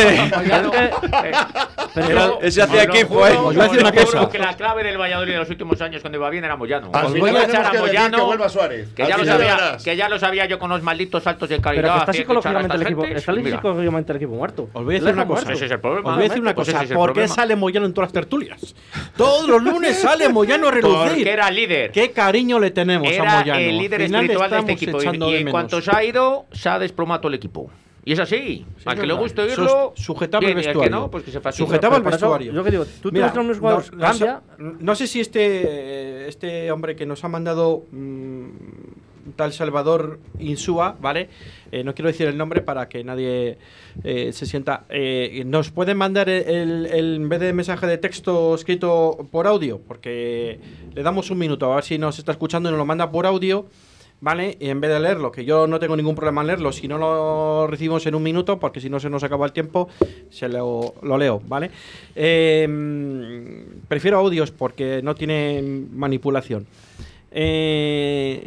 Eh, 0.72 0.90
pero, 1.94 2.06
pero 2.06 2.40
ese 2.42 2.62
hacía 2.62 2.84
equipo, 2.84 3.26
¿eh? 3.26 3.36
Os 3.36 3.54
voy 3.54 3.60
a 3.60 3.64
decir 3.64 3.80
una 3.80 3.92
cosa. 3.92 4.28
que 4.28 4.38
la 4.38 4.54
clave 4.56 4.84
del 4.84 4.98
Valladolid 4.98 5.32
en 5.32 5.38
los 5.40 5.50
últimos 5.50 5.80
años, 5.80 6.00
cuando 6.02 6.18
iba 6.18 6.30
bien, 6.30 6.44
era 6.44 6.56
Moyano. 6.56 6.90
Ah, 6.92 7.06
Os 7.06 7.18
voy 7.18 7.30
a 7.30 7.44
echar 7.44 7.66
a 7.66 7.80
Moyano. 7.80 8.16
Que 8.18 8.22
vuelva 8.24 8.48
Suárez. 8.48 8.88
Que 8.94 9.06
ya, 9.06 9.18
lo 9.18 9.24
sabía, 9.24 9.76
que 9.82 9.96
ya, 9.96 10.08
lo 10.08 10.18
sabía, 10.18 10.46
yo 10.46 10.58
con 10.58 10.70
los 10.70 10.82
malditos 10.82 11.22
saltos 11.22 11.48
de 11.48 11.60
calidad. 11.60 11.82
Pero 11.82 11.94
que 11.94 12.00
está 12.00 12.12
psicológicamente, 12.12 12.76
el 12.76 12.82
equipo, 12.82 13.04
está 13.04 13.34
psicológicamente 13.34 14.12
el 14.12 14.16
equipo 14.16 14.34
muerto. 14.34 14.68
Os 14.72 14.84
voy 14.84 14.96
a 14.96 15.00
decir 15.00 15.14
una 15.14 15.26
cosa. 15.26 15.52
Ese 15.52 15.66
es 15.66 15.70
el 15.70 15.80
problema. 15.80 16.10
Os 16.10 16.16
voy 16.16 16.24
a 16.24 16.28
decir 16.28 16.42
una 16.42 16.54
pues 16.54 16.72
cosa. 16.72 16.94
¿Por 16.94 17.12
qué 17.12 17.28
sale 17.28 17.56
Moyano 17.56 17.86
en 17.86 17.94
todas 17.94 18.08
las 18.08 18.12
tertulias? 18.12 18.74
Todos 19.16 19.48
los 19.48 19.62
lunes 19.62 20.00
sale 20.00 20.28
Moyano 20.28 20.68
a 20.68 20.70
relucir. 20.72 21.08
Porque 21.08 21.30
era 21.30 21.50
líder. 21.50 21.90
Qué 21.92 22.10
cariño 22.12 22.58
le 22.58 22.70
tenemos 22.70 23.08
a 23.08 23.24
Moyano. 23.24 23.42
Era 23.42 23.60
el 23.60 23.78
líder 23.78 24.02
espiritual 24.02 24.50
de 24.50 24.58
este 24.58 24.72
equipo. 24.72 25.02
Y 25.02 25.36
en 25.36 25.50
cuanto 25.50 25.80
se 25.80 25.90
ha 25.94 26.02
ido, 26.04 26.46
se 26.52 26.68
ha 26.68 26.78
desplomado 26.78 27.28
el 27.28 27.34
equipo. 27.34 27.70
Y 28.04 28.12
es 28.12 28.18
así. 28.18 28.66
Sí, 28.76 28.84
al 28.84 28.98
que 28.98 29.06
le 29.06 29.14
guste 29.14 29.42
oírlo. 29.42 29.92
Sujetaba 29.96 30.46
el 30.46 30.54
vestuario. 30.54 30.90
no, 30.90 31.10
pues 31.10 31.24
que 31.24 31.30
se 31.30 31.40
Sujetaba 31.52 31.96
el 31.96 32.02
vestuario. 32.02 32.52
Yo 32.52 32.64
que 32.64 32.70
digo, 32.70 32.84
tú 33.00 33.10
Mira, 33.10 33.32
te 33.32 33.38
unos 33.38 33.58
jugadores. 33.58 33.90
No, 34.58 34.94
sé 34.94 35.06
si 35.06 35.20
este, 35.20 36.28
este 36.28 36.70
hombre 36.70 36.96
que 36.96 37.06
nos 37.06 37.24
ha 37.24 37.28
mandado 37.28 37.84
mm, 37.90 38.46
tal 39.36 39.52
Salvador 39.52 40.18
Insúa, 40.38 40.96
¿vale? 41.00 41.28
Eh, 41.72 41.82
no 41.82 41.94
quiero 41.94 42.08
decir 42.08 42.26
el 42.26 42.36
nombre 42.36 42.60
para 42.60 42.88
que 42.88 43.02
nadie 43.04 43.58
eh, 44.02 44.32
se 44.32 44.46
sienta. 44.46 44.84
Eh, 44.90 45.42
nos 45.46 45.70
pueden 45.70 45.96
mandar 45.96 46.28
el, 46.28 46.86
el, 46.86 47.14
en 47.16 47.28
vez 47.28 47.40
de 47.40 47.52
mensaje 47.52 47.86
de 47.86 47.98
texto 47.98 48.54
escrito 48.54 49.26
por 49.30 49.46
audio, 49.46 49.80
porque 49.86 50.60
le 50.94 51.02
damos 51.02 51.30
un 51.30 51.38
minuto 51.38 51.72
a 51.72 51.76
ver 51.76 51.84
si 51.84 51.98
nos 51.98 52.18
está 52.18 52.32
escuchando 52.32 52.68
y 52.68 52.72
nos 52.72 52.78
lo 52.78 52.86
manda 52.86 53.10
por 53.10 53.26
audio. 53.26 53.66
¿Vale? 54.20 54.56
Y 54.60 54.68
en 54.68 54.80
vez 54.80 54.90
de 54.90 55.00
leerlo, 55.00 55.30
que 55.30 55.44
yo 55.44 55.66
no 55.66 55.78
tengo 55.78 55.96
ningún 55.96 56.14
problema 56.14 56.40
en 56.40 56.48
leerlo, 56.48 56.72
si 56.72 56.88
no 56.88 56.98
lo 56.98 57.66
recibimos 57.66 58.06
en 58.06 58.14
un 58.14 58.22
minuto, 58.22 58.58
porque 58.58 58.80
si 58.80 58.88
no 58.88 59.00
se 59.00 59.10
nos 59.10 59.22
acaba 59.22 59.46
el 59.46 59.52
tiempo, 59.52 59.88
se 60.30 60.48
lo, 60.48 60.94
lo 61.02 61.18
leo, 61.18 61.42
¿vale? 61.46 61.70
Eh, 62.14 62.66
prefiero 63.88 64.18
audios 64.18 64.50
porque 64.50 65.00
no 65.02 65.14
tiene 65.14 65.62
manipulación. 65.92 66.66
Eh, 67.30 68.46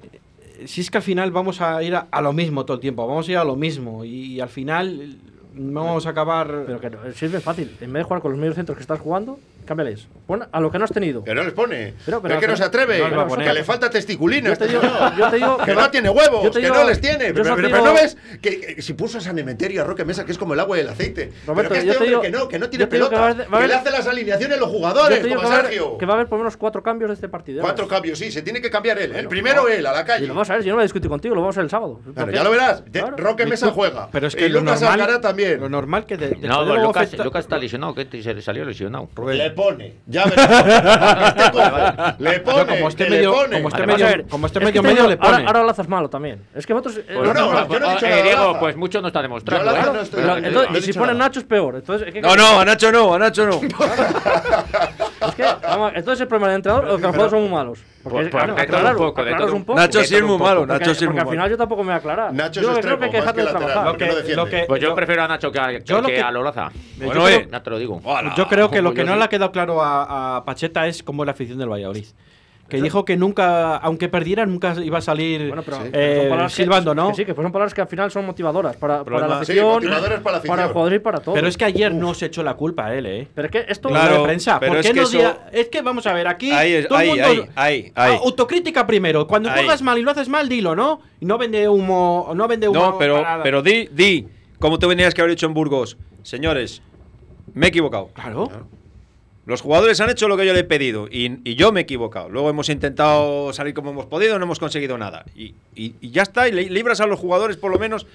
si 0.66 0.82
es 0.82 0.90
que 0.90 0.98
al 0.98 1.04
final 1.04 1.32
vamos 1.32 1.62
a 1.62 1.84
ir 1.84 1.96
a, 1.96 2.22
lo 2.22 2.34
mismo 2.34 2.66
todo 2.66 2.76
el 2.76 2.82
tiempo, 2.82 3.06
vamos 3.06 3.28
a 3.28 3.32
ir 3.32 3.38
a 3.38 3.44
lo 3.44 3.56
mismo 3.56 4.04
y, 4.06 4.40
al 4.40 4.50
final 4.50 5.18
vamos 5.54 6.06
a 6.06 6.12
acabar... 6.12 6.64
Pero 6.66 6.80
que 6.80 6.90
no, 6.90 7.00
sirve 7.14 7.40
fácil. 7.40 7.76
En 7.82 7.94
vez 7.94 8.02
de 8.02 8.04
jugar 8.04 8.22
con 8.22 8.32
los 8.32 8.40
medios 8.40 8.56
centros 8.56 8.78
que 8.78 8.82
estás 8.82 9.00
jugando, 9.00 9.40
cámbiales. 9.68 10.08
Pon 10.26 10.48
a 10.52 10.60
lo 10.60 10.72
que 10.72 10.80
no 10.80 10.86
has 10.86 10.92
tenido. 10.92 11.24
Que 11.24 11.36
no 11.36 11.44
les 11.44 11.54
pone. 11.54 11.94
Pero- 12.06 12.22
pero- 12.22 12.34
es 12.36 12.40
que 12.40 12.48
no 12.48 12.58
se 12.58 12.64
atreve. 12.64 13.00
No 13.00 13.10
les 13.10 13.18
va 13.18 13.24
a 13.24 13.28
poner. 13.28 13.48
que 13.48 13.54
le 13.54 13.64
falta 13.64 13.90
testiculina. 13.90 14.50
Yo 14.50 14.58
te 14.58 14.66
este 14.66 14.78
digo- 14.80 14.82
señor. 14.82 15.16
yo 15.18 15.30
te 15.30 15.36
digo 15.36 15.58
que, 15.66 15.74
no 15.76 15.90
tiene 15.92 16.10
huevos, 16.10 16.44
yo 16.44 16.52
te 16.52 16.62
que 16.62 16.70
no 16.70 16.84
les 16.86 17.00
tiene. 17.02 17.28
yo 17.28 17.34
Pero, 17.34 17.56
pero- 17.56 17.82
no 17.84 17.94
ves 17.94 18.18
que, 18.42 18.76
que 18.76 18.82
si 18.82 18.94
puso 18.94 19.22
San 19.22 19.38
Emeterio 19.38 19.82
a 19.82 19.86
Roque 19.86 20.04
Mesa, 20.06 20.26
que 20.26 20.32
es 20.32 20.38
como 20.38 20.54
el 20.54 20.60
agua 20.60 20.78
y 20.78 20.82
el 20.82 20.90
aceite. 20.90 21.32
Roberto, 21.46 21.54
pero 21.56 21.70
que 21.70 21.76
este 21.76 21.88
yo 21.88 21.92
te 21.94 21.98
hombre 21.98 22.10
digo- 22.10 22.22
que 22.22 22.30
no, 22.32 22.48
que 22.48 22.60
no 22.60 22.70
tiene 22.70 22.86
que 22.86 22.90
pelota. 22.92 23.20
va 23.20 23.28
a 23.28 23.30
haber- 23.32 23.54
va 23.54 23.58
a 23.58 23.62
que 23.62 23.68
le 23.68 23.74
hace 23.76 23.92
las 23.92 24.08
alineaciones 24.08 24.60
los 24.60 24.70
jugadores, 24.70 25.20
como 25.20 25.30
que 25.30 25.36
va, 25.36 25.44
a 25.44 25.54
haber, 25.60 25.66
Sergio. 25.72 25.98
que 25.98 26.06
va 26.06 26.14
a 26.14 26.16
haber 26.16 26.28
por 26.28 26.38
lo 26.40 26.44
menos 26.44 26.58
cuatro 26.58 26.82
cambios 26.82 27.10
de 27.10 27.14
este 27.16 27.30
partido. 27.30 27.62
Cuatro 27.62 27.88
cambios, 27.88 28.18
sí, 28.20 28.32
se 28.32 28.42
tiene 28.42 28.62
que 28.62 28.70
cambiar 28.70 28.98
él. 29.00 29.06
el 29.08 29.12
Bueno, 29.14 29.30
primero 29.30 29.62
no. 29.64 29.68
él, 29.68 29.86
a 29.86 29.92
la 29.94 30.02
Y 30.02 30.06
calle. 30.06 30.28
lo 30.28 30.34
vamos 30.34 30.50
a 30.50 30.54
ver, 30.56 30.64
yo 30.64 30.70
no 30.70 30.76
voy 30.76 30.82
a 30.82 30.86
discutir 30.86 31.10
contigo, 31.10 31.36
lo 31.36 31.42
vamos 31.42 31.58
a 31.58 31.60
ver 31.62 31.66
el 31.66 31.70
sábado. 31.72 32.00
Ya 32.34 32.44
lo 32.44 32.52
verás. 32.52 32.84
Claro. 32.92 33.16
Roque 33.18 33.46
Mesa 33.46 33.72
juega. 33.72 34.10
Pero 34.12 34.28
es 34.28 34.36
que 34.36 34.46
y 34.46 34.50
lo 34.50 34.60
Lucas 34.62 34.82
también. 35.22 35.60
Lo 35.60 35.70
normal 35.70 36.06
que 36.06 36.18
No, 36.42 36.64
Lucas, 36.84 37.14
está 37.36 37.58
lesionado, 37.58 37.94
que 37.94 38.06
te- 38.06 38.22
se 38.22 38.34
le 38.34 38.42
salió 38.42 38.66
lesionado. 38.66 39.08
Le 39.58 39.64
pone. 39.64 39.94
Ya 40.06 40.26
verás. 40.26 40.48
Este. 42.18 42.24
Le 42.24 42.40
pone. 42.42 42.58
Yo 42.60 42.68
como 42.68 42.88
esté 42.90 43.10
medio- 43.10 43.32
le 43.32 43.38
pone. 43.38 43.56
como 43.58 43.68
esté 43.70 43.82
Vamos 43.82 43.94
a 43.94 43.98
medio- 43.98 44.06
ver, 44.18 44.28
como 44.28 44.46
esté 44.48 44.60
medio 44.60 44.84
medio, 44.84 45.08
le 45.08 45.18
pone. 45.18 45.30
Ahora, 45.36 45.48
ahora 45.48 45.64
lo 45.64 45.70
haces 45.72 45.88
malo 45.90 46.10
también. 46.10 46.44
Es 46.56 46.66
que 46.66 46.74
vosotros. 46.74 46.98
eh, 46.98 47.04
Pues 47.16 47.34
no, 47.34 47.52
lo- 47.54 47.68
yo 47.70 47.80
no 47.80 47.90
he 47.90 47.94
dicho 47.94 48.06
eh, 48.06 48.24
Diego, 48.24 48.48
Laza. 48.48 48.60
pues 48.60 48.76
mucho 48.76 49.02
no 49.02 49.08
está 49.08 49.22
demostrando. 49.22 49.66
Laza 49.72 49.90
¿eh? 49.90 49.94
no 49.94 50.02
estoy- 50.02 50.24
no 50.24 50.38
entonces, 50.38 50.88
y 50.90 50.94
si 50.94 51.00
nada. 51.00 51.14
Nacho 51.14 51.40
es 51.40 51.46
peor. 51.46 51.76
Entonces, 51.76 52.14
¿qué- 52.14 52.22
No, 52.22 52.36
no, 52.36 52.60
a 52.60 52.66
Nacho 52.66 52.92
no, 52.92 53.14
a 53.14 53.20
Nacho 53.20 53.46
no. 53.48 53.60
Es 55.20 55.36
que, 55.36 55.44
vamos, 55.64 55.92
entonces 55.96 56.22
el 56.22 56.28
problema 56.28 56.48
del 56.48 56.56
entrenador 56.58 56.86
o 56.86 56.96
que 56.98 57.02
los 57.02 57.12
jugadores 57.12 57.32
son 57.32 57.42
muy 57.42 57.50
malos. 57.50 57.80
Porque 58.04 58.16
Pues- 58.16 58.26
es- 58.28 58.32
pues 58.32 58.44
claro, 58.44 58.56
de 58.56 58.66
todo 58.66 58.92
un 58.92 58.98
poco, 58.98 59.24
de 59.24 59.30
aclararos 59.32 59.48
todo 59.48 59.56
un 59.58 59.66
poco. 59.66 59.80
Nacho 59.80 60.04
sí 60.04 60.16
es 60.16 60.24
muy 60.24 60.38
malo. 60.38 60.60
Porque, 60.62 60.74
Nacho 60.74 60.86
sí 60.86 60.92
es 60.92 60.98
porque 60.98 61.12
muy 61.12 61.20
al 61.20 61.26
final 61.28 61.38
malo. 61.38 61.50
yo 61.52 61.58
tampoco 61.58 61.82
me 61.84 61.88
voy 61.88 61.94
a 61.94 61.98
aclarar. 61.98 62.34
Nacho 62.34 62.62
yo 62.62 62.68
es 62.70 62.76
lo 62.76 62.76
que 62.76 62.82
creo 62.88 63.00
que 63.00 63.06
hay 63.06 63.12
que 63.12 63.18
más 63.18 63.26
dejar 63.26 63.36
de 63.36 63.44
lateral. 63.44 63.68
trabajar. 63.74 63.92
Lo 63.94 63.98
que 63.98 64.06
no 64.08 64.16
defiende. 64.16 64.36
lo 64.36 64.46
que- 64.50 64.64
Pues 64.68 64.82
yo 64.82 64.88
yo- 64.90 64.96
prefiero 64.96 65.24
a 65.24 65.28
Nacho 65.28 65.52
que 65.52 65.60
a, 65.60 65.80
Yo 65.80 66.02
lo 66.02 66.08
que 66.08 66.14
que- 66.16 66.22
a 66.22 66.32
Lolaza. 66.32 66.70
Yo 66.98 67.06
Bueno, 67.06 67.24
creo- 67.26 67.28
eh. 67.40 67.48
Ya 67.52 67.64
te 67.64 67.70
lo 67.70 67.80
digo. 67.80 68.02
Yo 68.36 68.48
creo 68.48 68.70
que 68.70 68.82
lo 68.82 68.94
que 68.94 69.04
no 69.04 69.16
le 69.16 69.24
ha 69.24 69.28
quedado 69.28 69.52
claro 69.52 69.82
a, 69.84 70.38
a 70.38 70.46
Pacheta 70.46 70.88
es 70.88 71.04
cómo 71.04 71.24
es 71.24 71.26
la 71.26 71.32
afición 71.32 71.58
del 71.58 71.70
Valladolid. 71.70 72.06
Que 72.70 72.82
dijo 72.82 73.06
que 73.06 73.16
nunca, 73.16 73.78
aunque 73.78 74.10
perdiera, 74.10 74.46
nunca 74.46 74.76
iba 74.84 74.98
a 74.98 75.02
salir 75.02 75.48
Bueno, 75.48 75.64
pero, 75.64 75.78
eh, 75.86 75.90
pero 75.92 76.16
son 76.22 76.30
palabras 76.30 76.56
que- 76.56 76.64
silbando, 76.64 76.94
¿no? 76.96 77.08
que 77.10 77.14
sí, 77.16 77.26
que 77.26 77.34
pues 77.34 77.46
son 77.46 77.52
palabras 77.54 77.74
que 77.74 77.80
al 77.82 77.88
final 77.88 78.12
son 78.12 78.26
motivadoras 78.26 78.76
para, 78.76 79.06
para 79.06 79.20
la 79.28 79.28
Sí, 79.46 79.52
afición, 79.54 79.66
motivadoras 79.76 80.20
para 80.20 80.32
la 80.34 80.38
afición. 80.40 80.60
el 80.60 80.68
jugador 80.68 80.94
y 80.94 81.00
para 81.00 81.20
todo. 81.20 81.36
Pero 81.36 81.48
es 81.48 81.56
que 81.56 81.64
ayer 81.64 81.94
no 81.94 82.14
se 82.14 82.26
echó 82.26 82.44
la 82.44 82.56
culpa 82.56 82.88
a 82.88 82.96
él, 82.96 83.06
¿eh? 83.06 83.28
Pero 83.34 83.46
es 83.46 83.52
que 83.52 83.66
esto. 83.72 83.88
Claro, 83.88 84.08
Claro, 84.08 84.22
de 84.22 84.28
prensa. 84.28 84.60
¿Por 84.60 84.76
es 84.78 84.86
qué 84.86 84.94
que 84.94 85.00
no 85.00 85.08
eso- 85.08 85.18
diga- 85.18 85.38
Es 85.54 85.70
que 85.70 85.82
vamos 85.82 86.06
a 86.08 86.14
ver, 86.14 86.28
aquí. 86.28 86.52
Ahí 86.52 86.74
es- 86.74 86.88
todo 86.90 86.98
ahí, 86.98 87.08
mundo- 87.10 87.24
ahí, 87.24 87.42
ahí, 87.56 87.92
ahí. 87.96 88.16
Ah, 88.16 88.20
autocrítica 88.24 88.86
primero. 88.86 89.28
Cuando 89.28 89.50
Ahí. 89.50 89.60
juegas 89.60 89.82
mal 89.82 89.98
y 89.98 90.02
lo 90.02 90.12
haces 90.12 90.28
mal, 90.28 90.50
dilo, 90.50 90.76
¿no? 90.76 91.00
Y 91.22 91.26
no 91.26 91.38
vende 91.38 91.70
humo. 91.70 92.32
No 92.36 92.48
vende 92.50 92.68
humo. 92.68 92.80
No, 92.80 92.98
pero, 92.98 93.22
para 93.24 93.44
pero 93.44 93.62
di, 93.62 93.88
di, 93.94 94.28
como 94.60 94.78
te 94.78 94.88
venías 94.88 95.14
que 95.14 95.22
haber 95.22 95.32
hecho 95.32 95.46
en 95.46 95.54
Burgos. 95.54 95.98
Señores, 96.24 96.82
me 97.54 97.68
he 97.68 97.70
equivocado. 97.70 98.10
Claro. 98.14 98.50
Los 99.48 99.62
jugadores 99.62 100.00
han 100.02 100.10
hecho 100.10 100.28
lo 100.28 100.36
que 100.36 100.46
yo 100.46 100.54
le 100.54 100.60
he 100.60 100.64
pedido 100.66 101.08
y, 101.10 101.56
yo 101.56 101.72
me 101.72 101.80
he 101.80 101.84
equivocado. 101.84 102.28
Luego 102.28 102.50
hemos 102.50 102.68
intentado 102.68 103.54
salir 103.54 103.74
como 103.74 103.92
hemos 103.92 104.06
podido, 104.06 104.38
no 104.38 104.44
hemos 104.44 104.60
conseguido 104.60 104.98
nada. 104.98 105.26
Y, 105.36 105.56
ya 106.02 106.24
está, 106.24 106.50
y 106.50 106.52
li- 106.52 106.70
libras 106.70 107.00
a 107.00 107.08
los 107.08 107.18
jugadores 107.18 107.56
por 107.56 107.72
lo 107.72 107.80
menos. 107.80 108.06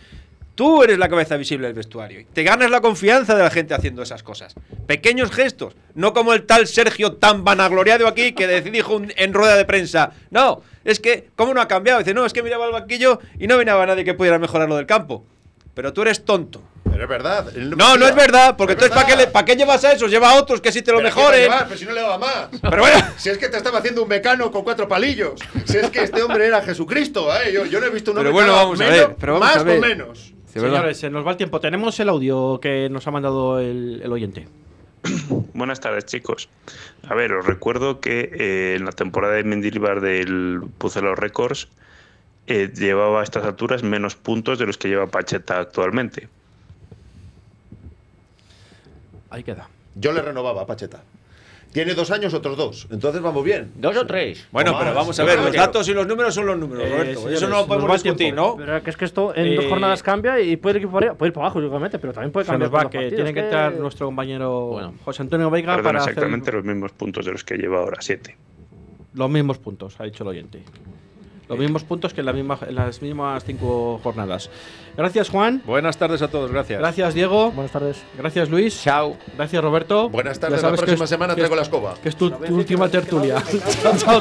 Tú 0.54 0.82
eres 0.82 0.98
la 0.98 1.08
cabeza 1.08 1.38
visible 1.38 1.66
del 1.68 1.74
vestuario. 1.74 2.26
Te 2.34 2.42
ganas 2.42 2.70
la 2.70 2.82
confianza 2.82 3.34
de 3.34 3.42
la 3.42 3.48
gente 3.50 3.72
haciendo 3.72 4.02
esas 4.02 4.22
cosas. 4.22 4.54
Pequeños 4.86 5.30
gestos. 5.30 5.74
No 5.94 6.12
como 6.12 6.34
el 6.34 6.42
tal 6.44 6.66
Sergio 6.66 7.14
tan 7.14 7.42
vanagloriado 7.44 8.06
aquí 8.06 8.32
que 8.32 8.60
dijo 8.60 9.00
en 9.16 9.32
rueda 9.32 9.56
de 9.56 9.64
prensa. 9.64 10.12
No, 10.30 10.60
es 10.84 11.00
que, 11.00 11.30
¿cómo 11.34 11.54
no 11.54 11.62
ha 11.62 11.68
cambiado? 11.68 12.00
Dice, 12.00 12.12
no, 12.12 12.26
es 12.26 12.34
que 12.34 12.42
miraba 12.42 12.66
al 12.66 12.72
banquillo 12.72 13.18
y 13.38 13.46
no 13.46 13.56
miraba 13.56 13.84
a 13.84 13.86
nadie 13.86 14.04
que 14.04 14.12
pudiera 14.12 14.38
mejorar 14.38 14.68
lo 14.68 14.76
del 14.76 14.84
campo. 14.84 15.24
Pero 15.72 15.94
tú 15.94 16.02
eres 16.02 16.26
tonto. 16.26 16.62
Pero 16.92 17.04
es 17.04 17.08
verdad. 17.08 17.56
él 17.56 17.70
No, 17.76 17.96
no 17.96 18.06
es 18.06 18.14
verdad, 18.14 18.56
porque 18.56 18.74
Es 18.74 18.76
entonces 18.76 18.94
¿para 18.94 19.06
qué, 19.06 19.12
verdad. 19.12 19.26
le- 19.26 19.32
¿para 19.32 19.44
qué 19.46 19.56
llevas 19.56 19.84
a 19.84 19.92
esos? 19.92 20.10
Lleva 20.10 20.30
a 20.30 20.34
otros 20.38 20.60
que 20.60 20.70
sí 20.70 20.82
te 20.82 20.92
lo 20.92 20.98
Pero 20.98 21.10
¿qué 21.14 21.20
va 21.20 21.26
a 21.28 21.30
mejoren. 21.32 21.52
Pero 21.68 21.78
si 21.78 21.84
no 21.86 21.92
le 21.92 22.00
daba 22.02 22.18
más. 22.18 22.48
Pero 22.62 22.82
bueno. 22.82 22.98
Si 23.16 23.28
es 23.30 23.38
que 23.38 23.48
te 23.48 23.56
estaba 23.56 23.78
haciendo 23.78 24.02
un 24.02 24.08
mecano 24.08 24.50
con 24.50 24.62
cuatro 24.62 24.86
palillos. 24.86 25.40
Si 25.64 25.78
es 25.78 25.90
que 25.90 26.02
este 26.02 26.22
hombre 26.22 26.46
era 26.46 26.62
Jesucristo, 26.62 27.28
¿eh? 27.34 27.52
Yo, 27.52 27.64
yo 27.66 27.80
no 27.80 27.86
he 27.86 27.90
visto 27.90 28.12
un 28.12 28.18
hombre 28.18 28.32
Pero 28.32 28.44
bueno, 28.44 28.52
vamos 28.52 28.80
a 28.80 28.84
menos- 28.84 28.98
ver, 29.08 29.16
pero 29.18 29.32
vamos 29.34 29.48
más 29.48 29.56
a 29.56 29.62
ver. 29.64 29.80
con 29.80 29.88
menos. 29.88 30.18
Sí, 30.52 30.58
¿verdad? 30.58 30.76
Señores, 30.76 30.98
se 30.98 31.10
nos 31.10 31.26
va 31.26 31.30
el 31.30 31.36
tiempo. 31.38 31.60
Tenemos 31.60 31.98
el 31.98 32.08
audio 32.10 32.60
que 32.60 32.88
nos 32.90 33.06
ha 33.06 33.10
mandado 33.10 33.58
el, 33.58 34.02
el 34.04 34.12
oyente. 34.12 34.46
Buenas 35.54 35.80
tardes, 35.80 36.04
chicos. 36.04 36.48
A 37.08 37.14
ver, 37.14 37.32
os 37.32 37.46
recuerdo 37.46 38.00
que 38.00 38.30
eh, 38.32 38.74
en 38.76 38.84
la 38.84 38.92
temporada 38.92 39.34
de 39.34 39.44
Mendilibar 39.44 40.00
del 40.02 40.60
Pucelo 40.78 41.14
Records 41.14 41.68
eh, 42.46 42.70
llevaba 42.74 43.20
a 43.20 43.24
estas 43.24 43.44
alturas 43.44 43.82
menos 43.82 44.14
puntos 44.14 44.58
de 44.58 44.66
los 44.66 44.76
que 44.78 44.88
lleva 44.88 45.06
Pacheta 45.06 45.58
actualmente. 45.58 46.28
Ahí 49.32 49.42
queda. 49.42 49.68
Yo 49.94 50.12
le 50.12 50.20
renovaba 50.22 50.62
a 50.62 50.66
Pacheta. 50.66 51.02
Tiene 51.72 51.94
dos 51.94 52.10
años, 52.10 52.34
otros 52.34 52.54
dos. 52.54 52.86
Entonces 52.90 53.22
vamos 53.22 53.42
bien. 53.42 53.72
Dos 53.76 53.96
o 53.96 54.06
tres. 54.06 54.46
Bueno, 54.52 54.72
O 54.76 54.78
pero 54.78 54.92
vamos 54.94 55.18
a 55.18 55.24
ver, 55.24 55.38
los 55.40 55.52
datos 55.54 55.88
y 55.88 55.94
los 55.94 56.06
números 56.06 56.34
son 56.34 56.44
los 56.44 56.58
números, 56.58 56.84
Eh, 56.84 56.90
Roberto. 56.90 57.14
señores, 57.20 57.38
Eso 57.38 57.48
no 57.48 57.56
lo 57.60 57.66
podemos 57.66 57.90
discutir, 58.02 58.16
tiempo. 58.26 58.42
¿no? 58.42 58.56
Pero 58.56 58.82
que 58.82 58.90
es 58.90 58.96
que 58.98 59.04
esto 59.06 59.34
en 59.34 59.56
dos 59.56 59.64
Eh, 59.64 59.68
jornadas 59.70 60.02
cambia 60.02 60.38
y 60.38 60.56
puede 60.58 60.80
ir 60.80 60.86
para 60.88 60.98
arriba, 60.98 61.14
puede 61.14 61.28
ir 61.30 61.32
para 61.32 61.46
abajo, 61.46 61.60
lógicamente, 61.60 61.98
pero 61.98 62.12
también 62.12 62.30
puede 62.30 62.44
Se 62.44 62.52
cambiar. 62.52 62.70
nos 62.70 62.78
va, 62.78 62.90
que 62.90 62.98
partidos, 62.98 63.14
tiene 63.14 63.32
que 63.32 63.40
entrar 63.40 63.72
nuestro 63.74 64.04
compañero 64.06 64.66
Bueno. 64.66 64.94
José 65.02 65.22
Antonio 65.22 65.48
Veiga 65.48 65.76
Perdón, 65.76 65.84
para 65.84 65.98
hacer 66.00 66.10
exactamente 66.10 66.52
los 66.52 66.62
mismos 66.62 66.92
puntos 66.92 67.24
de 67.24 67.32
los 67.32 67.42
que 67.42 67.56
lleva 67.56 67.78
ahora, 67.78 67.96
siete. 68.02 68.36
los 69.14 69.30
mismos 69.30 69.56
puntos, 69.56 69.98
ha 69.98 70.04
dicho 70.04 70.24
el 70.24 70.28
oyente. 70.28 70.62
Los 71.52 71.60
mismos 71.60 71.84
puntos 71.84 72.14
que 72.14 72.20
en, 72.20 72.26
la 72.26 72.32
misma, 72.32 72.58
en 72.66 72.74
las 72.74 73.02
mismas 73.02 73.44
cinco 73.44 74.00
jornadas. 74.02 74.48
Gracias, 74.96 75.28
Juan. 75.28 75.62
Buenas 75.66 75.96
tardes 75.98 76.22
a 76.22 76.28
todos, 76.28 76.50
gracias. 76.50 76.78
Gracias, 76.80 77.14
Diego. 77.14 77.50
Buenas 77.52 77.72
tardes. 77.72 78.02
Gracias, 78.16 78.48
Luis. 78.48 78.82
Chao. 78.82 79.16
Gracias, 79.36 79.62
Roberto. 79.62 80.08
Buenas 80.08 80.36
Ya 80.38 80.40
tardes. 80.40 80.62
La 80.62 80.68
sabes 80.68 80.80
que 80.80 80.86
próxima 80.86 81.04
es- 81.04 81.10
semana 81.10 81.34
que 81.34 81.40
traigo 81.42 81.56
la 81.56 81.62
escoba. 81.62 81.94
Que 82.02 82.08
es 82.08 82.16
tu, 82.16 82.30
tu 82.30 82.54
última 82.56 82.88
tertulia. 82.88 83.42
chao, 83.82 84.20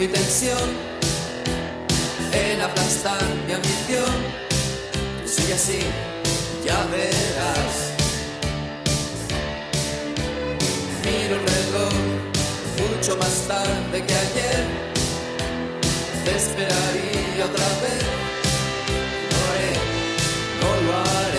mi 0.00 0.08
tensión, 0.08 0.70
en 2.32 2.58
aplastar 2.62 3.22
mi 3.46 3.52
ambición. 3.52 4.14
Yo 5.20 5.28
soy 5.28 5.52
así, 5.52 5.80
ya 6.64 6.86
verás. 6.86 7.74
Miro 11.04 11.34
el 11.36 11.44
reloj 11.54 11.92
mucho 12.80 13.14
más 13.18 13.34
tarde 13.46 13.96
que 14.06 14.14
ayer. 14.14 14.64
Te 16.24 16.30
esperaría 16.34 17.44
otra 17.44 17.68
vez. 17.82 18.02
No 19.30 19.38
haré, 19.50 19.72
no 20.60 20.70
lo 20.86 20.92
haré. 20.98 21.29